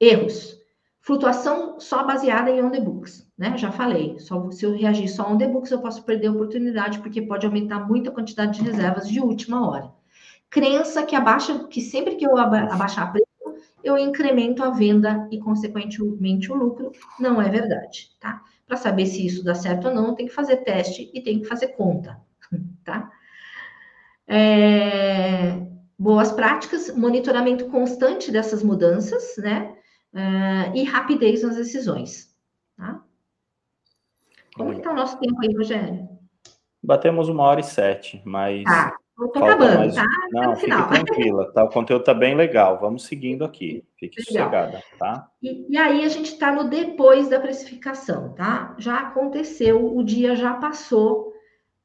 Erros. 0.00 0.56
Flutuação 1.00 1.80
só 1.80 2.04
baseada 2.04 2.50
em 2.50 2.62
on 2.62 2.70
the 2.70 2.80
books, 2.80 3.26
né? 3.36 3.56
Já 3.56 3.72
falei. 3.72 4.18
Só, 4.18 4.50
se 4.50 4.64
eu 4.64 4.76
reagir 4.76 5.08
só 5.08 5.32
on 5.32 5.38
the 5.38 5.48
books, 5.48 5.70
eu 5.70 5.80
posso 5.80 6.04
perder 6.04 6.28
a 6.28 6.32
oportunidade, 6.32 6.98
porque 6.98 7.22
pode 7.22 7.46
aumentar 7.46 7.88
muito 7.88 8.10
a 8.10 8.12
quantidade 8.12 8.58
de 8.58 8.64
reservas 8.64 9.08
de 9.08 9.18
última 9.18 9.66
hora. 9.66 9.90
Crença 10.50 11.02
que 11.02 11.16
abaixa, 11.16 11.64
que 11.64 11.80
sempre 11.80 12.16
que 12.16 12.26
eu 12.26 12.36
abaixar 12.36 13.10
preço, 13.10 13.26
eu 13.82 13.96
incremento 13.96 14.62
a 14.62 14.70
venda 14.70 15.26
e, 15.30 15.38
consequentemente, 15.38 16.52
o 16.52 16.54
lucro. 16.54 16.92
Não 17.18 17.40
é 17.40 17.48
verdade, 17.48 18.10
tá? 18.20 18.42
Para 18.66 18.76
saber 18.76 19.06
se 19.06 19.24
isso 19.24 19.42
dá 19.42 19.54
certo 19.54 19.88
ou 19.88 19.94
não, 19.94 20.14
tem 20.14 20.26
que 20.26 20.34
fazer 20.34 20.58
teste 20.58 21.10
e 21.14 21.22
tem 21.22 21.40
que 21.40 21.46
fazer 21.46 21.68
conta, 21.68 22.20
tá? 22.90 23.10
É, 24.26 25.66
boas 25.98 26.32
práticas, 26.32 26.94
monitoramento 26.96 27.66
constante 27.66 28.30
dessas 28.30 28.62
mudanças, 28.62 29.36
né? 29.38 29.74
uh, 30.12 30.76
e 30.76 30.84
rapidez 30.84 31.42
nas 31.42 31.56
decisões. 31.56 32.34
Tá? 32.76 33.02
Como 34.54 34.72
está 34.72 34.92
o 34.92 34.96
nosso 34.96 35.18
tempo 35.18 35.40
aí, 35.40 35.54
Rogério? 35.54 36.08
Batemos 36.82 37.28
uma 37.28 37.44
hora 37.44 37.60
e 37.60 37.64
sete, 37.64 38.22
mas. 38.24 38.64
Tá, 38.64 38.96
estou 39.10 39.44
acabando, 39.44 39.78
mais... 39.78 39.94
tá? 39.94 40.04
Não, 40.30 40.56
fique 40.56 40.70
tranquila, 40.88 41.52
tá? 41.52 41.64
O 41.64 41.68
conteúdo 41.68 42.00
está 42.00 42.14
bem 42.14 42.34
legal. 42.34 42.78
Vamos 42.80 43.04
seguindo 43.04 43.44
aqui. 43.44 43.84
Fique 43.98 44.20
legal. 44.32 44.48
sossegada, 44.48 44.84
tá? 44.98 45.28
E, 45.42 45.72
e 45.72 45.76
aí 45.76 46.04
a 46.04 46.08
gente 46.08 46.32
está 46.32 46.52
no 46.52 46.68
depois 46.68 47.28
da 47.28 47.40
precificação, 47.40 48.34
tá? 48.34 48.74
Já 48.78 48.98
aconteceu, 48.98 49.96
o 49.96 50.02
dia 50.02 50.34
já 50.34 50.54
passou. 50.54 51.32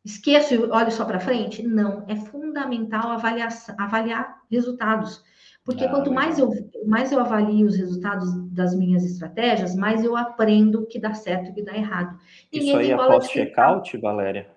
Esqueço 0.05 0.53
e 0.53 0.57
olho 0.57 0.91
só 0.91 1.05
para 1.05 1.19
frente? 1.19 1.63
Não, 1.63 2.03
é 2.07 2.15
fundamental 2.15 3.11
avaliar, 3.11 3.49
avaliar 3.77 4.41
resultados. 4.51 5.23
Porque 5.63 5.85
ah, 5.85 5.89
quanto 5.89 6.11
mais 6.11 6.37
eu, 6.37 6.49
mais 6.85 7.11
eu 7.11 7.19
avalio 7.19 7.65
os 7.65 7.77
resultados 7.77 8.29
das 8.51 8.75
minhas 8.75 9.05
estratégias, 9.05 9.75
mais 9.75 10.03
eu 10.03 10.17
aprendo 10.17 10.81
o 10.81 10.85
que 10.85 10.99
dá 10.99 11.13
certo 11.13 11.47
e 11.47 11.51
o 11.51 11.53
que 11.53 11.63
dá 11.63 11.73
errado. 11.73 12.19
Ninguém 12.51 12.69
Isso 12.69 12.77
aí 12.77 12.91
é 12.91 12.97
pós-checkout, 12.97 13.97
Valéria? 13.97 14.49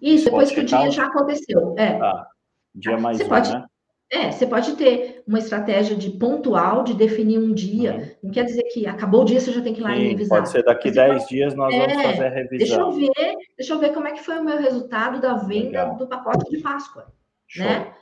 Isso, 0.00 0.24
depois 0.24 0.50
que 0.50 0.60
o 0.60 0.64
dia 0.64 0.90
já 0.90 1.06
aconteceu. 1.06 1.76
É. 1.78 1.96
Tá. 1.96 2.26
Dia 2.74 2.98
mais 2.98 3.18
você 3.18 3.24
um, 3.24 3.28
pode, 3.28 3.52
né? 3.52 3.66
É, 4.10 4.32
você 4.32 4.46
pode 4.46 4.76
ter 4.76 5.11
uma 5.26 5.38
estratégia 5.38 5.96
de 5.96 6.10
pontual, 6.10 6.82
de 6.84 6.94
definir 6.94 7.38
um 7.38 7.52
dia. 7.52 7.94
Uhum. 7.94 8.08
Não 8.24 8.30
quer 8.30 8.44
dizer 8.44 8.62
que 8.64 8.86
acabou 8.86 9.22
o 9.22 9.24
dia, 9.24 9.40
você 9.40 9.52
já 9.52 9.60
tem 9.60 9.72
que 9.72 9.80
ir 9.80 9.84
lá 9.84 9.94
Sim, 9.94 10.00
e 10.00 10.08
revisar. 10.08 10.38
Pode 10.38 10.50
ser 10.50 10.64
daqui 10.64 10.90
10 10.90 11.18
pode... 11.18 11.28
dias 11.28 11.54
nós 11.54 11.74
é, 11.74 11.78
vamos 11.78 12.02
fazer 12.02 12.26
a 12.26 12.30
revisão. 12.30 12.58
Deixa 12.58 12.80
eu 12.80 12.92
ver, 13.14 13.36
deixa 13.56 13.72
eu 13.74 13.78
ver 13.78 13.92
como 13.92 14.08
é 14.08 14.12
que 14.12 14.22
foi 14.22 14.38
o 14.38 14.44
meu 14.44 14.58
resultado 14.58 15.20
da 15.20 15.34
venda 15.34 15.84
Legal. 15.84 15.96
do 15.96 16.06
pacote 16.06 16.50
de 16.50 16.58
Páscoa. 16.58 17.06
Show. 17.46 17.64
Né? 17.64 17.92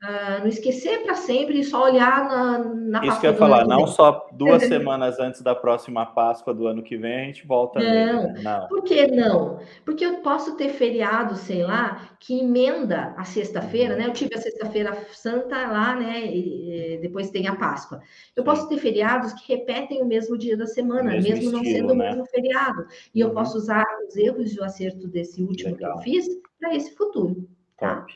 Uh, 0.00 0.38
não 0.42 0.46
esquecer 0.46 1.02
para 1.02 1.16
sempre 1.16 1.58
e 1.58 1.64
só 1.64 1.82
olhar 1.82 2.28
na, 2.28 2.58
na 2.58 3.04
Isso 3.04 3.18
que 3.18 3.26
eu 3.26 3.32
ia 3.32 3.36
falar, 3.36 3.66
não 3.66 3.84
só 3.84 4.28
duas 4.30 4.62
semanas 4.68 5.18
antes 5.18 5.42
da 5.42 5.56
próxima 5.56 6.06
Páscoa 6.06 6.54
do 6.54 6.68
ano 6.68 6.84
que 6.84 6.96
vem 6.96 7.22
a 7.22 7.24
gente 7.24 7.44
volta. 7.44 7.80
Não, 7.80 8.22
nele, 8.22 8.32
né? 8.34 8.42
não. 8.44 8.68
Por 8.68 8.84
que 8.84 9.08
não? 9.08 9.58
Porque 9.84 10.06
eu 10.06 10.18
posso 10.18 10.56
ter 10.56 10.68
feriado, 10.68 11.34
sei 11.34 11.64
lá, 11.64 12.10
que 12.20 12.38
emenda 12.38 13.12
a 13.16 13.24
sexta-feira, 13.24 13.96
né? 13.96 14.06
Eu 14.06 14.12
tive 14.12 14.36
a 14.36 14.40
sexta-feira 14.40 14.96
santa 15.10 15.66
lá, 15.66 15.96
né? 15.96 16.24
E, 16.26 16.94
e 16.94 16.98
depois 16.98 17.30
tem 17.30 17.48
a 17.48 17.56
Páscoa. 17.56 18.00
Eu 18.36 18.44
Sim. 18.44 18.50
posso 18.50 18.68
ter 18.68 18.78
feriados 18.78 19.32
que 19.32 19.52
repetem 19.52 20.00
o 20.00 20.06
mesmo 20.06 20.38
dia 20.38 20.56
da 20.56 20.66
semana, 20.68 21.10
mesmo, 21.10 21.28
mesmo 21.28 21.50
não 21.50 21.64
sendo 21.64 21.92
né? 21.92 21.92
o 21.92 21.96
mesmo 21.96 22.26
feriado. 22.26 22.86
E 23.12 23.20
uhum. 23.20 23.30
eu 23.30 23.34
posso 23.34 23.58
usar 23.58 23.84
os 24.06 24.16
erros 24.16 24.54
e 24.54 24.60
o 24.60 24.64
acerto 24.64 25.08
desse 25.08 25.42
último 25.42 25.72
Legal. 25.72 25.94
que 25.94 25.98
eu 25.98 26.02
fiz 26.04 26.28
para 26.60 26.76
esse 26.76 26.94
futuro. 26.94 27.48
Tá? 27.76 28.06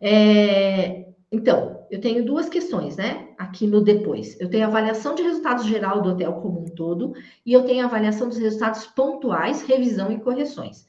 É, 0.00 1.06
então, 1.30 1.86
eu 1.90 2.00
tenho 2.00 2.24
duas 2.24 2.48
questões, 2.48 2.96
né? 2.96 3.28
Aqui 3.36 3.66
no 3.66 3.82
depois. 3.82 4.38
Eu 4.40 4.48
tenho 4.48 4.66
avaliação 4.66 5.14
de 5.14 5.22
resultados 5.22 5.66
geral 5.66 6.00
do 6.00 6.10
hotel 6.10 6.32
como 6.34 6.60
um 6.60 6.64
todo 6.64 7.12
e 7.44 7.52
eu 7.52 7.64
tenho 7.64 7.84
avaliação 7.84 8.28
dos 8.28 8.38
resultados 8.38 8.86
pontuais, 8.86 9.62
revisão 9.62 10.10
e 10.10 10.20
correções. 10.20 10.86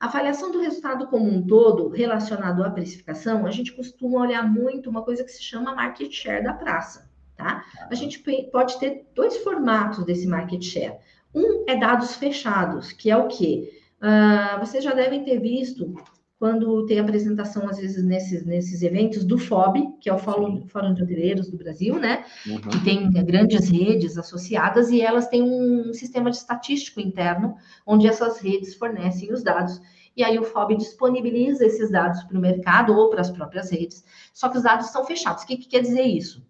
A 0.00 0.06
avaliação 0.06 0.50
do 0.50 0.60
resultado 0.60 1.06
como 1.06 1.30
um 1.30 1.46
todo, 1.46 1.88
relacionado 1.88 2.64
à 2.64 2.70
precificação, 2.70 3.46
a 3.46 3.50
gente 3.50 3.72
costuma 3.72 4.20
olhar 4.20 4.42
muito 4.42 4.90
uma 4.90 5.02
coisa 5.02 5.22
que 5.22 5.30
se 5.30 5.42
chama 5.42 5.76
market 5.76 6.10
share 6.10 6.42
da 6.42 6.52
praça, 6.52 7.08
tá? 7.36 7.64
A 7.88 7.94
gente 7.94 8.18
pode 8.50 8.80
ter 8.80 9.06
dois 9.14 9.36
formatos 9.38 10.04
desse 10.04 10.26
market 10.26 10.60
share. 10.60 10.98
Um 11.32 11.64
é 11.68 11.76
dados 11.76 12.16
fechados, 12.16 12.90
que 12.92 13.10
é 13.10 13.16
o 13.16 13.28
quê? 13.28 13.80
Uh, 14.02 14.58
vocês 14.58 14.82
já 14.82 14.92
devem 14.92 15.24
ter 15.24 15.38
visto 15.38 15.94
quando 16.42 16.84
tem 16.86 16.98
apresentação, 16.98 17.68
às 17.68 17.78
vezes, 17.78 18.02
nesses, 18.02 18.44
nesses 18.44 18.82
eventos 18.82 19.22
do 19.22 19.38
FOB, 19.38 19.96
que 20.00 20.10
é 20.10 20.12
o 20.12 20.18
Fórum, 20.18 20.66
Fórum 20.66 20.92
de 20.92 21.00
Hoteleiros 21.00 21.48
do 21.48 21.56
Brasil, 21.56 22.00
né? 22.00 22.24
Uhum. 22.44 22.58
Que 22.58 22.82
tem 22.82 23.12
grandes 23.12 23.68
redes 23.68 24.18
associadas 24.18 24.90
e 24.90 25.00
elas 25.00 25.28
têm 25.28 25.40
um 25.40 25.94
sistema 25.94 26.32
de 26.32 26.38
estatístico 26.38 27.00
interno, 27.00 27.54
onde 27.86 28.08
essas 28.08 28.40
redes 28.40 28.74
fornecem 28.74 29.32
os 29.32 29.44
dados. 29.44 29.80
E 30.16 30.24
aí 30.24 30.36
o 30.36 30.42
FOB 30.42 30.74
disponibiliza 30.74 31.64
esses 31.64 31.92
dados 31.92 32.24
para 32.24 32.36
o 32.36 32.40
mercado 32.40 32.92
ou 32.92 33.08
para 33.08 33.20
as 33.20 33.30
próprias 33.30 33.70
redes, 33.70 34.04
só 34.34 34.48
que 34.48 34.56
os 34.56 34.64
dados 34.64 34.88
são 34.88 35.04
fechados. 35.04 35.44
O 35.44 35.46
que, 35.46 35.56
que 35.56 35.68
quer 35.68 35.82
dizer 35.82 36.02
isso? 36.02 36.44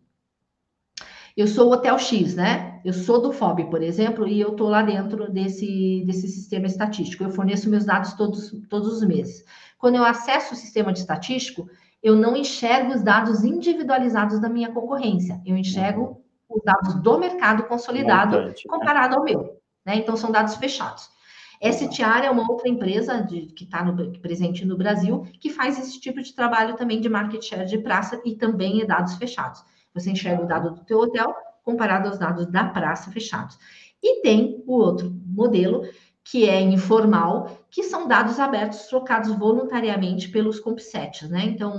Eu 1.37 1.47
sou 1.47 1.69
o 1.69 1.73
Hotel 1.73 1.99
X, 1.99 2.35
né? 2.35 2.81
Eu 2.85 2.93
sou 2.93 3.21
do 3.21 3.33
FOB, 3.33 3.65
por 3.71 3.83
exemplo, 3.83 4.27
e 4.27 4.41
eu 4.41 4.53
estou 4.53 4.69
lá 4.69 4.83
dentro 4.83 5.31
desse, 5.31 6.03
desse 6.05 6.29
sistema 6.29 6.67
estatístico. 6.67 7.25
Eu 7.25 7.31
forneço 7.31 7.71
meus 7.71 7.87
dados 7.87 8.13
todos, 8.15 8.55
todos 8.69 8.93
os 8.93 9.07
meses. 9.07 9.45
Quando 9.83 9.97
eu 9.97 10.05
acesso 10.05 10.55
o 10.55 10.57
sistema 10.57 10.93
de 10.93 11.01
estatístico, 11.01 11.69
eu 12.01 12.15
não 12.15 12.37
enxergo 12.37 12.93
os 12.93 13.03
dados 13.03 13.43
individualizados 13.43 14.39
da 14.39 14.49
minha 14.49 14.71
concorrência. 14.71 15.43
Eu 15.45 15.57
enxergo 15.57 16.23
os 16.49 16.63
dados 16.63 16.95
do 17.03 17.19
mercado 17.19 17.65
consolidado 17.65 18.37
Montante, 18.37 18.65
né? 18.65 18.73
comparado 18.73 19.11
né? 19.11 19.17
ao 19.17 19.25
meu. 19.25 19.61
Né? 19.85 19.97
Então, 19.97 20.17
são 20.17 20.31
dados 20.31 20.55
fechados. 20.55 21.11
STR 21.61 22.25
é 22.25 22.31
uma 22.31 22.49
outra 22.49 22.69
empresa 22.69 23.23
de, 23.23 23.47
que 23.47 23.65
está 23.65 23.85
presente 24.21 24.65
no 24.65 24.77
Brasil 24.77 25.27
que 25.41 25.51
faz 25.51 25.77
esse 25.77 26.01
tipo 26.01 26.23
de 26.23 26.33
trabalho 26.33 26.77
também 26.77 27.01
de 27.01 27.09
market 27.09 27.43
share 27.43 27.67
de 27.67 27.79
praça 27.79 28.23
e 28.25 28.37
também 28.37 28.83
é 28.83 28.87
dados 28.87 29.17
fechados. 29.17 29.65
Você 29.93 30.13
enxerga 30.13 30.45
o 30.45 30.47
dado 30.47 30.71
do 30.71 30.85
teu 30.85 31.01
hotel 31.01 31.35
comparado 31.65 32.09
aos 32.09 32.21
dados 32.21 32.47
da 32.47 32.67
praça 32.69 33.11
fechados. 33.11 33.59
E 34.01 34.23
tem 34.23 34.63
o 34.65 34.75
outro 34.75 35.13
modelo 35.27 35.83
que 36.25 36.49
é 36.49 36.61
informal, 36.61 37.59
que 37.71 37.83
são 37.83 38.07
dados 38.07 38.39
abertos 38.39 38.87
trocados 38.87 39.35
voluntariamente 39.37 40.29
pelos 40.29 40.61
compsets, 40.61 41.29
né? 41.29 41.45
Então, 41.45 41.75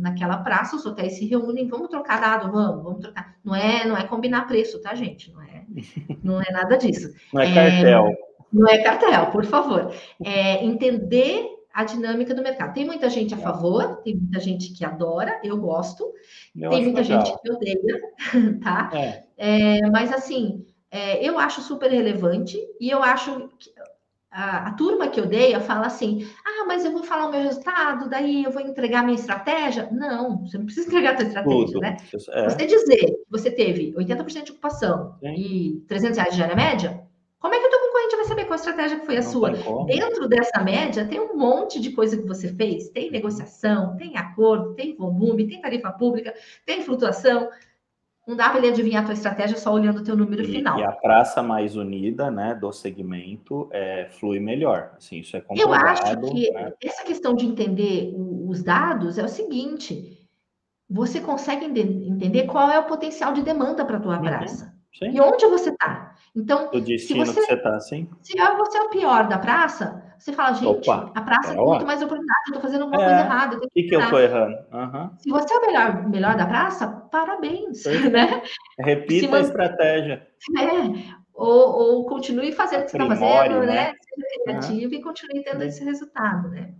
naquela 0.00 0.38
praça, 0.38 0.76
os 0.76 0.86
hotéis 0.86 1.14
se 1.14 1.26
reúnem, 1.26 1.68
vamos 1.68 1.88
trocar 1.88 2.20
dado, 2.20 2.50
vamos, 2.50 2.82
vamos 2.82 3.00
trocar. 3.00 3.36
Não 3.44 3.54
é, 3.54 3.86
não 3.86 3.96
é 3.96 4.04
combinar 4.04 4.46
preço, 4.46 4.80
tá, 4.80 4.94
gente? 4.94 5.32
Não 5.32 5.42
é, 5.42 5.64
não 6.24 6.40
é 6.40 6.50
nada 6.50 6.78
disso. 6.78 7.12
Não 7.32 7.42
é, 7.42 7.50
é 7.50 7.54
cartel. 7.54 8.16
Não 8.52 8.68
é 8.68 8.78
cartel, 8.78 9.26
por 9.26 9.44
favor. 9.44 9.92
É 10.24 10.64
entender 10.64 11.54
a 11.74 11.84
dinâmica 11.84 12.32
do 12.32 12.42
mercado. 12.42 12.72
Tem 12.72 12.86
muita 12.86 13.10
gente 13.10 13.34
a 13.34 13.36
favor, 13.36 13.96
tem 13.96 14.16
muita 14.16 14.38
gente 14.38 14.72
que 14.72 14.84
adora, 14.84 15.40
eu 15.42 15.58
gosto, 15.58 16.10
eu 16.56 16.70
tem 16.70 16.84
muita 16.84 17.00
legal. 17.00 17.26
gente 17.26 17.42
que 17.42 17.50
odeia, 17.50 18.00
tá? 18.62 18.90
É. 18.94 19.24
É, 19.36 19.90
mas 19.90 20.12
assim, 20.12 20.64
é, 20.94 21.28
eu 21.28 21.40
acho 21.40 21.60
super 21.60 21.90
relevante 21.90 22.56
e 22.78 22.88
eu 22.88 23.02
acho 23.02 23.50
que 23.58 23.68
a, 24.30 24.68
a, 24.68 24.72
turma 24.74 25.08
que 25.08 25.20
odeia 25.20 25.60
fala 25.60 25.86
assim: 25.86 26.24
ah, 26.46 26.64
mas 26.68 26.84
eu 26.84 26.92
vou 26.92 27.02
falar 27.02 27.26
o 27.26 27.32
meu 27.32 27.42
resultado, 27.42 28.08
daí 28.08 28.44
eu 28.44 28.52
vou 28.52 28.62
entregar 28.62 29.02
minha 29.02 29.18
estratégia. 29.18 29.88
Não, 29.90 30.46
você 30.46 30.56
não 30.56 30.66
precisa 30.66 30.86
entregar 30.86 31.14
a 31.14 31.16
sua 31.16 31.26
estratégia, 31.26 31.66
Tudo. 31.66 31.80
né? 31.80 31.96
É. 32.30 32.48
Você 32.48 32.64
dizer 32.64 33.06
que 33.06 33.26
você 33.28 33.50
teve 33.50 33.92
80% 33.94 34.44
de 34.44 34.52
ocupação 34.52 35.16
Sim. 35.18 35.34
e 35.34 35.84
300 35.88 36.16
reais 36.16 36.36
de 36.36 36.42
área 36.44 36.54
média, 36.54 37.02
como 37.40 37.54
é 37.54 37.58
que 37.58 37.66
o 37.66 37.70
teu 37.70 37.80
concorrente 37.80 38.16
vai 38.16 38.24
saber 38.26 38.44
qual 38.44 38.54
estratégia 38.54 39.00
que 39.00 39.06
foi 39.06 39.16
a 39.16 39.22
não 39.22 39.30
sua? 39.32 39.50
Dentro 39.86 40.28
dessa 40.28 40.62
média, 40.62 41.04
tem 41.08 41.18
um 41.18 41.36
monte 41.36 41.80
de 41.80 41.90
coisa 41.90 42.16
que 42.16 42.26
você 42.26 42.54
fez. 42.54 42.88
Tem 42.90 43.10
negociação, 43.10 43.96
tem 43.96 44.16
acordo, 44.16 44.74
tem 44.74 44.94
volume, 44.94 45.48
tem 45.48 45.60
tarifa 45.60 45.90
pública, 45.90 46.32
tem 46.64 46.82
flutuação. 46.82 47.48
Não 48.26 48.34
dá 48.34 48.48
para 48.48 48.58
ele 48.58 48.68
adivinhar 48.68 49.02
a 49.02 49.04
tua 49.04 49.14
estratégia 49.14 49.56
só 49.58 49.72
olhando 49.72 49.98
o 49.98 50.04
teu 50.04 50.16
número 50.16 50.42
e, 50.42 50.46
final. 50.46 50.78
E 50.78 50.82
a 50.82 50.92
praça 50.92 51.42
mais 51.42 51.76
unida, 51.76 52.30
né, 52.30 52.54
do 52.54 52.72
segmento, 52.72 53.68
é, 53.70 54.08
flui 54.12 54.40
melhor. 54.40 54.92
Assim, 54.96 55.18
isso 55.18 55.36
é 55.36 55.40
comprovado. 55.40 55.74
Eu 55.74 55.90
acho 55.90 56.20
que 56.32 56.50
né? 56.50 56.72
essa 56.82 57.04
questão 57.04 57.34
de 57.34 57.44
entender 57.44 58.14
os 58.16 58.62
dados 58.62 59.18
é 59.18 59.24
o 59.24 59.28
seguinte: 59.28 60.26
você 60.88 61.20
consegue 61.20 61.66
entender 61.66 62.44
qual 62.44 62.70
é 62.70 62.78
o 62.78 62.86
potencial 62.86 63.34
de 63.34 63.42
demanda 63.42 63.84
para 63.84 63.98
a 63.98 64.00
tua 64.00 64.16
uhum. 64.16 64.22
praça. 64.22 64.73
Sim. 64.98 65.10
E 65.10 65.20
onde 65.20 65.46
você 65.46 65.70
está. 65.70 66.14
Então, 66.34 66.70
o 66.72 66.80
destino 66.80 67.26
se 67.26 67.32
você, 67.32 67.40
que 67.40 67.46
você 67.46 67.54
está, 67.54 67.80
sim. 67.80 68.08
Se 68.22 68.36
você 68.36 68.78
é 68.78 68.82
o 68.82 68.90
pior 68.90 69.28
da 69.28 69.38
praça, 69.38 70.02
você 70.18 70.32
fala, 70.32 70.54
gente, 70.54 70.66
Opa, 70.66 71.12
a 71.14 71.22
praça 71.22 71.52
é 71.52 71.54
tem 71.54 71.64
muito 71.64 71.86
mais 71.86 72.02
oportunidade, 72.02 72.40
eu 72.46 72.54
estou 72.54 72.62
fazendo 72.62 72.82
alguma 72.82 73.02
é, 73.02 73.06
coisa 73.06 73.20
errada. 73.20 73.56
O 73.56 73.70
que, 73.70 73.82
que 73.82 73.94
eu 73.94 74.00
estou 74.00 74.20
errando? 74.20 74.56
Uhum. 74.72 75.10
Se 75.18 75.30
você 75.30 75.54
é 75.54 75.58
o 75.58 75.66
melhor, 75.66 76.08
melhor 76.08 76.36
da 76.36 76.46
praça, 76.46 76.86
parabéns. 77.10 77.84
Né? 78.10 78.42
Repita 78.78 79.28
man... 79.28 79.38
a 79.38 79.40
estratégia. 79.40 80.26
É. 80.56 81.14
Ou, 81.32 81.98
ou 81.98 82.06
continue 82.06 82.52
fazendo 82.52 82.82
o 82.82 82.84
que 82.84 82.90
você 82.92 82.96
está 82.96 83.16
fazendo, 83.16 83.60
né? 83.60 83.66
né? 83.66 83.94
Seja 84.00 84.44
criativo 84.44 84.92
uhum. 84.92 85.00
e 85.00 85.02
continue 85.02 85.42
tendo 85.42 85.64
esse 85.64 85.84
resultado, 85.84 86.48
né? 86.48 86.72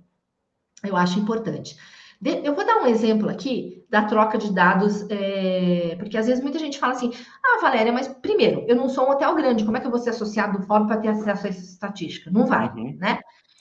Eu 0.84 0.96
acho 0.96 1.18
importante. 1.18 1.76
Eu 2.24 2.54
vou 2.54 2.64
dar 2.64 2.82
um 2.82 2.86
exemplo 2.86 3.28
aqui 3.28 3.84
da 3.90 4.04
troca 4.04 4.38
de 4.38 4.52
dados, 4.52 5.06
é, 5.10 5.94
porque 5.98 6.16
às 6.16 6.26
vezes 6.26 6.42
muita 6.42 6.58
gente 6.58 6.78
fala 6.78 6.94
assim: 6.94 7.12
ah, 7.44 7.60
Valéria, 7.60 7.92
mas 7.92 8.08
primeiro, 8.08 8.64
eu 8.66 8.74
não 8.74 8.88
sou 8.88 9.06
um 9.06 9.10
hotel 9.10 9.34
grande, 9.34 9.64
como 9.64 9.76
é 9.76 9.80
que 9.80 9.86
eu 9.86 9.90
vou 9.90 10.00
ser 10.00 10.10
associado 10.10 10.58
do 10.58 10.66
fórum 10.66 10.86
para 10.86 10.96
ter 10.96 11.08
acesso 11.08 11.46
a 11.46 11.50
essa 11.50 11.62
estatística? 11.62 12.30
Não 12.30 12.46
vai, 12.46 12.68
uhum. 12.68 12.96
né? 12.98 13.20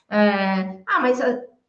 É, 0.10 0.82
ah, 0.88 1.00
mas 1.02 1.20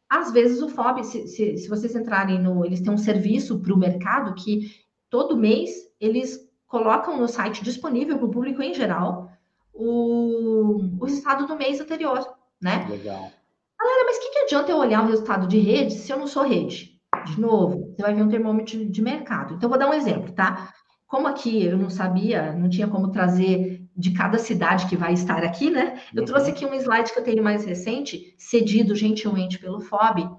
às 0.09 0.31
vezes 0.31 0.61
o 0.61 0.69
FOB, 0.69 1.03
se, 1.03 1.27
se, 1.27 1.57
se 1.57 1.67
vocês 1.67 1.95
entrarem 1.95 2.39
no. 2.41 2.65
Eles 2.65 2.81
têm 2.81 2.93
um 2.93 2.97
serviço 2.97 3.59
para 3.59 3.73
o 3.73 3.77
mercado 3.77 4.33
que 4.35 4.71
todo 5.09 5.37
mês 5.37 5.71
eles 5.99 6.39
colocam 6.67 7.17
no 7.17 7.27
site 7.27 7.63
disponível 7.63 8.17
para 8.17 8.25
o 8.25 8.31
público 8.31 8.61
em 8.61 8.73
geral 8.73 9.29
o, 9.73 10.81
o 10.99 11.05
resultado 11.05 11.45
do 11.45 11.55
mês 11.55 11.79
anterior, 11.79 12.25
né? 12.61 12.87
Legal. 12.89 13.31
Galera, 13.79 14.05
mas 14.05 14.17
o 14.17 14.21
que, 14.21 14.29
que 14.29 14.39
adianta 14.39 14.71
eu 14.71 14.77
olhar 14.77 15.03
o 15.03 15.07
resultado 15.07 15.47
de 15.47 15.59
rede 15.59 15.93
se 15.93 16.11
eu 16.11 16.17
não 16.17 16.27
sou 16.27 16.43
rede? 16.43 16.99
De 17.25 17.39
novo, 17.39 17.93
você 17.95 18.01
vai 18.01 18.13
ver 18.13 18.23
um 18.23 18.29
termômetro 18.29 18.85
de 18.85 19.01
mercado. 19.01 19.55
Então, 19.55 19.69
vou 19.69 19.79
dar 19.79 19.89
um 19.89 19.93
exemplo, 19.93 20.31
tá? 20.33 20.73
Como 21.07 21.27
aqui 21.27 21.63
eu 21.65 21.77
não 21.77 21.89
sabia, 21.89 22.53
não 22.53 22.69
tinha 22.69 22.87
como 22.87 23.11
trazer 23.11 23.85
de 23.95 24.11
cada 24.11 24.37
cidade 24.37 24.87
que 24.87 24.97
vai 24.97 25.13
estar 25.13 25.43
aqui, 25.43 25.69
né? 25.69 25.99
Eu 26.13 26.21
uhum. 26.21 26.25
trouxe 26.25 26.51
aqui 26.51 26.65
um 26.65 26.73
slide 26.73 27.13
que 27.13 27.19
eu 27.19 27.23
tenho 27.23 27.43
mais 27.43 27.63
recente, 27.63 28.33
cedido 28.37 28.95
gentilmente 28.95 29.59
pelo 29.59 29.79
FOB, 29.79 30.29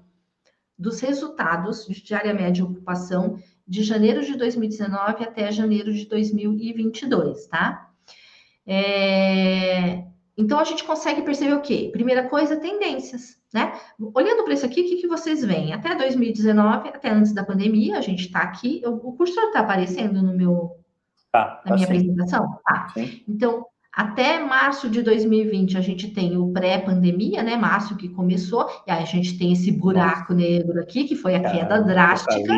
dos 0.77 0.99
resultados 0.99 1.85
de 1.87 2.13
área 2.13 2.33
média 2.33 2.51
de 2.51 2.63
ocupação 2.63 3.39
de 3.67 3.83
janeiro 3.83 4.23
de 4.23 4.37
2019 4.37 5.23
até 5.23 5.51
janeiro 5.51 5.91
de 5.91 6.05
2022, 6.05 7.47
tá? 7.47 7.89
É... 8.65 10.05
Então, 10.37 10.59
a 10.59 10.63
gente 10.63 10.83
consegue 10.83 11.23
perceber 11.23 11.53
o 11.53 11.61
quê? 11.61 11.89
Primeira 11.91 12.29
coisa, 12.29 12.57
tendências, 12.57 13.37
né? 13.51 13.73
Olhando 14.13 14.43
para 14.43 14.53
isso 14.53 14.65
aqui, 14.65 14.81
o 14.81 14.85
que, 14.85 14.97
que 14.97 15.07
vocês 15.07 15.43
veem? 15.43 15.73
Até 15.73 15.95
2019, 15.95 16.89
até 16.89 17.09
antes 17.09 17.33
da 17.33 17.43
pandemia, 17.43 17.97
a 17.97 18.01
gente 18.01 18.27
está 18.27 18.41
aqui. 18.41 18.79
Eu, 18.83 18.93
o 18.93 19.13
cursor 19.13 19.45
está 19.45 19.61
aparecendo 19.61 20.21
no 20.21 20.37
meu, 20.37 20.75
tá, 21.31 21.63
na 21.65 21.73
minha 21.73 21.87
apresentação? 21.87 22.59
Tá. 22.63 22.89
Sim. 22.93 23.23
Então, 23.27 23.65
até 23.91 24.37
março 24.37 24.91
de 24.91 25.01
2020, 25.01 25.75
a 25.75 25.81
gente 25.81 26.09
tem 26.09 26.37
o 26.37 26.53
pré-pandemia, 26.53 27.41
né? 27.41 27.55
Março 27.55 27.97
que 27.97 28.07
começou, 28.07 28.69
e 28.85 28.91
aí 28.91 29.01
a 29.01 29.05
gente 29.05 29.39
tem 29.39 29.53
esse 29.53 29.71
buraco 29.71 30.35
negro 30.35 30.79
aqui, 30.79 31.05
que 31.05 31.15
foi 31.15 31.33
a 31.33 31.51
queda 31.51 31.81
drástica. 31.81 32.53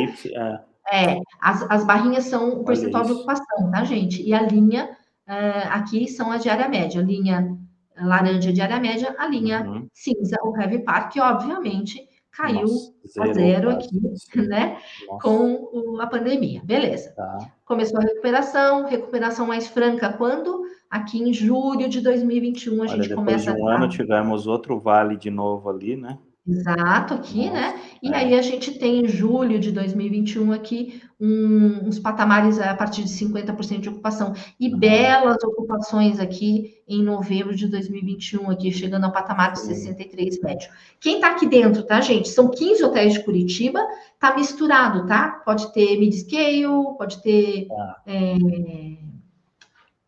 É. 0.92 1.14
é, 1.14 1.20
as, 1.40 1.66
as 1.72 1.86
barrinhas 1.86 2.26
são 2.26 2.60
o 2.60 2.66
percentual 2.66 3.06
de 3.06 3.14
ocupação, 3.14 3.72
tá, 3.72 3.86
gente? 3.86 4.22
E 4.22 4.34
a 4.34 4.42
linha 4.42 4.90
uh, 5.30 5.70
aqui 5.70 6.10
são 6.10 6.30
a 6.30 6.36
diária 6.36 6.68
média, 6.68 7.00
a 7.00 7.06
linha 7.06 7.58
laranja 8.02 8.52
de 8.52 8.62
área 8.62 8.80
média, 8.80 9.16
a 9.18 9.28
linha 9.28 9.64
uhum. 9.64 9.88
cinza, 9.94 10.38
o 10.44 10.56
Heavy 10.60 10.84
Park, 10.84 11.14
que 11.14 11.22
obviamente 11.22 12.08
caiu 12.32 12.62
Nossa, 12.62 13.24
a 13.24 13.34
zero 13.34 13.70
aqui, 13.72 14.00
né? 14.36 14.78
Nossa. 15.08 15.22
Com 15.22 15.70
o, 15.74 16.02
a 16.02 16.08
pandemia. 16.08 16.62
Beleza. 16.64 17.14
Tá. 17.16 17.38
Começou 17.66 18.00
a 18.00 18.04
recuperação, 18.04 18.86
recuperação 18.86 19.46
mais 19.46 19.68
franca 19.68 20.14
quando? 20.14 20.62
Aqui 20.90 21.22
em 21.22 21.34
julho 21.34 21.88
de 21.88 22.02
2021 22.02 22.74
a 22.74 22.82
Olha, 22.82 23.04
gente 23.04 23.14
começa 23.14 23.54
de 23.54 23.62
um 23.62 23.68
a... 23.68 23.76
ano 23.76 23.90
tivemos 23.90 24.48
outro 24.48 24.80
vale 24.80 25.18
de 25.18 25.30
novo 25.30 25.70
ali, 25.70 25.96
né? 25.96 26.18
Exato, 26.50 27.14
aqui, 27.14 27.50
né? 27.50 27.80
E 28.02 28.12
é. 28.12 28.16
aí 28.16 28.34
a 28.34 28.42
gente 28.42 28.80
tem 28.80 29.02
em 29.02 29.08
julho 29.08 29.60
de 29.60 29.72
2021 29.72 30.52
aqui 30.52 31.02
um, 31.20 31.88
uns 31.88 32.00
patamares 32.00 32.60
a 32.60 32.74
partir 32.74 33.04
de 33.04 33.10
50% 33.10 33.80
de 33.80 33.90
ocupação. 33.90 34.34
E 34.60 34.72
uhum. 34.72 34.80
belas 34.80 35.44
ocupações 35.44 36.20
aqui 36.20 36.82
em 36.88 37.04
novembro 37.04 37.56
de 37.56 37.68
2021, 37.68 38.50
aqui 38.50 38.72
chegando 38.72 39.04
ao 39.04 39.12
patamar 39.12 39.52
de 39.52 39.60
63 39.60 40.42
médio. 40.42 40.72
Quem 41.00 41.16
está 41.16 41.32
aqui 41.32 41.46
dentro, 41.46 41.84
tá, 41.84 42.02
gente? 42.02 42.30
São 42.30 42.50
15 42.50 42.84
hotéis 42.84 43.14
de 43.14 43.24
Curitiba, 43.24 43.80
tá 44.20 44.36
misturado, 44.36 45.06
tá? 45.06 45.42
Pode 45.46 45.72
ter 45.72 46.00
mid-scale, 46.00 46.64
pode 46.98 47.22
ter 47.22 47.68
ah. 47.72 48.02
é, 48.08 48.34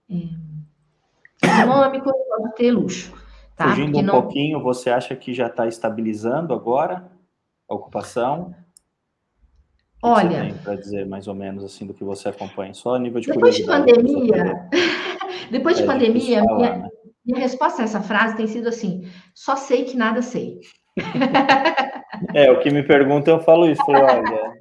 é, 0.10 1.62
econômico, 1.62 2.12
pode 2.30 2.56
ter 2.56 2.72
luxo. 2.72 3.21
Tá? 3.56 3.70
Fugindo 3.70 3.98
um 3.98 4.02
não... 4.02 4.22
pouquinho, 4.22 4.62
você 4.62 4.90
acha 4.90 5.16
que 5.16 5.34
já 5.34 5.48
está 5.48 5.68
estabilizando 5.68 6.54
agora 6.54 7.10
a 7.70 7.76
ocupação? 7.76 8.56
O 10.04 10.08
Olha, 10.10 10.54
para 10.64 10.76
dizer 10.76 11.06
mais 11.06 11.28
ou 11.28 11.36
menos 11.36 11.64
assim 11.64 11.86
do 11.86 11.94
que 11.94 12.04
você 12.04 12.30
acompanha, 12.30 12.74
só 12.74 12.96
a 12.96 13.00
nível 13.00 13.22
de 13.22 13.28
depois 13.28 13.56
de 13.56 13.64
pandemia, 13.64 14.70
depois 15.52 15.78
de 15.78 15.84
é 15.84 15.86
pandemia, 15.86 16.44
falar, 16.44 16.58
minha, 16.58 16.78
né? 16.78 16.90
minha 17.24 17.40
resposta 17.40 17.84
a 17.84 17.86
essa 17.86 18.02
frase 18.02 18.36
tem 18.36 18.48
sido 18.48 18.68
assim: 18.68 19.08
só 19.36 19.56
sei 19.56 19.86
que 19.86 19.96
nada 19.96 20.22
sei. 20.22 20.60
É, 22.36 22.52
o 22.52 22.60
que 22.60 22.70
me 22.70 22.84
perguntam, 22.84 23.38
eu 23.38 23.44
falo 23.44 23.68
isso. 23.68 23.84
Falei, 23.84 24.04
olha, 24.04 24.61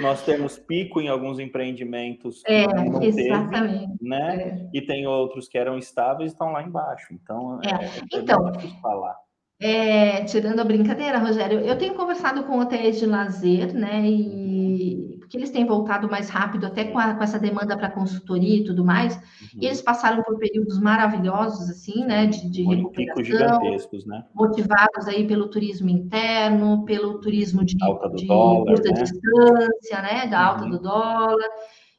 nós 0.00 0.24
temos 0.24 0.58
pico 0.58 1.00
em 1.00 1.08
alguns 1.08 1.38
empreendimentos 1.38 2.42
é, 2.46 2.64
exatamente. 3.02 3.98
teve, 3.98 4.08
né? 4.08 4.36
É. 4.36 4.68
E 4.72 4.80
tem 4.80 5.06
outros 5.06 5.48
que 5.48 5.58
eram 5.58 5.76
estáveis 5.76 6.30
e 6.30 6.34
estão 6.34 6.52
lá 6.52 6.62
embaixo. 6.62 7.12
Então, 7.12 7.60
é, 7.64 7.84
é, 7.84 7.86
é 7.86 8.20
então 8.20 8.52
falar. 8.80 9.16
É, 9.60 10.24
tirando 10.24 10.60
a 10.60 10.64
brincadeira, 10.64 11.18
Rogério, 11.18 11.60
eu 11.60 11.76
tenho 11.76 11.94
conversado 11.94 12.44
com 12.44 12.60
hotéis 12.60 12.98
de 12.98 13.06
lazer, 13.06 13.74
né? 13.74 14.08
E 14.08 15.17
porque 15.28 15.36
eles 15.36 15.50
têm 15.50 15.66
voltado 15.66 16.08
mais 16.08 16.30
rápido, 16.30 16.66
até 16.66 16.84
com, 16.84 16.98
a, 16.98 17.12
com 17.12 17.22
essa 17.22 17.38
demanda 17.38 17.76
para 17.76 17.90
consultoria 17.90 18.60
e 18.60 18.64
tudo 18.64 18.82
mais. 18.82 19.14
Uhum. 19.14 19.60
E 19.60 19.66
eles 19.66 19.82
passaram 19.82 20.22
por 20.22 20.38
períodos 20.38 20.80
maravilhosos, 20.80 21.68
assim, 21.68 22.02
né? 22.06 22.24
De, 22.24 22.48
de 22.48 22.62
recuperação, 22.62 23.22
gigantescos, 23.22 24.06
né? 24.06 24.24
Motivados 24.34 25.06
aí 25.06 25.26
pelo 25.26 25.48
turismo 25.48 25.90
interno, 25.90 26.82
pelo 26.86 27.20
turismo 27.20 27.62
de, 27.62 27.76
de 27.76 28.26
dólar, 28.26 28.64
curta 28.64 28.88
né? 28.88 29.02
distância, 29.02 30.02
né? 30.02 30.26
Da 30.28 30.46
alta 30.46 30.64
uhum. 30.64 30.70
do 30.70 30.78
dólar. 30.78 31.48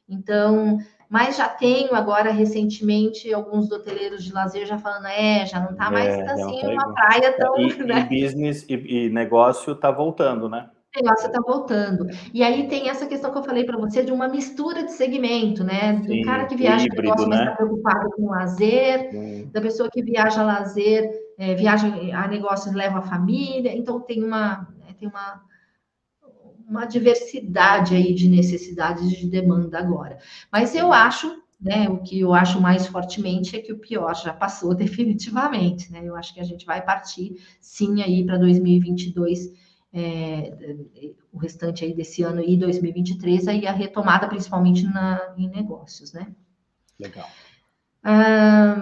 Então, 0.08 0.78
mas 1.08 1.36
já 1.36 1.48
tenho 1.48 1.94
agora 1.94 2.32
recentemente 2.32 3.32
alguns 3.32 3.70
hoteleiros 3.70 4.24
de 4.24 4.32
lazer 4.32 4.66
já 4.66 4.76
falando, 4.76 5.06
é, 5.06 5.46
já 5.46 5.60
não 5.60 5.70
está 5.70 5.88
mais 5.88 6.18
é, 6.18 6.22
assim 6.32 6.66
uma 6.66 6.92
praia 6.92 7.32
tão. 7.38 7.56
E, 7.60 7.76
né? 7.84 8.08
e 8.10 8.22
business 8.22 8.66
e, 8.68 8.74
e 8.74 9.08
negócio 9.08 9.74
está 9.74 9.92
voltando, 9.92 10.48
né? 10.48 10.68
Negócio 10.96 11.26
está 11.26 11.40
voltando. 11.40 12.06
E 12.34 12.42
aí 12.42 12.68
tem 12.68 12.88
essa 12.88 13.06
questão 13.06 13.30
que 13.30 13.38
eu 13.38 13.44
falei 13.44 13.64
para 13.64 13.78
você 13.78 14.02
de 14.02 14.12
uma 14.12 14.28
mistura 14.28 14.82
de 14.82 14.92
segmento, 14.92 15.62
né? 15.62 15.94
Do 15.94 16.12
Sim, 16.12 16.22
cara 16.22 16.46
que 16.46 16.56
viaja 16.56 16.84
híbrido, 16.84 17.02
negócio, 17.02 17.28
né? 17.28 17.36
mas 17.36 17.48
está 17.48 17.56
preocupado 17.56 18.10
com 18.10 18.30
lazer, 18.30 19.10
Sim. 19.10 19.50
da 19.52 19.60
pessoa 19.60 19.88
que 19.90 20.02
viaja 20.02 20.40
a 20.40 20.44
lazer, 20.44 21.08
é, 21.38 21.54
viaja 21.54 21.86
a 22.14 22.26
negócios 22.26 22.74
leva 22.74 22.98
a 22.98 23.02
família. 23.02 23.74
Então 23.76 24.00
tem 24.00 24.24
uma 24.24 24.68
né, 24.78 24.94
tem 24.98 25.08
uma 25.08 25.42
uma 26.68 26.84
diversidade 26.84 27.96
aí 27.96 28.14
de 28.14 28.28
necessidades 28.28 29.10
de 29.10 29.26
demanda 29.26 29.76
agora. 29.76 30.18
Mas 30.52 30.72
eu 30.72 30.92
acho, 30.92 31.42
né, 31.60 31.88
o 31.88 31.98
que 31.98 32.20
eu 32.20 32.32
acho 32.32 32.60
mais 32.60 32.86
fortemente 32.86 33.56
é 33.56 33.60
que 33.60 33.72
o 33.72 33.78
pior 33.78 34.14
já 34.14 34.32
passou 34.32 34.72
definitivamente, 34.76 35.90
né? 35.90 36.00
Eu 36.04 36.14
acho 36.14 36.32
que 36.32 36.40
a 36.40 36.44
gente 36.44 36.64
vai 36.64 36.80
partir 36.80 37.34
sim 37.60 38.02
aí 38.02 38.24
para 38.24 38.38
2022 38.38 39.69
é, 39.92 40.76
o 41.32 41.38
restante 41.38 41.84
aí 41.84 41.94
desse 41.94 42.22
ano 42.22 42.42
e 42.42 42.56
2023, 42.56 43.48
aí 43.48 43.66
a 43.66 43.72
retomada 43.72 44.28
principalmente 44.28 44.84
na, 44.84 45.34
em 45.36 45.48
negócios, 45.48 46.12
né? 46.12 46.28
Legal. 46.98 47.28
Ah, 48.02 48.76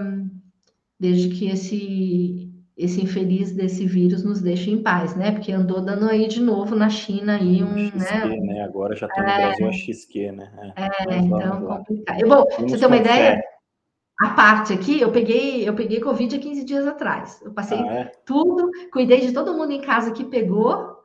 desde 0.98 1.28
que 1.28 1.48
esse, 1.48 2.52
esse 2.76 3.02
infeliz 3.02 3.52
desse 3.52 3.86
vírus 3.86 4.22
nos 4.22 4.40
deixe 4.40 4.70
em 4.70 4.82
paz, 4.82 5.16
né? 5.16 5.32
Porque 5.32 5.52
andou 5.52 5.80
dando 5.80 6.08
aí 6.08 6.28
de 6.28 6.40
novo 6.40 6.76
na 6.76 6.88
China 6.90 7.36
aí 7.36 7.62
um, 7.62 7.76
XQ, 7.76 7.98
né? 7.98 8.36
né? 8.40 8.62
Agora 8.64 8.94
já 8.94 9.08
tem 9.08 9.22
no 9.22 9.30
é, 9.30 9.46
Brasil 9.46 9.68
a 9.68 9.72
XQ, 9.72 10.32
né? 10.32 10.72
É, 10.76 11.14
é 11.14 11.18
então 11.18 11.66
complicado. 11.66 12.28
Bom, 12.28 12.44
você 12.68 12.78
ter 12.78 12.86
uma 12.86 12.96
ideia, 12.96 13.42
a 14.20 14.30
parte 14.30 14.72
aqui, 14.72 15.00
eu 15.00 15.12
peguei, 15.12 15.68
eu 15.68 15.74
peguei 15.74 16.00
Covid 16.00 16.34
há 16.34 16.38
15 16.38 16.64
dias 16.64 16.86
atrás. 16.86 17.40
Eu 17.42 17.52
passei 17.52 17.78
ah, 17.78 17.92
é? 17.92 18.12
tudo, 18.26 18.70
cuidei 18.92 19.20
de 19.20 19.32
todo 19.32 19.54
mundo 19.54 19.72
em 19.72 19.80
casa 19.80 20.12
que 20.12 20.24
pegou, 20.24 20.97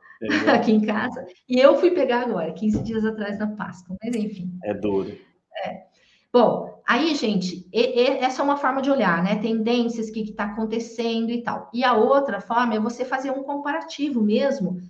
aqui 0.52 0.72
em 0.72 0.80
casa. 0.80 1.26
E 1.48 1.58
eu 1.58 1.76
fui 1.76 1.90
pegar 1.90 2.22
agora, 2.22 2.52
15 2.52 2.82
dias 2.82 3.04
atrás 3.04 3.38
da 3.38 3.46
Páscoa, 3.46 3.96
mas 4.02 4.14
enfim. 4.14 4.50
É 4.64 4.74
duro. 4.74 5.16
É. 5.64 5.84
Bom, 6.32 6.82
aí, 6.86 7.14
gente, 7.14 7.68
e, 7.72 7.80
e, 7.80 8.08
essa 8.18 8.42
é 8.42 8.44
uma 8.44 8.56
forma 8.56 8.82
de 8.82 8.90
olhar, 8.90 9.22
né? 9.22 9.36
Tendências, 9.36 10.08
o 10.08 10.12
que 10.12 10.20
está 10.22 10.44
acontecendo 10.44 11.30
e 11.30 11.42
tal. 11.42 11.70
E 11.72 11.84
a 11.84 11.94
outra 11.94 12.40
forma 12.40 12.74
é 12.74 12.80
você 12.80 13.04
fazer 13.04 13.30
um 13.30 13.44
comparativo 13.44 14.20
mesmo 14.20 14.80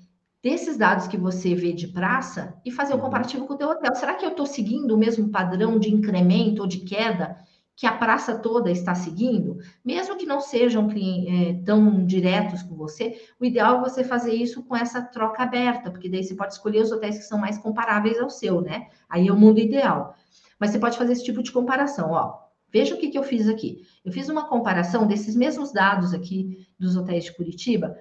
desses 0.43 0.77
dados 0.77 1.06
que 1.06 1.16
você 1.16 1.55
vê 1.55 1.73
de 1.73 1.89
praça 1.89 2.55
e 2.65 2.70
fazer 2.70 2.93
um 2.93 2.97
uhum. 2.97 3.02
comparativo 3.02 3.47
com 3.47 3.55
o 3.55 3.56
teu 3.56 3.69
hotel. 3.69 3.94
Será 3.94 4.15
que 4.15 4.24
eu 4.24 4.31
estou 4.31 4.47
seguindo 4.47 4.94
o 4.94 4.98
mesmo 4.98 5.31
padrão 5.31 5.78
de 5.78 5.93
incremento 5.93 6.61
ou 6.62 6.69
de 6.69 6.81
queda 6.81 7.36
que 7.76 7.86
a 7.86 7.92
praça 7.92 8.38
toda 8.38 8.70
está 8.70 8.94
seguindo, 8.94 9.59
mesmo 9.84 10.16
que 10.16 10.26
não 10.26 10.40
sejam 10.40 10.88
é, 10.90 11.55
tão 11.64 12.06
diretos 12.06 12.62
com 12.62 12.76
você, 12.76 13.20
o 13.40 13.44
ideal 13.44 13.78
é 13.78 13.80
você 13.80 14.05
fazer 14.05 14.32
isso 14.32 14.62
com 14.62 14.76
essa 14.76 15.02
troca 15.02 15.42
aberta, 15.42 15.90
porque 15.90 16.09
daí 16.09 16.22
você 16.22 16.34
pode 16.34 16.52
escolher 16.52 16.82
os 16.82 16.92
hotéis 16.92 17.18
que 17.18 17.24
são 17.24 17.38
mais 17.38 17.59
comparáveis 17.59 18.18
ao 18.20 18.30
seu, 18.30 18.60
né? 18.60 18.88
Aí 19.09 19.26
é 19.26 19.32
o 19.32 19.36
mundo 19.36 19.59
ideal. 19.59 20.14
Mas 20.59 20.70
você 20.70 20.78
pode 20.78 20.96
fazer 20.96 21.12
esse 21.12 21.24
tipo 21.24 21.42
de 21.42 21.51
comparação, 21.51 22.12
ó. 22.12 22.44
Veja 22.72 22.94
o 22.94 22.98
que, 22.98 23.09
que 23.09 23.18
eu 23.18 23.22
fiz 23.22 23.48
aqui. 23.48 23.82
Eu 24.05 24.12
fiz 24.12 24.28
uma 24.28 24.48
comparação 24.48 25.06
desses 25.06 25.34
mesmos 25.34 25.72
dados 25.72 26.14
aqui 26.14 26.66
dos 26.78 26.96
hotéis 26.96 27.24
de 27.24 27.32
Curitiba. 27.32 27.96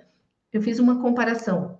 Eu 0.51 0.61
fiz 0.61 0.77
uma 0.77 1.01
comparação 1.01 1.79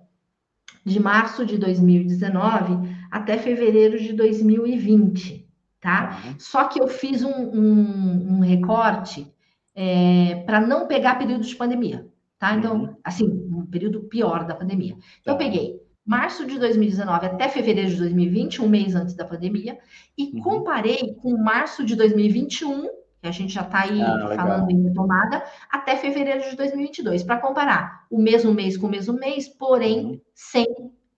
de 0.84 1.00
março 1.00 1.46
de 1.46 1.56
2019 1.58 2.88
até 3.10 3.38
fevereiro 3.38 3.98
de 3.98 4.12
2020 4.12 5.43
tá? 5.84 6.22
Uhum. 6.24 6.34
Só 6.38 6.64
que 6.64 6.80
eu 6.80 6.88
fiz 6.88 7.22
um, 7.22 7.30
um, 7.30 8.36
um 8.36 8.40
recorte 8.40 9.30
é, 9.76 10.42
para 10.46 10.58
não 10.58 10.86
pegar 10.86 11.16
período 11.16 11.44
de 11.44 11.54
pandemia, 11.54 12.08
tá? 12.38 12.54
Então, 12.54 12.84
uhum. 12.84 12.96
assim, 13.04 13.26
um 13.26 13.66
período 13.66 14.00
pior 14.04 14.46
da 14.46 14.54
pandemia. 14.54 14.96
Então, 15.20 15.34
eu 15.34 15.38
peguei 15.38 15.78
março 16.02 16.46
de 16.46 16.58
2019 16.58 17.26
até 17.26 17.50
fevereiro 17.50 17.90
de 17.90 17.96
2020, 17.96 18.62
um 18.62 18.68
mês 18.68 18.94
antes 18.94 19.14
da 19.14 19.26
pandemia, 19.26 19.78
e 20.16 20.32
uhum. 20.32 20.40
comparei 20.40 21.16
com 21.20 21.36
março 21.36 21.84
de 21.84 21.94
2021, 21.96 22.88
que 23.20 23.28
a 23.28 23.30
gente 23.30 23.52
já 23.52 23.60
está 23.60 23.82
aí 23.82 24.00
ah, 24.00 24.32
falando 24.34 24.70
em 24.70 24.84
retomada, 24.84 25.44
até 25.70 25.96
fevereiro 25.96 26.48
de 26.48 26.56
2022, 26.56 27.22
para 27.24 27.36
comparar 27.36 28.06
o 28.10 28.18
mesmo 28.18 28.54
mês 28.54 28.78
com 28.78 28.86
o 28.86 28.90
mesmo 28.90 29.12
mês, 29.12 29.50
porém 29.50 30.06
uhum. 30.06 30.20
sem 30.34 30.66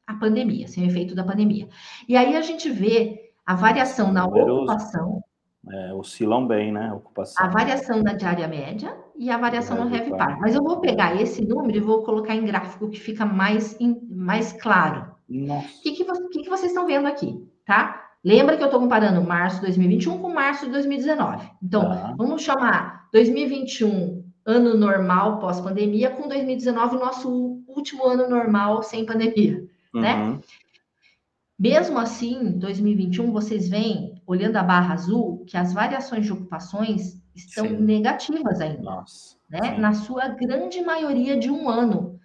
a 0.05 0.15
pandemia, 0.15 0.67
sem 0.67 0.83
o 0.83 0.87
efeito 0.89 1.15
da 1.15 1.23
pandemia. 1.23 1.69
E 2.09 2.17
aí 2.17 2.37
a 2.37 2.41
gente 2.41 2.69
vê 2.69 3.26
a 3.47 3.55
variação 3.55 4.13
na 4.13 4.27
ocupação. 4.27 5.23
É, 5.71 5.95
oscilam 5.95 6.47
bem, 6.47 6.73
né? 6.73 6.89
A 6.89 6.95
ocupação. 6.95 7.45
A 7.45 7.49
variação 7.49 8.03
na 8.03 8.13
diária 8.13 8.47
média 8.47 8.97
e 9.17 9.31
a 9.31 9.39
variação 9.39 9.77
no 9.77 9.89
RevPAR. 9.89 10.39
Mas 10.41 10.55
eu 10.55 10.63
vou 10.63 10.81
pegar 10.81 11.21
esse 11.21 11.45
número 11.45 11.77
e 11.77 11.81
vou 11.81 12.03
colocar 12.03 12.35
em 12.35 12.45
gráfico 12.45 12.89
que 12.89 13.01
fica 13.01 13.25
mais, 13.25 13.77
mais 14.09 14.53
claro. 14.53 15.15
O 15.29 15.83
que, 15.83 15.93
que, 15.93 16.05
que, 16.05 16.43
que 16.43 16.49
vocês 16.49 16.71
estão 16.71 16.87
vendo 16.87 17.07
aqui, 17.07 17.45
tá? 17.65 18.05
Lembra 18.25 18.57
que 18.57 18.63
eu 18.63 18.67
estou 18.67 18.81
comparando 18.81 19.23
março 19.23 19.57
de 19.57 19.67
2021 19.67 20.19
com 20.19 20.29
março 20.29 20.67
de 20.67 20.73
2019. 20.73 21.49
Então, 21.63 21.83
tá. 21.83 22.15
vamos 22.17 22.43
chamar 22.43 23.09
2021 23.13 24.25
ano 24.45 24.77
normal 24.77 25.39
pós-pandemia 25.39 26.11
com 26.11 26.29
2019 26.29 26.97
nosso 26.97 27.63
último 27.67 28.05
ano 28.05 28.29
normal 28.29 28.83
sem 28.83 29.05
pandemia, 29.05 29.65
né? 29.95 30.15
uhum. 30.15 30.31
né? 30.33 30.41
Mesmo 31.59 31.99
assim, 31.99 32.59
2021, 32.59 33.33
vocês 33.33 33.69
veem, 33.69 34.21
olhando 34.27 34.57
a 34.57 34.63
barra 34.63 34.93
azul, 34.93 35.45
que 35.47 35.57
as 35.57 35.73
variações 35.73 36.27
de 36.27 36.33
ocupações 36.33 37.21
estão 37.35 37.67
Sim. 37.67 37.77
negativas 37.79 38.61
ainda. 38.61 38.83
Nossa. 38.83 39.37
Né? 39.49 39.77
Na 39.79 39.95
sua 39.95 40.29
grande 40.29 40.83
maioria 40.83 41.37
de 41.37 41.51
um 41.51 41.69
ano. 41.69 42.21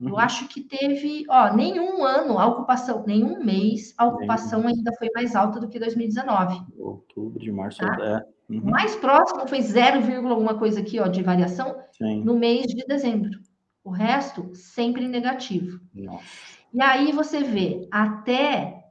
Uhum. 0.00 0.10
Eu 0.10 0.18
acho 0.18 0.48
que 0.48 0.60
teve, 0.60 1.24
ó, 1.30 1.54
nenhum 1.54 2.04
ano 2.04 2.38
a 2.38 2.46
ocupação, 2.46 3.04
nenhum 3.06 3.42
mês 3.42 3.94
a 3.96 4.06
ocupação 4.06 4.66
ainda 4.66 4.92
foi 4.98 5.08
mais 5.14 5.34
alta 5.34 5.60
do 5.60 5.68
que 5.68 5.78
2019. 5.78 6.60
Outubro, 6.78 7.38
de 7.38 7.52
março, 7.52 7.78
tá? 7.78 7.96
é. 8.00 8.34
Uhum. 8.52 8.60
Mais 8.64 8.94
próximo 8.96 9.48
foi 9.48 9.62
0, 9.62 10.28
alguma 10.28 10.58
coisa 10.58 10.80
aqui, 10.80 11.00
ó, 11.00 11.06
de 11.06 11.22
variação 11.22 11.74
Sim. 11.92 12.22
no 12.22 12.38
mês 12.38 12.66
de 12.66 12.84
dezembro. 12.84 13.40
O 13.82 13.90
resto, 13.90 14.50
sempre 14.54 15.08
negativo. 15.08 15.80
Nossa. 15.94 16.53
E 16.74 16.82
aí 16.82 17.12
você 17.12 17.40
vê, 17.44 17.86
até 17.90 18.84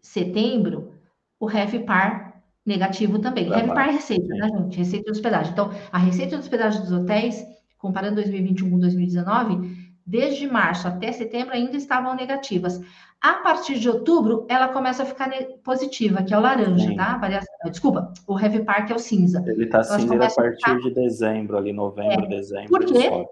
setembro, 0.00 0.92
o 1.40 1.46
RevPAR 1.46 2.42
negativo 2.64 3.18
também. 3.18 3.48
Pra 3.48 3.56
RevPAR 3.58 3.88
é 3.88 3.92
receita, 3.92 4.26
né, 4.34 4.48
gente? 4.48 4.76
Receita 4.76 5.04
de 5.06 5.10
hospedagem. 5.12 5.52
Então, 5.52 5.70
a 5.90 5.98
receita 5.98 6.36
de 6.36 6.42
hospedagem 6.42 6.80
dos 6.82 6.92
hotéis, 6.92 7.44
comparando 7.78 8.16
2021 8.16 8.70
com 8.70 8.78
2019, 8.78 9.94
desde 10.06 10.46
março 10.46 10.86
até 10.86 11.10
setembro 11.10 11.54
ainda 11.54 11.76
estavam 11.76 12.14
negativas. 12.14 12.80
A 13.20 13.34
partir 13.34 13.78
de 13.78 13.88
outubro, 13.88 14.46
ela 14.50 14.68
começa 14.68 15.02
a 15.02 15.06
ficar 15.06 15.30
positiva, 15.62 16.22
que 16.22 16.34
é 16.34 16.38
o 16.38 16.40
laranja, 16.40 16.88
Sim. 16.88 16.96
tá? 16.96 17.16
Variação- 17.16 17.54
Desculpa, 17.70 18.12
o 18.26 18.34
RevPAR, 18.34 18.86
que 18.86 18.92
é 18.92 18.96
o 18.96 18.98
cinza. 18.98 19.42
Ele 19.46 19.66
tá 19.66 19.78
Elas 19.78 20.02
cinza 20.02 20.26
a 20.26 20.30
partir 20.30 20.80
de 20.82 20.90
dezembro, 20.92 21.56
ali, 21.56 21.72
novembro, 21.72 22.28
dezembro. 22.28 22.68
Por 22.68 22.84
quê? 22.84 23.26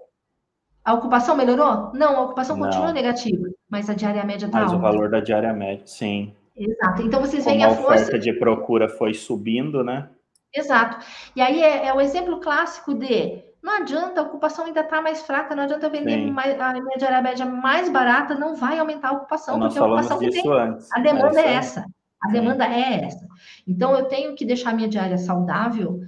A 0.85 0.93
ocupação 0.93 1.35
melhorou? 1.35 1.91
Não, 1.93 2.17
a 2.17 2.21
ocupação 2.21 2.57
Não. 2.57 2.65
continua 2.65 2.91
negativa, 2.91 3.47
mas 3.69 3.89
a 3.89 3.93
diária 3.93 4.23
média 4.25 4.45
está 4.47 4.61
Mas 4.61 4.71
o 4.71 4.75
alta. 4.75 4.87
valor 4.87 5.09
da 5.09 5.19
diária 5.21 5.53
média, 5.53 5.85
sim. 5.85 6.33
Exato. 6.55 7.01
Então 7.01 7.21
vocês 7.21 7.43
Como 7.43 7.55
veem 7.55 7.65
a 7.65 7.69
a 7.69 7.75
força 7.75 7.93
oferta 8.03 8.19
de 8.19 8.33
procura 8.33 8.89
foi 8.89 9.13
subindo, 9.13 9.83
né? 9.83 10.09
Exato. 10.53 10.97
E 11.35 11.41
aí 11.41 11.63
é, 11.63 11.87
é 11.87 11.93
o 11.93 12.01
exemplo 12.01 12.39
clássico 12.39 12.93
de 12.93 13.41
não 13.63 13.77
adianta, 13.77 14.19
a 14.19 14.23
ocupação 14.25 14.65
ainda 14.65 14.81
está 14.81 15.01
mais 15.01 15.21
fraca, 15.21 15.55
não 15.55 15.63
adianta 15.63 15.87
vender 15.89 16.17
Sim. 16.17 16.31
mais, 16.31 16.59
a 16.59 16.73
minha 16.73 16.97
diária 16.97 17.21
média 17.21 17.45
mais 17.45 17.89
barata, 17.89 18.35
não 18.35 18.55
vai 18.55 18.77
aumentar 18.77 19.09
a 19.09 19.13
ocupação, 19.13 19.57
Nós 19.57 19.73
porque 19.73 19.79
a 19.79 19.87
ocupação 19.87 20.19
que 20.19 20.29
tem, 20.29 20.51
antes. 20.51 20.91
a 20.91 20.99
demanda 20.99 21.29
isso 21.29 21.39
é 21.39 21.47
aí. 21.47 21.55
essa. 21.55 21.85
A 22.21 22.27
Sim. 22.27 22.33
demanda 22.33 22.65
é 22.65 23.05
essa. 23.05 23.25
Então 23.65 23.97
eu 23.97 24.05
tenho 24.05 24.35
que 24.35 24.43
deixar 24.45 24.71
a 24.71 24.73
minha 24.73 24.89
diária 24.89 25.17
saudável 25.17 26.01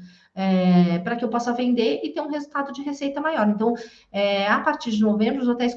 para 1.03 1.15
que 1.15 1.23
eu 1.23 1.29
possa 1.29 1.53
vender 1.53 2.01
e 2.03 2.09
ter 2.09 2.21
um 2.21 2.29
resultado 2.29 2.73
de 2.73 2.81
receita 2.83 3.21
maior. 3.21 3.47
Então, 3.47 3.73
é, 4.11 4.47
a 4.47 4.59
partir 4.59 4.91
de 4.91 5.01
novembro, 5.01 5.41
os 5.41 5.47
hotéis 5.47 5.75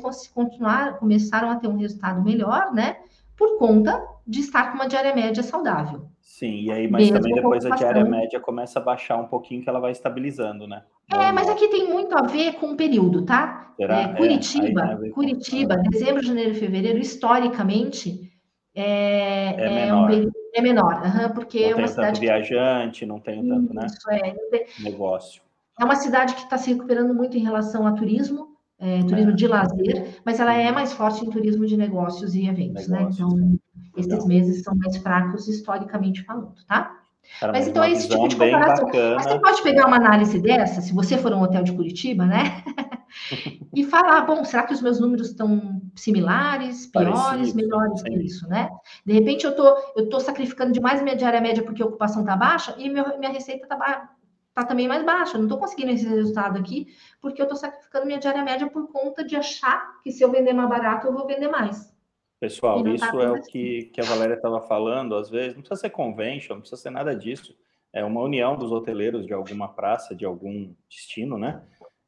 começaram 0.99 1.51
a 1.51 1.57
ter 1.57 1.69
um 1.69 1.77
resultado 1.79 2.23
melhor, 2.23 2.73
né? 2.75 2.97
Por 3.37 3.57
conta 3.57 4.05
de 4.27 4.41
estar 4.41 4.71
com 4.71 4.75
uma 4.75 4.89
diária 4.89 5.15
média 5.15 5.43
saudável. 5.43 6.09
Sim, 6.21 6.61
e 6.63 6.71
aí, 6.73 6.89
mas 6.89 7.03
Mesmo 7.05 7.19
também 7.19 7.35
depois 7.35 7.65
a 7.65 7.71
diária 7.71 8.05
média 8.05 8.39
começa 8.41 8.79
a 8.79 8.83
baixar 8.83 9.17
um 9.17 9.27
pouquinho, 9.27 9.63
que 9.63 9.69
ela 9.69 9.81
vai 9.81 9.93
estabilizando, 9.93 10.67
né? 10.67 10.83
É, 11.11 11.33
mas 11.33 11.49
aqui 11.49 11.69
tem 11.69 11.89
muito 11.89 12.17
a 12.17 12.23
ver 12.23 12.55
com 12.55 12.73
o 12.73 12.77
período, 12.77 13.25
tá? 13.25 13.73
É, 13.79 13.85
É, 13.85 14.09
Curitiba, 14.09 14.97
com- 14.97 15.11
Curitiba, 15.13 15.77
dezembro, 15.77 16.23
janeiro 16.23 16.51
e 16.51 16.55
fevereiro, 16.55 16.99
historicamente, 16.99 18.31
é, 18.75 19.55
É 19.57 19.89
é 19.89 19.95
um 19.95 20.07
período 20.07 20.33
é 20.55 20.61
menor, 20.63 20.95
aham, 20.95 21.31
porque 21.31 21.61
Não 21.61 21.67
é 21.67 21.75
uma 21.75 21.77
tanto 21.83 21.91
cidade 21.91 22.21
que 22.21 22.27
viajante, 22.27 23.07
não 23.07 23.21
tem 23.21 23.47
tanto, 23.47 23.75
né? 23.75 23.87
Isso, 23.87 24.11
é, 24.11 24.35
Negócio. 24.83 25.43
é 25.81 25.85
uma 25.85 25.95
cidade 25.97 26.35
que 26.35 26.43
está 26.43 26.57
se 26.59 26.73
recuperando 26.73 27.15
muito 27.15 27.37
em 27.37 27.41
relação 27.43 27.87
a 27.87 27.93
turismo, 27.93 28.57
é, 28.79 29.03
turismo 29.05 29.31
É. 29.33 29.35
de 29.35 29.47
lazer, 29.47 30.21
mas 30.25 30.41
ela 30.41 30.55
é 30.55 30.71
mais 30.73 30.93
forte 30.93 31.25
em 31.25 31.31
turismo 31.31 31.67
de 31.67 31.77
negócios 31.77 32.35
e 32.35 32.47
eventos, 32.47 32.89
né? 32.89 32.99
Negócios, 33.01 33.33
Então, 33.33 33.59
esses 33.97 34.13
Legal. 34.13 34.29
meses 34.29 34.63
são 34.63 34.75
mais 34.77 34.97
fracos 34.99 35.49
historicamente 35.49 36.23
falando, 36.25 36.55
tá? 36.67 36.97
Cara, 37.41 37.53
Mas 37.53 37.61
mas 37.61 37.69
então 37.69 37.83
é 37.85 37.93
esse 37.93 38.09
tipo 38.09 38.29
de 38.29 38.37
comparação. 38.37 38.89
Mas 38.93 39.25
você 39.27 39.41
pode 39.41 39.63
pegar 39.63 39.87
uma 39.87 39.97
análise 39.97 40.41
dessa, 40.41 40.81
se 40.81 40.93
você 40.93 41.19
for 41.19 41.33
um 41.33 41.43
hotel 41.43 41.63
de 41.63 41.73
Curitiba, 41.73 42.27
né? 42.27 42.63
e 43.75 43.85
falar, 43.85 44.23
bom, 44.23 44.45
será 44.45 44.65
que 44.65 44.73
os 44.73 44.83
meus 44.83 45.01
números 45.01 45.29
estão 45.29 45.81
similares, 45.95 46.87
piores, 46.87 47.19
Parecidos, 47.21 47.55
melhores 47.55 48.03
que 48.03 48.11
sim. 48.13 48.21
isso, 48.21 48.49
né? 48.49 48.69
De 49.05 49.13
repente 49.13 49.45
eu 49.45 49.55
tô, 49.55 49.77
eu 49.97 50.09
tô 50.09 50.21
sacrificando 50.21 50.73
demais 50.73 51.03
minha 51.03 51.17
diária 51.17 51.41
média 51.41 51.63
porque 51.63 51.83
a 51.83 51.87
ocupação 51.87 52.25
tá 52.25 52.37
baixa 52.37 52.75
e 52.79 52.89
meu- 52.89 53.19
minha 53.19 53.33
receita 53.33 53.67
tá, 53.67 53.77
ba- 53.77 54.09
tá 54.55 54.65
também 54.65 54.89
mais 54.89 55.05
baixa. 55.05 55.37
Eu 55.37 55.43
não 55.43 55.49
tô 55.49 55.59
conseguindo 55.59 55.93
esse 55.93 56.07
resultado 56.07 56.59
aqui 56.59 56.89
porque 57.21 57.41
eu 57.41 57.47
tô 57.47 57.57
sacrificando 57.57 58.07
minha 58.07 58.19
diária 58.19 58.43
média 58.43 58.69
por 58.69 58.89
conta 58.91 59.25
de 59.25 59.37
achar 59.37 60.01
que 60.03 60.11
se 60.11 60.23
eu 60.23 60.31
vender 60.31 60.53
mais 60.53 60.69
barato 60.69 61.07
eu 61.07 61.13
vou 61.13 61.27
vender 61.27 61.49
mais. 61.49 61.93
Pessoal, 62.41 62.83
não 62.83 62.95
isso 62.95 63.11
tá 63.11 63.23
é 63.23 63.31
o 63.31 63.43
que, 63.43 63.85
que 63.93 64.01
a 64.01 64.05
Valéria 64.05 64.35
estava 64.35 64.61
falando, 64.61 65.17
às 65.17 65.29
vezes, 65.29 65.55
não 65.55 65.63
precisa 65.63 65.81
ser 65.81 65.91
convention, 65.91 66.55
não 66.55 66.61
precisa 66.61 66.81
ser 66.81 66.91
nada 66.91 67.15
disso. 67.15 67.57
É 67.93 68.05
uma 68.05 68.21
união 68.21 68.57
dos 68.57 68.71
hoteleiros 68.71 69.27
de 69.27 69.33
alguma 69.33 69.69
praça, 69.69 70.15
de 70.15 70.25
algum 70.25 70.73
destino, 70.89 71.37
né? 71.37 71.63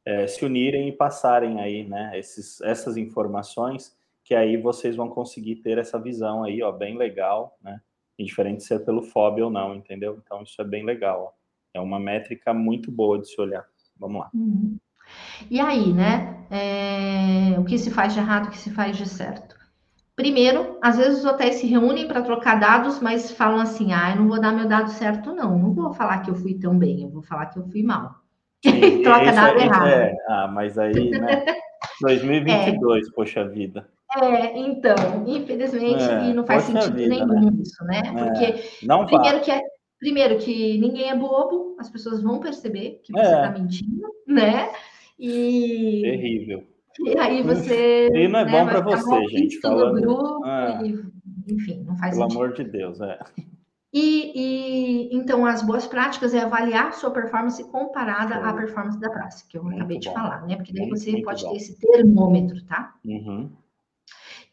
É, 0.05 0.25
se 0.27 0.45
unirem 0.45 0.87
e 0.87 0.91
passarem 0.91 1.59
aí, 1.59 1.83
né? 1.83 2.17
Esses, 2.17 2.61
essas 2.61 2.97
informações, 2.97 3.95
que 4.23 4.33
aí 4.33 4.57
vocês 4.57 4.95
vão 4.95 5.09
conseguir 5.09 5.57
ter 5.57 5.77
essa 5.77 5.99
visão 5.99 6.43
aí, 6.43 6.61
ó, 6.61 6.71
bem 6.71 6.97
legal, 6.97 7.57
né? 7.61 7.81
Indiferente 8.17 8.57
de 8.57 8.63
ser 8.63 8.85
pelo 8.85 9.01
FOB 9.01 9.41
ou 9.41 9.49
não, 9.49 9.75
entendeu? 9.75 10.21
Então, 10.23 10.43
isso 10.43 10.61
é 10.61 10.65
bem 10.65 10.85
legal, 10.85 11.35
ó. 11.35 11.41
É 11.73 11.79
uma 11.79 11.99
métrica 11.99 12.53
muito 12.53 12.91
boa 12.91 13.19
de 13.19 13.27
se 13.27 13.39
olhar. 13.39 13.65
Vamos 13.97 14.21
lá. 14.21 14.29
Uhum. 14.33 14.77
E 15.49 15.59
aí, 15.59 15.93
né? 15.93 16.41
é, 16.51 17.57
o 17.57 17.63
que 17.63 17.77
se 17.77 17.89
faz 17.89 18.13
de 18.13 18.19
errado, 18.19 18.47
o 18.47 18.51
que 18.51 18.57
se 18.57 18.69
faz 18.71 18.97
de 18.97 19.07
certo? 19.07 19.55
Primeiro, 20.21 20.77
às 20.83 20.97
vezes 20.97 21.17
os 21.17 21.25
hotéis 21.25 21.55
se 21.55 21.65
reúnem 21.65 22.07
para 22.07 22.21
trocar 22.21 22.59
dados, 22.59 22.99
mas 22.99 23.31
falam 23.31 23.59
assim: 23.59 23.91
ah, 23.91 24.11
eu 24.11 24.17
não 24.17 24.27
vou 24.27 24.39
dar 24.39 24.51
meu 24.53 24.67
dado 24.67 24.91
certo, 24.91 25.33
não. 25.33 25.57
Não 25.57 25.73
vou 25.73 25.91
falar 25.93 26.19
que 26.19 26.29
eu 26.29 26.35
fui 26.35 26.53
tão 26.53 26.77
bem, 26.77 27.01
eu 27.01 27.09
vou 27.09 27.23
falar 27.23 27.47
que 27.47 27.57
eu 27.57 27.63
fui 27.65 27.81
mal. 27.81 28.17
Sim, 28.63 29.01
Troca 29.01 29.31
dado 29.31 29.59
errado. 29.59 29.87
é, 29.87 30.15
ah, 30.27 30.47
mas 30.47 30.77
aí, 30.77 31.09
né? 31.09 31.43
2022, 32.01 33.11
poxa 33.13 33.47
vida. 33.49 33.89
É, 34.15 34.59
então, 34.59 34.93
infelizmente, 35.25 36.03
É, 36.03 36.29
e 36.29 36.33
não 36.35 36.45
faz 36.45 36.65
sentido 36.65 36.93
vida, 36.93 37.25
nenhum 37.25 37.59
isso, 37.59 37.83
né? 37.85 38.03
É, 38.05 38.11
Porque 38.11 38.85
Não 38.85 39.07
primeiro 39.07 39.39
que 39.41 39.49
é, 39.49 39.59
primeiro 39.99 40.37
que 40.37 40.77
ninguém 40.77 41.09
é 41.09 41.15
bobo, 41.15 41.75
as 41.79 41.89
pessoas 41.89 42.21
vão 42.21 42.39
perceber 42.39 43.01
que 43.03 43.11
você 43.11 43.21
É. 43.21 43.35
está 43.37 43.49
mentindo, 43.49 44.07
né? 44.27 44.69
E, 45.17 46.01
Terrível. 46.03 46.63
E 46.99 47.17
aí 47.17 47.41
você. 47.43 48.09
E 48.13 48.27
não 48.27 48.39
é 48.39 48.45
né, 48.45 48.51
bom 48.51 48.67
ficar 48.67 48.81
você, 48.81 49.27
gente, 49.27 49.59
falando- 49.59 50.01
grupo 50.01 50.43
Ah. 50.45 50.81
e, 50.83 51.53
enfim, 51.53 51.83
não 51.85 51.95
faz 51.97 52.15
Pelo 52.15 52.23
sentido. 52.29 52.43
amor 52.43 52.53
de 52.53 52.63
Deus, 52.63 53.01
é. 53.01 53.19
E, 53.93 54.31
e, 55.13 55.15
então 55.17 55.45
as 55.45 55.61
boas 55.61 55.85
práticas 55.85 56.33
é 56.33 56.39
avaliar 56.39 56.93
sua 56.93 57.11
performance 57.11 57.61
comparada 57.71 58.35
à 58.35 58.53
performance 58.53 58.97
da 58.99 59.09
praça, 59.09 59.43
que 59.49 59.57
eu 59.57 59.63
Muito 59.63 59.77
acabei 59.79 59.99
de 59.99 60.07
bom. 60.07 60.13
falar, 60.15 60.47
né? 60.47 60.55
Porque 60.55 60.71
daí 60.71 60.83
Muito, 60.87 60.97
você 60.97 61.11
muito 61.11 61.25
pode 61.25 61.43
bom. 61.43 61.49
ter 61.51 61.57
esse 61.57 61.77
termômetro, 61.77 62.63
tá? 62.65 62.93
Uhum. 63.03 63.49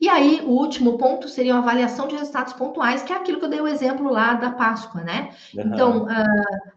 E 0.01 0.09
aí, 0.09 0.41
o 0.45 0.51
último 0.51 0.97
ponto 0.97 1.29
seria 1.29 1.57
a 1.57 1.59
avaliação 1.59 2.07
de 2.07 2.15
resultados 2.15 2.53
pontuais, 2.53 3.03
que 3.03 3.13
é 3.13 3.17
aquilo 3.17 3.41
que 3.41 3.45
eu 3.45 3.51
dei 3.51 3.61
o 3.61 3.67
exemplo 3.67 4.09
lá 4.11 4.35
da 4.35 4.53
Páscoa, 4.53 5.03
né? 5.03 5.31
Então, 5.53 6.07
ah, 6.09 6.25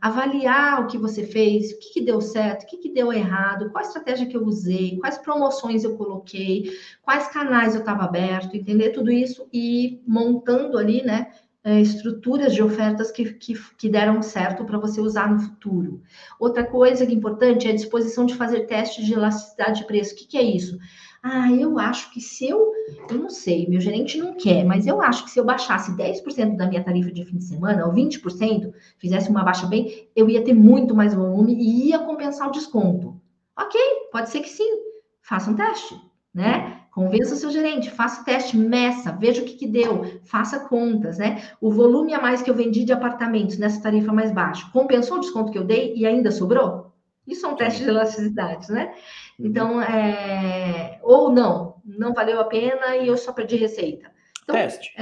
avaliar 0.01 0.81
o 0.81 0.87
que 0.87 0.97
você 0.97 1.23
fez, 1.23 1.71
o 1.71 1.79
que, 1.79 1.93
que 1.93 2.01
deu 2.01 2.19
certo, 2.19 2.63
o 2.63 2.65
que, 2.65 2.77
que 2.77 2.91
deu 2.91 3.13
errado, 3.13 3.69
qual 3.69 3.83
a 3.83 3.87
estratégia 3.87 4.25
que 4.25 4.35
eu 4.35 4.43
usei, 4.43 4.97
quais 4.97 5.19
promoções 5.19 5.83
eu 5.83 5.95
coloquei, 5.97 6.71
quais 7.03 7.27
canais 7.27 7.75
eu 7.75 7.81
estava 7.81 8.05
aberto, 8.05 8.55
entender 8.57 8.89
tudo 8.89 9.11
isso 9.11 9.47
e 9.53 10.01
montando 10.07 10.77
ali, 10.77 11.03
né? 11.03 11.27
eh, 11.63 11.81
Estruturas 11.81 12.53
de 12.53 12.63
ofertas 12.63 13.11
que, 13.11 13.33
que, 13.33 13.53
que 13.77 13.89
deram 13.89 14.21
certo 14.21 14.65
para 14.65 14.79
você 14.79 14.99
usar 14.99 15.31
no 15.31 15.39
futuro. 15.39 16.01
Outra 16.39 16.65
coisa 16.65 17.05
que 17.05 17.11
é 17.11 17.15
importante 17.15 17.67
é 17.67 17.71
a 17.71 17.75
disposição 17.75 18.25
de 18.25 18.35
fazer 18.35 18.61
testes 18.61 19.05
de 19.05 19.13
elasticidade 19.13 19.81
de 19.81 19.85
preço. 19.85 20.13
O 20.13 20.17
que, 20.17 20.27
que 20.27 20.37
é 20.37 20.43
isso? 20.43 20.77
Ah, 21.23 21.51
eu 21.51 21.77
acho 21.77 22.11
que 22.11 22.19
se 22.19 22.47
eu, 22.49 22.71
eu 23.09 23.17
não 23.17 23.29
sei, 23.29 23.67
meu 23.67 23.79
gerente 23.79 24.17
não 24.17 24.33
quer, 24.35 24.63
mas 24.65 24.87
eu 24.87 24.99
acho 25.01 25.23
que 25.23 25.29
se 25.29 25.39
eu 25.39 25.45
baixasse 25.45 25.95
10% 25.95 26.57
da 26.57 26.67
minha 26.67 26.83
tarifa 26.83 27.11
de 27.11 27.23
fim 27.25 27.37
de 27.37 27.43
semana, 27.43 27.85
ou 27.85 27.93
20%, 27.93 28.73
fizesse 28.97 29.29
uma 29.29 29.43
baixa 29.43 29.67
bem, 29.67 30.07
eu 30.15 30.27
ia 30.29 30.43
ter 30.43 30.53
muito 30.53 30.95
mais 30.95 31.13
volume 31.13 31.53
e 31.53 31.89
ia 31.89 31.99
compensar 31.99 32.47
o 32.47 32.51
desconto. 32.51 33.21
Ok, 33.55 33.79
pode 34.11 34.29
ser 34.29 34.41
que 34.41 34.49
sim. 34.49 34.79
Faça 35.21 35.51
um 35.51 35.55
teste, 35.55 35.95
né? 36.33 36.81
Convença 36.91 37.35
o 37.35 37.37
seu 37.37 37.51
gerente, 37.51 37.91
faça 37.91 38.21
o 38.21 38.25
teste, 38.25 38.57
meça, 38.57 39.11
veja 39.13 39.41
o 39.41 39.45
que, 39.45 39.53
que 39.53 39.67
deu, 39.67 40.19
faça 40.25 40.59
contas, 40.67 41.19
né? 41.19 41.41
O 41.61 41.71
volume 41.71 42.13
a 42.13 42.21
mais 42.21 42.41
que 42.41 42.49
eu 42.49 42.55
vendi 42.55 42.83
de 42.83 42.91
apartamentos 42.91 43.57
nessa 43.57 43.81
tarifa 43.81 44.11
mais 44.11 44.31
baixa, 44.31 44.67
compensou 44.73 45.17
o 45.17 45.21
desconto 45.21 45.51
que 45.51 45.57
eu 45.57 45.63
dei 45.63 45.93
e 45.95 46.05
ainda 46.05 46.31
sobrou? 46.31 46.90
Isso 47.31 47.45
é 47.45 47.49
um 47.49 47.55
teste 47.55 47.83
de 47.83 47.89
elasticidade, 47.89 48.71
né? 48.71 48.93
Uhum. 49.39 49.45
Então, 49.47 49.81
é... 49.81 50.99
ou 51.01 51.31
não, 51.31 51.75
não 51.85 52.13
valeu 52.13 52.39
a 52.39 52.45
pena 52.45 52.97
e 52.97 53.07
eu 53.07 53.17
só 53.17 53.31
perdi 53.31 53.55
receita. 53.55 54.11
Então, 54.43 54.55
Teste. 54.55 54.93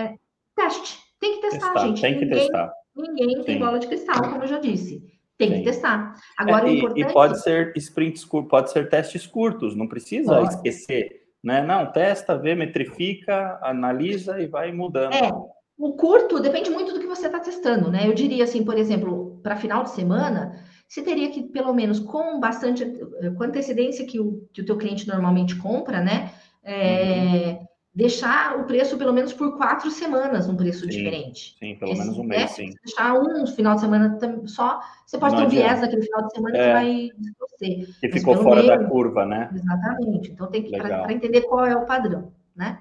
teste. 0.55 0.99
Tem 1.19 1.35
que 1.35 1.41
testar, 1.49 1.73
Testar, 1.73 1.87
gente. 1.87 2.01
Tem 2.01 2.13
que 2.19 2.25
ninguém, 2.25 2.39
testar. 2.39 2.73
Ninguém 2.95 3.41
tem 3.43 3.55
Sim. 3.55 3.59
bola 3.59 3.79
de 3.79 3.87
cristal, 3.87 4.21
como 4.21 4.43
eu 4.43 4.47
já 4.47 4.59
disse. 4.59 5.03
Tem 5.37 5.49
Sim. 5.49 5.57
que 5.57 5.63
testar. 5.63 6.15
Agora, 6.37 6.65
É, 6.67 6.69
o 6.69 6.73
e- 6.73 6.77
importante... 6.77 7.01
E 7.01 7.13
pode 7.13 7.41
ser 7.41 7.73
sprints 7.77 8.25
curtos, 8.25 8.49
pode 8.49 8.71
ser 8.71 8.89
testes 8.89 9.25
curtos, 9.25 9.75
não 9.75 9.87
precisa 9.87 10.35
Pode. 10.35 10.53
esquecer. 10.53 11.19
Né? 11.43 11.61
Não, 11.61 11.89
testa, 11.91 12.37
vê, 12.37 12.53
metrifica, 12.53 13.57
analisa 13.61 14.41
e 14.41 14.47
vai 14.47 14.71
mudando. 14.73 15.13
É, 15.13 15.31
o 15.77 15.93
curto 15.93 16.39
depende 16.41 16.69
muito 16.69 16.93
do 16.93 16.99
que 16.99 17.07
você 17.07 17.27
está 17.27 17.39
testando, 17.39 17.89
né? 17.89 18.05
Eu 18.05 18.13
diria 18.13 18.43
assim, 18.43 18.65
por 18.65 18.77
exemplo, 18.77 19.39
para 19.41 19.55
final 19.55 19.83
de 19.83 19.91
semana, 19.91 20.61
você 20.89 21.03
teria 21.03 21.29
que, 21.29 21.43
pelo 21.43 21.71
menos, 21.71 21.99
com 21.99 22.39
bastante, 22.39 22.83
com 23.37 23.43
a 23.43 23.45
antecedência 23.45 24.07
que 24.07 24.19
o, 24.19 24.49
que 24.51 24.61
o 24.61 24.65
teu 24.65 24.75
cliente 24.75 25.07
normalmente 25.07 25.55
compra, 25.55 26.01
né? 26.01 26.33
É, 26.63 27.59
deixar 27.93 28.57
o 28.59 28.63
preço 28.63 28.97
pelo 28.97 29.13
menos 29.13 29.31
por 29.31 29.55
quatro 29.55 29.91
semanas 29.91 30.49
um 30.49 30.55
preço 30.55 30.85
sim, 30.85 30.89
diferente. 30.89 31.55
Sim, 31.59 31.75
pelo 31.75 31.91
Esse, 31.91 32.01
menos 32.01 32.17
um 32.17 32.23
mês, 32.23 32.41
né? 32.41 32.47
sim. 32.47 32.71
Se 32.71 32.77
deixar 32.83 33.13
um 33.13 33.45
final 33.45 33.75
de 33.75 33.81
semana 33.81 34.17
só, 34.45 34.79
você 35.05 35.19
pode 35.19 35.35
não 35.35 35.41
ter 35.41 35.47
um 35.47 35.49
viés 35.49 35.79
naquele 35.79 36.01
final 36.01 36.25
de 36.25 36.33
semana 36.33 36.57
é, 36.57 36.65
que 36.65 36.73
vai 36.73 37.09
distorcer. 37.19 37.99
Que 37.99 38.09
ficou 38.09 38.37
fora 38.37 38.63
meio, 38.63 38.67
da 38.67 38.87
curva, 38.87 39.25
né? 39.27 39.47
Exatamente. 39.53 40.31
Então 40.31 40.47
tem 40.47 40.63
que 40.63 40.75
para 40.75 41.13
entender 41.13 41.41
qual 41.41 41.65
é 41.65 41.75
o 41.75 41.85
padrão, 41.85 42.33
né? 42.55 42.79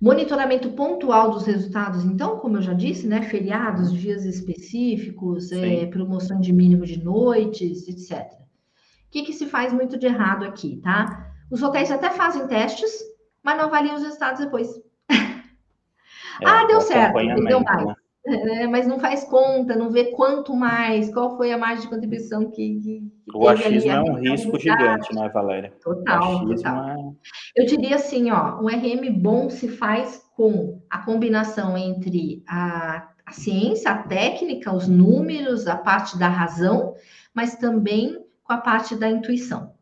Monitoramento 0.00 0.70
pontual 0.70 1.32
dos 1.32 1.44
resultados, 1.44 2.04
então, 2.04 2.38
como 2.38 2.56
eu 2.56 2.62
já 2.62 2.72
disse, 2.72 3.06
né? 3.08 3.22
Feriados, 3.22 3.92
dias 3.92 4.24
específicos, 4.24 5.50
é, 5.50 5.86
promoção 5.86 6.40
de 6.40 6.52
mínimo 6.52 6.86
de 6.86 7.02
noites, 7.02 7.88
etc. 7.88 8.32
O 8.32 9.10
que, 9.10 9.22
que 9.22 9.32
se 9.32 9.46
faz 9.46 9.72
muito 9.72 9.98
de 9.98 10.06
errado 10.06 10.44
aqui, 10.44 10.76
tá? 10.84 11.32
Os 11.50 11.62
hotéis 11.62 11.90
até 11.90 12.10
fazem 12.10 12.46
testes, 12.46 12.92
mas 13.42 13.56
não 13.56 13.64
avaliam 13.64 13.96
os 13.96 14.02
resultados 14.02 14.40
depois. 14.40 14.68
É, 16.40 16.46
ah, 16.46 16.64
deu 16.66 16.80
certo, 16.80 17.16
deu 17.16 17.60
mais. 17.64 17.84
Né? 17.84 17.94
É, 18.28 18.66
mas 18.66 18.86
não 18.86 19.00
faz 19.00 19.24
conta, 19.24 19.74
não 19.74 19.90
vê 19.90 20.12
quanto 20.12 20.54
mais, 20.54 21.12
qual 21.12 21.36
foi 21.36 21.50
a 21.50 21.58
margem 21.58 21.82
de 21.82 21.88
contribuição 21.88 22.50
que. 22.50 22.78
que 22.80 23.10
o 23.34 23.48
achismo 23.48 23.90
é 23.90 24.00
um 24.02 24.14
risco 24.14 24.58
gigante, 24.58 25.14
né, 25.14 25.28
Valéria? 25.30 25.72
Total, 25.82 26.46
total. 26.46 27.16
É... 27.56 27.62
Eu 27.62 27.66
diria 27.66 27.96
assim, 27.96 28.30
ó, 28.30 28.60
um 28.60 28.68
RM 28.68 29.12
bom 29.18 29.48
se 29.48 29.68
faz 29.68 30.22
com 30.36 30.80
a 30.90 30.98
combinação 30.98 31.76
entre 31.76 32.42
a, 32.46 33.08
a 33.24 33.32
ciência, 33.32 33.90
a 33.90 34.02
técnica, 34.02 34.74
os 34.74 34.86
números, 34.86 35.66
a 35.66 35.76
parte 35.76 36.18
da 36.18 36.28
razão, 36.28 36.94
mas 37.32 37.56
também 37.56 38.24
com 38.44 38.52
a 38.52 38.58
parte 38.58 38.94
da 38.94 39.08
intuição. 39.08 39.72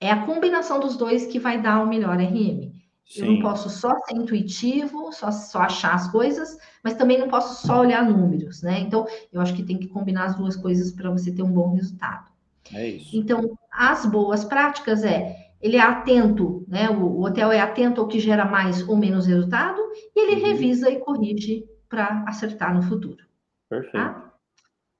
É 0.00 0.10
a 0.10 0.24
combinação 0.24 0.80
dos 0.80 0.96
dois 0.96 1.26
que 1.26 1.38
vai 1.38 1.60
dar 1.60 1.82
o 1.82 1.88
melhor 1.88 2.16
RM. 2.16 2.72
Sim. 3.04 3.20
Eu 3.20 3.32
não 3.32 3.40
posso 3.40 3.68
só 3.68 3.94
ser 4.00 4.14
intuitivo, 4.14 5.12
só, 5.12 5.30
só 5.30 5.60
achar 5.60 5.94
as 5.94 6.10
coisas, 6.10 6.56
mas 6.82 6.94
também 6.94 7.18
não 7.18 7.28
posso 7.28 7.66
só 7.66 7.80
olhar 7.80 8.04
números, 8.04 8.62
né? 8.62 8.80
Então, 8.80 9.06
eu 9.32 9.40
acho 9.40 9.54
que 9.54 9.62
tem 9.62 9.78
que 9.78 9.88
combinar 9.88 10.24
as 10.24 10.36
duas 10.36 10.56
coisas 10.56 10.92
para 10.92 11.10
você 11.10 11.30
ter 11.30 11.42
um 11.42 11.52
bom 11.52 11.74
resultado. 11.74 12.30
É 12.72 12.88
isso. 12.88 13.16
Então, 13.16 13.58
as 13.70 14.06
boas 14.06 14.44
práticas 14.44 15.04
é 15.04 15.42
ele 15.60 15.76
é 15.76 15.80
atento, 15.80 16.64
né? 16.66 16.90
O, 16.90 17.04
o 17.04 17.24
hotel 17.24 17.52
é 17.52 17.60
atento 17.60 18.00
ao 18.00 18.08
que 18.08 18.18
gera 18.18 18.44
mais 18.44 18.86
ou 18.88 18.96
menos 18.96 19.26
resultado 19.26 19.80
e 20.14 20.20
ele 20.20 20.40
uhum. 20.40 20.48
revisa 20.48 20.90
e 20.90 20.98
corrige 20.98 21.64
para 21.88 22.24
acertar 22.26 22.74
no 22.74 22.82
futuro. 22.82 23.24
Perfeito. 23.68 23.92
Tá? 23.92 24.32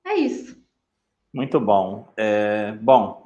É 0.05 0.15
isso. 0.15 0.57
Muito 1.33 1.59
bom. 1.59 2.13
É, 2.15 2.71
bom, 2.73 3.22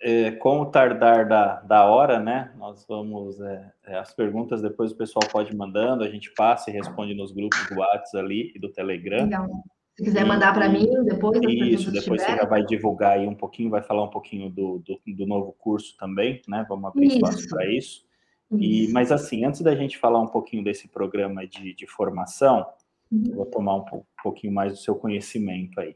é, 0.00 0.30
com 0.32 0.60
o 0.60 0.66
tardar 0.66 1.28
da, 1.28 1.60
da 1.60 1.84
hora, 1.84 2.18
né? 2.18 2.52
Nós 2.58 2.84
vamos. 2.88 3.40
É, 3.40 3.72
é, 3.86 3.98
as 3.98 4.14
perguntas 4.14 4.62
depois 4.62 4.92
o 4.92 4.96
pessoal 4.96 5.28
pode 5.30 5.54
mandando, 5.54 6.04
a 6.04 6.08
gente 6.08 6.32
passa 6.34 6.70
e 6.70 6.72
responde 6.72 7.14
nos 7.14 7.32
grupos 7.32 7.66
do 7.68 7.78
WhatsApp 7.78 8.18
ali 8.18 8.52
e 8.54 8.58
do 8.58 8.70
Telegram. 8.70 9.24
Legal. 9.24 9.48
Se 9.96 10.04
quiser 10.04 10.24
mandar 10.24 10.54
para 10.54 10.68
mim 10.68 10.86
depois. 11.04 11.38
Isso, 11.42 11.92
depois 11.92 12.22
você 12.22 12.36
já 12.36 12.44
vai 12.46 12.64
divulgar 12.64 13.18
aí 13.18 13.26
um 13.26 13.34
pouquinho, 13.34 13.70
vai 13.70 13.82
falar 13.82 14.04
um 14.04 14.10
pouquinho 14.10 14.48
do, 14.48 14.78
do, 14.78 14.98
do 15.06 15.26
novo 15.26 15.54
curso 15.58 15.96
também, 15.98 16.40
né? 16.48 16.64
Vamos 16.68 16.86
abrir 16.86 17.06
isso. 17.06 17.16
espaço 17.16 17.48
para 17.48 17.66
isso. 17.66 18.04
E, 18.52 18.88
mas 18.92 19.12
assim, 19.12 19.44
antes 19.44 19.60
da 19.60 19.74
gente 19.76 19.96
falar 19.96 20.20
um 20.20 20.26
pouquinho 20.26 20.64
desse 20.64 20.88
programa 20.88 21.46
de, 21.46 21.74
de 21.74 21.86
formação, 21.86 22.66
uhum. 23.10 23.34
vou 23.34 23.46
tomar 23.46 23.76
um 23.76 23.84
pouquinho 24.22 24.52
mais 24.52 24.72
do 24.72 24.78
seu 24.78 24.96
conhecimento 24.96 25.78
aí. 25.78 25.94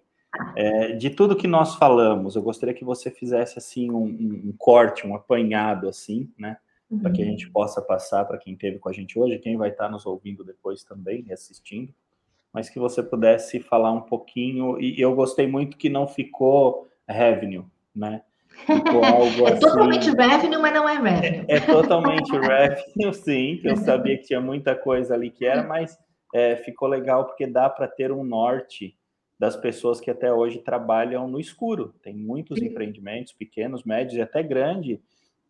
É, 0.56 0.92
de 0.92 1.10
tudo 1.10 1.36
que 1.36 1.46
nós 1.46 1.74
falamos, 1.76 2.36
eu 2.36 2.42
gostaria 2.42 2.74
que 2.74 2.84
você 2.84 3.10
fizesse 3.10 3.58
assim 3.58 3.90
um, 3.90 4.04
um, 4.04 4.54
corte, 4.56 5.06
um 5.06 5.14
apanhado 5.14 5.88
assim, 5.88 6.30
né? 6.38 6.56
Uhum. 6.90 7.00
Para 7.00 7.12
que 7.12 7.22
a 7.22 7.24
gente 7.24 7.50
possa 7.50 7.80
passar 7.80 8.24
para 8.24 8.38
quem 8.38 8.54
esteve 8.54 8.78
com 8.78 8.88
a 8.88 8.92
gente 8.92 9.18
hoje, 9.18 9.38
quem 9.38 9.56
vai 9.56 9.70
estar 9.70 9.88
nos 9.88 10.06
ouvindo 10.06 10.44
depois 10.44 10.84
também, 10.84 11.24
assistindo, 11.32 11.92
mas 12.52 12.68
que 12.68 12.78
você 12.78 13.02
pudesse 13.02 13.60
falar 13.60 13.92
um 13.92 14.02
pouquinho. 14.02 14.80
E 14.80 15.00
eu 15.00 15.14
gostei 15.14 15.46
muito 15.46 15.76
que 15.76 15.88
não 15.88 16.06
ficou 16.06 16.88
revenue, 17.08 17.64
né? 17.94 18.22
Ficou 18.66 19.02
algo 19.04 19.48
é 19.48 19.52
assim. 19.52 19.60
totalmente 19.60 20.10
revenue, 20.10 20.58
mas 20.58 20.74
não 20.74 20.88
é 20.88 20.94
revenue. 20.94 21.46
É, 21.48 21.56
é 21.56 21.60
totalmente 21.60 22.30
revenue, 22.30 23.14
sim, 23.14 23.58
que 23.60 23.68
eu 23.68 23.76
sabia 23.76 24.16
que 24.16 24.24
tinha 24.24 24.40
muita 24.40 24.74
coisa 24.74 25.14
ali 25.14 25.30
que 25.30 25.44
era, 25.44 25.62
mas 25.66 25.98
é, 26.32 26.56
ficou 26.56 26.88
legal 26.88 27.24
porque 27.24 27.46
dá 27.46 27.68
para 27.68 27.88
ter 27.88 28.12
um 28.12 28.24
norte 28.24 28.96
das 29.38 29.56
pessoas 29.56 30.00
que 30.00 30.10
até 30.10 30.32
hoje 30.32 30.58
trabalham 30.58 31.28
no 31.28 31.40
escuro. 31.40 31.94
Tem 32.02 32.14
muitos 32.14 32.58
Sim. 32.58 32.66
empreendimentos 32.66 33.32
pequenos, 33.32 33.84
médios 33.84 34.14
e 34.14 34.22
até 34.22 34.42
grande 34.42 35.00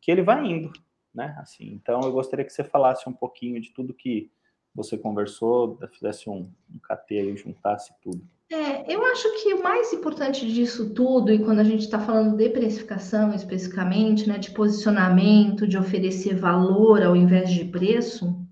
que 0.00 0.10
ele 0.10 0.22
vai 0.22 0.44
indo, 0.44 0.72
né? 1.14 1.36
Assim, 1.38 1.72
então 1.72 2.00
eu 2.02 2.12
gostaria 2.12 2.44
que 2.44 2.52
você 2.52 2.64
falasse 2.64 3.08
um 3.08 3.12
pouquinho 3.12 3.60
de 3.60 3.70
tudo 3.72 3.94
que 3.94 4.30
você 4.74 4.98
conversou, 4.98 5.78
fizesse 5.92 6.28
um, 6.28 6.50
um 6.68 6.78
KT 6.78 7.18
aí, 7.18 7.36
juntasse 7.36 7.94
tudo. 8.02 8.20
É, 8.50 8.92
eu 8.92 9.02
acho 9.06 9.42
que 9.42 9.54
o 9.54 9.62
mais 9.62 9.92
importante 9.92 10.52
disso 10.52 10.92
tudo, 10.92 11.32
e 11.32 11.38
quando 11.38 11.60
a 11.60 11.64
gente 11.64 11.80
está 11.80 11.98
falando 11.98 12.36
de 12.36 12.50
precificação 12.50 13.32
especificamente, 13.34 14.28
né, 14.28 14.38
de 14.38 14.50
posicionamento, 14.50 15.66
de 15.66 15.78
oferecer 15.78 16.36
valor 16.36 17.02
ao 17.02 17.16
invés 17.16 17.50
de 17.50 17.64
preço, 17.64 18.43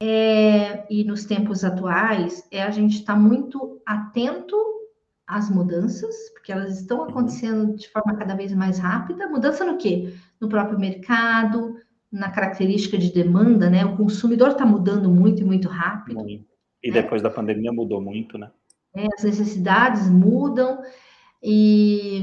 é, 0.00 0.86
e 0.92 1.04
nos 1.04 1.24
tempos 1.24 1.64
atuais, 1.64 2.46
é 2.50 2.62
a 2.62 2.70
gente 2.70 2.96
estar 2.96 3.14
tá 3.14 3.18
muito 3.18 3.80
atento 3.84 4.56
às 5.26 5.50
mudanças, 5.50 6.14
porque 6.32 6.52
elas 6.52 6.80
estão 6.80 6.98
uhum. 6.98 7.04
acontecendo 7.04 7.76
de 7.76 7.88
forma 7.88 8.16
cada 8.16 8.34
vez 8.34 8.52
mais 8.54 8.78
rápida. 8.78 9.28
Mudança 9.28 9.64
no 9.64 9.76
quê? 9.76 10.14
No 10.40 10.48
próprio 10.48 10.78
mercado, 10.78 11.76
na 12.10 12.30
característica 12.30 12.96
de 12.96 13.12
demanda, 13.12 13.68
né? 13.68 13.84
O 13.84 13.96
consumidor 13.96 14.50
está 14.50 14.64
mudando 14.64 15.10
muito 15.10 15.42
e 15.42 15.44
muito 15.44 15.68
rápido. 15.68 16.26
E 16.28 16.90
né? 16.90 17.02
depois 17.02 17.20
da 17.20 17.28
pandemia 17.28 17.72
mudou 17.72 18.00
muito, 18.00 18.38
né? 18.38 18.50
É, 18.94 19.06
as 19.16 19.24
necessidades 19.24 20.08
mudam 20.08 20.80
e 21.42 22.22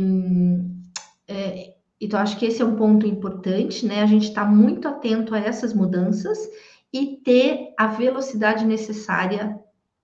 é, 1.28 1.76
então 2.02 2.20
acho 2.20 2.38
que 2.38 2.46
esse 2.46 2.62
é 2.62 2.66
um 2.66 2.76
ponto 2.76 3.06
importante, 3.06 3.86
né? 3.86 4.02
A 4.02 4.08
gente 4.08 4.30
está 4.30 4.44
muito 4.46 4.88
atento 4.88 5.36
a 5.36 5.40
essas 5.40 5.74
mudanças 5.74 6.40
e 6.96 7.18
ter 7.18 7.74
a 7.78 7.88
velocidade 7.88 8.64
necessária 8.64 9.60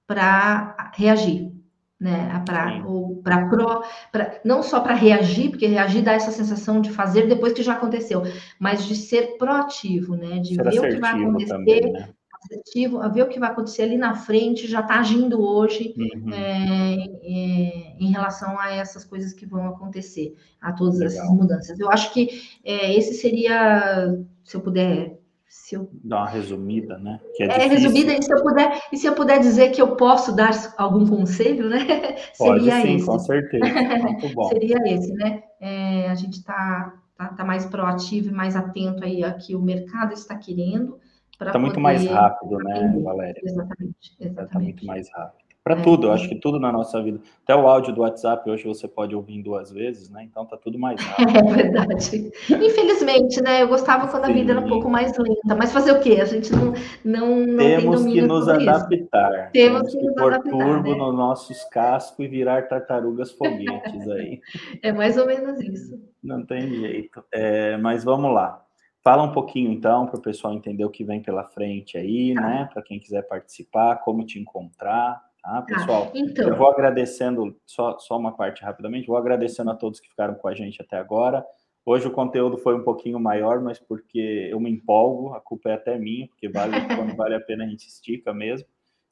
para 0.05 0.91
reagir, 0.93 1.49
né? 1.97 2.43
Para 2.45 2.85
ou 2.85 3.15
para 3.23 3.47
pro, 3.47 3.83
pra, 4.11 4.41
não 4.43 4.61
só 4.61 4.81
para 4.81 4.93
reagir, 4.93 5.51
porque 5.51 5.67
reagir 5.67 6.03
dá 6.03 6.11
essa 6.11 6.31
sensação 6.31 6.81
de 6.81 6.91
fazer 6.91 7.29
depois 7.29 7.53
que 7.53 7.63
já 7.63 7.75
aconteceu, 7.75 8.23
mas 8.59 8.83
de 8.85 8.97
ser 8.97 9.37
proativo, 9.37 10.17
né? 10.17 10.39
De 10.39 10.55
ser 10.55 10.63
ver 10.69 10.79
o 10.79 10.89
que 10.89 10.99
vai 10.99 11.23
acontecer. 11.23 11.53
Também, 11.53 11.93
né? 11.93 12.09
Assertivo, 12.43 12.99
a 12.99 13.07
ver 13.07 13.21
o 13.21 13.29
que 13.29 13.39
vai 13.39 13.51
acontecer 13.51 13.83
ali 13.83 13.97
na 13.97 14.15
frente, 14.15 14.67
já 14.67 14.81
está 14.81 14.99
agindo 14.99 15.41
hoje 15.41 15.93
uhum. 15.95 16.33
é, 16.33 16.95
é, 17.21 17.95
em 17.99 18.11
relação 18.11 18.59
a 18.59 18.73
essas 18.73 19.05
coisas 19.05 19.31
que 19.31 19.45
vão 19.45 19.67
acontecer, 19.67 20.35
a 20.59 20.73
todas 20.73 20.97
Legal. 20.99 21.13
essas 21.13 21.29
mudanças. 21.29 21.79
Eu 21.79 21.89
acho 21.89 22.11
que 22.11 22.41
é, 22.65 22.97
esse 22.97 23.13
seria, 23.13 24.17
se 24.43 24.57
eu 24.57 24.61
puder 24.61 25.20
se 25.51 25.75
eu... 25.75 25.89
Dá 26.01 26.19
uma 26.19 26.29
resumida, 26.29 26.97
né? 26.97 27.19
É, 27.37 27.43
é 27.43 27.67
resumida, 27.67 28.13
e 28.13 28.23
se, 28.23 28.33
eu 28.33 28.41
puder, 28.41 28.81
e 28.89 28.97
se 28.97 29.05
eu 29.05 29.13
puder 29.13 29.37
dizer 29.41 29.71
que 29.71 29.81
eu 29.81 29.97
posso 29.97 30.33
dar 30.33 30.51
algum 30.77 31.05
conselho, 31.05 31.69
né? 31.69 31.79
Pode, 32.39 32.63
Seria 32.63 32.81
sim, 32.81 32.95
esse. 32.95 33.05
com 33.05 33.19
certeza. 33.19 33.65
Muito 34.01 34.29
bom. 34.33 34.43
Seria 34.45 34.77
esse, 34.85 35.11
né? 35.13 35.43
É, 35.59 36.09
a 36.09 36.15
gente 36.15 36.37
está 36.37 36.93
tá, 37.17 37.27
tá, 37.33 37.43
mais 37.43 37.65
proativo 37.65 38.29
e 38.29 38.33
mais 38.33 38.55
atento 38.55 39.03
aí 39.03 39.25
a 39.25 39.33
que 39.33 39.53
o 39.53 39.61
mercado 39.61 40.13
está 40.13 40.37
querendo. 40.37 40.97
Está 41.33 41.59
muito 41.59 41.81
mais 41.81 42.05
rápido, 42.05 42.57
né, 42.59 43.01
Valéria? 43.03 43.41
Exatamente. 43.43 44.15
Está 44.21 44.57
muito 44.57 44.85
mais 44.85 45.11
rápido. 45.11 45.40
Para 45.63 45.79
é, 45.79 45.83
tudo, 45.83 46.07
eu 46.07 46.11
acho 46.11 46.27
que 46.27 46.35
tudo 46.35 46.59
na 46.59 46.71
nossa 46.71 46.99
vida. 47.03 47.19
Até 47.43 47.55
o 47.55 47.67
áudio 47.67 47.93
do 47.93 48.01
WhatsApp 48.01 48.49
hoje 48.49 48.63
você 48.63 48.87
pode 48.87 49.15
ouvir 49.15 49.43
duas 49.43 49.71
vezes, 49.71 50.09
né? 50.09 50.23
Então 50.23 50.43
tá 50.43 50.57
tudo 50.57 50.79
mais 50.79 50.99
rápido. 51.05 51.37
É 51.37 51.53
verdade. 51.53 52.31
Infelizmente, 52.49 53.39
né? 53.43 53.61
Eu 53.61 53.67
gostava 53.67 54.07
quando 54.07 54.25
Sim. 54.25 54.31
a 54.31 54.33
vida 54.33 54.53
era 54.53 54.61
um 54.61 54.67
pouco 54.67 54.89
mais 54.89 55.15
lenta. 55.15 55.55
Mas 55.55 55.71
fazer 55.71 55.91
o 55.91 55.99
quê? 55.99 56.17
A 56.19 56.25
gente 56.25 56.51
não, 56.51 56.73
não, 57.05 57.45
não 57.45 57.57
Temos 57.57 58.03
que 58.03 58.21
nos 58.21 58.49
adaptar. 58.49 59.51
Temos, 59.51 59.91
Temos 59.91 59.93
que, 59.93 59.99
que 59.99 60.13
pôr 60.15 60.39
turbo 60.39 60.91
né? 60.91 60.97
nos 60.97 61.15
nossos 61.15 61.63
cascos 61.65 62.25
e 62.25 62.27
virar 62.27 62.67
tartarugas 62.67 63.31
foguetes 63.31 64.09
aí. 64.09 64.41
É 64.81 64.91
mais 64.91 65.15
ou 65.17 65.27
menos 65.27 65.59
isso. 65.59 65.99
Não 66.23 66.43
tem 66.43 66.61
jeito. 66.61 67.23
É, 67.31 67.77
mas 67.77 68.03
vamos 68.03 68.33
lá. 68.33 68.63
Fala 69.03 69.23
um 69.23 69.31
pouquinho 69.31 69.71
então 69.71 70.07
para 70.07 70.17
o 70.17 70.21
pessoal 70.21 70.53
entender 70.53 70.85
o 70.85 70.89
que 70.89 71.03
vem 71.03 71.21
pela 71.21 71.43
frente 71.43 71.97
aí, 71.97 72.33
tá. 72.33 72.41
né? 72.41 72.69
Para 72.73 72.81
quem 72.81 72.99
quiser 72.99 73.27
participar, 73.27 73.97
como 73.97 74.25
te 74.25 74.39
encontrar. 74.39 75.21
Tá, 75.41 75.61
tá, 75.61 75.61
pessoal? 75.63 76.03
Ah, 76.07 76.11
então. 76.13 76.47
Eu 76.47 76.55
vou 76.55 76.69
agradecendo, 76.69 77.55
só, 77.65 77.97
só 77.97 78.17
uma 78.17 78.31
parte 78.31 78.63
rapidamente, 78.63 79.07
vou 79.07 79.17
agradecendo 79.17 79.71
a 79.71 79.75
todos 79.75 79.99
que 79.99 80.09
ficaram 80.09 80.35
com 80.35 80.47
a 80.47 80.53
gente 80.53 80.81
até 80.81 80.97
agora. 80.97 81.45
Hoje 81.83 82.07
o 82.07 82.11
conteúdo 82.11 82.57
foi 82.57 82.75
um 82.75 82.83
pouquinho 82.83 83.19
maior, 83.19 83.59
mas 83.59 83.79
porque 83.79 84.47
eu 84.51 84.59
me 84.59 84.69
empolgo, 84.69 85.33
a 85.33 85.41
culpa 85.41 85.69
é 85.69 85.73
até 85.73 85.97
minha, 85.97 86.27
porque 86.27 86.47
vale, 86.47 86.71
quando 86.95 87.15
vale 87.15 87.35
a 87.35 87.41
pena 87.41 87.63
a 87.63 87.67
gente 87.67 87.87
estica 87.87 88.33
mesmo. 88.33 88.67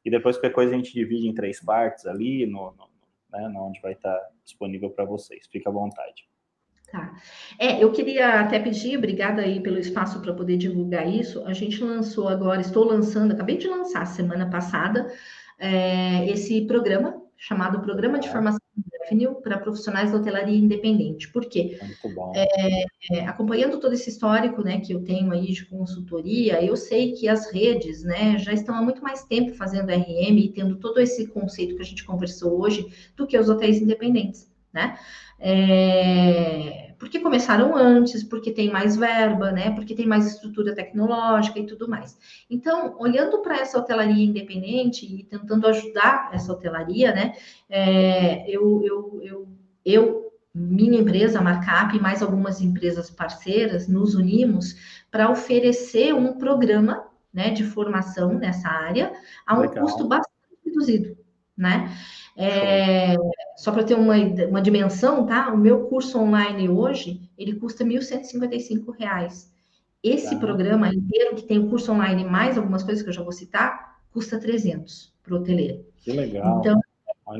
E 0.05 0.11
depois 0.11 0.37
qualquer 0.37 0.53
coisa 0.53 0.73
a 0.73 0.77
gente 0.77 0.93
divide 0.93 1.27
em 1.27 1.33
três 1.33 1.59
partes 1.63 2.05
ali, 2.05 2.45
no, 2.45 2.71
no 2.71 2.89
né, 3.31 3.51
onde 3.57 3.81
vai 3.81 3.93
estar 3.93 4.17
disponível 4.43 4.89
para 4.89 5.05
vocês. 5.05 5.47
Fica 5.51 5.69
à 5.69 5.73
vontade. 5.73 6.27
Tá. 6.91 7.13
É, 7.59 7.83
eu 7.83 7.91
queria 7.91 8.39
até 8.39 8.59
pedir, 8.59 8.97
obrigada 8.97 9.43
aí 9.43 9.61
pelo 9.61 9.77
espaço 9.77 10.19
para 10.21 10.33
poder 10.33 10.57
divulgar 10.57 11.07
isso. 11.07 11.43
A 11.45 11.53
gente 11.53 11.83
lançou 11.83 12.27
agora, 12.27 12.61
estou 12.61 12.83
lançando, 12.83 13.31
acabei 13.31 13.57
de 13.57 13.67
lançar 13.67 14.05
semana 14.07 14.49
passada, 14.49 15.11
é, 15.59 16.29
esse 16.29 16.61
programa 16.61 17.21
chamado 17.39 17.79
Programa 17.81 18.19
de 18.19 18.27
é. 18.27 18.31
Formação 18.31 18.59
Revenue 19.09 19.41
para 19.41 19.57
Profissionais 19.57 20.11
da 20.11 20.17
Hotelaria 20.17 20.57
Independente. 20.57 21.31
Por 21.31 21.45
quê? 21.45 21.79
Muito 21.81 22.15
bom. 22.15 22.33
É, 22.35 22.83
é, 23.11 23.25
acompanhando 23.25 23.79
todo 23.79 23.93
esse 23.93 24.09
histórico 24.09 24.61
né, 24.61 24.81
que 24.81 24.93
eu 24.93 25.03
tenho 25.03 25.31
aí 25.31 25.51
de 25.51 25.65
consultoria, 25.65 26.63
eu 26.63 26.75
sei 26.75 27.13
que 27.13 27.27
as 27.27 27.51
redes 27.51 28.03
né, 28.03 28.37
já 28.37 28.51
estão 28.51 28.75
há 28.75 28.81
muito 28.81 29.01
mais 29.01 29.23
tempo 29.23 29.53
fazendo 29.53 29.89
RM 29.89 30.37
e 30.37 30.51
tendo 30.53 30.75
todo 30.77 30.99
esse 30.99 31.27
conceito 31.27 31.75
que 31.75 31.81
a 31.81 31.85
gente 31.85 32.03
conversou 32.03 32.59
hoje 32.61 32.85
do 33.15 33.25
que 33.25 33.37
os 33.37 33.49
hotéis 33.49 33.81
independentes. 33.81 34.51
Né? 34.71 34.99
É, 35.39 36.88
porque 36.99 37.19
começaram 37.19 37.75
antes, 37.75 38.23
porque 38.23 38.51
tem 38.51 38.69
mais 38.69 38.97
verba, 38.97 39.51
né? 39.51 39.71
Porque 39.71 39.95
tem 39.95 40.05
mais 40.05 40.27
estrutura 40.27 40.75
tecnológica 40.75 41.57
e 41.57 41.65
tudo 41.65 41.87
mais. 41.87 42.17
Então, 42.49 42.95
olhando 42.99 43.41
para 43.41 43.57
essa 43.57 43.79
hotelaria 43.79 44.25
independente 44.25 45.05
e 45.05 45.23
tentando 45.23 45.65
ajudar 45.67 46.29
essa 46.33 46.51
hotelaria, 46.51 47.13
né? 47.13 47.35
É, 47.69 48.47
eu, 48.49 48.83
eu, 48.83 49.19
eu, 49.23 49.47
eu, 49.85 50.33
minha 50.53 50.99
empresa, 50.99 51.39
a 51.39 51.41
Markup, 51.41 51.95
e 51.95 52.01
mais 52.01 52.21
algumas 52.21 52.59
empresas 52.59 53.09
parceiras, 53.09 53.87
nos 53.87 54.13
unimos 54.13 54.75
para 55.09 55.31
oferecer 55.31 56.13
um 56.13 56.37
programa 56.37 57.07
né, 57.33 57.51
de 57.51 57.63
formação 57.63 58.33
nessa 58.33 58.67
área 58.67 59.13
a 59.47 59.55
um 59.55 59.61
Legal. 59.61 59.85
custo 59.85 60.05
bastante 60.05 60.35
reduzido, 60.65 61.17
né? 61.59 61.93
É, 62.37 63.17
só 63.57 63.71
para 63.71 63.83
ter 63.83 63.95
uma, 63.95 64.15
uma 64.15 64.61
dimensão, 64.61 65.25
tá? 65.25 65.51
O 65.53 65.57
meu 65.57 65.87
curso 65.87 66.17
online 66.17 66.69
hoje, 66.69 67.29
ele 67.37 67.55
custa 67.55 67.83
R$ 67.83 67.99
1.155. 67.99 69.49
Esse 70.01 70.31
tá. 70.31 70.39
programa 70.39 70.87
inteiro, 70.87 71.35
que 71.35 71.43
tem 71.43 71.59
o 71.59 71.69
curso 71.69 71.91
online 71.91 72.23
mais 72.23 72.57
algumas 72.57 72.81
coisas 72.81 73.03
que 73.03 73.09
eu 73.09 73.13
já 73.13 73.21
vou 73.21 73.33
citar, 73.33 73.99
custa 74.13 74.39
300 74.39 75.13
para 75.21 75.33
o 75.33 75.37
hoteleiro. 75.37 75.85
Que 75.97 76.13
legal. 76.13 76.59
Então, 76.59 76.79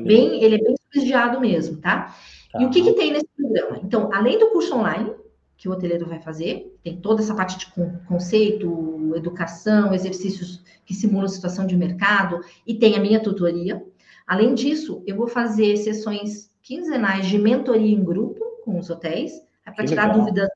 bem, 0.04 0.42
ele 0.44 0.56
é 0.56 0.58
bem 0.58 0.74
subsidiado 0.76 1.40
mesmo, 1.40 1.78
tá? 1.78 2.14
tá? 2.52 2.60
E 2.60 2.66
o 2.66 2.70
que, 2.70 2.82
que 2.82 2.92
tem 2.92 3.12
nesse 3.12 3.28
programa? 3.34 3.80
Então, 3.82 4.10
além 4.12 4.38
do 4.38 4.50
curso 4.50 4.76
online, 4.76 5.14
que 5.56 5.68
o 5.68 5.72
hoteleiro 5.72 6.06
vai 6.06 6.20
fazer, 6.20 6.78
tem 6.82 6.98
toda 6.98 7.22
essa 7.22 7.34
parte 7.34 7.58
de 7.58 7.66
conceito, 8.06 9.12
educação, 9.14 9.94
exercícios 9.94 10.62
que 10.84 10.94
simulam 10.94 11.28
situação 11.28 11.66
de 11.66 11.76
mercado, 11.76 12.40
e 12.66 12.74
tem 12.74 12.96
a 12.96 13.00
minha 13.00 13.20
tutoria, 13.20 13.82
Além 14.30 14.54
disso, 14.54 15.02
eu 15.08 15.16
vou 15.16 15.26
fazer 15.26 15.76
sessões 15.76 16.52
quinzenais 16.62 17.26
de 17.26 17.36
mentoria 17.36 17.92
em 17.92 18.04
grupo 18.04 18.62
com 18.64 18.78
os 18.78 18.88
hotéis, 18.88 19.32
é 19.66 19.72
para 19.72 19.84
tirar 19.84 20.04
legal. 20.04 20.20
dúvidas 20.20 20.48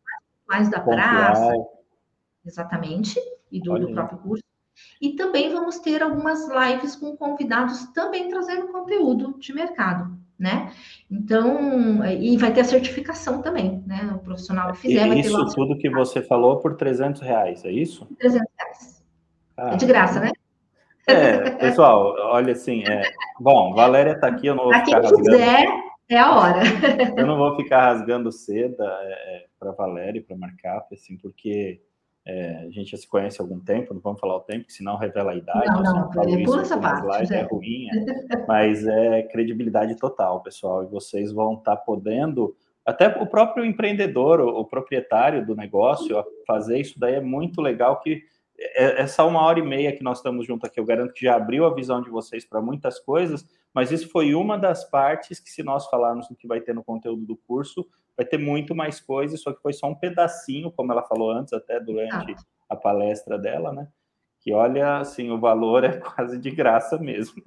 mais 0.47 0.71
da 0.71 0.79
praça, 0.79 1.53
exatamente, 2.47 3.19
e 3.51 3.61
do, 3.61 3.77
do 3.77 3.93
próprio 3.93 4.19
curso. 4.19 4.45
E 5.03 5.17
também 5.17 5.53
vamos 5.53 5.81
ter 5.81 6.05
algumas 6.05 6.47
lives 6.49 6.95
com 6.95 7.17
convidados 7.17 7.85
também 7.87 8.29
trazendo 8.29 8.69
conteúdo 8.69 9.37
de 9.41 9.53
mercado, 9.53 10.17
né? 10.39 10.73
Então, 11.11 12.05
e 12.05 12.37
vai 12.37 12.53
ter 12.53 12.61
a 12.61 12.65
certificação 12.65 13.43
também, 13.43 13.83
né? 13.89 14.09
O 14.15 14.21
profissional 14.21 14.71
que 14.71 14.83
fizer. 14.83 15.09
E 15.09 15.19
isso 15.19 15.47
tudo 15.53 15.77
que 15.77 15.91
você 15.91 16.23
falou 16.23 16.61
por 16.61 16.77
300 16.77 17.21
reais, 17.23 17.65
é 17.65 17.73
isso? 17.73 18.07
300 18.21 18.47
reais. 18.57 19.05
Ah, 19.57 19.75
é 19.75 19.77
de 19.77 19.85
graça, 19.85 20.21
né? 20.21 20.31
É, 21.07 21.51
pessoal, 21.51 22.15
olha 22.19 22.53
assim, 22.53 22.83
é, 22.85 23.03
bom, 23.39 23.75
Valéria 23.75 24.13
está 24.13 24.29
aqui, 24.29 24.47
eu 24.47 24.55
não 24.55 24.65
vou 24.65 24.73
pra 24.73 24.85
ficar 24.85 25.01
quem 25.03 25.17
quiser, 25.17 25.67
é 26.09 26.19
a 26.19 26.35
hora. 26.35 26.61
Eu 27.17 27.27
não 27.27 27.37
vou 27.37 27.57
ficar 27.57 27.93
rasgando 27.93 28.33
seda 28.33 28.85
é, 29.03 29.37
é 29.37 29.45
para 29.59 29.73
Valéria 29.73 30.19
e 30.19 30.23
para 30.23 30.37
Marcap, 30.37 30.95
assim, 30.95 31.17
porque 31.19 31.81
é, 32.27 32.65
a 32.67 32.71
gente 32.71 32.93
já 32.93 32.97
se 32.97 33.07
conhece 33.07 33.41
há 33.41 33.45
algum 33.45 33.61
tempo, 33.61 33.93
não 33.93 34.01
vamos 34.01 34.21
falar 34.21 34.37
o 34.37 34.41
tempo, 34.41 34.65
senão 34.69 34.97
revela 34.97 35.33
a 35.33 35.37
idade. 35.37 35.67
Não, 35.67 35.83
não, 35.83 36.45
pula 36.45 36.63
essa 36.63 36.79
parte. 36.79 37.35
É 37.35 37.43
ruim, 37.43 37.87
é, 37.89 38.47
mas 38.47 38.87
é 38.87 39.23
credibilidade 39.25 39.97
total, 39.97 40.43
pessoal, 40.43 40.85
e 40.85 40.87
vocês 40.87 41.33
vão 41.33 41.55
estar 41.55 41.77
tá 41.77 41.83
podendo 41.83 42.55
até 42.85 43.09
o 43.09 43.27
próprio 43.27 43.65
empreendedor, 43.65 44.41
o, 44.41 44.65
proprietário 44.65 45.45
do 45.45 45.57
negócio, 45.57 46.23
fazer 46.47 46.79
isso 46.79 46.99
daí 47.01 47.15
é 47.15 47.21
muito 47.21 47.63
legal 47.63 47.99
que 48.01 48.23
essa 48.57 49.25
uma 49.25 49.43
hora 49.43 49.59
e 49.59 49.63
meia 49.63 49.95
que 49.95 50.03
nós 50.03 50.19
estamos 50.19 50.47
juntos 50.47 50.69
aqui, 50.69 50.79
eu 50.79 50.85
garanto 50.85 51.13
que 51.13 51.25
já 51.25 51.37
abriu 51.37 51.67
a 51.67 51.75
visão 51.75 52.01
de 52.01 52.11
vocês 52.11 52.45
para 52.45 52.61
muitas 52.61 53.01
coisas, 53.01 53.45
mas 53.73 53.91
isso 53.91 54.09
foi 54.09 54.35
uma 54.35 54.57
das 54.57 54.85
partes 54.89 55.41
que, 55.41 55.51
se 55.51 55.63
nós 55.63 55.87
falarmos 55.89 56.29
do 56.29 56.37
que 56.37 56.47
vai 56.47 56.61
ter 56.61 56.75
no 56.75 56.85
conteúdo 56.85 57.27
do 57.27 57.37
curso, 57.37 57.87
vai 58.17 58.25
ter 58.25 58.39
muito 58.39 58.75
mais 58.75 59.01
coisas, 59.01 59.41
só 59.41 59.53
que 59.53 59.61
foi 59.61 59.73
só 59.73 59.89
um 59.89 59.95
pedacinho, 59.95 60.71
como 60.71 60.93
ela 60.93 61.03
falou 61.03 61.31
antes, 61.31 61.53
até 61.53 61.81
durante 61.81 62.15
ah. 62.15 62.37
a 62.71 62.77
palestra 62.77 63.37
dela, 63.37 63.73
né? 63.73 63.89
Que 64.41 64.53
olha, 64.53 64.99
assim, 64.99 65.31
o 65.31 65.41
valor 65.41 65.85
é 65.85 65.97
quase 65.99 66.39
de 66.39 66.51
graça 66.51 66.99
mesmo. 66.99 67.43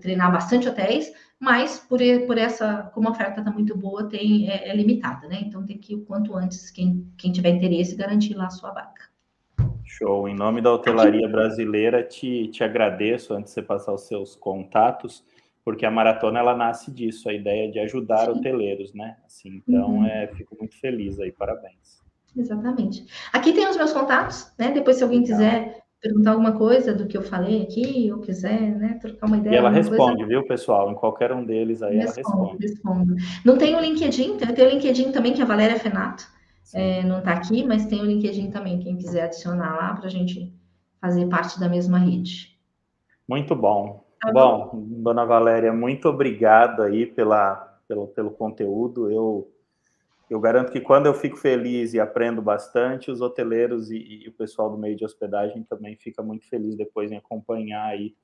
treinar 0.00 0.32
bastante 0.32 0.66
hotéis, 0.66 1.12
mas 1.38 1.78
por, 1.78 2.00
por 2.26 2.38
essa, 2.38 2.90
como 2.94 3.08
a 3.08 3.10
oferta 3.10 3.40
está 3.40 3.50
muito 3.50 3.76
boa, 3.76 4.08
tem, 4.08 4.48
é, 4.48 4.70
é, 4.70 4.74
limitada, 4.74 5.28
né? 5.28 5.42
Então 5.42 5.62
tem 5.62 5.76
que, 5.76 5.94
o 5.94 6.06
quanto 6.06 6.34
antes, 6.34 6.70
quem, 6.70 7.06
quem 7.18 7.32
tiver 7.32 7.50
interesse, 7.50 7.96
garantir 7.96 8.32
lá 8.32 8.46
a 8.46 8.50
sua 8.50 8.70
vaga. 8.70 9.09
Show. 9.90 10.28
Em 10.28 10.34
nome 10.34 10.60
da 10.60 10.72
hotelaria 10.72 11.28
brasileira, 11.28 12.02
te, 12.02 12.46
te 12.48 12.62
agradeço 12.62 13.34
antes 13.34 13.50
de 13.50 13.54
você 13.54 13.62
passar 13.62 13.92
os 13.92 14.02
seus 14.02 14.36
contatos, 14.36 15.24
porque 15.64 15.84
a 15.84 15.90
maratona 15.90 16.38
ela 16.38 16.56
nasce 16.56 16.90
disso, 16.90 17.28
a 17.28 17.34
ideia 17.34 17.70
de 17.70 17.80
ajudar 17.80 18.26
Sim. 18.26 18.30
hoteleiros, 18.30 18.94
né? 18.94 19.16
Assim, 19.26 19.62
então, 19.66 19.96
uhum. 19.96 20.06
é, 20.06 20.28
fico 20.28 20.56
muito 20.58 20.78
feliz 20.80 21.18
aí, 21.18 21.32
parabéns. 21.32 22.00
Exatamente. 22.36 23.04
Aqui 23.32 23.52
tem 23.52 23.68
os 23.68 23.76
meus 23.76 23.92
contatos, 23.92 24.52
né? 24.56 24.70
Depois, 24.70 24.96
se 24.96 25.02
alguém 25.02 25.22
quiser 25.22 25.82
perguntar 26.00 26.30
alguma 26.30 26.52
coisa 26.52 26.94
do 26.94 27.06
que 27.06 27.16
eu 27.16 27.22
falei 27.22 27.62
aqui, 27.62 28.10
ou 28.12 28.20
quiser, 28.20 28.60
né, 28.78 28.98
trocar 29.00 29.26
uma 29.26 29.36
ideia. 29.36 29.54
E 29.54 29.58
ela 29.58 29.70
responde, 29.70 30.18
coisa... 30.18 30.26
viu, 30.26 30.46
pessoal? 30.46 30.90
Em 30.90 30.94
qualquer 30.94 31.32
um 31.32 31.44
deles 31.44 31.82
aí 31.82 31.98
responde, 31.98 32.28
ela 32.28 32.36
responde. 32.38 32.66
Respondo. 32.66 33.16
Não 33.44 33.58
tem 33.58 33.74
o 33.74 33.80
LinkedIn, 33.80 34.38
tem 34.38 34.66
o 34.66 34.70
LinkedIn 34.70 35.12
também, 35.12 35.34
que 35.34 35.40
é 35.40 35.44
a 35.44 35.46
Valéria 35.46 35.78
Fenato 35.78 36.39
é, 36.74 37.02
não 37.02 37.18
está 37.18 37.32
aqui, 37.32 37.64
mas 37.64 37.86
tem 37.86 38.00
o 38.00 38.04
LinkedIn 38.04 38.50
também, 38.50 38.78
quem 38.78 38.96
quiser 38.96 39.24
adicionar 39.24 39.76
lá 39.76 39.94
para 39.94 40.06
a 40.06 40.10
gente 40.10 40.52
fazer 41.00 41.26
parte 41.28 41.58
da 41.58 41.68
mesma 41.68 41.98
rede. 41.98 42.58
Muito 43.26 43.54
bom. 43.56 44.04
Tá 44.20 44.30
bom, 44.32 44.70
bom, 44.72 45.02
dona 45.02 45.24
Valéria, 45.24 45.72
muito 45.72 46.08
obrigado 46.08 46.82
aí 46.82 47.06
pela, 47.06 47.54
pelo, 47.88 48.06
pelo 48.08 48.30
conteúdo. 48.30 49.10
Eu, 49.10 49.50
eu 50.28 50.38
garanto 50.38 50.70
que 50.70 50.80
quando 50.80 51.06
eu 51.06 51.14
fico 51.14 51.36
feliz 51.36 51.94
e 51.94 52.00
aprendo 52.00 52.42
bastante, 52.42 53.10
os 53.10 53.22
hoteleiros 53.22 53.90
e, 53.90 54.24
e 54.24 54.28
o 54.28 54.32
pessoal 54.32 54.70
do 54.70 54.76
meio 54.76 54.94
de 54.94 55.04
hospedagem 55.04 55.62
também 55.62 55.96
fica 55.96 56.22
muito 56.22 56.46
feliz 56.48 56.76
depois 56.76 57.10
em 57.10 57.16
acompanhar 57.16 57.86
aí 57.86 58.14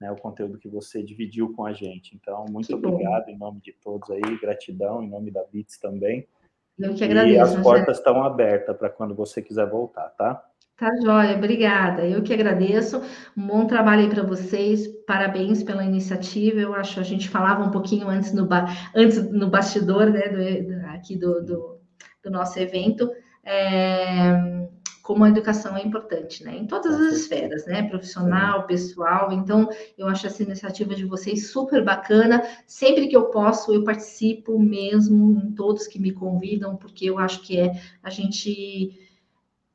né, 0.00 0.10
o 0.10 0.16
conteúdo 0.16 0.58
que 0.58 0.68
você 0.68 1.02
dividiu 1.02 1.52
com 1.54 1.64
a 1.64 1.72
gente. 1.72 2.14
Então, 2.14 2.44
muito 2.50 2.66
que 2.66 2.74
obrigado 2.74 3.26
bom. 3.26 3.30
em 3.30 3.38
nome 3.38 3.60
de 3.60 3.72
todos 3.72 4.10
aí, 4.10 4.38
gratidão 4.40 5.02
em 5.02 5.08
nome 5.08 5.30
da 5.30 5.44
Bits 5.44 5.78
também. 5.78 6.26
Eu 6.78 6.94
que 6.94 7.04
agradeço. 7.04 7.34
E 7.34 7.38
as 7.38 7.56
portas 7.56 7.98
estão 7.98 8.22
abertas 8.22 8.76
para 8.76 8.90
quando 8.90 9.14
você 9.14 9.40
quiser 9.40 9.68
voltar, 9.68 10.08
tá? 10.10 10.42
Tá 10.76 10.94
joia, 11.02 11.36
obrigada. 11.36 12.04
Eu 12.04 12.22
que 12.22 12.34
agradeço. 12.34 13.00
Um 13.36 13.46
bom 13.46 13.66
trabalho 13.66 14.02
aí 14.02 14.10
para 14.10 14.22
vocês. 14.22 14.86
Parabéns 15.06 15.62
pela 15.62 15.84
iniciativa. 15.84 16.60
Eu 16.60 16.74
acho 16.74 17.00
a 17.00 17.02
gente 17.02 17.30
falava 17.30 17.64
um 17.64 17.70
pouquinho 17.70 18.08
antes 18.08 18.34
no, 18.34 18.46
ba... 18.46 18.66
antes 18.94 19.30
no 19.32 19.48
bastidor, 19.48 20.10
né, 20.10 20.28
do, 20.28 20.86
aqui 20.88 21.16
do, 21.16 21.42
do, 21.42 21.80
do, 22.22 22.30
nosso 22.30 22.58
evento. 22.58 23.10
É 23.42 24.66
como 25.06 25.22
a 25.22 25.28
educação 25.28 25.76
é 25.76 25.82
importante, 25.82 26.42
né? 26.42 26.56
Em 26.56 26.66
todas 26.66 27.00
as 27.00 27.12
esferas, 27.12 27.64
né? 27.64 27.84
Profissional, 27.84 28.66
pessoal. 28.66 29.30
Então, 29.30 29.68
eu 29.96 30.08
acho 30.08 30.26
essa 30.26 30.42
iniciativa 30.42 30.96
de 30.96 31.04
vocês 31.04 31.52
super 31.52 31.84
bacana. 31.84 32.42
Sempre 32.66 33.06
que 33.06 33.16
eu 33.16 33.26
posso, 33.26 33.72
eu 33.72 33.84
participo 33.84 34.58
mesmo 34.58 35.40
em 35.40 35.52
todos 35.52 35.86
que 35.86 36.00
me 36.00 36.10
convidam, 36.10 36.74
porque 36.74 37.08
eu 37.08 37.20
acho 37.20 37.40
que 37.42 37.56
é 37.56 37.80
a 38.02 38.10
gente. 38.10 38.98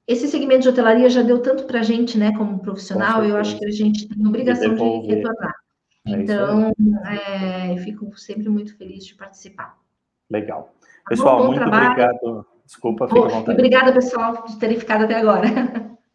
Esse 0.06 0.28
segmento 0.28 0.64
de 0.64 0.70
hotelaria 0.70 1.10
já 1.10 1.22
deu 1.22 1.42
tanto 1.42 1.64
para 1.64 1.80
a 1.80 1.84
gente, 1.84 2.18
né, 2.18 2.36
como 2.38 2.60
profissional, 2.60 3.24
eu 3.24 3.38
acho 3.38 3.58
que 3.58 3.66
a 3.66 3.72
gente 3.72 4.10
tem 4.10 4.28
obrigação 4.28 4.76
de, 4.76 5.08
de 5.08 5.16
retornar. 5.16 5.56
É 6.08 6.12
então, 6.12 6.74
é, 7.06 7.78
fico 7.78 8.20
sempre 8.20 8.50
muito 8.50 8.76
feliz 8.76 9.06
de 9.06 9.16
participar. 9.16 9.78
Legal. 10.30 10.76
Pessoal, 11.08 11.38
bom, 11.38 11.44
bom 11.44 11.48
muito 11.52 11.62
trabalho. 11.62 11.92
obrigado 11.92 12.51
Desculpa, 12.72 13.06
fica 13.06 13.20
à 13.20 13.28
vontade. 13.28 13.52
Obrigada, 13.52 13.92
pessoal, 13.92 14.44
por 14.44 14.58
terem 14.58 14.80
ficado 14.80 15.04
até 15.04 15.16
agora. 15.16 15.44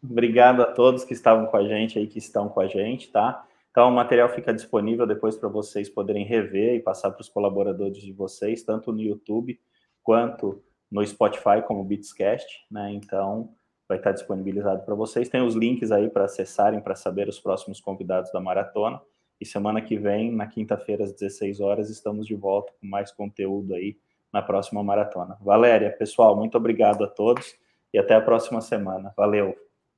Obrigado 0.03 0.63
a 0.63 0.65
todos 0.65 1.03
que 1.03 1.13
estavam 1.13 1.45
com 1.45 1.55
a 1.55 1.63
gente 1.63 1.99
aí, 1.99 2.07
que 2.07 2.17
estão 2.17 2.49
com 2.49 2.59
a 2.59 2.65
gente, 2.65 3.11
tá? 3.11 3.45
Então, 3.69 3.89
o 3.89 3.91
material 3.91 4.27
fica 4.29 4.51
disponível 4.51 5.05
depois 5.05 5.37
para 5.37 5.47
vocês 5.49 5.87
poderem 5.87 6.25
rever 6.25 6.73
e 6.73 6.79
passar 6.79 7.11
para 7.11 7.21
os 7.21 7.29
colaboradores 7.29 8.01
de 8.01 8.11
vocês, 8.11 8.63
tanto 8.63 8.91
no 8.91 8.99
YouTube 8.99 9.59
quanto 10.01 10.63
no 10.89 11.05
Spotify, 11.05 11.61
como 11.63 11.83
Beatscast, 11.83 12.65
né? 12.71 12.91
Então, 12.91 13.51
vai 13.87 13.99
estar 13.99 14.13
disponibilizado 14.13 14.83
para 14.83 14.95
vocês. 14.95 15.29
Tem 15.29 15.43
os 15.43 15.53
links 15.53 15.91
aí 15.91 16.09
para 16.09 16.25
acessarem, 16.25 16.81
para 16.81 16.95
saber 16.95 17.29
os 17.29 17.39
próximos 17.39 17.79
convidados 17.79 18.31
da 18.31 18.39
maratona. 18.39 18.99
E 19.39 19.45
semana 19.45 19.79
que 19.79 19.95
vem, 19.95 20.31
na 20.31 20.47
quinta-feira, 20.47 21.03
às 21.03 21.13
16 21.13 21.59
horas, 21.59 21.91
estamos 21.91 22.25
de 22.25 22.33
volta 22.33 22.73
com 22.81 22.87
mais 22.87 23.11
conteúdo 23.11 23.75
aí 23.75 23.95
na 24.33 24.41
próxima 24.41 24.83
maratona. 24.83 25.37
Valéria, 25.41 25.91
pessoal, 25.91 26.35
muito 26.35 26.57
obrigado 26.57 27.03
a 27.03 27.07
todos 27.07 27.55
e 27.93 27.97
até 27.97 28.15
a 28.15 28.21
próxima 28.21 28.61
semana. 28.61 29.13
Valeu. 29.15 29.55